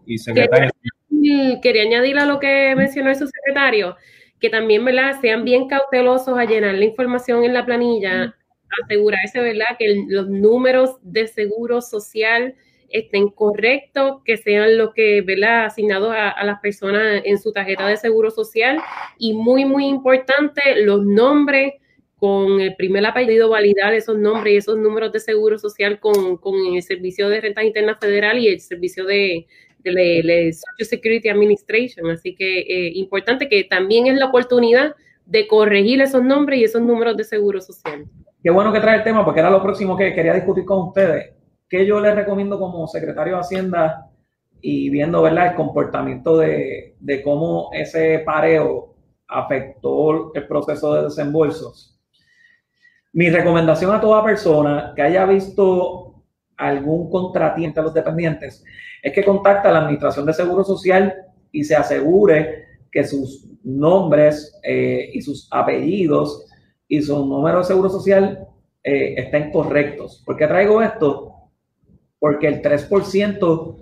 Y. 0.07 1.61
Quería, 1.61 1.83
añadir 1.83 2.18
a 2.18 2.26
lo 2.26 2.39
que 2.39 2.74
mencionó 2.76 3.11
el 3.11 3.16
subsecretario, 3.16 3.97
que 4.41 4.51
también, 4.51 4.85
¿verdad? 4.85 5.20
Sean 5.20 5.45
bien 5.45 5.68
cautelosos 5.68 6.39
a 6.39 6.45
llenar 6.45 6.74
la 6.74 6.85
información 6.85 7.45
en 7.45 7.55
la 7.55 7.66
planilla, 7.66 8.37
asegurarse, 8.85 9.41
¿verdad? 9.41 9.76
Que 9.79 10.05
los 10.09 10.29
números 10.29 10.97
de 11.03 11.26
seguro 11.26 11.81
social 11.81 12.55
estén 12.89 13.29
correctos, 13.29 14.22
que 14.24 14.37
sean 14.37 14.79
los 14.79 14.95
que, 14.95 15.22
¿verdad? 15.22 15.66
Asignados 15.66 16.14
a, 16.14 16.31
a, 16.31 16.45
las 16.45 16.61
personas 16.61 17.22
en 17.24 17.39
su 17.39 17.53
tarjeta 17.53 17.87
de 17.87 17.97
seguro 17.97 18.31
social 18.31 18.79
y 19.18 19.35
muy, 19.35 19.64
muy 19.64 19.87
importante, 19.87 20.83
los 20.83 21.05
nombres 21.05 21.74
con 22.18 22.61
el 22.61 22.74
primer 22.74 23.07
apellido 23.07 23.49
validar 23.49 23.95
esos 23.95 24.18
nombres 24.18 24.55
y 24.55 24.57
esos 24.57 24.76
números 24.76 25.12
de 25.12 25.20
seguro 25.20 25.59
social 25.59 26.01
con, 26.01 26.37
con 26.37 26.55
el 26.74 26.83
Servicio 26.83 27.29
de 27.29 27.41
Renta 27.41 27.62
Interna 27.62 27.97
Federal 27.97 28.39
y 28.39 28.49
el 28.49 28.61
Servicio 28.61 29.05
de, 29.05 29.47
de, 29.83 30.53
Social 30.53 30.89
Security 30.89 31.29
Administration. 31.29 32.11
Así 32.11 32.35
que 32.35 32.61
eh, 32.61 32.93
importante 32.95 33.49
que 33.49 33.64
también 33.64 34.07
es 34.07 34.16
la 34.16 34.26
oportunidad 34.26 34.95
de 35.26 35.47
corregir 35.47 36.01
esos 36.01 36.22
nombres 36.22 36.61
y 36.61 36.64
esos 36.64 36.83
números 36.83 37.16
de 37.16 37.24
seguro 37.24 37.61
social. 37.61 38.07
Qué 38.43 38.51
bueno 38.51 38.72
que 38.72 38.81
trae 38.81 38.97
el 38.97 39.05
tema 39.05 39.24
porque 39.24 39.41
era 39.41 39.51
lo 39.51 39.62
próximo 39.62 39.97
que 39.97 40.14
quería 40.14 40.35
discutir 40.35 40.64
con 40.64 40.89
ustedes. 40.89 41.35
¿Qué 41.68 41.85
yo 41.85 42.01
les 42.01 42.14
recomiendo 42.14 42.59
como 42.59 42.87
secretario 42.87 43.35
de 43.35 43.41
Hacienda 43.41 44.11
y 44.61 44.89
viendo 44.91 45.22
¿verdad? 45.22 45.49
el 45.49 45.55
comportamiento 45.55 46.39
de, 46.39 46.95
de 46.99 47.22
cómo 47.22 47.70
ese 47.72 48.20
pareo 48.20 48.95
afectó 49.26 50.33
el 50.35 50.47
proceso 50.47 50.95
de 50.95 51.03
desembolsos? 51.05 52.01
Mi 53.12 53.29
recomendación 53.29 53.95
a 53.95 54.01
toda 54.01 54.24
persona 54.24 54.93
que 54.97 55.03
haya 55.03 55.26
visto 55.26 56.07
algún 56.59 57.09
contratiempo 57.09 57.80
a 57.80 57.84
los 57.84 57.94
dependientes 57.94 58.64
es 59.02 59.12
que 59.12 59.24
contacte 59.24 59.68
a 59.68 59.72
la 59.72 59.78
Administración 59.80 60.26
de 60.26 60.34
Seguro 60.34 60.64
Social 60.64 61.14
y 61.52 61.64
se 61.64 61.76
asegure 61.76 62.66
que 62.90 63.04
sus 63.04 63.46
nombres 63.62 64.59
eh, 64.62 65.11
y 65.12 65.22
sus 65.22 65.48
apellidos 65.50 66.46
y 66.88 67.02
su 67.02 67.24
número 67.26 67.59
de 67.59 67.64
seguro 67.64 67.90
social 67.90 68.48
eh, 68.82 69.14
estén 69.16 69.50
correctos. 69.50 70.22
¿Por 70.24 70.36
qué 70.36 70.46
traigo 70.46 70.82
esto? 70.82 71.50
Porque 72.18 72.48
el 72.48 72.62
3% 72.62 73.76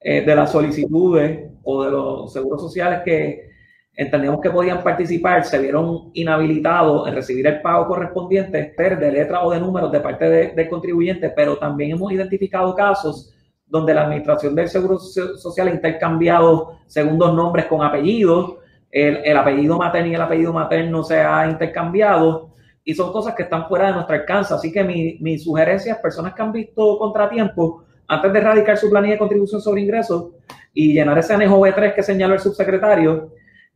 eh, 0.00 0.20
de 0.22 0.34
las 0.36 0.52
solicitudes 0.52 1.50
o 1.64 1.84
de 1.84 1.90
los 1.90 2.32
seguros 2.32 2.62
sociales 2.62 3.00
que 3.04 3.51
entendemos 3.94 4.40
que 4.40 4.50
podían 4.50 4.82
participar, 4.82 5.44
se 5.44 5.58
vieron 5.58 6.10
inhabilitados 6.14 7.06
en 7.08 7.14
recibir 7.14 7.46
el 7.46 7.60
pago 7.60 7.86
correspondiente 7.86 8.74
de 8.76 9.12
letra 9.12 9.42
o 9.42 9.50
de 9.50 9.60
números 9.60 9.92
de 9.92 10.00
parte 10.00 10.28
del 10.54 10.68
contribuyente, 10.68 11.30
pero 11.30 11.56
también 11.56 11.92
hemos 11.92 12.10
identificado 12.12 12.74
casos 12.74 13.34
donde 13.66 13.94
la 13.94 14.02
Administración 14.02 14.54
del 14.54 14.68
Seguro 14.68 14.98
Social 14.98 15.68
ha 15.68 15.70
intercambiado 15.70 16.78
segundos 16.86 17.34
nombres 17.34 17.66
con 17.66 17.82
apellidos, 17.82 18.56
el, 18.90 19.36
apellido 19.36 19.78
materno 19.78 20.08
y 20.08 20.14
el 20.14 20.20
apellido 20.20 20.52
materno 20.52 21.02
se 21.02 21.20
ha 21.20 21.48
intercambiado, 21.48 22.50
y 22.84 22.94
son 22.94 23.12
cosas 23.12 23.34
que 23.34 23.44
están 23.44 23.68
fuera 23.68 23.86
de 23.86 23.92
nuestro 23.94 24.14
alcance. 24.14 24.52
Así 24.52 24.72
que 24.72 24.84
mi, 24.84 25.16
mi 25.20 25.38
sugerencia 25.38 25.94
es 25.94 25.98
personas 26.00 26.34
que 26.34 26.42
han 26.42 26.52
visto 26.52 26.98
contratiempos, 26.98 27.84
antes 28.08 28.32
de 28.32 28.38
erradicar 28.38 28.76
su 28.76 28.90
planilla 28.90 29.14
de 29.14 29.18
contribución 29.18 29.60
sobre 29.62 29.80
ingresos 29.80 30.32
y 30.74 30.92
llenar 30.92 31.16
ese 31.16 31.32
anejo 31.32 31.60
B3 31.60 31.94
que 31.94 32.02
señaló 32.02 32.34
el 32.34 32.40
subsecretario, 32.40 33.30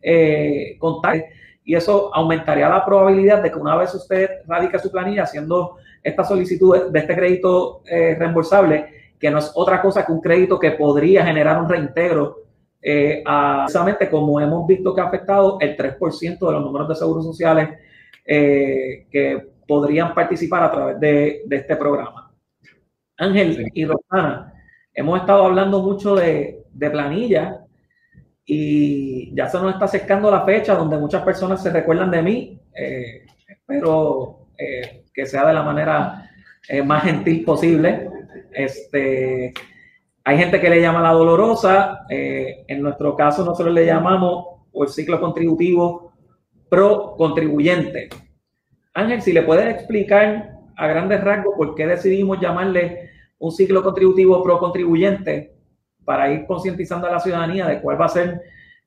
eh, 0.09 0.79
y 1.65 1.75
eso 1.75 2.15
aumentaría 2.15 2.69
la 2.69 2.85
probabilidad 2.85 3.43
de 3.43 3.51
que 3.51 3.59
una 3.59 3.75
vez 3.75 3.93
usted 3.93 4.29
radica 4.47 4.79
su 4.79 4.91
planilla 4.91 5.25
haciendo 5.25 5.79
esta 6.01 6.23
solicitud 6.23 6.93
de 6.93 6.99
este 7.01 7.17
crédito 7.17 7.83
eh, 7.85 8.15
reembolsable, 8.17 9.15
que 9.19 9.31
no 9.31 9.39
es 9.39 9.51
otra 9.53 9.83
cosa 9.83 10.07
que 10.07 10.13
un 10.13 10.21
crédito 10.21 10.61
que 10.61 10.71
podría 10.73 11.27
generar 11.27 11.61
un 11.61 11.69
reintegro, 11.69 12.37
eh, 12.81 13.25
precisamente 13.25 14.09
como 14.09 14.41
hemos 14.41 14.65
visto 14.65 14.95
que 14.95 15.01
ha 15.01 15.07
afectado 15.07 15.59
el 15.61 15.77
3% 15.77 16.39
de 16.39 16.53
los 16.53 16.63
números 16.63 16.89
de 16.89 16.95
seguros 16.95 17.25
sociales 17.25 17.71
eh, 18.25 19.07
que 19.11 19.49
podrían 19.67 20.15
participar 20.15 20.63
a 20.63 20.71
través 20.71 21.01
de, 21.01 21.43
este 21.51 21.75
programa. 21.75 22.31
Ángel 23.17 23.69
y 23.75 23.85
Rosana, 23.85 24.55
hemos 24.95 25.19
estado 25.19 25.47
hablando 25.47 25.83
mucho 25.83 26.15
de, 26.15 26.63
de 26.71 26.91
planilla 26.91 27.66
y 28.47 29.35
ya 29.35 29.49
se 29.49 29.59
nos 29.59 29.73
está 29.73 29.87
acercando 29.87 30.31
la 30.31 30.45
fecha 30.45 30.77
donde 30.77 30.97
muchas 30.97 31.25
personas 31.25 31.61
se 31.61 31.71
recuerdan 31.71 32.13
de 32.13 32.23
mí. 32.23 32.61
Eh, 32.73 33.27
espero 33.49 34.47
eh, 34.57 35.05
que 35.13 35.27
sea 35.27 35.45
de 35.47 35.53
la 35.53 35.65
manera 35.65 36.31
eh, 36.69 36.81
más 36.81 37.03
gentil 37.03 37.45
posible. 37.45 38.09
Este, 38.53 39.53
hay 40.23 40.39
gente 40.39 40.61
que 40.61 40.71
le 40.71 40.81
llama 40.81 41.03
la 41.03 41.11
dolorosa. 41.11 42.07
en 42.09 42.81
nuestro 42.81 43.17
caso, 43.17 43.45
nosotros 43.45 43.75
le 43.75 43.85
llamamos 43.85 44.47
el 44.73 44.89
ciclo 44.89 45.21
contributivo 45.21 46.13
pro 46.69 47.15
contribuyente. 47.17 48.09
Ángel, 48.95 49.23
si 49.23 49.33
le 49.33 49.43
puedes 49.43 49.75
explicar 49.75 50.53
a 50.77 50.87
grandes 50.87 51.21
rasgos 51.23 51.55
por 51.57 51.75
qué 51.75 51.87
decidimos 51.87 52.41
llamarle 52.41 53.11
un 53.39 53.51
ciclo 53.51 53.83
contributivo 53.83 54.43
pro 54.43 54.59
contribuyente 54.59 55.56
para 56.07 56.33
ir 56.33 56.47
concientizando 56.47 57.07
a 57.07 57.13
la 57.13 57.21
ciudadanía 57.21 57.67
de 57.67 57.81
cuál 57.83 58.01
va 58.01 58.07
a 58.07 58.09
ser 58.09 58.41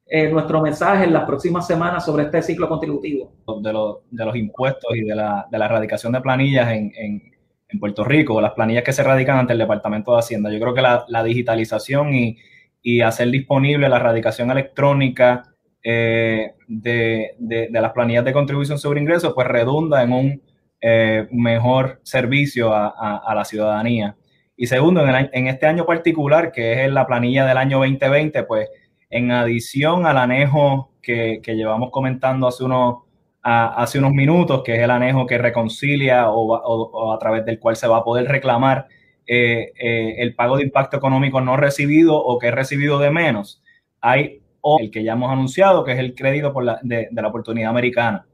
eh, 0.08 0.28
nuestro 0.32 0.60
mensaje 0.62 1.04
en 1.04 1.14
las 1.14 1.26
próximas 1.26 1.68
semanas 1.68 2.04
sobre 2.04 2.24
este 2.24 2.42
ciclo 2.42 2.68
contributivo. 2.68 3.32
De, 3.62 3.72
de 4.10 4.26
los 4.26 4.36
impuestos 4.36 4.96
y 4.96 5.02
de 5.02 5.14
la, 5.14 5.46
de 5.52 5.60
la 5.60 5.66
erradicación 5.66 6.14
de 6.14 6.22
planillas 6.22 6.72
en, 6.72 6.92
en, 6.96 7.22
en, 7.68 7.80
Puerto 7.80 8.04
Rico, 8.04 8.42
las 8.42 8.54
planillas 8.54 8.84
que 8.84 8.94
se 8.94 9.04
radican 9.04 9.38
ante 9.38 9.54
el 9.54 9.60
Departamento 9.60 10.14
de 10.14 10.20
Hacienda. 10.20 10.50
Yo 10.50 10.60
creo 10.60 10.74
que 10.74 10.82
la, 10.82 11.24
digitalización 11.24 12.16
y, 12.16 13.02
hacer 13.02 13.30
disponible 13.30 13.88
la 13.88 14.00
radicación 14.00 14.50
electrónica 14.50 15.44
eh, 15.84 16.54
de, 16.68 17.70
las 17.70 17.92
planillas 17.92 18.26
de 18.26 18.34
contribución 18.34 18.80
sobre 18.80 19.02
ingresos, 19.02 19.34
pues 19.36 19.46
redunda 19.46 20.02
en 20.02 20.14
un 20.14 20.42
eh, 20.82 21.28
mejor 21.30 22.00
servicio 22.02 22.74
a 22.74 23.34
la 23.36 23.46
ciudadanía. 23.46 24.16
Y 24.62 24.68
segundo, 24.68 25.08
en, 25.08 25.48
este 25.48 25.68
año 25.68 25.86
particular, 25.86 26.52
que 26.52 26.84
es 26.84 26.92
la 26.92 27.08
planilla 27.08 27.46
del 27.46 27.58
año 27.58 27.78
2020, 27.78 28.44
pues 28.44 28.68
en 29.10 29.32
adición 29.32 30.06
al 30.06 30.18
anejo 30.18 30.92
que, 31.02 31.40
llevamos 31.46 31.92
comentando 31.92 32.46
hace 32.46 32.66
unos, 32.66 33.04
hace 33.42 34.00
unos 34.00 34.12
minutos, 34.12 34.62
que 34.66 34.76
es 34.76 34.82
el 34.82 34.92
anejo 34.92 35.26
que 35.26 35.38
reconcilia 35.38 36.30
o, 36.30 36.58
o, 36.58 37.14
a 37.14 37.18
través 37.20 37.46
del 37.46 37.58
cual 37.58 37.78
se 37.78 37.88
va 37.88 38.00
a 38.00 38.04
poder 38.04 38.28
reclamar 38.28 38.88
eh, 39.26 39.72
eh, 39.80 40.16
el 40.18 40.36
pago 40.36 40.58
de 40.58 40.64
impacto 40.64 40.98
económico 40.98 41.40
no 41.40 41.56
recibido 41.56 42.18
o 42.18 42.38
que 42.38 42.50
es 42.50 42.54
recibido 42.54 43.00
de 43.00 43.12
menos, 43.12 43.64
hay 44.02 44.42
el 44.82 44.92
que 44.92 45.06
ya 45.06 45.14
hemos 45.14 45.32
anunciado, 45.32 45.86
que 45.86 45.94
es 45.94 46.00
el 46.00 46.16
crédito 46.16 46.54
de, 46.82 47.08
la 47.14 47.28
oportunidad 47.30 47.70
americana. 47.70 48.26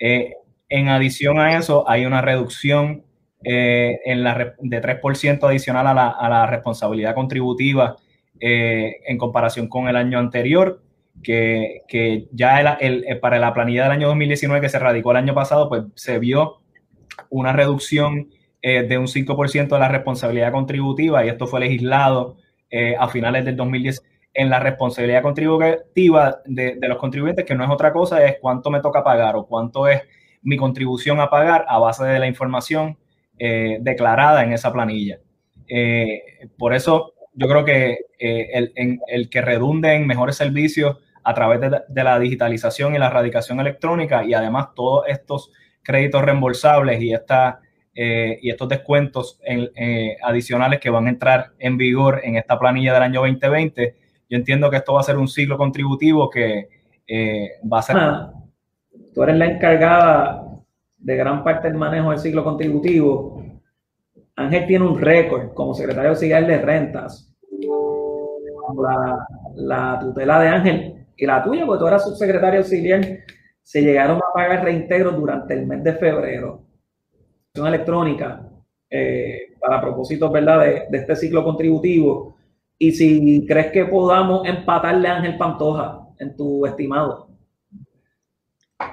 Eh, 0.00 0.36
en 0.70 0.88
adición 0.88 1.38
a 1.38 1.58
eso, 1.58 1.86
hay 1.86 2.06
una 2.06 2.22
reducción 2.22 3.04
eh, 3.48 4.00
en 4.04 4.24
la, 4.24 4.56
de 4.58 4.82
3% 4.82 5.48
adicional 5.48 5.86
a 5.86 5.94
la, 5.94 6.08
a 6.08 6.28
la, 6.28 6.46
responsabilidad 6.48 7.14
contributiva 7.14 7.94
eh, 8.40 8.96
en 9.06 9.16
comparación 9.18 9.68
con 9.68 9.86
el 9.86 9.94
año 9.94 10.18
anterior, 10.18 10.82
que, 11.22 11.82
que 11.86 12.26
ya 12.32 12.60
el, 12.60 12.66
el, 12.80 13.04
eh, 13.06 13.14
para 13.14 13.38
la 13.38 13.54
planilla 13.54 13.84
del 13.84 13.92
año 13.92 14.08
2019 14.08 14.60
que 14.60 14.68
se 14.68 14.80
radicó 14.80 15.12
el 15.12 15.18
año 15.18 15.32
pasado, 15.32 15.68
pues 15.68 15.84
se 15.94 16.18
vio 16.18 16.56
una 17.30 17.52
reducción 17.52 18.30
de 18.62 18.98
un 18.98 19.06
5% 19.06 19.68
de 19.68 19.78
la 19.78 19.86
responsabilidad 19.86 20.50
contributiva 20.50 21.24
y 21.24 21.28
esto 21.28 21.46
fue 21.46 21.60
legislado 21.60 22.38
a 22.98 23.06
finales 23.06 23.44
del 23.44 23.54
2010 23.54 24.02
en 24.34 24.50
la 24.50 24.58
responsabilidad 24.58 25.22
contributiva 25.22 26.40
de, 26.44 26.74
de 26.74 26.88
los 26.88 26.98
contribuyentes, 26.98 27.44
que 27.44 27.54
no 27.54 27.62
es 27.62 27.70
otra 27.70 27.92
cosa, 27.92 28.24
es 28.24 28.38
cuánto 28.40 28.72
me 28.72 28.80
toca 28.80 29.04
pagar 29.04 29.36
o 29.36 29.46
cuánto 29.46 29.86
es 29.86 30.02
mi 30.42 30.56
contribución 30.56 31.20
a 31.20 31.30
pagar 31.30 31.64
a 31.68 31.78
base 31.78 32.04
de 32.06 32.18
la 32.18 32.26
información 32.26 32.98
eh, 33.38 33.76
declarada 33.82 34.42
en 34.42 34.54
esa 34.54 34.72
planilla. 34.72 35.18
Eh, 35.68 36.22
por 36.56 36.72
eso 36.74 37.12
yo 37.34 37.46
creo 37.46 37.66
que 37.66 37.98
eh, 38.18 38.48
el, 38.54 38.72
el, 39.06 39.28
que 39.28 39.42
redunde 39.42 39.92
en 39.94 40.06
mejores 40.06 40.36
servicios 40.36 40.96
a 41.22 41.34
través 41.34 41.60
de, 41.60 41.82
de, 41.86 42.04
la 42.04 42.18
digitalización 42.18 42.94
y 42.94 42.98
la 42.98 43.10
radicación 43.10 43.60
electrónica 43.60 44.24
y 44.24 44.32
además 44.32 44.68
todos 44.74 45.04
estos 45.08 45.52
créditos 45.82 46.22
reembolsables 46.22 46.98
y, 47.02 47.12
esta, 47.12 47.60
y 47.94 48.48
estos 48.48 48.68
descuentos 48.68 49.38
en, 49.44 49.68
adicionales 50.22 50.80
que 50.80 50.88
van 50.88 51.06
a 51.06 51.10
entrar 51.10 51.50
en 51.58 51.76
vigor 51.76 52.20
en 52.24 52.36
esta 52.36 52.58
planilla 52.58 52.94
del 52.94 53.02
año 53.02 53.20
2020, 53.20 53.96
yo 54.30 54.36
entiendo 54.38 54.70
que 54.70 54.78
esto 54.78 54.94
va 54.94 55.00
a 55.00 55.04
ser 55.04 55.18
un 55.18 55.28
ciclo 55.28 55.58
contributivo 55.58 56.30
que 56.30 56.68
va 57.70 57.80
a 57.80 57.82
ser... 57.82 57.96
Tú 59.14 59.22
eres 59.22 59.36
la 59.36 59.46
encargada 59.46 60.45
de 61.06 61.14
gran 61.14 61.44
parte 61.44 61.68
del 61.68 61.76
manejo 61.76 62.10
del 62.10 62.18
ciclo 62.18 62.42
contributivo. 62.42 63.40
Ángel 64.34 64.66
tiene 64.66 64.84
un 64.84 65.00
récord 65.00 65.54
como 65.54 65.72
secretario 65.72 66.10
auxiliar 66.10 66.44
de 66.44 66.58
rentas. 66.58 67.32
La, 68.76 69.24
la, 69.54 70.00
tutela 70.00 70.40
de 70.40 70.48
Ángel 70.48 71.06
y 71.16 71.24
la 71.24 71.44
tuya, 71.44 71.64
porque 71.64 71.78
tú 71.78 71.86
eras 71.86 72.04
subsecretario 72.04 72.58
auxiliar, 72.58 73.20
se 73.62 73.82
llegaron 73.82 74.16
a 74.16 74.32
pagar 74.34 74.64
reintegros 74.64 75.16
durante 75.16 75.54
el 75.54 75.64
mes 75.64 75.84
de 75.84 75.92
febrero. 75.92 76.64
electrónica 77.54 78.42
eh, 78.90 79.54
para 79.60 79.80
propósitos 79.80 80.32
¿verdad? 80.32 80.60
De, 80.60 80.82
de, 80.90 80.98
este 80.98 81.14
ciclo 81.14 81.44
contributivo. 81.44 82.36
Y 82.78 82.90
si 82.90 83.46
crees 83.46 83.70
que 83.70 83.84
podamos 83.84 84.44
empatarle 84.44 85.06
a 85.06 85.18
Ángel 85.18 85.38
Pantoja 85.38 86.08
en 86.18 86.36
tu 86.36 86.66
estimado. 86.66 87.25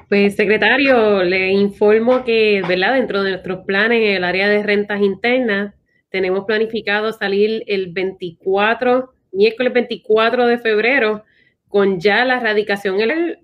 Pues, 0.08 0.36
secretario, 0.36 1.24
le 1.24 1.52
informo 1.52 2.24
que, 2.24 2.62
¿verdad? 2.68 2.94
Dentro 2.94 3.22
de 3.22 3.32
nuestros 3.32 3.66
planes 3.66 4.02
en 4.02 4.16
el 4.16 4.24
área 4.24 4.48
de 4.48 4.64
rentas 4.64 5.02
internas, 5.02 5.74
tenemos 6.10 6.46
planificado 6.46 7.12
salir 7.12 7.64
el 7.68 7.92
24, 7.92 9.14
miércoles 9.34 9.74
24 9.74 10.48
de 10.48 10.58
febrero, 10.60 11.24
con 11.68 12.00
ya 12.00 12.24
la 12.24 12.38
erradicación, 12.38 12.98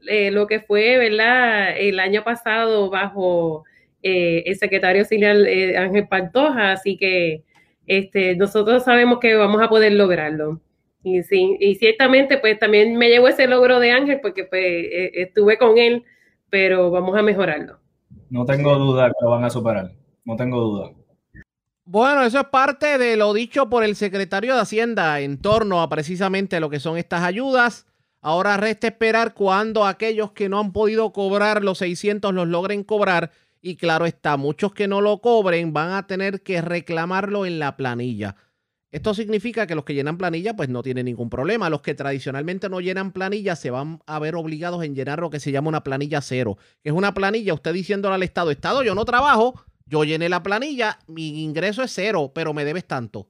eh, 0.08 0.32
lo 0.32 0.48
que 0.48 0.62
fue, 0.62 0.98
¿verdad? 0.98 1.78
El 1.78 2.00
año 2.00 2.24
pasado 2.24 2.90
bajo 2.90 3.66
eh, 4.02 4.44
el 4.46 4.56
secretario 4.56 5.02
auxiliar 5.02 5.36
eh, 5.38 5.76
Ángel 5.78 6.08
Pantoja, 6.08 6.72
así 6.72 6.96
que 6.96 7.44
este, 7.88 8.36
nosotros 8.36 8.84
sabemos 8.86 9.20
que 9.20 9.36
vamos 9.36 9.62
a 9.62 9.68
poder 9.68 9.94
lograrlo. 9.94 10.62
Y, 11.04 11.24
sí, 11.24 11.58
y 11.60 11.76
ciertamente, 11.76 12.38
pues 12.38 12.60
también 12.60 12.96
me 12.96 13.10
llevo 13.10 13.28
ese 13.28 13.48
logro 13.48 13.80
de 13.80 13.92
Ángel 13.92 14.20
porque 14.22 14.46
pues, 14.46 14.64
estuve 15.14 15.58
con 15.58 15.78
él 15.78 16.06
pero 16.50 16.92
vamos 16.92 17.16
a 17.18 17.22
mejorarlo. 17.22 17.80
No 18.30 18.46
tengo 18.46 18.76
duda 18.78 19.08
que 19.08 19.16
lo 19.22 19.32
van 19.32 19.44
a 19.44 19.50
superar, 19.50 19.92
no 20.26 20.36
tengo 20.36 20.60
duda. 20.60 20.92
Bueno, 21.86 22.22
eso 22.22 22.40
es 22.40 22.46
parte 22.46 23.00
de 23.00 23.18
lo 23.18 23.34
dicho 23.34 23.68
por 23.68 23.84
el 23.84 23.96
secretario 23.96 24.54
de 24.54 24.62
Hacienda 24.62 25.20
en 25.22 25.42
torno 25.42 25.82
a 25.82 25.90
precisamente 25.90 26.60
lo 26.60 26.70
que 26.70 26.80
son 26.80 26.98
estas 26.98 27.24
ayudas. 27.24 27.88
Ahora 28.22 28.58
resta 28.58 28.88
esperar 28.88 29.34
cuando 29.34 29.86
aquellos 29.86 30.32
que 30.34 30.50
no 30.50 30.60
han 30.60 30.72
podido 30.72 31.12
cobrar 31.14 31.64
los 31.64 31.80
600 31.80 32.34
los 32.34 32.48
logren 32.48 32.84
cobrar. 32.84 33.32
Y 33.62 33.76
claro 33.76 34.06
está, 34.06 34.38
muchos 34.38 34.74
que 34.74 34.88
no 34.88 35.02
lo 35.02 35.20
cobren 35.20 35.74
van 35.74 35.92
a 35.94 36.06
tener 36.06 36.44
que 36.44 36.62
reclamarlo 36.62 37.46
en 37.46 37.58
la 37.58 37.76
planilla. 37.76 38.36
Esto 38.92 39.14
significa 39.14 39.68
que 39.68 39.76
los 39.76 39.84
que 39.84 39.94
llenan 39.94 40.18
planilla 40.18 40.56
pues 40.56 40.68
no 40.68 40.82
tienen 40.82 41.06
ningún 41.06 41.30
problema. 41.30 41.70
Los 41.70 41.82
que 41.82 41.94
tradicionalmente 41.94 42.70
no 42.70 42.82
llenan 42.82 43.12
planilla 43.12 43.56
se 43.56 43.70
van 43.70 44.02
a 44.08 44.18
ver 44.18 44.36
obligados 44.36 44.84
en 44.84 44.96
llenar 44.96 45.20
lo 45.20 45.30
que 45.30 45.40
se 45.40 45.52
llama 45.52 45.70
una 45.70 45.84
planilla 45.84 46.22
cero, 46.22 46.58
que 46.82 46.90
es 46.90 46.96
una 46.96 47.14
planilla, 47.14 47.54
usted 47.54 47.74
diciéndole 47.74 48.16
al 48.16 48.24
Estado, 48.24 48.50
Estado, 48.50 48.82
yo 48.82 48.96
no 48.96 49.06
trabajo, 49.06 49.64
yo 49.86 50.04
llené 50.04 50.28
la 50.28 50.42
planilla, 50.42 50.98
mi 51.08 51.44
ingreso 51.44 51.84
es 51.84 51.92
cero, 51.94 52.32
pero 52.34 52.54
me 52.54 52.66
debes 52.66 52.86
tanto. 52.86 53.30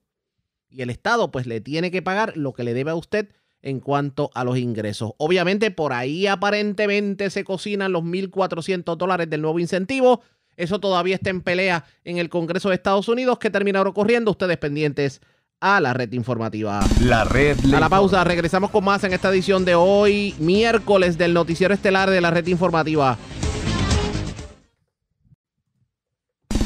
Y 0.69 0.81
el 0.81 0.89
Estado 0.89 1.29
pues 1.29 1.45
le 1.45 1.59
tiene 1.59 1.91
que 1.91 2.01
pagar 2.01 2.37
lo 2.37 2.53
que 2.53 2.63
le 2.63 2.73
debe 2.73 2.91
a 2.91 2.95
usted 2.95 3.29
en 3.61 3.81
cuanto 3.81 4.31
a 4.35 4.45
los 4.45 4.57
ingresos. 4.57 5.11
Obviamente 5.17 5.71
por 5.71 5.91
ahí 5.91 6.25
aparentemente 6.27 7.29
se 7.29 7.43
cocinan 7.43 7.91
los 7.91 8.03
1.400 8.03 8.95
dólares 8.95 9.29
del 9.29 9.41
nuevo 9.41 9.59
incentivo. 9.59 10.21
Eso 10.55 10.79
todavía 10.79 11.15
está 11.15 11.29
en 11.29 11.41
pelea 11.41 11.85
en 12.05 12.17
el 12.17 12.29
Congreso 12.29 12.69
de 12.69 12.75
Estados 12.75 13.09
Unidos 13.09 13.39
que 13.39 13.49
terminaron 13.49 13.91
corriendo. 13.91 14.31
Ustedes 14.31 14.57
pendientes 14.57 15.21
a 15.61 15.81
la 15.81 15.93
red 15.93 16.11
informativa. 16.13 16.79
La 17.01 17.25
red. 17.25 17.57
A 17.73 17.79
la 17.79 17.89
pausa, 17.89 18.23
regresamos 18.23 18.71
con 18.71 18.83
más 18.83 19.03
en 19.03 19.13
esta 19.13 19.29
edición 19.29 19.65
de 19.65 19.75
hoy, 19.75 20.35
miércoles 20.39 21.17
del 21.17 21.33
noticiero 21.33 21.73
estelar 21.73 22.09
de 22.09 22.21
la 22.21 22.31
red 22.31 22.47
informativa. 22.47 23.17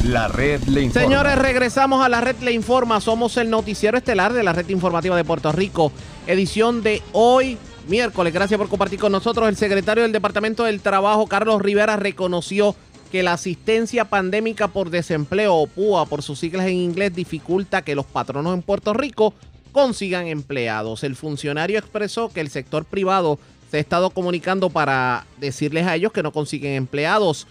La 0.06 0.28
red 0.28 0.61
le 0.64 0.82
informa. 0.82 1.02
Señores, 1.02 1.38
regresamos 1.38 2.06
a 2.06 2.10
la 2.10 2.22
red 2.22 2.36
le 2.41 2.52
informa. 2.52 2.99
Somos 2.99 3.38
el 3.38 3.49
noticiero 3.49 3.98
estelar 3.98 4.34
de 4.34 4.44
la 4.44 4.53
red 4.53 4.68
informativa 4.70 5.15
de 5.15 5.24
Puerto 5.24 5.52
Rico. 5.52 5.91
Edición 6.28 6.84
de 6.84 7.02
hoy, 7.14 7.57
miércoles. 7.88 8.34
Gracias 8.34 8.57
por 8.57 8.68
compartir 8.68 8.99
con 8.99 9.14
nosotros. 9.14 9.48
El 9.48 9.56
secretario 9.56 10.03
del 10.03 10.11
Departamento 10.11 10.65
del 10.65 10.82
Trabajo, 10.82 11.26
Carlos 11.28 11.61
Rivera, 11.61 11.95
reconoció 11.95 12.76
que 13.14 13.22
la 13.22 13.34
asistencia 13.34 14.06
pandémica 14.06 14.69
por 14.69 14.90
desempleo 14.90 15.53
o 15.53 15.68
PUA 15.68 16.07
por 16.07 16.23
sus 16.23 16.40
siglas 16.40 16.65
en 16.65 16.77
inglés 16.77 17.14
dificulta 17.14 17.84
que 17.84 17.94
los 17.94 18.07
patronos 18.07 18.56
en 18.56 18.64
Puerto 18.64 18.91
Rico 18.91 19.35
consigan 19.72 20.26
empleados. 20.26 21.03
El 21.03 21.15
funcionario 21.15 21.77
expresó 21.77 22.30
que 22.30 22.41
el 22.41 22.49
sector 22.49 22.85
privado 22.85 23.38
se 23.69 23.77
ha 23.77 23.80
estado 23.80 24.10
comunicando 24.10 24.72
para 24.72 25.27
decirles 25.40 25.85
a 25.85 25.94
ellos 25.94 26.11
que 26.11 26.23
no 26.23 26.31
consiguen 26.31 26.73
empleados. 26.73 27.45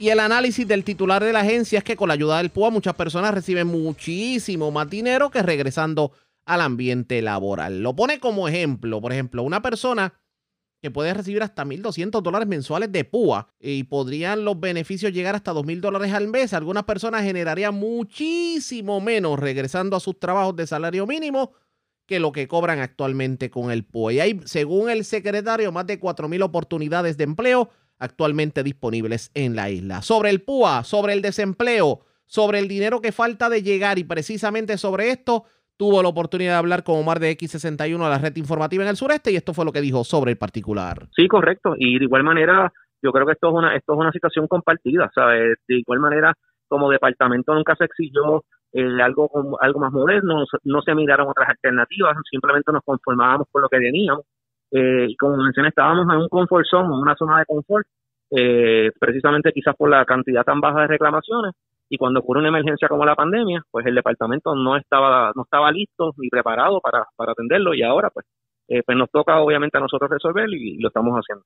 Y 0.00 0.08
el 0.08 0.18
análisis 0.18 0.66
del 0.66 0.82
titular 0.82 1.22
de 1.22 1.32
la 1.32 1.42
agencia 1.42 1.78
es 1.78 1.84
que 1.84 1.94
con 1.94 2.08
la 2.08 2.14
ayuda 2.14 2.38
del 2.38 2.50
PUA 2.50 2.70
muchas 2.70 2.94
personas 2.94 3.32
reciben 3.32 3.68
muchísimo 3.68 4.72
más 4.72 4.90
dinero 4.90 5.30
que 5.30 5.44
regresando 5.44 6.10
al 6.44 6.60
ambiente 6.60 7.22
laboral. 7.22 7.84
Lo 7.84 7.94
pone 7.94 8.18
como 8.18 8.48
ejemplo, 8.48 9.00
por 9.00 9.12
ejemplo, 9.12 9.44
una 9.44 9.62
persona 9.62 10.12
que 10.84 10.90
puede 10.90 11.14
recibir 11.14 11.42
hasta 11.42 11.64
1.200 11.64 12.20
dólares 12.20 12.46
mensuales 12.46 12.92
de 12.92 13.04
PUA 13.04 13.48
y 13.58 13.84
podrían 13.84 14.44
los 14.44 14.60
beneficios 14.60 15.14
llegar 15.14 15.34
hasta 15.34 15.54
2.000 15.54 15.80
dólares 15.80 16.12
al 16.12 16.28
mes. 16.28 16.52
Algunas 16.52 16.84
personas 16.84 17.22
generarían 17.22 17.74
muchísimo 17.74 19.00
menos 19.00 19.38
regresando 19.38 19.96
a 19.96 20.00
sus 20.00 20.20
trabajos 20.20 20.54
de 20.56 20.66
salario 20.66 21.06
mínimo 21.06 21.52
que 22.04 22.20
lo 22.20 22.32
que 22.32 22.48
cobran 22.48 22.80
actualmente 22.80 23.48
con 23.48 23.70
el 23.70 23.86
PUA. 23.86 24.12
Y 24.12 24.20
hay, 24.20 24.40
según 24.44 24.90
el 24.90 25.06
secretario, 25.06 25.72
más 25.72 25.86
de 25.86 25.98
4.000 25.98 26.44
oportunidades 26.44 27.16
de 27.16 27.24
empleo 27.24 27.70
actualmente 27.98 28.62
disponibles 28.62 29.30
en 29.32 29.56
la 29.56 29.70
isla. 29.70 30.02
Sobre 30.02 30.28
el 30.28 30.42
PUA, 30.42 30.84
sobre 30.84 31.14
el 31.14 31.22
desempleo, 31.22 32.00
sobre 32.26 32.58
el 32.58 32.68
dinero 32.68 33.00
que 33.00 33.10
falta 33.10 33.48
de 33.48 33.62
llegar 33.62 33.98
y 33.98 34.04
precisamente 34.04 34.76
sobre 34.76 35.08
esto 35.08 35.44
tuvo 35.76 36.02
la 36.02 36.08
oportunidad 36.08 36.52
de 36.52 36.58
hablar 36.58 36.84
con 36.84 36.98
Omar 36.98 37.18
de 37.18 37.36
X61 37.36 38.00
a 38.02 38.08
la 38.08 38.18
red 38.18 38.36
informativa 38.36 38.82
en 38.84 38.90
el 38.90 38.96
sureste 38.96 39.32
y 39.32 39.36
esto 39.36 39.54
fue 39.54 39.64
lo 39.64 39.72
que 39.72 39.80
dijo 39.80 40.04
sobre 40.04 40.32
el 40.32 40.38
particular. 40.38 41.06
Sí, 41.16 41.28
correcto. 41.28 41.74
Y 41.76 41.98
de 41.98 42.04
igual 42.04 42.22
manera, 42.22 42.72
yo 43.02 43.12
creo 43.12 43.26
que 43.26 43.32
esto 43.32 43.48
es 43.48 43.54
una, 43.54 43.76
esto 43.76 43.92
es 43.92 43.98
una 43.98 44.12
situación 44.12 44.46
compartida, 44.48 45.10
¿sabes? 45.14 45.58
De 45.68 45.78
igual 45.78 46.00
manera, 46.00 46.32
como 46.68 46.90
departamento 46.90 47.54
nunca 47.54 47.74
se 47.76 47.84
exigió 47.84 48.44
eh, 48.72 49.02
algo, 49.02 49.30
algo 49.60 49.80
más 49.80 49.92
moderno, 49.92 50.44
no, 50.64 50.82
se 50.82 50.94
miraron 50.94 51.28
otras 51.28 51.48
alternativas, 51.48 52.16
simplemente 52.30 52.72
nos 52.72 52.82
conformábamos 52.82 53.46
con 53.50 53.62
lo 53.62 53.68
que 53.68 53.78
teníamos. 53.78 54.24
Eh, 54.72 55.06
y 55.08 55.16
como 55.16 55.36
mencioné, 55.36 55.68
estábamos 55.68 56.12
en 56.12 56.22
un 56.22 56.28
confort 56.28 56.66
zone, 56.66 56.86
en 56.86 57.00
una 57.00 57.14
zona 57.14 57.38
de 57.38 57.44
confort, 57.46 57.86
eh, 58.30 58.90
precisamente 58.98 59.52
quizás 59.52 59.76
por 59.76 59.90
la 59.90 60.04
cantidad 60.04 60.42
tan 60.42 60.60
baja 60.60 60.80
de 60.80 60.86
reclamaciones, 60.88 61.54
y 61.88 61.98
cuando 61.98 62.20
ocurre 62.20 62.40
una 62.40 62.48
emergencia 62.48 62.88
como 62.88 63.04
la 63.04 63.14
pandemia, 63.14 63.62
pues 63.70 63.86
el 63.86 63.94
departamento 63.94 64.54
no 64.54 64.76
estaba, 64.76 65.32
no 65.34 65.42
estaba 65.42 65.70
listo 65.70 66.12
ni 66.16 66.28
preparado 66.28 66.80
para, 66.80 67.06
para 67.16 67.32
atenderlo, 67.32 67.74
y 67.74 67.82
ahora 67.82 68.10
pues, 68.10 68.26
pues 68.66 68.98
nos 68.98 69.10
toca 69.10 69.40
obviamente 69.40 69.78
a 69.78 69.80
nosotros 69.80 70.10
resolver 70.10 70.48
y 70.52 70.78
lo 70.78 70.88
estamos 70.88 71.14
haciendo. 71.14 71.44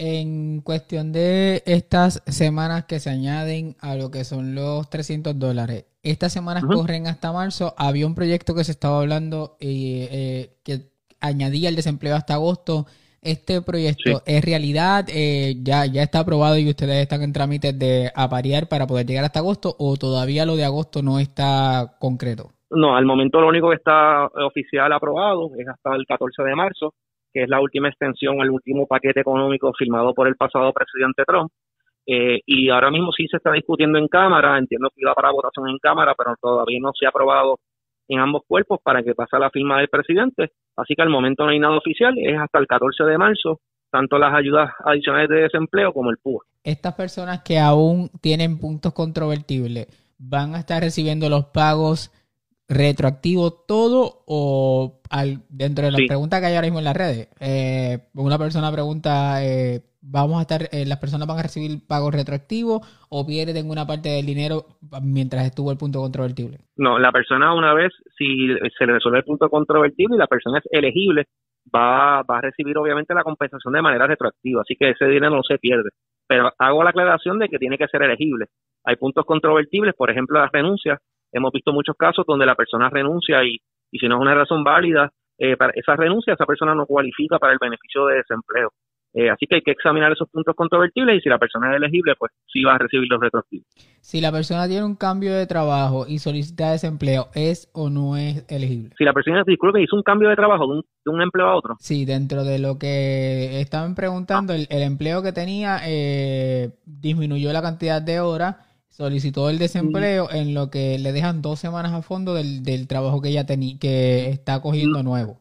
En 0.00 0.60
cuestión 0.60 1.10
de 1.10 1.62
estas 1.66 2.22
semanas 2.26 2.84
que 2.84 3.00
se 3.00 3.10
añaden 3.10 3.74
a 3.80 3.96
lo 3.96 4.12
que 4.12 4.22
son 4.22 4.54
los 4.54 4.88
300 4.88 5.36
dólares, 5.36 5.86
estas 6.04 6.32
semanas 6.32 6.64
corren 6.64 7.08
hasta 7.08 7.32
marzo. 7.32 7.74
Había 7.76 8.06
un 8.06 8.14
proyecto 8.14 8.54
que 8.54 8.62
se 8.64 8.70
estaba 8.70 9.00
hablando 9.00 9.56
y 9.58 10.06
eh, 10.10 10.56
que 10.62 10.92
añadía 11.20 11.68
el 11.68 11.76
desempleo 11.76 12.14
hasta 12.14 12.34
agosto. 12.34 12.86
Este 13.22 13.62
proyecto 13.62 14.22
es 14.26 14.44
realidad, 14.44 15.06
eh, 15.08 15.54
ya, 15.62 15.86
ya 15.86 16.02
está 16.02 16.20
aprobado 16.20 16.56
y 16.58 16.68
ustedes 16.68 17.02
están 17.02 17.22
en 17.22 17.32
trámites 17.32 17.78
de 17.78 18.10
aparear 18.14 18.68
para 18.68 18.86
poder 18.86 19.06
llegar 19.06 19.24
hasta 19.24 19.40
agosto 19.40 19.74
o 19.78 19.96
todavía 19.96 20.46
lo 20.46 20.56
de 20.56 20.64
agosto 20.64 21.02
no 21.02 21.18
está 21.18 21.96
concreto. 21.98 22.50
No, 22.70 22.96
al 22.96 23.06
momento 23.06 23.40
lo 23.40 23.48
único 23.48 23.70
que 23.70 23.76
está 23.76 24.26
oficial 24.26 24.92
aprobado 24.92 25.50
es 25.58 25.66
hasta 25.66 25.94
el 25.94 26.04
14 26.06 26.42
de 26.42 26.54
marzo 26.54 26.94
que 27.32 27.42
es 27.42 27.48
la 27.48 27.60
última 27.60 27.88
extensión 27.88 28.40
al 28.40 28.50
último 28.50 28.86
paquete 28.86 29.20
económico 29.20 29.72
firmado 29.72 30.14
por 30.14 30.28
el 30.28 30.36
pasado 30.36 30.72
presidente 30.72 31.24
Trump. 31.26 31.50
Eh, 32.06 32.40
y 32.46 32.70
ahora 32.70 32.90
mismo 32.90 33.12
sí 33.12 33.26
se 33.28 33.36
está 33.36 33.52
discutiendo 33.52 33.98
en 33.98 34.08
Cámara, 34.08 34.56
entiendo 34.56 34.88
que 34.94 35.02
iba 35.02 35.14
para 35.14 35.30
votación 35.30 35.68
en 35.68 35.78
Cámara, 35.78 36.14
pero 36.16 36.34
todavía 36.40 36.78
no 36.80 36.90
se 36.98 37.04
ha 37.04 37.10
aprobado 37.10 37.58
en 38.08 38.20
ambos 38.20 38.42
cuerpos 38.46 38.80
para 38.82 39.02
que 39.02 39.14
pase 39.14 39.38
la 39.38 39.50
firma 39.50 39.78
del 39.78 39.88
presidente. 39.88 40.52
Así 40.76 40.94
que 40.94 41.02
al 41.02 41.10
momento 41.10 41.44
no 41.44 41.50
hay 41.50 41.58
nada 41.58 41.76
oficial, 41.76 42.14
es 42.18 42.38
hasta 42.38 42.58
el 42.58 42.66
14 42.66 43.04
de 43.04 43.18
marzo, 43.18 43.60
tanto 43.90 44.18
las 44.18 44.34
ayudas 44.34 44.70
adicionales 44.84 45.28
de 45.28 45.42
desempleo 45.42 45.92
como 45.92 46.10
el 46.10 46.18
PUA. 46.18 46.42
Estas 46.62 46.94
personas 46.94 47.42
que 47.42 47.58
aún 47.58 48.10
tienen 48.20 48.58
puntos 48.58 48.92
controvertibles, 48.92 49.86
¿van 50.18 50.54
a 50.54 50.58
estar 50.58 50.82
recibiendo 50.82 51.28
los 51.28 51.46
pagos 51.46 52.12
retroactivo 52.68 53.50
todo 53.52 54.24
o 54.26 55.00
al, 55.08 55.40
dentro 55.48 55.86
de 55.86 55.92
la 55.92 55.98
pregunta 56.06 56.38
que 56.38 56.46
hay 56.46 56.54
ahora 56.54 56.66
mismo 56.66 56.78
en 56.78 56.84
las 56.84 56.96
redes? 56.96 57.28
Eh, 57.40 57.98
una 58.14 58.38
persona 58.38 58.70
pregunta, 58.70 59.44
eh, 59.44 59.82
¿vamos 60.00 60.38
a 60.38 60.42
estar, 60.42 60.62
eh, 60.72 60.84
las 60.86 60.98
personas 60.98 61.26
van 61.26 61.38
a 61.38 61.42
recibir 61.42 61.86
pagos 61.86 62.14
retroactivos 62.14 62.80
o 63.10 63.26
pierden 63.26 63.70
una 63.70 63.86
parte 63.86 64.08
del 64.08 64.26
dinero 64.26 64.66
mientras 65.02 65.44
estuvo 65.44 65.70
el 65.70 65.78
punto 65.78 66.00
controvertible? 66.00 66.58
No, 66.76 66.98
la 66.98 67.12
persona 67.12 67.54
una 67.54 67.74
vez, 67.74 67.92
si 68.16 68.48
se 68.76 68.86
le 68.86 68.94
resuelve 68.94 69.18
el 69.18 69.24
punto 69.24 69.48
controvertible 69.48 70.16
y 70.16 70.18
la 70.18 70.26
persona 70.26 70.58
es 70.58 70.64
elegible, 70.70 71.26
va, 71.74 72.22
va 72.22 72.38
a 72.38 72.42
recibir 72.42 72.76
obviamente 72.78 73.14
la 73.14 73.24
compensación 73.24 73.72
de 73.72 73.82
manera 73.82 74.06
retroactiva, 74.06 74.62
así 74.62 74.74
que 74.78 74.90
ese 74.90 75.06
dinero 75.06 75.36
no 75.36 75.42
se 75.42 75.58
pierde. 75.58 75.90
Pero 76.26 76.52
hago 76.58 76.82
la 76.84 76.90
aclaración 76.90 77.38
de 77.38 77.48
que 77.48 77.58
tiene 77.58 77.78
que 77.78 77.88
ser 77.88 78.02
elegible. 78.02 78.46
Hay 78.84 78.96
puntos 78.96 79.24
controvertibles, 79.24 79.94
por 79.94 80.10
ejemplo, 80.10 80.40
las 80.40 80.52
renuncias, 80.52 80.98
hemos 81.32 81.52
visto 81.52 81.72
muchos 81.72 81.96
casos 81.96 82.24
donde 82.26 82.46
la 82.46 82.54
persona 82.54 82.88
renuncia 82.90 83.44
y, 83.44 83.58
y 83.90 83.98
si 83.98 84.08
no 84.08 84.16
es 84.16 84.22
una 84.22 84.34
razón 84.34 84.64
válida, 84.64 85.10
eh, 85.38 85.56
para 85.56 85.72
esa 85.74 85.94
renuncia, 85.94 86.34
esa 86.34 86.46
persona 86.46 86.74
no 86.74 86.84
cualifica 86.86 87.38
para 87.38 87.52
el 87.52 87.58
beneficio 87.60 88.06
de 88.06 88.16
desempleo. 88.16 88.70
Eh, 89.14 89.30
así 89.30 89.46
que 89.46 89.56
hay 89.56 89.62
que 89.62 89.70
examinar 89.70 90.12
esos 90.12 90.28
puntos 90.28 90.54
controvertibles 90.54 91.18
y 91.18 91.20
si 91.20 91.28
la 91.28 91.38
persona 91.38 91.70
es 91.70 91.76
elegible, 91.76 92.14
pues 92.18 92.32
sí 92.46 92.62
va 92.62 92.74
a 92.74 92.78
recibir 92.78 93.08
los 93.08 93.20
retroactivos. 93.20 93.66
Si 94.00 94.20
la 94.20 94.30
persona 94.30 94.68
tiene 94.68 94.84
un 94.84 94.96
cambio 94.96 95.34
de 95.34 95.46
trabajo 95.46 96.06
y 96.06 96.18
solicita 96.18 96.72
desempleo, 96.72 97.28
¿es 97.34 97.70
o 97.72 97.90
no 97.90 98.16
es 98.16 98.44
elegible? 98.48 98.90
Si 98.96 99.04
la 99.04 99.12
persona, 99.12 99.42
disculpe, 99.46 99.82
hizo 99.82 99.96
un 99.96 100.02
cambio 100.02 100.28
de 100.28 100.36
trabajo 100.36 100.66
de 100.66 100.72
un, 100.78 100.84
de 101.04 101.10
un 101.10 101.22
empleo 101.22 101.46
a 101.46 101.56
otro. 101.56 101.76
Sí, 101.80 102.04
dentro 102.04 102.44
de 102.44 102.58
lo 102.58 102.78
que 102.78 103.60
estaban 103.60 103.94
preguntando, 103.94 104.52
el, 104.52 104.66
empleo 104.70 105.22
que 105.22 105.32
tenía 105.32 105.80
eh, 105.86 106.70
disminuyó 106.84 107.52
la 107.52 107.62
cantidad 107.62 108.00
de 108.02 108.20
horas 108.20 108.56
solicitó 108.88 109.48
el 109.48 109.58
desempleo 109.58 110.28
en 110.30 110.54
lo 110.54 110.70
que 110.70 110.98
le 110.98 111.12
dejan 111.12 111.40
dos 111.40 111.60
semanas 111.60 111.92
a 111.92 112.02
fondo 112.02 112.34
del, 112.34 112.64
del 112.64 112.88
trabajo 112.88 113.22
que 113.22 113.28
ella 113.28 113.46
tenía, 113.46 113.78
que 113.78 114.28
está 114.30 114.60
cogiendo 114.60 115.04
nuevo. 115.04 115.40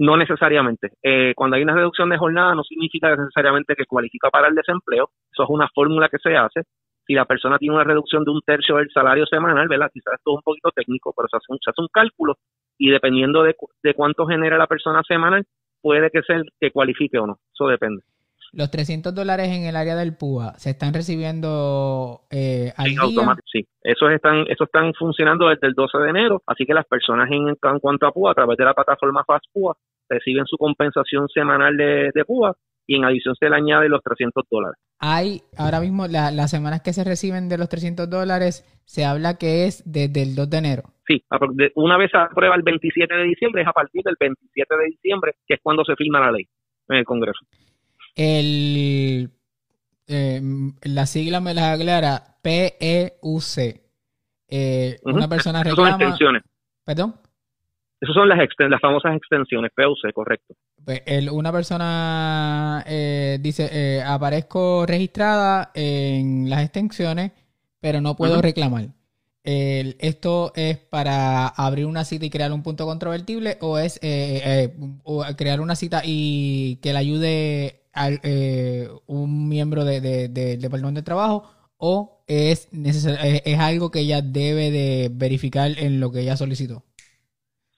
No 0.00 0.16
necesariamente. 0.16 0.92
Eh, 1.02 1.34
cuando 1.36 1.56
hay 1.56 1.62
una 1.62 1.74
reducción 1.74 2.08
de 2.08 2.16
jornada 2.16 2.54
no 2.54 2.64
significa 2.64 3.14
necesariamente 3.14 3.74
que 3.76 3.84
cualifica 3.84 4.30
para 4.30 4.48
el 4.48 4.54
desempleo. 4.54 5.10
Eso 5.30 5.42
es 5.42 5.50
una 5.50 5.68
fórmula 5.74 6.08
que 6.08 6.16
se 6.16 6.34
hace. 6.34 6.62
Si 7.06 7.12
la 7.12 7.26
persona 7.26 7.58
tiene 7.58 7.74
una 7.74 7.84
reducción 7.84 8.24
de 8.24 8.30
un 8.30 8.40
tercio 8.40 8.76
del 8.76 8.88
salario 8.94 9.26
semanal, 9.26 9.68
¿verdad? 9.68 9.90
Quizás 9.92 10.14
esto 10.14 10.30
es 10.30 10.36
un 10.36 10.42
poquito 10.42 10.70
técnico, 10.70 11.12
pero 11.14 11.28
se 11.28 11.36
hace 11.36 11.52
un, 11.52 11.58
se 11.62 11.70
hace 11.70 11.82
un 11.82 11.88
cálculo 11.92 12.36
y 12.78 12.88
dependiendo 12.88 13.42
de, 13.42 13.54
de 13.82 13.92
cuánto 13.92 14.26
genera 14.26 14.56
la 14.56 14.66
persona 14.66 15.02
semanal, 15.06 15.44
puede 15.82 16.10
que 16.10 16.22
sea 16.22 16.40
que 16.58 16.70
cualifique 16.70 17.18
o 17.18 17.26
no. 17.26 17.38
Eso 17.52 17.66
depende. 17.66 18.02
Los 18.52 18.70
300 18.70 19.14
dólares 19.14 19.48
en 19.48 19.64
el 19.64 19.76
área 19.76 19.94
del 19.96 20.16
PUA 20.16 20.54
se 20.58 20.70
están 20.70 20.92
recibiendo 20.92 22.22
eh, 22.30 22.72
al 22.76 22.86
sí, 22.86 22.96
día. 22.96 23.36
Sí, 23.52 23.68
esos 23.82 24.10
están, 24.10 24.40
esos 24.48 24.66
están 24.66 24.92
funcionando 24.94 25.48
desde 25.48 25.68
el 25.68 25.74
12 25.74 25.98
de 25.98 26.10
enero, 26.10 26.42
así 26.46 26.64
que 26.66 26.74
las 26.74 26.86
personas 26.86 27.30
en, 27.30 27.54
cuanto 27.80 28.06
a 28.06 28.12
PUA, 28.12 28.32
a 28.32 28.34
través 28.34 28.56
de 28.56 28.64
la 28.64 28.74
plataforma 28.74 29.24
Fast 29.24 29.44
PUA, 29.52 29.76
reciben 30.10 30.44
su 30.46 30.56
compensación 30.56 31.28
semanal 31.28 31.76
de, 31.76 32.10
de 32.14 32.24
PUA 32.26 32.54
y 32.86 32.96
en 32.96 33.04
adición 33.04 33.36
se 33.36 33.48
le 33.48 33.56
añade 33.56 33.88
los 33.88 34.02
300 34.02 34.44
dólares. 34.50 34.76
Hay, 34.98 35.42
ahora 35.56 35.80
mismo, 35.80 36.06
las 36.08 36.50
semanas 36.50 36.82
que 36.82 36.92
se 36.92 37.04
reciben 37.04 37.48
de 37.48 37.56
los 37.56 37.68
300 37.68 38.10
dólares, 38.10 38.64
se 38.84 39.04
habla 39.04 39.38
que 39.38 39.66
es 39.66 39.82
desde 39.86 40.22
el 40.22 40.34
2 40.34 40.50
de 40.50 40.58
enero. 40.58 40.82
Sí, 41.06 41.24
una 41.76 41.96
vez 41.96 42.10
se 42.10 42.18
aprueba 42.18 42.56
el 42.56 42.62
27 42.62 43.14
de 43.14 43.24
diciembre, 43.24 43.62
es 43.62 43.68
a 43.68 43.72
partir 43.72 44.02
del 44.02 44.16
27 44.18 44.76
de 44.76 44.84
diciembre, 44.86 45.34
que 45.46 45.54
es 45.54 45.60
cuando 45.62 45.84
se 45.84 45.96
firma 45.96 46.20
la 46.20 46.32
ley 46.32 46.46
en 46.88 46.96
el 46.96 47.04
Congreso. 47.04 47.40
El, 48.14 49.30
eh, 50.08 50.40
la 50.82 51.06
sigla 51.06 51.40
me 51.40 51.54
la 51.54 51.72
aclara 51.72 52.20
PEUC. 52.42 53.80
Eh, 54.48 54.98
Una 55.04 55.28
persona 55.28 55.62
reclama... 55.62 55.92
Son 55.92 56.00
extensiones. 56.00 56.42
¿Perdón? 56.84 57.14
Esas 58.00 58.14
son 58.14 58.28
las, 58.28 58.38
las 58.38 58.80
famosas 58.80 59.14
extensiones, 59.14 59.70
PUC, 59.76 60.12
correcto. 60.14 60.54
Pues 60.84 61.02
una 61.30 61.52
persona 61.52 62.82
eh, 62.86 63.38
dice, 63.40 63.68
eh, 63.70 64.02
aparezco 64.02 64.86
registrada 64.86 65.70
en 65.74 66.48
las 66.48 66.62
extensiones, 66.62 67.32
pero 67.78 68.00
no 68.00 68.16
puedo 68.16 68.40
reclamar. 68.40 68.88
¿Esto 69.42 70.52
es 70.54 70.78
para 70.78 71.48
abrir 71.48 71.86
una 71.86 72.04
cita 72.04 72.24
y 72.24 72.30
crear 72.30 72.52
un 72.52 72.62
punto 72.62 72.86
controvertible 72.86 73.58
o 73.60 73.78
es 73.78 74.00
o 75.02 75.24
crear 75.36 75.60
una 75.60 75.74
cita 75.74 76.02
y 76.04 76.76
que 76.76 76.92
le 76.92 76.98
ayude 76.98 77.80
eh, 78.22 78.88
un 79.06 79.48
miembro 79.48 79.84
de, 79.84 80.00
del 80.00 80.60
Departamento 80.60 81.00
de 81.00 81.04
Trabajo 81.04 81.50
o 81.76 82.22
es, 82.26 82.68
es 82.72 83.58
algo 83.58 83.90
que 83.90 84.00
ella 84.00 84.22
debe 84.22 84.70
de 84.70 85.10
verificar 85.12 85.72
en 85.78 86.00
lo 86.00 86.12
que 86.12 86.20
ella 86.20 86.36
solicitó? 86.36 86.84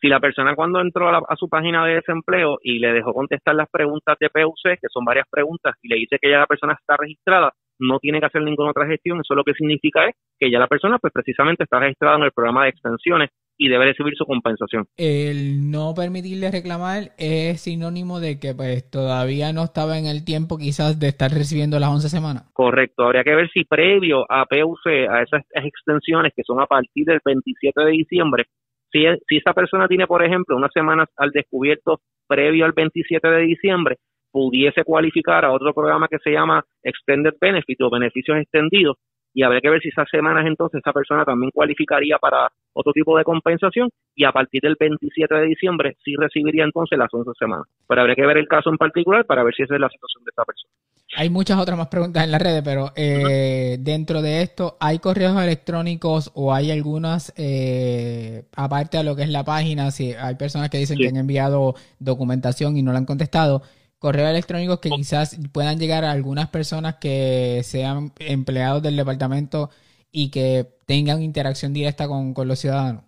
Si 0.03 0.09
la 0.09 0.19
persona 0.19 0.57
cuando 0.57 0.81
entró 0.81 1.09
a, 1.09 1.37
su 1.37 1.49
página 1.49 1.87
de 1.87 1.95
desempleo 1.95 2.59
y 2.61 2.81
le 2.81 2.93
dejó 2.93 3.15
contestar 3.15 3.55
las 3.55 3.71
preguntas 3.71 4.17
de 4.19 4.31
PUC, 4.31 4.81
que 4.81 4.89
son 4.93 5.05
varias 5.05 5.27
preguntas, 5.31 5.77
y 5.81 5.87
le 5.87 5.95
dice 5.95 6.19
que 6.21 6.29
ya 6.29 6.41
la 6.41 6.47
persona 6.49 6.73
está 6.73 6.97
registrada, 6.97 7.53
no 7.79 8.01
tiene 8.01 8.19
que 8.19 8.27
hacer 8.27 8.43
ninguna 8.43 8.71
otra 8.71 8.89
gestión, 8.89 9.21
eso 9.21 9.37
lo 9.37 9.45
que 9.45 9.55
significa 9.55 10.09
es 10.09 10.17
que 10.41 10.51
ya 10.51 10.59
la 10.59 10.67
persona 10.67 10.99
pues 10.99 11.13
precisamente 11.13 11.63
está 11.63 11.79
registrada 11.79 12.17
en 12.17 12.25
el 12.25 12.33
programa 12.33 12.65
de 12.65 12.71
extensiones 12.71 13.31
y 13.57 13.69
debe 13.69 13.85
recibir 13.85 14.15
su 14.17 14.25
compensación. 14.25 14.87
El 14.97 15.71
no 15.71 15.95
permitirle 15.95 16.51
reclamar 16.51 17.13
es 17.17 17.61
sinónimo 17.61 18.19
de 18.19 18.41
que 18.41 18.55
pues 18.57 18.91
todavía 18.91 19.53
no 19.53 19.63
estaba 19.63 19.99
en 19.99 20.07
el 20.07 20.25
tiempo 20.25 20.59
quizás 20.59 20.99
de 20.99 21.07
estar 21.07 21.31
recibiendo 21.31 21.79
las 21.79 21.91
11 21.91 22.09
semanas. 22.09 22.51
Correcto, 22.53 23.05
habría 23.05 23.23
que 23.23 23.37
ver 23.37 23.49
si 23.51 23.63
previo 23.63 24.25
a 24.29 24.47
PUC, 24.47 24.87
a 25.09 25.23
esas 25.23 25.45
extensiones 25.55 26.33
que 26.35 26.43
son 26.45 26.61
a 26.61 26.67
partir 26.67 27.05
del 27.05 27.21
27 27.25 27.85
de 27.85 27.91
diciembre, 27.93 28.47
si, 28.93 29.05
si 29.29 29.37
esa 29.39 29.53
persona 29.53 29.89
tiene, 29.89 30.07
por 30.07 30.23
ejemplo, 30.23 30.57
unas 30.57 30.73
semanas 30.73 31.09
al 31.17 31.31
descubierto 31.31 32.01
previo 32.29 32.65
al 32.65 32.73
27 32.73 33.27
de 33.27 33.41
diciembre, 33.43 33.97
pudiese 34.31 34.85
cualificar 34.85 35.45
a 35.45 35.53
otro 35.53 35.73
programa 35.75 36.09
que 36.09 36.19
se 36.19 36.31
llama 36.31 36.65
Extended 36.83 37.35
Benefit 37.41 37.81
o 37.83 37.91
beneficios 37.91 38.39
extendidos 38.39 38.97
y 39.35 39.43
habría 39.43 39.61
que 39.61 39.71
ver 39.71 39.81
si 39.81 39.89
esas 39.89 40.09
semanas 40.11 40.47
entonces 40.47 40.81
esa 40.81 40.93
persona 40.93 41.25
también 41.25 41.51
cualificaría 41.51 42.19
para 42.19 42.51
otro 42.75 42.93
tipo 42.93 43.17
de 43.17 43.25
compensación 43.25 43.89
y 44.15 44.25
a 44.25 44.33
partir 44.33 44.61
del 44.63 44.77
27 44.79 45.35
de 45.35 45.47
diciembre 45.47 45.97
sí 46.05 46.15
recibiría 46.17 46.65
entonces 46.65 46.99
las 46.99 47.13
11 47.13 47.31
semanas. 47.39 47.67
Pero 47.89 48.01
habría 48.01 48.17
que 48.17 48.27
ver 48.27 48.39
el 48.39 48.49
caso 48.49 48.71
en 48.71 48.77
particular 48.77 49.25
para 49.25 49.43
ver 49.43 49.55
si 49.55 49.63
esa 49.63 49.75
es 49.75 49.81
la 49.81 49.89
situación 49.89 50.25
de 50.25 50.31
esa 50.31 50.45
persona. 50.45 50.73
Hay 51.15 51.29
muchas 51.29 51.59
otras 51.59 51.77
más 51.77 51.89
preguntas 51.89 52.25
en 52.25 52.31
las 52.31 52.41
redes, 52.41 52.63
pero 52.65 52.91
eh, 52.97 53.77
dentro 53.81 54.23
de 54.23 54.41
esto, 54.41 54.79
¿hay 54.81 54.99
correos 54.99 55.37
electrónicos 55.43 56.31
o 56.35 56.55
hay 56.55 56.71
algunas, 56.71 57.35
eh, 57.37 58.45
aparte 58.57 58.97
de 58.97 59.05
lo 59.05 59.15
que 59.15 59.23
es 59.25 59.29
la 59.29 59.45
página, 59.45 59.91
si 59.91 60.15
hay 60.15 60.37
personas 60.37 60.71
que 60.71 60.79
dicen 60.79 60.97
que 60.97 61.09
han 61.09 61.17
enviado 61.17 61.75
documentación 61.99 62.79
y 62.79 62.83
no 62.83 62.93
la 62.93 62.99
han 62.99 63.05
contestado, 63.05 63.61
correos 63.99 64.31
electrónicos 64.31 64.81
que 64.81 64.89
quizás 64.89 65.39
puedan 65.53 65.79
llegar 65.79 66.05
a 66.05 66.13
algunas 66.13 66.49
personas 66.49 66.97
que 66.97 67.61
sean 67.63 68.13
empleados 68.19 68.83
del 68.83 68.97
departamento 68.97 69.69
y 70.11 70.31
que 70.31 70.67
tengan 70.87 71.23
interacción 71.23 71.75
directa 71.75 72.09
con, 72.09 72.33
con 72.33 72.49
los 72.49 72.59
ciudadanos? 72.59 73.03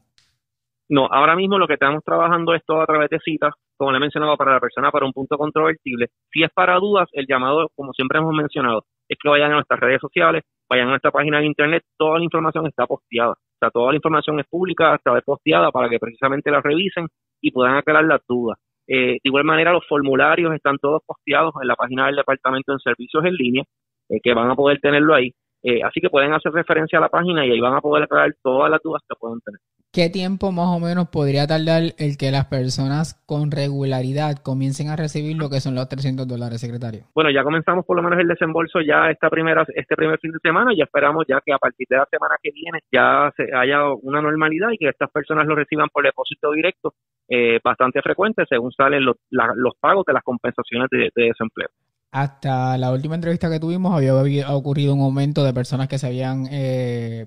No, 0.91 1.07
ahora 1.07 1.37
mismo 1.37 1.59
lo 1.59 1.67
que 1.67 1.75
estamos 1.75 2.05
trabajando 2.05 2.55
es 2.55 2.63
todo 2.67 2.83
a 2.83 2.87
través 2.87 3.09
de 3.09 3.19
citas, 3.21 3.55
como 3.77 3.93
le 3.93 3.99
he 3.99 4.01
mencionado, 4.01 4.37
para 4.37 4.53
la 4.53 4.61
persona 4.61 4.91
para 4.91 5.07
un 5.07 5.13
punto 5.13 5.37
controvertible. 5.37 6.09
Si 6.33 6.43
es 6.43 6.51
para 6.55 6.77
dudas, 6.77 7.09
el 7.13 7.27
llamado, 7.27 7.69
como 7.75 7.93
siempre 7.93 8.19
hemos 8.19 8.35
mencionado, 8.35 8.85
es 9.09 9.19
que 9.21 9.29
vayan 9.29 9.53
a 9.53 9.55
nuestras 9.55 9.81
redes 9.81 10.01
sociales, 10.01 10.43
vayan 10.69 10.89
a 10.89 10.91
nuestra 10.91 11.11
página 11.11 11.41
de 11.41 11.47
internet, 11.47 11.83
toda 11.99 12.19
la 12.19 12.25
información 12.25 12.67
está 12.67 12.87
posteada. 12.87 13.33
O 13.33 13.59
sea, 13.59 13.71
toda 13.71 13.91
la 13.91 13.97
información 13.97 14.41
es 14.41 14.47
pública, 14.49 14.95
está 14.95 15.19
posteada 15.21 15.71
para 15.71 15.89
que 15.89 15.99
precisamente 15.99 16.51
la 16.51 16.61
revisen 16.61 17.07
y 17.41 17.51
puedan 17.51 17.77
aclarar 17.77 18.05
las 18.05 18.21
dudas. 18.29 18.59
Eh, 18.87 19.13
de 19.13 19.21
igual 19.23 19.45
manera, 19.45 19.73
los 19.73 19.87
formularios 19.87 20.55
están 20.55 20.77
todos 20.79 21.03
posteados 21.07 21.55
en 21.61 21.69
la 21.69 21.77
página 21.77 22.07
del 22.07 22.17
Departamento 22.17 22.73
de 22.73 22.79
Servicios 22.81 23.25
en 23.25 23.35
línea, 23.35 23.65
eh, 24.11 24.21
que 24.23 24.35
van 24.35 24.51
a 24.51 24.55
poder 24.55 24.79
tenerlo 24.81 25.15
ahí. 25.15 25.33
Eh, 25.65 25.81
así 25.83 26.01
que 26.01 26.11
pueden 26.11 26.35
hacer 26.35 26.53
referencia 26.53 26.99
a 26.99 27.03
la 27.03 27.09
página 27.09 27.45
y 27.45 27.51
ahí 27.51 27.61
van 27.61 27.75
a 27.75 27.81
poder 27.81 28.05
aclarar 28.05 28.35
todas 28.43 28.71
las 28.71 28.83
dudas 28.83 29.03
que 29.09 29.17
pueden 29.19 29.41
tener. 29.41 29.59
¿Qué 29.95 30.11
tiempo 30.11 30.51
más 30.51 30.67
o 30.77 30.81
menos 30.81 31.09
podría 31.09 31.47
tardar 31.47 31.95
el 31.99 32.19
que 32.19 32.33
las 32.33 32.47
personas 32.47 33.15
con 33.27 33.53
regularidad 33.53 34.43
comiencen 34.43 34.89
a 34.91 34.97
recibir 34.97 35.39
lo 35.39 35.49
que 35.49 35.61
son 35.61 35.77
los 35.77 35.89
300 35.89 36.27
dólares, 36.27 36.61
secretario? 36.61 37.05
Bueno, 37.15 37.31
ya 37.31 37.45
comenzamos 37.45 37.87
por 37.87 37.97
lo 37.97 38.03
menos 38.03 38.19
el 38.19 38.27
desembolso 38.27 38.81
ya 38.81 39.09
esta 39.09 39.31
primera, 39.31 39.65
este 39.73 39.95
primer 39.95 40.19
fin 40.19 40.33
de 40.33 40.41
semana 40.43 40.75
y 40.75 40.83
esperamos 40.83 41.25
ya 41.29 41.41
que 41.47 41.53
a 41.53 41.59
partir 41.59 41.87
de 41.89 41.97
la 41.97 42.07
semana 42.11 42.35
que 42.43 42.51
viene 42.51 42.81
ya 42.93 43.33
se 43.37 43.45
haya 43.57 43.87
una 44.03 44.21
normalidad 44.21 44.71
y 44.73 44.79
que 44.79 44.89
estas 44.89 45.13
personas 45.13 45.47
lo 45.47 45.55
reciban 45.55 45.89
por 45.91 46.05
depósito 46.05 46.51
directo 46.51 46.95
eh, 47.29 47.59
bastante 47.63 48.03
frecuente 48.03 48.45
según 48.49 48.73
salen 48.73 49.05
los, 49.05 49.17
los 49.31 49.75
pagos 49.81 50.05
de 50.07 50.13
las 50.13 50.25
compensaciones 50.25 50.89
de, 50.91 51.11
desempleo. 51.15 51.69
Hasta 52.15 52.79
la 52.79 52.93
última 52.93 53.17
entrevista 53.17 53.51
que 53.51 53.59
tuvimos 53.59 53.93
había 53.93 54.15
ocurrido 54.55 54.95
un 54.95 55.01
aumento 55.01 55.43
de 55.43 55.53
personas 55.53 55.89
que 55.89 55.99
se 55.99 56.07
habían... 56.07 56.47
Eh, 56.49 57.27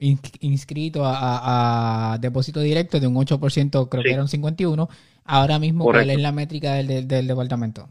inscrito 0.00 1.02
a, 1.04 2.16
depósito 2.20 2.60
directo 2.60 3.00
de 3.00 3.08
un 3.08 3.16
8%, 3.16 3.88
creo 3.88 4.02
que 4.04 4.12
era 4.12 4.22
un 4.22 4.28
51%. 4.28 4.86
Ahora 5.24 5.58
mismo, 5.58 5.84
¿cuál 5.84 6.10
es 6.10 6.20
la 6.20 6.30
métrica 6.30 6.74
del, 6.74 7.08
del, 7.08 7.26
departamento? 7.26 7.88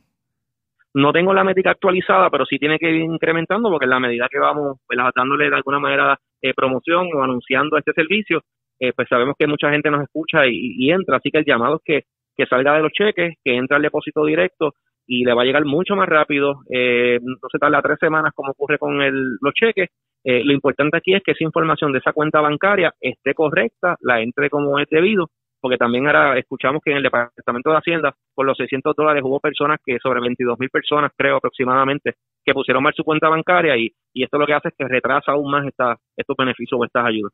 No 0.94 1.12
tengo 1.12 1.34
la 1.34 1.44
métrica 1.44 1.72
actualizada, 1.72 2.30
pero 2.30 2.46
sí 2.46 2.58
tiene 2.58 2.80
que 2.80 2.90
ir 2.90 3.02
incrementando 3.02 3.70
porque 3.70 3.84
en 3.84 3.90
la 3.90 4.00
medida 4.00 4.30
que 4.32 4.40
vamos 4.40 4.78
pues, 4.88 4.98
dándole 5.14 5.50
de 5.50 5.56
alguna 5.56 5.80
manera 5.80 6.18
eh, 6.42 6.54
promoción 6.54 7.10
o 7.14 7.24
anunciando 7.24 7.78
este 7.78 7.92
servicio, 7.92 8.42
eh, 8.80 8.94
pues 8.96 9.10
sabemos 9.10 9.36
que 9.38 9.48
mucha 9.48 9.70
gente 9.70 9.92
nos 9.92 10.04
escucha 10.04 10.48
y, 10.48 10.90
entra. 10.92 11.18
Así 11.18 11.30
que 11.30 11.40
el 11.40 11.46
llamado 11.46 11.76
es 11.76 11.82
que, 11.84 12.08
que 12.38 12.46
salga 12.46 12.76
de 12.76 12.84
los 12.84 12.92
cheques, 12.94 13.36
que 13.44 13.58
entre 13.58 13.76
al 13.76 13.82
depósito 13.82 14.24
directo 14.24 14.76
y 15.08 15.24
le 15.24 15.34
va 15.34 15.42
a 15.42 15.46
llegar 15.46 15.66
mucho 15.66 15.96
más 15.96 16.08
rápido. 16.08 16.62
Eh, 16.70 17.20
no 17.22 17.48
se 17.52 17.58
tarda 17.58 17.82
tres 17.82 17.98
semanas 18.00 18.34
como 18.36 18.52
ocurre 18.52 18.78
con 18.78 19.02
el, 19.02 19.38
los 19.42 19.54
cheques 19.54 19.90
eh, 20.30 20.44
lo 20.44 20.52
importante 20.52 20.98
aquí 20.98 21.14
es 21.14 21.24
que 21.24 21.32
esa 21.32 21.46
información 21.46 21.94
de 21.94 22.00
esa 22.00 22.12
cuenta 22.12 22.42
bancaria 22.42 22.94
esté 23.00 23.34
correcta, 23.34 23.96
la 24.02 24.20
entre 24.20 24.50
como 24.50 24.78
es 24.78 24.88
debido, 24.90 25.30
porque 25.62 25.78
también 25.78 26.06
ahora 26.06 26.38
escuchamos 26.38 26.82
que 26.84 26.92
en 26.92 26.98
el 26.98 27.04
Departamento 27.04 27.70
de 27.70 27.78
Hacienda, 27.78 28.14
por 28.36 28.46
los 28.46 28.58
600 28.58 28.94
dólares, 28.94 29.24
hubo 29.26 29.40
personas 29.40 29.80
que, 29.86 29.98
sobre 30.00 30.20
22 30.20 30.60
mil 30.60 30.70
personas, 30.70 31.12
creo 31.16 31.38
aproximadamente, 31.38 32.16
que 32.44 32.54
pusieron 32.54 32.84
mal 32.84 32.94
su 32.94 33.06
cuenta 33.06 33.30
bancaria 33.30 33.78
y, 33.78 33.90
y 34.14 34.24
esto 34.24 34.38
lo 34.38 34.46
que 34.46 34.54
hace 34.54 34.68
es 34.68 34.74
que 34.78 34.88
retrasa 34.88 35.32
aún 35.32 35.50
más 35.50 35.66
estos 35.66 36.38
beneficios 36.38 36.78
o 36.78 36.84
estas 36.84 37.06
ayudas. 37.06 37.32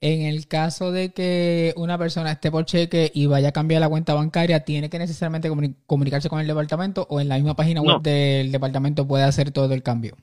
En 0.00 0.22
el 0.26 0.46
caso 0.46 0.92
de 0.92 1.12
que 1.12 1.72
una 1.76 1.98
persona 1.98 2.30
esté 2.30 2.52
por 2.52 2.64
cheque 2.64 3.10
y 3.12 3.26
vaya 3.26 3.48
a 3.48 3.52
cambiar 3.52 3.80
la 3.80 3.88
cuenta 3.88 4.14
bancaria, 4.14 4.64
¿tiene 4.64 4.88
que 4.88 4.98
necesariamente 4.98 5.50
comunicarse 5.86 6.28
con 6.28 6.38
el 6.38 6.46
departamento 6.46 7.04
o 7.10 7.20
en 7.20 7.28
la 7.28 7.34
misma 7.34 7.56
página 7.56 7.82
web 7.82 8.00
del 8.00 8.52
departamento 8.52 9.08
puede 9.08 9.24
hacer 9.24 9.50
todo 9.50 9.74
el 9.74 9.82
cambio? 9.82 10.14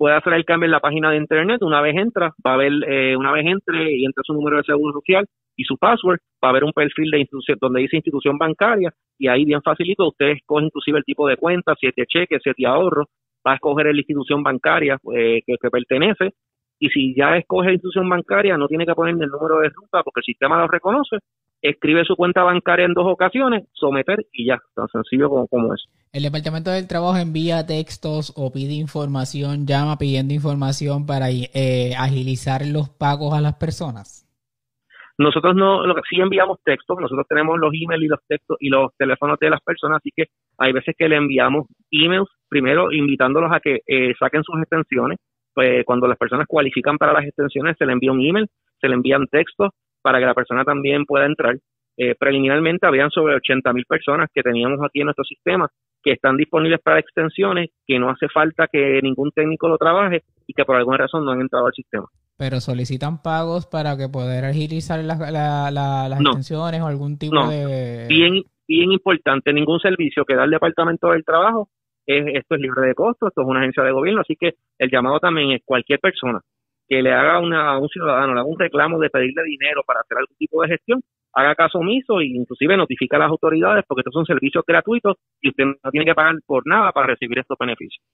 puede 0.00 0.16
hacer 0.16 0.32
el 0.32 0.46
cambio 0.46 0.64
en 0.64 0.70
la 0.70 0.80
página 0.80 1.10
de 1.10 1.18
internet. 1.18 1.60
Una 1.60 1.82
vez 1.82 1.94
entra, 1.94 2.32
va 2.44 2.54
a 2.54 2.56
ver, 2.56 2.72
eh, 2.88 3.14
una 3.14 3.32
vez 3.32 3.44
entre 3.44 3.98
y 3.98 4.06
entre 4.06 4.22
su 4.24 4.32
número 4.32 4.56
de 4.56 4.62
seguro 4.62 4.94
social 4.94 5.26
y 5.54 5.64
su 5.64 5.76
password, 5.76 6.20
va 6.42 6.48
a 6.48 6.50
haber 6.52 6.64
un 6.64 6.72
perfil 6.72 7.10
de 7.10 7.18
institución 7.18 7.58
donde 7.60 7.82
dice 7.82 7.96
institución 7.96 8.38
bancaria 8.38 8.90
y 9.18 9.28
ahí 9.28 9.44
bien 9.44 9.60
facilito, 9.60 10.08
usted 10.08 10.28
escoge 10.28 10.64
inclusive 10.64 10.96
el 10.96 11.04
tipo 11.04 11.28
de 11.28 11.36
cuenta, 11.36 11.74
si 11.78 11.86
es 11.86 11.94
de 11.94 12.06
cheque, 12.06 12.38
si 12.42 12.48
es 12.48 12.56
de 12.56 12.66
ahorro, 12.66 13.10
va 13.46 13.52
a 13.52 13.54
escoger 13.56 13.92
la 13.92 14.00
institución 14.00 14.42
bancaria 14.42 14.96
eh, 15.14 15.42
que, 15.44 15.56
que, 15.60 15.68
pertenece 15.68 16.30
y 16.80 16.88
si 16.88 17.14
ya 17.14 17.36
escoge 17.36 17.72
institución 17.72 18.08
bancaria 18.08 18.56
no 18.56 18.66
tiene 18.66 18.86
que 18.86 18.94
poner 18.94 19.14
el 19.14 19.30
número 19.30 19.60
de 19.60 19.68
ruta 19.68 20.02
porque 20.02 20.20
el 20.20 20.24
sistema 20.24 20.58
lo 20.58 20.66
reconoce 20.66 21.18
escribe 21.62 22.04
su 22.04 22.16
cuenta 22.16 22.42
bancaria 22.42 22.86
en 22.86 22.94
dos 22.94 23.06
ocasiones, 23.06 23.64
someter 23.72 24.26
y 24.32 24.46
ya, 24.46 24.58
tan 24.74 24.88
sencillo 24.88 25.28
como, 25.28 25.46
como 25.48 25.74
es. 25.74 25.84
El 26.12 26.22
Departamento 26.22 26.70
del 26.70 26.88
Trabajo 26.88 27.18
envía 27.18 27.66
textos 27.66 28.32
o 28.36 28.50
pide 28.50 28.74
información, 28.74 29.66
llama 29.66 29.96
pidiendo 29.98 30.34
información 30.34 31.06
para 31.06 31.30
eh, 31.30 31.92
agilizar 31.98 32.62
los 32.66 32.88
pagos 32.88 33.34
a 33.34 33.40
las 33.40 33.54
personas. 33.54 34.26
Nosotros 35.18 35.54
no, 35.54 35.86
lo 35.86 35.94
que 35.94 36.00
sí 36.08 36.18
enviamos 36.18 36.58
textos, 36.64 36.96
nosotros 36.98 37.26
tenemos 37.28 37.58
los 37.58 37.72
emails 37.74 38.04
y 38.04 38.08
los 38.08 38.20
textos 38.26 38.56
y 38.58 38.70
los 38.70 38.90
teléfonos 38.96 39.38
de 39.38 39.50
las 39.50 39.60
personas, 39.60 39.98
así 39.98 40.10
que 40.16 40.28
hay 40.56 40.72
veces 40.72 40.94
que 40.96 41.10
le 41.10 41.16
enviamos 41.16 41.66
emails, 41.90 42.28
primero 42.48 42.90
invitándolos 42.90 43.52
a 43.52 43.60
que 43.60 43.80
eh, 43.86 44.14
saquen 44.18 44.42
sus 44.42 44.58
extensiones, 44.60 45.18
pues 45.54 45.84
cuando 45.84 46.06
las 46.06 46.18
personas 46.18 46.46
cualifican 46.46 46.98
para 46.98 47.12
las 47.12 47.24
extensiones 47.24 47.76
se 47.78 47.86
le 47.86 47.92
envía 47.92 48.12
un 48.12 48.24
email, 48.24 48.48
se 48.80 48.88
le 48.88 48.94
envían 48.94 49.26
textos, 49.26 49.70
para 50.02 50.18
que 50.18 50.26
la 50.26 50.34
persona 50.34 50.64
también 50.64 51.04
pueda 51.04 51.26
entrar. 51.26 51.56
Eh, 51.96 52.14
preliminarmente 52.18 52.86
habían 52.86 53.10
sobre 53.10 53.34
80 53.34 53.72
mil 53.72 53.84
personas 53.84 54.30
que 54.32 54.42
teníamos 54.42 54.78
aquí 54.82 55.00
en 55.00 55.06
nuestro 55.06 55.24
sistema 55.24 55.68
que 56.02 56.12
están 56.12 56.36
disponibles 56.36 56.80
para 56.80 56.98
extensiones, 56.98 57.70
que 57.86 57.98
no 57.98 58.08
hace 58.08 58.28
falta 58.28 58.68
que 58.72 59.00
ningún 59.02 59.30
técnico 59.32 59.68
lo 59.68 59.76
trabaje 59.76 60.22
y 60.46 60.54
que 60.54 60.64
por 60.64 60.76
alguna 60.76 60.96
razón 60.96 61.24
no 61.24 61.32
han 61.32 61.42
entrado 61.42 61.66
al 61.66 61.74
sistema. 61.74 62.06
Pero 62.38 62.60
solicitan 62.60 63.20
pagos 63.20 63.66
para 63.66 63.98
que 63.98 64.08
poder 64.08 64.46
agilizar 64.46 65.04
las 65.04 65.20
extensiones 66.20 66.80
o 66.80 66.86
algún 66.86 67.18
tipo 67.18 67.46
de... 67.48 68.06
Bien, 68.08 68.42
bien 68.66 68.92
importante, 68.92 69.52
ningún 69.52 69.78
servicio 69.78 70.24
que 70.24 70.36
da 70.36 70.44
el 70.44 70.50
Departamento 70.50 71.10
del 71.10 71.22
Trabajo, 71.22 71.68
es, 72.06 72.24
esto 72.34 72.54
es 72.54 72.60
libre 72.60 72.88
de 72.88 72.94
costo, 72.94 73.28
esto 73.28 73.42
es 73.42 73.46
una 73.46 73.60
agencia 73.60 73.82
de 73.82 73.92
gobierno, 73.92 74.22
así 74.22 74.36
que 74.36 74.54
el 74.78 74.90
llamado 74.90 75.20
también 75.20 75.52
es 75.52 75.62
cualquier 75.64 76.00
persona 76.00 76.40
que 76.90 77.02
le 77.02 77.12
haga 77.12 77.36
a 77.36 77.78
un 77.78 77.88
ciudadano, 77.88 78.34
le 78.34 78.40
haga 78.40 78.48
un 78.48 78.58
reclamo 78.58 78.98
de 78.98 79.10
pedirle 79.10 79.44
dinero 79.44 79.82
para 79.86 80.00
hacer 80.00 80.18
algún 80.18 80.36
tipo 80.36 80.60
de 80.60 80.68
gestión, 80.68 81.00
haga 81.32 81.54
caso 81.54 81.78
omiso 81.78 82.20
e 82.20 82.26
inclusive 82.26 82.76
notifica 82.76 83.16
a 83.16 83.20
las 83.20 83.30
autoridades 83.30 83.84
porque 83.86 84.00
estos 84.00 84.12
son 84.12 84.26
servicios 84.26 84.64
gratuitos 84.66 85.16
y 85.40 85.50
usted 85.50 85.64
no 85.66 85.90
tiene 85.92 86.04
que 86.04 86.14
pagar 86.14 86.34
por 86.44 86.66
nada 86.66 86.90
para 86.90 87.06
recibir 87.06 87.38
estos 87.38 87.56
beneficios. 87.58 88.04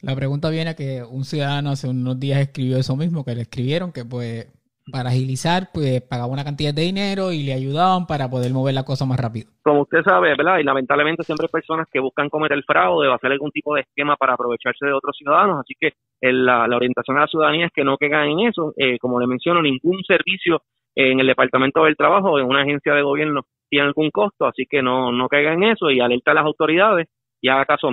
La 0.00 0.16
pregunta 0.16 0.48
viene 0.48 0.74
que 0.74 1.02
un 1.02 1.24
ciudadano 1.24 1.70
hace 1.70 1.88
unos 1.88 2.18
días 2.18 2.40
escribió 2.40 2.78
eso 2.78 2.96
mismo, 2.96 3.26
que 3.26 3.34
le 3.34 3.42
escribieron 3.42 3.92
que 3.92 4.06
pues 4.06 4.46
para 4.90 5.10
agilizar, 5.10 5.68
pues 5.72 6.02
pagaba 6.02 6.32
una 6.32 6.44
cantidad 6.44 6.74
de 6.74 6.82
dinero 6.82 7.32
y 7.32 7.42
le 7.42 7.54
ayudaban 7.54 8.06
para 8.06 8.28
poder 8.28 8.52
mover 8.52 8.74
la 8.74 8.84
cosa 8.84 9.06
más 9.06 9.18
rápido. 9.18 9.50
Como 9.62 9.82
usted 9.82 10.02
sabe, 10.04 10.34
¿verdad? 10.36 10.58
Y 10.58 10.64
lamentablemente 10.64 11.24
siempre 11.24 11.46
hay 11.46 11.52
personas 11.52 11.86
que 11.90 12.00
buscan 12.00 12.28
cometer 12.28 12.62
fraude 12.64 13.08
o 13.08 13.14
hacer 13.14 13.32
algún 13.32 13.50
tipo 13.50 13.74
de 13.74 13.82
esquema 13.82 14.16
para 14.16 14.34
aprovecharse 14.34 14.86
de 14.86 14.92
otros 14.92 15.16
ciudadanos, 15.16 15.60
así 15.60 15.74
que 15.78 15.92
la, 16.20 16.64
orientación 16.64 17.16
a 17.16 17.20
la 17.20 17.26
ciudadanía 17.26 17.66
es 17.66 17.72
que 17.72 17.84
no 17.84 17.96
caigan 17.96 18.28
en 18.28 18.40
eso. 18.48 18.72
Eh, 18.76 18.98
como 18.98 19.20
le 19.20 19.26
menciono, 19.26 19.62
ningún 19.62 20.02
servicio 20.06 20.62
en 20.94 21.18
el 21.18 21.26
Departamento 21.26 21.84
del 21.84 21.96
Trabajo 21.96 22.38
en 22.38 22.46
una 22.46 22.62
agencia 22.62 22.94
de 22.94 23.02
gobierno 23.02 23.42
tiene 23.68 23.86
algún 23.86 24.10
costo, 24.10 24.46
así 24.46 24.66
que 24.68 24.82
no, 24.82 25.10
no 25.10 25.28
caigan 25.28 25.62
en 25.62 25.72
eso 25.72 25.90
y 25.90 26.00
alerta 26.00 26.30
a 26.30 26.34
las 26.34 26.44
autoridades 26.44 27.08
y 27.44 27.48
haga 27.50 27.66
caso. 27.66 27.88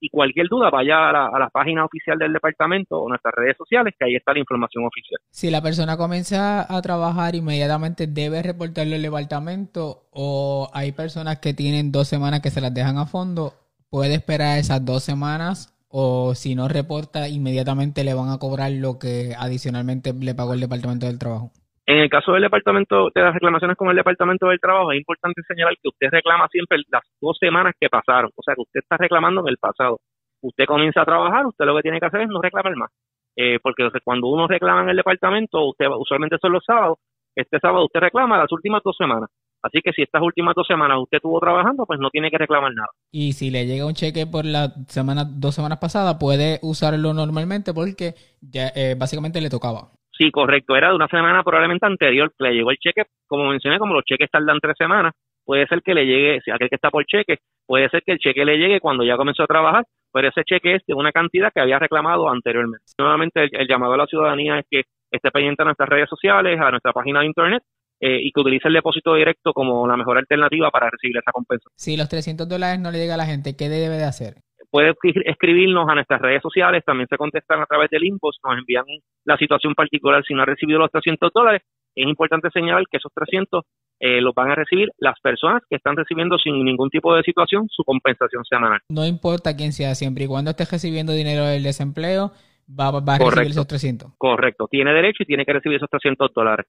Y 0.00 0.10
cualquier 0.10 0.48
duda, 0.48 0.68
vaya 0.68 1.10
a 1.10 1.38
la, 1.38 1.48
página 1.50 1.84
oficial 1.84 2.18
del 2.18 2.32
departamento 2.32 2.98
o 2.98 3.08
nuestras 3.08 3.32
redes 3.36 3.56
sociales, 3.56 3.94
que 3.96 4.04
ahí 4.04 4.16
está 4.16 4.32
la 4.32 4.40
información 4.40 4.84
oficial. 4.84 5.20
Si 5.30 5.48
la 5.48 5.62
persona 5.62 5.96
comienza 5.96 6.66
a 6.68 6.82
trabajar 6.82 7.36
inmediatamente, 7.36 8.08
¿debe 8.08 8.42
reportarlo 8.42 8.96
al 8.96 9.02
departamento 9.02 10.08
o 10.10 10.68
hay 10.74 10.90
personas 10.90 11.38
que 11.38 11.54
tienen 11.54 11.92
dos 11.92 12.08
semanas 12.08 12.40
que 12.40 12.50
se 12.50 12.60
las 12.60 12.74
dejan 12.74 12.98
a 12.98 13.06
fondo? 13.06 13.52
¿Puede 13.90 14.14
esperar 14.14 14.58
esas 14.58 14.84
dos 14.84 15.04
semanas 15.04 15.72
o 15.88 16.34
si 16.34 16.56
no 16.56 16.66
reporta, 16.66 17.28
inmediatamente 17.28 18.02
le 18.02 18.12
van 18.12 18.30
a 18.30 18.38
cobrar 18.38 18.72
lo 18.72 18.98
que 18.98 19.34
adicionalmente 19.38 20.12
le 20.14 20.34
pagó 20.34 20.54
el 20.54 20.60
departamento 20.60 21.06
del 21.06 21.20
trabajo? 21.20 21.52
En 21.88 21.98
el 21.98 22.10
caso 22.10 22.32
del 22.32 22.42
departamento 22.42 23.10
de 23.14 23.22
las 23.22 23.32
reclamaciones 23.32 23.76
con 23.76 23.88
el 23.88 23.96
departamento 23.96 24.48
del 24.48 24.58
trabajo, 24.58 24.90
es 24.90 24.98
importante 24.98 25.40
señalar 25.46 25.74
que 25.80 25.88
usted 25.88 26.08
reclama 26.10 26.48
siempre 26.48 26.78
las 26.88 27.02
dos 27.20 27.36
semanas 27.38 27.74
que 27.80 27.88
pasaron, 27.88 28.30
o 28.34 28.42
sea 28.42 28.56
que 28.56 28.62
usted 28.62 28.80
está 28.80 28.96
reclamando 28.96 29.42
en 29.42 29.48
el 29.48 29.56
pasado. 29.56 30.00
Usted 30.42 30.64
comienza 30.66 31.02
a 31.02 31.04
trabajar, 31.04 31.46
usted 31.46 31.64
lo 31.64 31.76
que 31.76 31.82
tiene 31.82 32.00
que 32.00 32.06
hacer 32.06 32.22
es 32.22 32.28
no 32.28 32.42
reclamar 32.42 32.74
más, 32.74 32.90
eh, 33.36 33.60
porque 33.62 33.88
cuando 34.02 34.26
uno 34.26 34.48
reclama 34.48 34.82
en 34.82 34.88
el 34.88 34.96
departamento, 34.96 35.64
usted 35.64 35.86
usualmente 35.96 36.38
son 36.42 36.52
los 36.52 36.64
sábados, 36.64 36.98
este 37.36 37.60
sábado 37.60 37.84
usted 37.84 38.00
reclama 38.00 38.36
las 38.36 38.50
últimas 38.50 38.82
dos 38.82 38.96
semanas. 38.96 39.30
Así 39.62 39.80
que 39.82 39.92
si 39.92 40.02
estas 40.02 40.22
últimas 40.22 40.54
dos 40.56 40.66
semanas 40.66 40.98
usted 41.00 41.16
estuvo 41.16 41.38
trabajando, 41.40 41.86
pues 41.86 41.98
no 42.00 42.10
tiene 42.10 42.30
que 42.30 42.38
reclamar 42.38 42.72
nada. 42.74 42.88
Y 43.10 43.32
si 43.32 43.50
le 43.50 43.66
llega 43.66 43.86
un 43.86 43.94
cheque 43.94 44.26
por 44.26 44.44
la 44.44 44.72
semana, 44.88 45.24
dos 45.24 45.54
semanas 45.54 45.78
pasadas, 45.78 46.16
puede 46.18 46.58
usarlo 46.62 47.14
normalmente 47.14 47.72
porque 47.72 48.14
ya 48.40 48.68
eh, 48.74 48.96
básicamente 48.98 49.40
le 49.40 49.50
tocaba. 49.50 49.95
Sí, 50.18 50.30
correcto. 50.30 50.76
Era 50.76 50.88
de 50.88 50.96
una 50.96 51.08
semana 51.08 51.42
probablemente 51.42 51.86
anterior 51.86 52.32
le 52.38 52.52
llegó 52.52 52.70
el 52.70 52.78
cheque. 52.78 53.04
Como 53.26 53.48
mencioné, 53.48 53.78
como 53.78 53.94
los 53.94 54.04
cheques 54.04 54.30
tardan 54.30 54.58
tres 54.60 54.74
semanas, 54.78 55.12
puede 55.44 55.66
ser 55.66 55.82
que 55.82 55.94
le 55.94 56.06
llegue, 56.06 56.40
si 56.44 56.50
aquel 56.50 56.68
que 56.68 56.76
está 56.76 56.90
por 56.90 57.04
cheque, 57.04 57.38
puede 57.66 57.88
ser 57.88 58.02
que 58.02 58.12
el 58.12 58.18
cheque 58.18 58.44
le 58.44 58.56
llegue 58.56 58.80
cuando 58.80 59.04
ya 59.04 59.16
comenzó 59.16 59.42
a 59.42 59.46
trabajar, 59.46 59.84
pero 60.12 60.28
ese 60.28 60.42
cheque 60.44 60.76
es 60.76 60.82
de 60.86 60.94
una 60.94 61.12
cantidad 61.12 61.52
que 61.54 61.60
había 61.60 61.78
reclamado 61.78 62.28
anteriormente. 62.28 62.84
Nuevamente, 62.98 63.48
el, 63.52 63.68
llamado 63.68 63.94
a 63.94 63.98
la 63.98 64.06
ciudadanía 64.06 64.58
es 64.58 64.66
que 64.70 64.82
esté 65.10 65.30
pendiente 65.30 65.62
a 65.62 65.66
nuestras 65.66 65.88
redes 65.88 66.08
sociales, 66.08 66.58
a 66.60 66.70
nuestra 66.70 66.92
página 66.92 67.20
de 67.20 67.26
internet, 67.26 67.62
eh, 68.00 68.18
y 68.20 68.30
que 68.30 68.40
utilice 68.40 68.68
el 68.68 68.74
depósito 68.74 69.14
directo 69.14 69.52
como 69.52 69.86
la 69.86 69.96
mejor 69.96 70.18
alternativa 70.18 70.70
para 70.70 70.90
recibir 70.90 71.16
esa 71.16 71.32
compensación. 71.32 71.72
Si 71.76 71.96
los 71.96 72.08
300 72.08 72.48
dólares 72.48 72.80
no 72.80 72.90
le 72.90 72.98
llega 72.98 73.14
a 73.14 73.18
la 73.18 73.24
gente, 73.24 73.56
¿qué 73.56 73.68
debe 73.68 73.96
de 73.96 74.04
hacer? 74.04 74.34
Puede 74.76 74.92
escribirnos 75.24 75.88
a 75.88 75.94
nuestras 75.94 76.20
redes 76.20 76.42
sociales, 76.42 76.84
también 76.84 77.08
se 77.08 77.16
contestan 77.16 77.62
a 77.62 77.64
través 77.64 77.88
del 77.88 78.04
inbox, 78.04 78.36
nos 78.44 78.58
envían 78.58 78.84
la 79.24 79.38
situación 79.38 79.74
particular 79.74 80.22
si 80.22 80.34
no 80.34 80.42
ha 80.42 80.44
recibido 80.44 80.78
los 80.78 80.90
300 80.90 81.32
dólares. 81.32 81.62
Es 81.94 82.06
importante 82.06 82.50
señalar 82.52 82.84
que 82.90 82.98
esos 82.98 83.10
300 83.14 83.64
eh, 84.00 84.20
los 84.20 84.34
van 84.34 84.50
a 84.50 84.54
recibir 84.54 84.90
las 84.98 85.18
personas 85.20 85.62
que 85.70 85.76
están 85.76 85.96
recibiendo 85.96 86.36
sin 86.36 86.62
ningún 86.62 86.90
tipo 86.90 87.16
de 87.16 87.22
situación 87.22 87.66
su 87.70 87.84
compensación 87.84 88.44
semanal. 88.44 88.80
No 88.90 89.06
importa 89.06 89.56
quién 89.56 89.72
sea, 89.72 89.94
siempre 89.94 90.24
y 90.24 90.26
cuando 90.26 90.50
esté 90.50 90.66
recibiendo 90.70 91.14
dinero 91.14 91.46
del 91.46 91.62
desempleo, 91.62 92.32
va, 92.68 92.90
va 93.00 93.14
a 93.14 93.18
recibir 93.18 93.52
esos 93.52 93.66
300. 93.66 94.12
Correcto, 94.18 94.68
tiene 94.70 94.92
derecho 94.92 95.22
y 95.22 95.26
tiene 95.26 95.46
que 95.46 95.54
recibir 95.54 95.76
esos 95.76 95.88
300 95.88 96.34
dólares. 96.34 96.66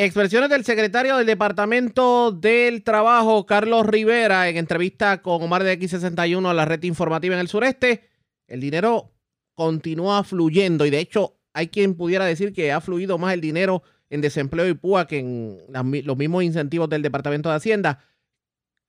Expresiones 0.00 0.48
del 0.48 0.64
secretario 0.64 1.16
del 1.16 1.26
Departamento 1.26 2.30
del 2.30 2.84
Trabajo, 2.84 3.46
Carlos 3.46 3.84
Rivera, 3.84 4.48
en 4.48 4.56
entrevista 4.56 5.22
con 5.22 5.42
Omar 5.42 5.64
de 5.64 5.76
X61 5.76 6.48
a 6.48 6.54
la 6.54 6.64
red 6.64 6.80
informativa 6.84 7.34
en 7.34 7.40
el 7.40 7.48
sureste. 7.48 8.08
El 8.46 8.60
dinero 8.60 9.10
continúa 9.54 10.22
fluyendo 10.22 10.86
y 10.86 10.90
de 10.90 11.00
hecho 11.00 11.40
hay 11.52 11.66
quien 11.66 11.96
pudiera 11.96 12.26
decir 12.26 12.52
que 12.52 12.70
ha 12.70 12.80
fluido 12.80 13.18
más 13.18 13.34
el 13.34 13.40
dinero 13.40 13.82
en 14.08 14.20
desempleo 14.20 14.68
y 14.68 14.74
PUA 14.74 15.08
que 15.08 15.18
en 15.18 15.58
los 16.04 16.16
mismos 16.16 16.44
incentivos 16.44 16.88
del 16.88 17.02
Departamento 17.02 17.48
de 17.48 17.56
Hacienda. 17.56 18.04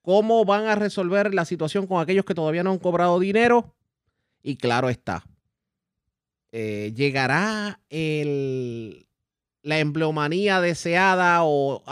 ¿Cómo 0.02 0.44
van 0.44 0.66
a 0.66 0.76
resolver 0.76 1.34
la 1.34 1.44
situación 1.44 1.88
con 1.88 2.00
aquellos 2.00 2.24
que 2.24 2.36
todavía 2.36 2.62
no 2.62 2.70
han 2.70 2.78
cobrado 2.78 3.18
dinero? 3.18 3.74
Y 4.44 4.58
claro 4.58 4.88
está, 4.88 5.24
eh, 6.52 6.92
llegará 6.94 7.80
el 7.88 9.08
la 9.62 9.78
empleomanía 9.78 10.60
deseada 10.60 11.40
o 11.42 11.82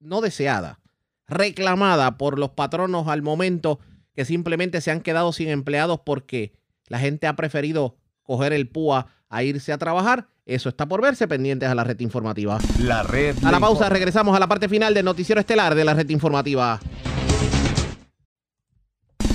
no 0.00 0.20
deseada, 0.20 0.80
reclamada 1.26 2.16
por 2.16 2.38
los 2.38 2.50
patronos 2.50 3.08
al 3.08 3.22
momento 3.22 3.80
que 4.14 4.24
simplemente 4.24 4.80
se 4.80 4.90
han 4.90 5.00
quedado 5.00 5.32
sin 5.32 5.48
empleados 5.48 6.00
porque 6.04 6.52
la 6.86 6.98
gente 6.98 7.26
ha 7.26 7.36
preferido 7.36 7.96
coger 8.22 8.52
el 8.52 8.68
púa 8.68 9.06
a 9.28 9.42
irse 9.42 9.72
a 9.72 9.78
trabajar. 9.78 10.28
Eso 10.46 10.68
está 10.70 10.86
por 10.86 11.02
verse 11.02 11.28
pendientes 11.28 11.68
a 11.68 11.74
la 11.74 11.84
red 11.84 12.00
informativa. 12.00 12.58
La 12.80 13.02
red. 13.02 13.36
A 13.44 13.52
la 13.52 13.60
pausa 13.60 13.88
regresamos 13.90 14.34
a 14.34 14.40
la 14.40 14.46
parte 14.46 14.68
final 14.68 14.94
del 14.94 15.04
noticiero 15.04 15.40
estelar 15.40 15.74
de 15.74 15.84
la 15.84 15.94
red 15.94 16.08
informativa. 16.08 16.80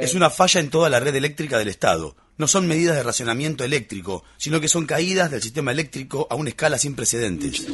Es 0.00 0.14
una 0.14 0.30
falla 0.30 0.60
en 0.60 0.70
toda 0.70 0.88
la 0.88 1.00
red 1.00 1.14
eléctrica 1.14 1.58
del 1.58 1.68
Estado. 1.68 2.16
No 2.38 2.46
son 2.46 2.66
medidas 2.66 2.96
de 2.96 3.02
racionamiento 3.02 3.64
eléctrico, 3.64 4.24
sino 4.38 4.60
que 4.60 4.68
son 4.68 4.86
caídas 4.86 5.30
del 5.30 5.42
sistema 5.42 5.72
eléctrico 5.72 6.26
a 6.30 6.36
una 6.36 6.50
escala 6.50 6.78
sin 6.78 6.94
precedentes. 6.94 7.66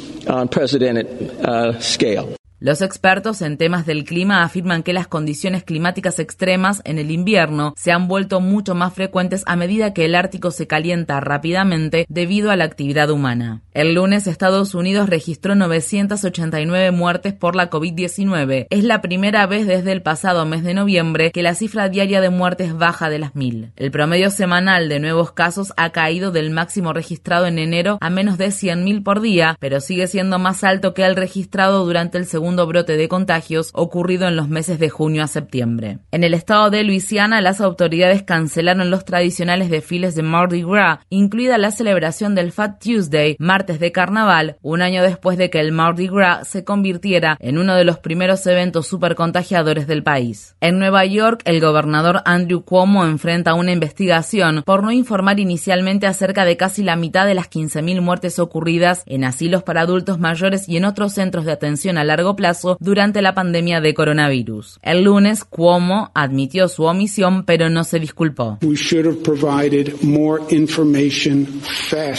Los 2.66 2.82
expertos 2.82 3.43
en 3.43 3.59
temas 3.59 3.86
del 3.86 4.02
clima 4.02 4.43
afirman 4.43 4.82
que 4.82 4.93
las 4.93 5.06
condiciones 5.06 5.62
climáticas 5.62 6.18
extremas 6.18 6.82
en 6.84 6.98
el 6.98 7.12
invierno 7.12 7.74
se 7.76 7.93
han 7.93 8.09
vuelto 8.09 8.40
mucho 8.40 8.74
más 8.74 8.93
frecuentes 8.93 9.44
a 9.47 9.55
medida 9.55 9.94
que 9.94 10.05
el 10.05 10.16
Ártico 10.16 10.51
se 10.51 10.66
calienta 10.66 11.20
rápidamente 11.20 12.06
debido 12.09 12.51
a 12.51 12.56
la 12.56 12.64
actividad 12.64 13.10
humana. 13.10 13.62
El 13.72 13.94
lunes 13.94 14.26
Estados 14.26 14.74
Unidos 14.74 15.09
registró 15.09 15.55
989 15.55 16.90
muertes 16.90 17.34
por 17.34 17.55
la 17.55 17.70
COVID-19. 17.70 18.66
Es 18.68 18.82
la 18.82 19.01
primera 19.01 19.47
vez 19.47 19.68
desde 19.68 19.93
el 19.93 20.02
pasado 20.02 20.44
mes 20.44 20.64
de 20.64 20.74
noviembre 20.74 21.30
que 21.30 21.44
la 21.44 21.55
cifra 21.55 21.88
diaria 21.88 22.20
de 22.20 22.30
muertes 22.30 22.76
baja 22.76 23.09
de 23.10 23.20
las 23.20 23.36
mil. 23.36 23.70
El 23.76 23.93
promedio 23.93 24.28
semanal 24.30 24.88
de 24.88 24.98
nuevos 24.98 25.30
casos 25.30 25.72
ha 25.76 25.90
caído 25.90 26.32
del 26.32 26.51
máximo 26.51 26.93
registrado 26.93 27.47
en 27.47 27.60
enero 27.60 27.98
a 28.01 28.10
menos 28.10 28.38
de 28.38 28.48
100.000 28.48 29.05
por 29.05 29.20
día, 29.20 29.56
pero 29.60 29.78
sigue 29.78 30.09
siendo 30.09 30.40
más 30.40 30.64
alto 30.64 30.94
que 30.94 31.05
el 31.05 31.14
registrado 31.14 31.84
durante 31.84 32.18
el 32.18 32.26
segundo 32.26 32.56
segundo 32.57 32.73
brote 32.73 32.97
de 32.97 33.09
contagios 33.09 33.70
ocurrido 33.74 34.27
en 34.27 34.35
los 34.35 34.49
meses 34.49 34.78
de 34.78 34.89
junio 34.89 35.23
a 35.23 35.27
septiembre. 35.27 35.99
En 36.11 36.24
el 36.24 36.33
estado 36.33 36.70
de 36.70 36.85
Luisiana, 36.85 37.43
las 37.43 37.61
autoridades 37.61 38.23
cancelaron 38.23 38.91
los 38.91 39.05
tradicionales 39.05 39.69
desfiles 39.69 40.15
de 40.15 40.23
Mardi 40.23 40.62
Gras, 40.62 41.01
incluida 41.11 41.59
la 41.59 41.70
celebración 41.70 42.35
del 42.35 42.53
Fat 42.53 42.83
Tuesday, 42.83 43.37
martes 43.39 43.78
de 43.78 43.93
carnaval, 43.93 44.57
un 44.62 44.81
año 44.81 45.03
después 45.03 45.37
de 45.37 45.51
que 45.51 45.61
el 45.61 45.73
Mardi 45.73 46.09
Gras 46.09 46.49
se 46.49 46.65
convirtiera 46.65 47.37
en 47.41 47.59
uno 47.59 47.74
de 47.74 47.85
los 47.85 47.99
primeros 47.99 48.47
eventos 48.47 48.87
supercontagiadores 48.87 49.87
del 49.87 50.03
país. 50.03 50.57
En 50.62 50.78
Nueva 50.78 51.05
York, 51.05 51.43
el 51.45 51.61
gobernador 51.61 52.23
Andrew 52.24 52.62
Cuomo 52.62 53.05
enfrenta 53.05 53.53
una 53.53 53.73
investigación 53.73 54.62
por 54.65 54.83
no 54.83 54.93
informar 54.93 55.41
inicialmente 55.41 56.07
acerca 56.07 56.47
de 56.47 56.57
casi 56.57 56.83
la 56.83 56.97
mitad 56.97 57.27
de 57.27 57.35
las 57.35 57.51
15.000 57.51 58.01
muertes 58.01 58.39
ocurridas 58.39 59.03
en 59.05 59.24
asilos 59.24 59.62
para 59.62 59.83
adultos 59.83 60.19
mayores 60.19 60.66
y 60.70 60.78
en 60.78 60.87
otros 60.87 61.12
centros 61.12 61.45
de 61.45 61.53
atención 61.53 61.99
a 61.99 62.05
largo 62.05 62.36
plazo 62.37 62.77
durante 62.81 63.23
la 63.23 63.35
pandemia 63.35 63.81
de 63.81 63.95
coronavirus. 63.95 64.79
El 64.83 65.03
lunes, 65.03 65.45
Cuomo 65.45 66.11
admitió 66.15 66.69
su 66.69 66.85
omisión, 66.85 67.45
pero 67.45 67.71
no 67.71 67.83
se 67.85 67.99
disculpó. 67.99 68.59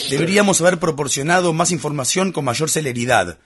Deberíamos 0.09 0.61
haber 0.61 0.79
proporcionado 0.79 1.53
más 1.53 1.71
información 1.71 2.31
con 2.31 2.45
mayor 2.45 2.69
celeridad. 2.69 3.37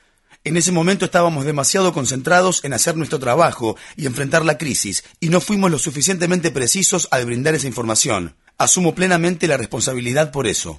En 0.43 0.57
ese 0.57 0.72
momento 0.72 1.06
estábamos 1.06 1.45
demasiado 1.45 1.93
concentrados 1.93 2.64
en 2.64 2.73
hacer 2.73 2.98
nuestro 2.98 3.19
trabajo 3.19 3.77
y 3.95 4.07
enfrentar 4.07 4.43
la 4.43 4.57
crisis, 4.57 5.03
y 5.19 5.30
no 5.30 5.39
fuimos 5.39 5.69
lo 5.69 5.77
suficientemente 5.77 6.49
precisos 6.49 7.07
al 7.11 7.26
brindar 7.26 7.53
esa 7.53 7.68
información. 7.68 8.34
Asumo 8.57 8.93
plenamente 8.93 9.47
la 9.47 9.57
responsabilidad 9.57 10.31
por 10.31 10.45
eso. 10.45 10.77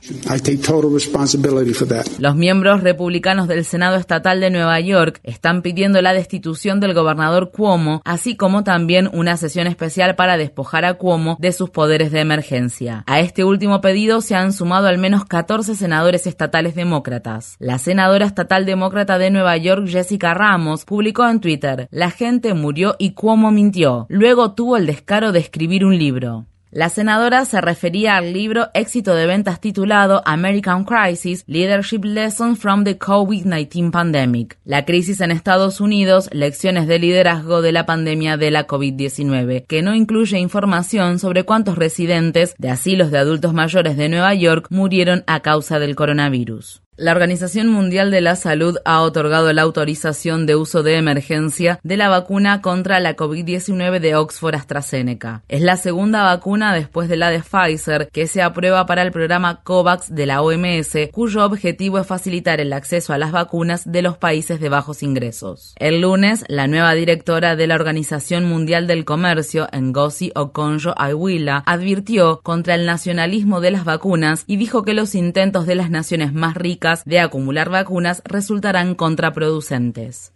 Los 2.18 2.36
miembros 2.36 2.82
republicanos 2.82 3.48
del 3.48 3.64
Senado 3.64 3.96
Estatal 3.96 4.40
de 4.40 4.50
Nueva 4.50 4.78
York 4.78 5.20
están 5.24 5.62
pidiendo 5.62 6.00
la 6.00 6.12
destitución 6.12 6.78
del 6.78 6.94
gobernador 6.94 7.50
Cuomo, 7.50 8.00
así 8.04 8.36
como 8.36 8.62
también 8.62 9.10
una 9.12 9.36
sesión 9.36 9.66
especial 9.66 10.14
para 10.14 10.36
despojar 10.36 10.84
a 10.84 10.94
Cuomo 10.94 11.36
de 11.40 11.52
sus 11.52 11.70
poderes 11.70 12.12
de 12.12 12.20
emergencia. 12.20 13.02
A 13.06 13.18
este 13.18 13.42
último 13.44 13.80
pedido 13.80 14.20
se 14.20 14.36
han 14.36 14.52
sumado 14.52 14.86
al 14.86 14.98
menos 14.98 15.24
14 15.24 15.74
senadores 15.74 16.26
estatales 16.26 16.74
demócratas. 16.74 17.56
La 17.58 17.78
senadora 17.78 18.26
estatal 18.26 18.64
demócrata 18.64 19.18
de 19.18 19.30
Nueva 19.30 19.56
York, 19.56 19.88
Jessica 19.88 20.34
Ramos, 20.34 20.84
publicó 20.84 21.28
en 21.28 21.40
Twitter, 21.40 21.88
La 21.90 22.10
gente 22.10 22.54
murió 22.54 22.94
y 22.98 23.14
Cuomo 23.14 23.50
mintió. 23.50 24.06
Luego 24.08 24.54
tuvo 24.54 24.76
el 24.76 24.86
descaro 24.86 25.32
de 25.32 25.40
escribir 25.40 25.84
un 25.84 25.98
libro. 25.98 26.46
La 26.74 26.88
senadora 26.88 27.44
se 27.44 27.60
refería 27.60 28.16
al 28.16 28.32
libro 28.32 28.70
éxito 28.72 29.14
de 29.14 29.26
ventas 29.26 29.60
titulado 29.60 30.22
American 30.24 30.86
Crisis, 30.86 31.44
Leadership 31.46 32.02
Lessons 32.02 32.58
from 32.58 32.84
the 32.84 32.98
COVID-19 32.98 33.90
Pandemic. 33.90 34.56
La 34.64 34.86
crisis 34.86 35.20
en 35.20 35.32
Estados 35.32 35.82
Unidos, 35.82 36.30
lecciones 36.32 36.86
de 36.86 36.98
liderazgo 36.98 37.60
de 37.60 37.72
la 37.72 37.84
pandemia 37.84 38.38
de 38.38 38.50
la 38.50 38.66
COVID-19, 38.66 39.66
que 39.66 39.82
no 39.82 39.94
incluye 39.94 40.38
información 40.38 41.18
sobre 41.18 41.44
cuántos 41.44 41.76
residentes 41.76 42.54
de 42.56 42.70
asilos 42.70 43.10
de 43.10 43.18
adultos 43.18 43.52
mayores 43.52 43.98
de 43.98 44.08
Nueva 44.08 44.32
York 44.32 44.68
murieron 44.70 45.24
a 45.26 45.40
causa 45.40 45.78
del 45.78 45.94
coronavirus. 45.94 46.81
La 46.98 47.12
Organización 47.12 47.68
Mundial 47.68 48.10
de 48.10 48.20
la 48.20 48.36
Salud 48.36 48.76
ha 48.84 49.00
otorgado 49.00 49.50
la 49.54 49.62
autorización 49.62 50.44
de 50.44 50.56
uso 50.56 50.82
de 50.82 50.98
emergencia 50.98 51.80
de 51.82 51.96
la 51.96 52.10
vacuna 52.10 52.60
contra 52.60 53.00
la 53.00 53.16
COVID-19 53.16 53.98
de 53.98 54.14
Oxford 54.14 54.56
AstraZeneca. 54.56 55.42
Es 55.48 55.62
la 55.62 55.78
segunda 55.78 56.22
vacuna 56.22 56.74
después 56.74 57.08
de 57.08 57.16
la 57.16 57.30
de 57.30 57.40
Pfizer 57.40 58.10
que 58.12 58.26
se 58.26 58.42
aprueba 58.42 58.84
para 58.84 59.00
el 59.00 59.10
programa 59.10 59.62
COVAX 59.62 60.14
de 60.14 60.26
la 60.26 60.42
OMS, 60.42 61.08
cuyo 61.12 61.46
objetivo 61.46 61.98
es 61.98 62.06
facilitar 62.06 62.60
el 62.60 62.74
acceso 62.74 63.14
a 63.14 63.18
las 63.18 63.32
vacunas 63.32 63.90
de 63.90 64.02
los 64.02 64.18
países 64.18 64.60
de 64.60 64.68
bajos 64.68 65.02
ingresos. 65.02 65.74
El 65.78 66.02
lunes, 66.02 66.44
la 66.48 66.66
nueva 66.66 66.92
directora 66.92 67.56
de 67.56 67.68
la 67.68 67.76
Organización 67.76 68.44
Mundial 68.44 68.86
del 68.86 69.06
Comercio, 69.06 69.66
Ngozi 69.72 70.30
Okonjo-Iweala, 70.34 71.62
advirtió 71.64 72.42
contra 72.42 72.74
el 72.74 72.84
nacionalismo 72.84 73.62
de 73.62 73.70
las 73.70 73.86
vacunas 73.86 74.44
y 74.46 74.56
dijo 74.58 74.82
que 74.82 74.92
los 74.92 75.14
intentos 75.14 75.64
de 75.64 75.74
las 75.74 75.88
naciones 75.88 76.34
más 76.34 76.54
ricas 76.54 76.81
de 77.04 77.20
acumular 77.20 77.68
vacunas 77.70 78.22
resultarán 78.24 78.94
contraproducentes. 78.94 80.32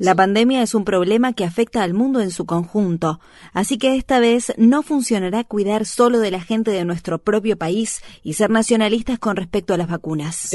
La 0.00 0.14
pandemia 0.14 0.62
es 0.62 0.76
un 0.76 0.84
problema 0.84 1.32
que 1.32 1.44
afecta 1.44 1.82
al 1.82 1.92
mundo 1.92 2.20
en 2.20 2.30
su 2.30 2.46
conjunto, 2.46 3.18
así 3.52 3.78
que 3.78 3.96
esta 3.96 4.20
vez 4.20 4.52
no 4.56 4.84
funcionará 4.84 5.42
cuidar 5.42 5.86
solo 5.86 6.20
de 6.20 6.30
la 6.30 6.40
gente 6.40 6.70
de 6.70 6.84
nuestro 6.84 7.18
propio 7.18 7.58
país 7.58 8.00
y 8.22 8.34
ser 8.34 8.48
nacionalistas 8.48 9.18
con 9.18 9.34
respecto 9.34 9.74
a 9.74 9.76
las 9.76 9.88
vacunas. 9.88 10.50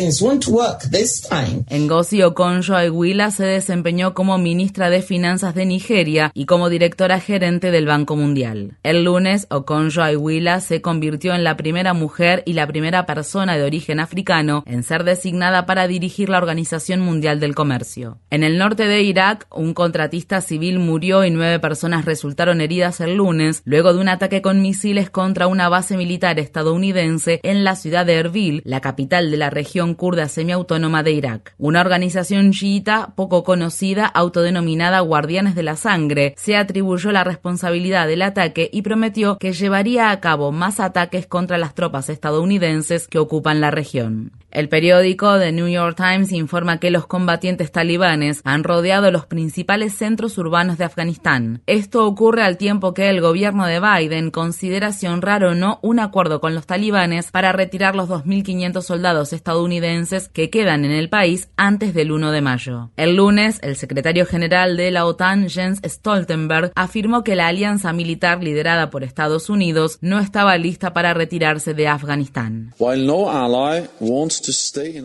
Ngozi 1.70 2.22
Okonjo-Iweala 2.22 3.32
se 3.32 3.44
desempeñó 3.44 4.14
como 4.14 4.38
ministra 4.38 4.90
de 4.90 5.02
Finanzas 5.02 5.54
de 5.56 5.66
Nigeria 5.66 6.32
y 6.34 6.46
como 6.46 6.70
directora 6.70 7.20
gerente 7.20 7.70
del 7.70 7.86
Banco 7.86 8.16
Mundial. 8.16 8.78
El 8.82 9.04
lunes, 9.04 9.48
Okonjo-Iweala 9.50 10.62
se 10.62 10.82
convirtió 10.82 11.34
en 11.34 11.44
la 11.44 11.58
primera 11.58 11.94
mujer 11.94 12.44
y 12.46 12.54
la 12.54 12.66
primera 12.66 13.06
persona 13.06 13.58
de 13.58 13.64
origen 13.66 14.00
africano 14.00 14.64
en 14.66 14.84
ser 14.84 15.04
designada 15.04 15.66
para 15.66 15.86
dirigir 15.90 16.30
la 16.30 16.38
Organización 16.38 17.02
Mundial 17.02 17.42
del 17.42 17.56
Comercio. 17.56 18.20
En 18.30 18.44
el 18.44 18.58
norte 18.58 18.88
de 18.88 19.02
Irak, 19.02 19.33
un 19.52 19.74
contratista 19.74 20.42
civil 20.42 20.80
murió 20.80 21.24
y 21.24 21.32
nueve 21.32 21.60
personas 21.60 22.06
resultaron 22.06 22.62
heridas 22.62 23.00
el 23.02 23.16
lunes 23.16 23.62
luego 23.66 23.94
de 23.94 24.00
un 24.00 24.10
ataque 24.10 24.42
con 24.42 24.62
misiles 24.62 25.10
contra 25.10 25.48
una 25.48 25.70
base 25.70 25.98
militar 25.98 26.40
estadounidense 26.40 27.40
en 27.44 27.64
la 27.64 27.76
ciudad 27.76 28.06
de 28.06 28.16
Erbil, 28.16 28.62
la 28.66 28.82
capital 28.82 29.32
de 29.32 29.38
la 29.38 29.50
región 29.50 29.96
kurda 29.96 30.28
semiautónoma 30.28 31.04
de 31.04 31.12
Irak. 31.12 31.54
Una 31.58 31.82
organización 31.82 32.52
chiita 32.52 33.14
poco 33.16 33.44
conocida, 33.44 34.06
autodenominada 34.06 35.00
Guardianes 35.02 35.56
de 35.56 35.64
la 35.64 35.76
Sangre, 35.76 36.34
se 36.38 36.56
atribuyó 36.56 37.12
la 37.12 37.24
responsabilidad 37.24 38.08
del 38.08 38.22
ataque 38.22 38.70
y 38.72 38.82
prometió 38.82 39.38
que 39.38 39.54
llevaría 39.54 40.12
a 40.12 40.20
cabo 40.20 40.52
más 40.52 40.80
ataques 40.80 41.28
contra 41.28 41.58
las 41.58 41.76
tropas 41.76 42.10
estadounidenses 42.10 43.08
que 43.08 43.20
ocupan 43.20 43.62
la 43.62 43.72
región. 43.72 44.32
El 44.52 44.70
periódico 44.70 45.40
The 45.40 45.52
New 45.52 45.68
York 45.68 45.98
Times 45.98 46.32
informa 46.32 46.80
que 46.80 46.92
los 46.92 47.08
combatientes 47.08 47.72
talibanes 47.72 48.42
han 48.44 48.64
rodeado 48.64 49.10
los 49.10 49.23
principales 49.26 49.94
centros 49.94 50.38
urbanos 50.38 50.78
de 50.78 50.86
Afganistán. 50.86 51.62
Esto 51.66 52.06
ocurre 52.06 52.44
al 52.44 52.58
tiempo 52.58 52.94
que 52.94 53.10
el 53.10 53.22
gobierno 53.22 53.66
de 53.66 53.80
Biden 53.80 54.32
considera 54.32 54.92
si 54.92 55.08
honrar 55.08 55.44
o 55.44 55.56
no 55.56 55.80
un 55.82 56.00
acuerdo 56.00 56.42
con 56.42 56.56
los 56.56 56.66
talibanes 56.66 57.32
para 57.32 57.52
retirar 57.52 57.96
los 57.96 58.10
2.500 58.10 58.82
soldados 58.82 59.34
estadounidenses 59.34 60.30
que 60.30 60.50
quedan 60.50 60.86
en 60.86 60.92
el 60.92 61.10
país 61.10 61.50
antes 61.58 61.94
del 61.94 62.12
1 62.12 62.32
de 62.32 62.42
mayo. 62.42 62.92
El 62.98 63.16
lunes, 63.16 63.60
el 63.62 63.76
secretario 63.76 64.26
general 64.26 64.78
de 64.78 64.92
la 64.92 65.06
OTAN, 65.06 65.50
Jens 65.50 65.80
Stoltenberg, 65.84 66.72
afirmó 66.76 67.24
que 67.24 67.36
la 67.36 67.48
alianza 67.48 67.94
militar 67.94 68.44
liderada 68.44 68.90
por 68.90 69.04
Estados 69.04 69.50
Unidos 69.50 69.98
no 70.02 70.20
estaba 70.20 70.58
lista 70.58 70.94
para 70.94 71.14
retirarse 71.14 71.74
de 71.74 71.88
Afganistán. 71.88 72.74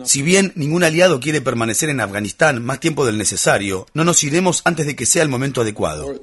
Si 0.03 0.21
bien 0.21 0.51
ningún 0.55 0.83
aliado 0.83 1.19
quiere 1.19 1.41
permanecer 1.41 1.89
en 1.89 2.01
Afganistán 2.01 2.63
más 2.63 2.79
tiempo 2.79 3.05
del 3.05 3.17
necesario, 3.17 3.85
no 3.93 4.03
nos 4.09 4.23
iremos 4.23 4.63
antes 4.65 4.87
de 4.87 4.95
que 4.95 5.05
sea 5.05 5.21
el 5.21 5.29
momento 5.29 5.61
adecuado. 5.61 6.15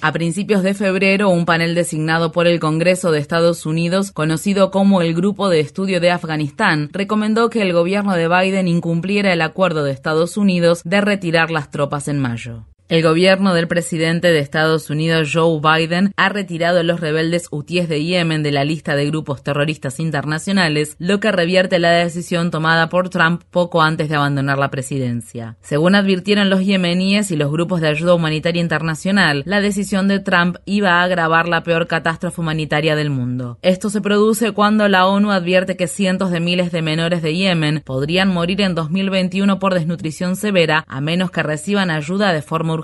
A 0.00 0.12
principios 0.12 0.62
de 0.62 0.72
febrero, 0.72 1.28
un 1.28 1.44
panel 1.44 1.74
designado 1.74 2.32
por 2.32 2.46
el 2.46 2.58
Congreso 2.58 3.12
de 3.12 3.18
Estados 3.18 3.66
Unidos, 3.66 4.10
conocido 4.10 4.70
como 4.70 5.02
el 5.02 5.12
Grupo 5.12 5.50
de 5.50 5.60
Estudio 5.60 6.00
de 6.00 6.10
Afganistán, 6.10 6.88
recomendó 6.94 7.50
que 7.50 7.60
el 7.60 7.74
gobierno 7.74 8.14
de 8.14 8.26
Biden 8.26 8.68
incumpliera 8.68 9.34
el 9.34 9.42
acuerdo 9.42 9.84
de 9.84 9.92
Estados 9.92 10.38
Unidos 10.38 10.80
de 10.82 11.02
retirar 11.02 11.50
las 11.50 11.70
tropas 11.70 12.08
en 12.08 12.18
mayo. 12.18 12.64
El 12.90 13.04
gobierno 13.04 13.54
del 13.54 13.68
presidente 13.68 14.32
de 14.32 14.40
Estados 14.40 14.90
Unidos, 14.90 15.30
Joe 15.32 15.60
Biden, 15.60 16.12
ha 16.16 16.28
retirado 16.28 16.80
a 16.80 16.82
los 16.82 16.98
rebeldes 16.98 17.46
hutíes 17.52 17.88
de 17.88 18.02
Yemen 18.02 18.42
de 18.42 18.50
la 18.50 18.64
lista 18.64 18.96
de 18.96 19.06
grupos 19.06 19.44
terroristas 19.44 20.00
internacionales, 20.00 20.96
lo 20.98 21.20
que 21.20 21.30
revierte 21.30 21.78
la 21.78 21.92
decisión 21.92 22.50
tomada 22.50 22.88
por 22.88 23.08
Trump 23.08 23.44
poco 23.48 23.80
antes 23.80 24.08
de 24.08 24.16
abandonar 24.16 24.58
la 24.58 24.72
presidencia. 24.72 25.56
Según 25.60 25.94
advirtieron 25.94 26.50
los 26.50 26.64
yemeníes 26.64 27.30
y 27.30 27.36
los 27.36 27.52
grupos 27.52 27.80
de 27.80 27.86
ayuda 27.86 28.14
humanitaria 28.14 28.60
internacional, 28.60 29.44
la 29.46 29.60
decisión 29.60 30.08
de 30.08 30.18
Trump 30.18 30.56
iba 30.64 30.94
a 30.94 31.04
agravar 31.04 31.46
la 31.46 31.62
peor 31.62 31.86
catástrofe 31.86 32.40
humanitaria 32.40 32.96
del 32.96 33.10
mundo. 33.10 33.56
Esto 33.62 33.88
se 33.88 34.00
produce 34.00 34.50
cuando 34.50 34.88
la 34.88 35.06
ONU 35.06 35.30
advierte 35.30 35.76
que 35.76 35.86
cientos 35.86 36.32
de 36.32 36.40
miles 36.40 36.72
de 36.72 36.82
menores 36.82 37.22
de 37.22 37.36
Yemen 37.36 37.82
podrían 37.84 38.30
morir 38.30 38.60
en 38.62 38.74
2021 38.74 39.60
por 39.60 39.74
desnutrición 39.74 40.34
severa 40.34 40.84
a 40.88 41.00
menos 41.00 41.30
que 41.30 41.44
reciban 41.44 41.92
ayuda 41.92 42.32
de 42.32 42.42
forma 42.42 42.79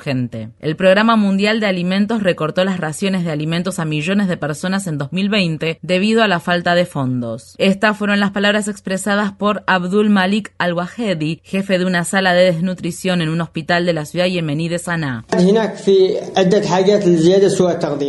El 0.60 0.76
Programa 0.76 1.16
Mundial 1.16 1.60
de 1.60 1.66
Alimentos 1.66 2.22
recortó 2.22 2.64
las 2.64 2.78
raciones 2.78 3.24
de 3.24 3.30
alimentos 3.30 3.78
a 3.78 3.84
millones 3.84 4.28
de 4.28 4.36
personas 4.36 4.86
en 4.86 4.98
2020 4.98 5.78
debido 5.82 6.22
a 6.22 6.28
la 6.28 6.40
falta 6.40 6.74
de 6.74 6.86
fondos. 6.86 7.54
Estas 7.58 7.96
fueron 7.96 8.20
las 8.20 8.32
palabras 8.32 8.68
expresadas 8.68 9.32
por 9.32 9.64
Abdul 9.66 10.10
Malik 10.10 10.52
Al-Wahedi, 10.58 11.40
jefe 11.44 11.78
de 11.78 11.84
una 11.84 12.04
sala 12.04 12.34
de 12.34 12.44
desnutrición 12.44 13.22
en 13.22 13.28
un 13.28 13.40
hospital 13.40 13.86
de 13.86 13.92
la 13.92 14.04
ciudad 14.04 14.26
yemení 14.26 14.68
de 14.68 14.78
Sanaa. 14.78 15.24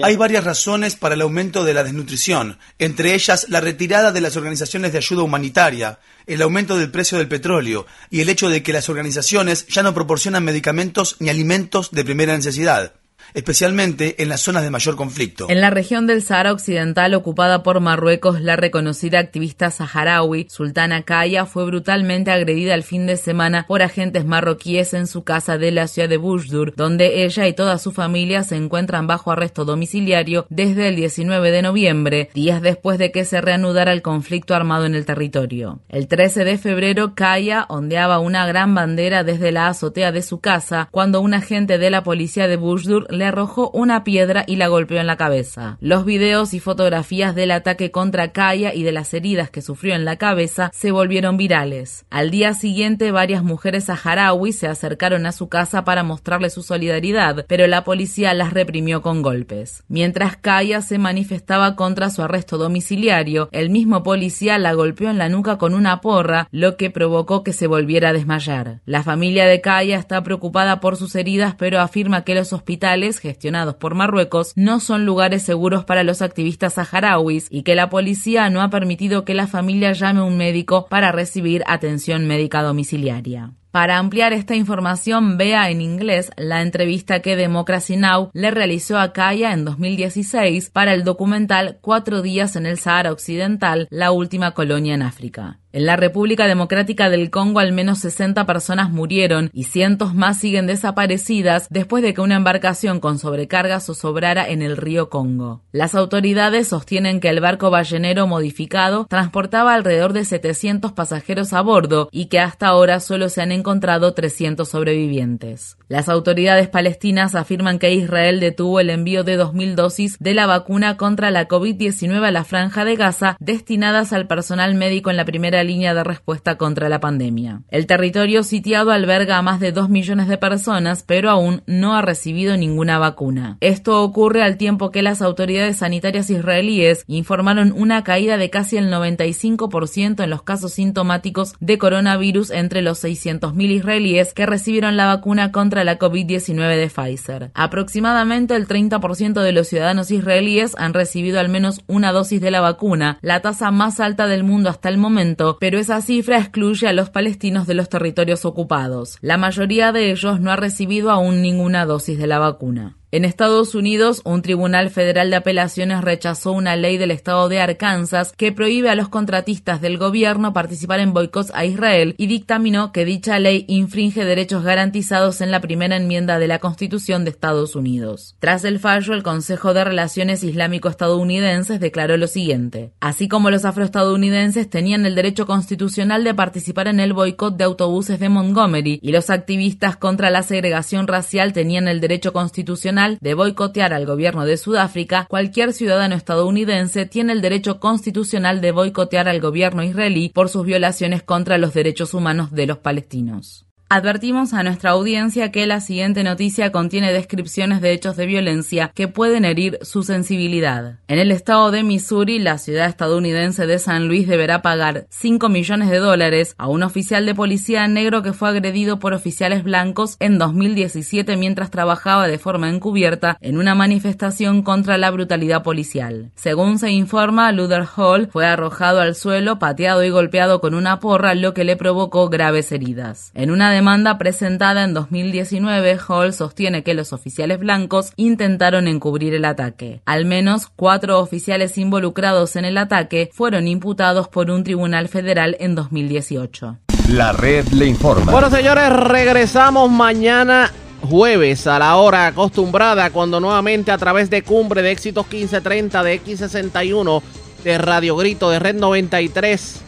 Hay 0.03 0.15
varias 0.15 0.43
razones 0.43 0.95
para 0.95 1.15
el 1.15 1.21
aumento 1.21 1.63
de 1.63 1.73
la 1.73 1.83
desnutrición, 1.83 2.57
entre 2.79 3.13
ellas 3.13 3.47
la 3.49 3.61
retirada 3.61 4.11
de 4.11 4.21
las 4.21 4.37
organizaciones 4.37 4.91
de 4.91 4.97
ayuda 4.97 5.23
humanitaria, 5.23 5.99
el 6.27 6.41
aumento 6.41 6.77
del 6.77 6.91
precio 6.91 7.17
del 7.17 7.27
petróleo 7.27 7.87
y 8.09 8.21
el 8.21 8.29
hecho 8.29 8.49
de 8.49 8.61
que 8.61 8.73
las 8.73 8.89
organizaciones 8.89 9.65
ya 9.67 9.81
no 9.81 9.93
proporcionan 9.93 10.43
medicamentos 10.43 11.15
ni 11.19 11.29
alimentos 11.29 11.91
de 11.91 12.05
primera 12.05 12.35
necesidad 12.35 12.93
especialmente 13.37 14.23
en 14.23 14.29
las 14.29 14.41
zonas 14.41 14.63
de 14.63 14.71
mayor 14.71 14.95
conflicto. 14.95 15.45
En 15.47 15.61
la 15.61 15.69
región 15.69 16.07
del 16.07 16.23
Sahara 16.23 16.51
Occidental 16.51 17.13
ocupada 17.13 17.61
por 17.61 17.79
Marruecos, 17.81 18.41
la 18.41 18.55
reconocida 18.55 19.19
activista 19.19 19.69
saharaui 19.69 20.47
Sultana 20.49 21.03
Kaya 21.03 21.45
fue 21.45 21.65
brutalmente 21.65 22.31
agredida 22.31 22.73
el 22.73 22.81
fin 22.81 23.05
de 23.05 23.15
semana 23.15 23.65
por 23.67 23.83
agentes 23.83 24.25
marroquíes 24.25 24.95
en 24.95 25.05
su 25.05 25.23
casa 25.23 25.59
de 25.59 25.71
la 25.71 25.87
ciudad 25.87 26.09
de 26.09 26.17
Bujdur, 26.17 26.73
donde 26.75 27.25
ella 27.25 27.47
y 27.47 27.53
toda 27.53 27.77
su 27.77 27.91
familia 27.91 28.41
se 28.41 28.55
encuentran 28.55 29.05
bajo 29.05 29.31
arresto 29.31 29.65
domiciliario 29.65 30.47
desde 30.49 30.87
el 30.87 30.95
19 30.95 31.51
de 31.51 31.61
noviembre, 31.61 32.31
días 32.33 32.63
después 32.63 32.97
de 32.97 33.11
que 33.11 33.23
se 33.23 33.39
reanudara 33.39 33.93
el 33.93 34.01
conflicto 34.01 34.55
armado 34.55 34.87
en 34.87 34.95
el 34.95 35.05
territorio. 35.05 35.79
El 35.89 36.07
13 36.07 36.43
de 36.43 36.57
febrero, 36.57 37.13
Kaya 37.13 37.67
ondeaba 37.69 38.17
una 38.17 38.47
gran 38.47 38.73
bandera 38.73 39.23
desde 39.23 39.51
la 39.51 39.67
azotea 39.67 40.11
de 40.11 40.23
su 40.23 40.39
casa 40.39 40.89
cuando 40.89 41.21
un 41.21 41.35
agente 41.35 41.77
de 41.77 41.91
la 41.91 42.01
policía 42.01 42.47
de 42.47 42.57
Bujdur 42.57 43.05
le 43.13 43.26
arrojó 43.27 43.69
una 43.71 44.03
piedra 44.03 44.43
y 44.47 44.55
la 44.55 44.67
golpeó 44.67 44.99
en 44.99 45.07
la 45.07 45.17
cabeza. 45.17 45.77
Los 45.79 46.05
videos 46.05 46.53
y 46.53 46.59
fotografías 46.59 47.35
del 47.35 47.51
ataque 47.51 47.91
contra 47.91 48.31
Kaya 48.31 48.73
y 48.73 48.83
de 48.83 48.91
las 48.91 49.13
heridas 49.13 49.49
que 49.49 49.61
sufrió 49.61 49.95
en 49.95 50.05
la 50.05 50.15
cabeza 50.15 50.71
se 50.73 50.91
volvieron 50.91 51.37
virales. 51.37 52.05
Al 52.09 52.31
día 52.31 52.53
siguiente, 52.53 53.11
varias 53.11 53.43
mujeres 53.43 53.85
saharauis 53.85 54.57
se 54.57 54.67
acercaron 54.67 55.25
a 55.25 55.31
su 55.31 55.49
casa 55.49 55.83
para 55.83 56.03
mostrarle 56.03 56.49
su 56.49 56.63
solidaridad, 56.63 57.45
pero 57.47 57.67
la 57.67 57.83
policía 57.83 58.33
las 58.33 58.53
reprimió 58.53 59.01
con 59.01 59.21
golpes. 59.21 59.83
Mientras 59.87 60.37
Kaya 60.37 60.81
se 60.81 60.97
manifestaba 60.97 61.75
contra 61.75 62.09
su 62.09 62.21
arresto 62.21 62.57
domiciliario, 62.57 63.49
el 63.51 63.69
mismo 63.69 64.03
policía 64.03 64.57
la 64.57 64.73
golpeó 64.73 65.09
en 65.09 65.17
la 65.17 65.29
nuca 65.29 65.57
con 65.57 65.73
una 65.73 66.01
porra, 66.01 66.47
lo 66.51 66.77
que 66.77 66.89
provocó 66.89 67.43
que 67.43 67.53
se 67.53 67.67
volviera 67.67 68.09
a 68.09 68.13
desmayar. 68.13 68.81
La 68.85 69.03
familia 69.03 69.45
de 69.45 69.61
Kaya 69.61 69.97
está 69.97 70.23
preocupada 70.23 70.79
por 70.79 70.95
sus 70.95 71.15
heridas, 71.15 71.55
pero 71.55 71.79
afirma 71.79 72.23
que 72.23 72.35
los 72.35 72.53
hospitales 72.53 73.16
gestionados 73.19 73.75
por 73.75 73.95
Marruecos 73.95 74.53
no 74.55 74.79
son 74.79 75.05
lugares 75.05 75.43
seguros 75.43 75.85
para 75.85 76.03
los 76.03 76.21
activistas 76.21 76.73
saharauis 76.75 77.47
y 77.49 77.63
que 77.63 77.75
la 77.75 77.89
policía 77.89 78.49
no 78.49 78.61
ha 78.61 78.69
permitido 78.69 79.25
que 79.25 79.33
la 79.33 79.47
familia 79.47 79.93
llame 79.93 80.21
a 80.21 80.23
un 80.23 80.37
médico 80.37 80.87
para 80.89 81.11
recibir 81.11 81.63
atención 81.67 82.27
médica 82.27 82.61
domiciliaria. 82.61 83.53
Para 83.71 83.99
ampliar 83.99 84.33
esta 84.33 84.55
información, 84.55 85.37
vea 85.37 85.69
en 85.69 85.81
inglés 85.81 86.31
la 86.35 86.63
entrevista 86.63 87.21
que 87.21 87.35
Democracy 87.35 87.95
Now! 87.95 88.31
le 88.33 88.49
realizó 88.49 88.97
a 88.97 89.13
Kaya 89.13 89.53
en 89.53 89.65
2016 89.65 90.71
para 90.71 90.95
el 90.95 91.03
documental 91.03 91.77
Cuatro 91.81 92.23
días 92.23 92.55
en 92.55 92.65
el 92.65 92.79
Sahara 92.79 93.11
Occidental, 93.11 93.87
la 93.91 94.11
última 94.11 94.55
colonia 94.55 94.95
en 94.95 95.03
África. 95.03 95.59
En 95.77 95.85
la 95.85 95.95
República 95.95 96.47
Democrática 96.47 97.07
del 97.11 97.29
Congo 97.29 97.59
al 97.59 97.71
menos 97.71 97.99
60 97.99 98.47
personas 98.47 98.89
murieron 98.89 99.51
y 99.53 99.65
cientos 99.65 100.15
más 100.15 100.39
siguen 100.39 100.65
desaparecidas 100.65 101.67
después 101.69 102.01
de 102.01 102.15
que 102.15 102.21
una 102.21 102.35
embarcación 102.35 102.99
con 102.99 103.19
sobrecarga 103.19 103.79
zozobrara 103.79 104.49
en 104.49 104.63
el 104.63 104.75
río 104.75 105.11
Congo. 105.11 105.61
Las 105.71 105.93
autoridades 105.93 106.69
sostienen 106.69 107.19
que 107.19 107.29
el 107.29 107.41
barco 107.41 107.69
ballenero 107.69 108.25
modificado 108.25 109.05
transportaba 109.05 109.75
alrededor 109.75 110.13
de 110.13 110.25
700 110.25 110.93
pasajeros 110.93 111.53
a 111.53 111.61
bordo 111.61 112.09
y 112.11 112.25
que 112.25 112.39
hasta 112.39 112.65
ahora 112.65 112.99
solo 112.99 113.29
se 113.29 113.43
han 113.43 113.51
encontrado 113.51 114.15
300 114.15 114.67
sobrevivientes. 114.67 115.77
Las 115.89 116.09
autoridades 116.09 116.69
palestinas 116.69 117.35
afirman 117.35 117.77
que 117.77 117.93
Israel 117.93 118.39
detuvo 118.39 118.79
el 118.79 118.89
envío 118.89 119.23
de 119.23 119.39
2.000 119.39 119.75
dosis 119.75 120.17
de 120.17 120.33
la 120.33 120.47
vacuna 120.47 120.97
contra 120.97 121.29
la 121.29 121.47
COVID-19 121.47 122.25
a 122.25 122.31
la 122.31 122.45
franja 122.45 122.83
de 122.83 122.95
Gaza 122.95 123.37
destinadas 123.39 124.11
al 124.11 124.25
personal 124.25 124.73
médico 124.73 125.11
en 125.11 125.17
la 125.17 125.25
primera 125.25 125.66
línea 125.67 125.93
de 125.93 126.03
respuesta 126.03 126.57
contra 126.57 126.89
la 126.89 126.99
pandemia. 126.99 127.61
El 127.69 127.85
territorio 127.85 128.43
sitiado 128.43 128.91
alberga 128.91 129.37
a 129.37 129.41
más 129.41 129.59
de 129.59 129.71
2 129.71 129.89
millones 129.89 130.27
de 130.27 130.37
personas, 130.37 131.03
pero 131.03 131.29
aún 131.29 131.61
no 131.67 131.95
ha 131.95 132.01
recibido 132.01 132.57
ninguna 132.57 132.97
vacuna. 132.97 133.57
Esto 133.61 134.01
ocurre 134.01 134.43
al 134.43 134.57
tiempo 134.57 134.91
que 134.91 135.01
las 135.01 135.21
autoridades 135.21 135.77
sanitarias 135.77 136.29
israelíes 136.29 137.03
informaron 137.07 137.73
una 137.75 138.03
caída 138.03 138.37
de 138.37 138.49
casi 138.49 138.77
el 138.77 138.91
95% 138.91 140.23
en 140.23 140.29
los 140.29 140.43
casos 140.43 140.73
sintomáticos 140.73 141.55
de 141.59 141.77
coronavirus 141.77 142.51
entre 142.51 142.81
los 142.81 143.03
600.000 143.03 143.69
israelíes 143.71 144.33
que 144.33 144.45
recibieron 144.45 144.97
la 144.97 145.05
vacuna 145.07 145.51
contra 145.51 145.83
la 145.83 145.99
COVID-19 145.99 146.77
de 146.77 146.89
Pfizer. 146.89 147.51
Aproximadamente 147.53 148.55
el 148.55 148.67
30% 148.67 149.41
de 149.41 149.51
los 149.51 149.67
ciudadanos 149.67 150.11
israelíes 150.11 150.75
han 150.77 150.93
recibido 150.93 151.39
al 151.39 151.49
menos 151.49 151.81
una 151.87 152.11
dosis 152.11 152.41
de 152.41 152.51
la 152.51 152.61
vacuna, 152.61 153.19
la 153.21 153.41
tasa 153.41 153.71
más 153.71 153.99
alta 153.99 154.27
del 154.27 154.43
mundo 154.43 154.69
hasta 154.69 154.89
el 154.89 154.97
momento, 154.97 155.56
pero 155.59 155.79
esa 155.79 156.01
cifra 156.01 156.37
excluye 156.37 156.87
a 156.87 156.93
los 156.93 157.09
palestinos 157.09 157.67
de 157.67 157.73
los 157.73 157.89
territorios 157.89 158.45
ocupados. 158.45 159.17
La 159.21 159.37
mayoría 159.37 159.91
de 159.91 160.11
ellos 160.11 160.39
no 160.39 160.51
ha 160.51 160.55
recibido 160.55 161.11
aún 161.11 161.41
ninguna 161.41 161.85
dosis 161.85 162.17
de 162.17 162.27
la 162.27 162.39
vacuna. 162.39 162.97
En 163.17 163.25
Estados 163.25 163.73
Unidos, 163.73 164.21
un 164.25 164.43
tribunal 164.43 164.91
federal 164.91 165.31
de 165.31 165.37
apelaciones 165.37 166.01
rechazó 166.01 166.51
una 166.51 166.75
ley 166.75 166.97
del 166.97 167.09
estado 167.09 167.49
de 167.49 167.59
Arkansas 167.59 168.31
que 168.37 168.51
prohíbe 168.51 168.91
a 168.91 168.95
los 168.95 169.09
contratistas 169.09 169.81
del 169.81 169.97
gobierno 169.97 170.53
participar 170.53 170.99
en 170.99 171.13
boicots 171.13 171.51
a 171.55 171.65
Israel 171.65 172.13
y 172.19 172.27
dictaminó 172.27 172.91
que 172.91 173.05
dicha 173.05 173.39
ley 173.39 173.65
infringe 173.67 174.23
derechos 174.23 174.63
garantizados 174.63 175.41
en 175.41 175.49
la 175.49 175.61
primera 175.61 175.95
enmienda 175.95 176.37
de 176.37 176.47
la 176.47 176.59
Constitución 176.59 177.23
de 177.23 177.31
Estados 177.31 177.75
Unidos. 177.75 178.35
Tras 178.37 178.63
el 178.65 178.77
fallo, 178.77 179.15
el 179.15 179.23
Consejo 179.23 179.73
de 179.73 179.83
Relaciones 179.83 180.43
Islámico-Estadounidenses 180.43 181.79
declaró 181.79 182.17
lo 182.17 182.27
siguiente. 182.27 182.91
Así 182.99 183.27
como 183.27 183.49
los 183.49 183.65
afroestadounidenses 183.65 184.69
tenían 184.69 185.07
el 185.07 185.15
derecho 185.15 185.47
constitucional 185.47 186.23
de 186.23 186.35
participar 186.35 186.87
en 186.87 186.99
el 186.99 187.13
boicot 187.13 187.57
de 187.57 187.63
autobuses 187.63 188.19
de 188.19 188.29
Montgomery 188.29 188.99
y 189.01 189.11
los 189.11 189.31
activistas 189.31 189.97
contra 189.97 190.29
la 190.29 190.43
segregación 190.43 191.07
racial 191.07 191.51
tenían 191.51 191.87
el 191.87 191.99
derecho 191.99 192.31
constitucional 192.31 193.06
de 193.21 193.33
boicotear 193.33 193.93
al 193.93 194.05
gobierno 194.05 194.45
de 194.45 194.57
Sudáfrica, 194.57 195.25
cualquier 195.29 195.73
ciudadano 195.73 196.15
estadounidense 196.15 197.05
tiene 197.05 197.33
el 197.33 197.41
derecho 197.41 197.79
constitucional 197.79 198.61
de 198.61 198.71
boicotear 198.71 199.29
al 199.29 199.39
gobierno 199.39 199.83
israelí 199.83 200.29
por 200.29 200.49
sus 200.49 200.65
violaciones 200.65 201.23
contra 201.23 201.57
los 201.57 201.73
derechos 201.73 202.13
humanos 202.13 202.51
de 202.51 202.65
los 202.67 202.79
palestinos. 202.79 203.66
Advertimos 203.89 204.53
a 204.53 204.63
nuestra 204.63 204.89
audiencia 204.89 205.49
que 205.49 205.65
la 205.65 205.79
siguiente 205.79 206.21
noticia 206.21 206.73
contiene 206.73 207.13
descripciones 207.13 207.79
de 207.79 207.93
hechos 207.93 208.17
de 208.17 208.25
violencia 208.25 208.91
que 208.93 209.07
pueden 209.07 209.45
herir 209.45 209.79
su 209.81 210.03
sensibilidad. 210.03 210.99
En 211.07 211.19
el 211.19 211.31
estado 211.31 211.71
de 211.71 211.83
Missouri, 211.83 212.37
la 212.37 212.57
ciudad 212.57 212.89
estadounidense 212.89 213.65
de 213.65 213.79
San 213.79 214.09
Luis 214.09 214.27
deberá 214.27 214.61
pagar 214.61 215.05
5 215.09 215.47
millones 215.47 215.89
de 215.89 215.99
dólares 215.99 216.53
a 216.57 216.67
un 216.67 216.83
oficial 216.83 217.25
de 217.25 217.33
policía 217.33 217.87
negro 217.87 218.23
que 218.23 218.33
fue 218.33 218.49
agredido 218.49 218.99
por 218.99 219.13
oficiales 219.13 219.63
blancos 219.63 220.17
en 220.19 220.37
2017 220.37 221.37
mientras 221.37 221.71
trabajaba 221.71 222.27
de 222.27 222.39
forma 222.39 222.69
encubierta 222.69 223.37
en 223.39 223.57
una 223.57 223.73
manifestación 223.73 224.63
contra 224.63 224.97
la 224.97 225.11
brutalidad 225.11 225.63
policial. 225.63 226.31
Según 226.35 226.77
se 226.77 226.91
informa, 226.91 227.53
Luther 227.53 227.85
Hall 227.95 228.27
fue 228.33 228.47
arrojado 228.47 228.99
al 228.99 229.15
suelo, 229.15 229.59
pateado 229.59 230.03
y 230.03 230.09
golpeado 230.09 230.59
con 230.59 230.73
una 230.73 230.99
porra, 230.99 231.35
lo 231.35 231.53
que 231.53 231.63
le 231.63 231.77
provocó 231.77 232.27
graves 232.27 232.73
heridas. 232.73 233.31
En 233.33 233.49
una 233.49 233.76
demanda 233.77 234.17
presentada 234.17 234.85
en 234.85 234.95
2019, 234.95 235.99
Hall 236.07 236.33
sostiene 236.33 236.81
que 236.81 236.95
los 236.95 237.13
oficiales 237.13 237.59
blancos 237.59 238.11
intentaron 238.15 238.87
encubrir 238.87 239.35
el 239.35 239.45
ataque. 239.45 240.01
Al 240.05 240.25
menos 240.25 240.65
cuatro 240.65 241.19
oficiales 241.19 241.77
involucrados 241.77 242.55
en 242.55 242.65
el 242.65 242.79
ataque 242.79 243.29
fueron 243.31 243.67
imputados 243.67 244.29
por 244.29 244.49
un 244.49 244.63
tribunal 244.63 245.09
federal 245.09 245.55
en 245.59 245.75
2018. 245.75 246.79
La 247.09 247.33
red 247.33 247.67
le 247.67 247.85
informa. 247.85 248.31
Bueno, 248.31 248.49
señores, 248.49 248.89
regresamos 248.89 249.91
mañana 249.91 250.71
jueves 251.07 251.67
a 251.67 251.77
la 251.77 251.97
hora 251.97 252.25
acostumbrada 252.25 253.11
cuando 253.11 253.39
nuevamente 253.39 253.91
a 253.91 253.99
través 253.99 254.31
de 254.31 254.41
Cumbre 254.41 254.81
de 254.81 254.89
Éxitos 254.89 255.27
1530 255.31 256.03
de 256.03 256.23
X61 256.23 257.21
de 257.63 257.77
Radio 257.77 258.15
Grito 258.17 258.49
de 258.49 258.57
Red 258.57 258.77
93 258.77 259.83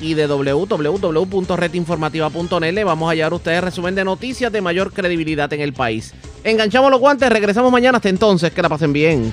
y 0.00 0.14
de 0.14 0.26
www.redinformativa.net 0.26 2.72
le 2.72 2.84
vamos 2.84 3.10
a 3.10 3.14
llevar 3.14 3.32
a 3.32 3.36
ustedes 3.36 3.62
resumen 3.62 3.94
de 3.94 4.04
noticias 4.04 4.50
de 4.52 4.60
mayor 4.60 4.92
credibilidad 4.92 5.52
en 5.52 5.60
el 5.60 5.72
país. 5.72 6.14
Enganchamos 6.44 6.90
los 6.90 7.00
guantes, 7.00 7.28
regresamos 7.28 7.72
mañana. 7.72 7.98
Hasta 7.98 8.08
entonces, 8.08 8.52
que 8.52 8.62
la 8.62 8.68
pasen 8.68 8.92
bien. 8.92 9.32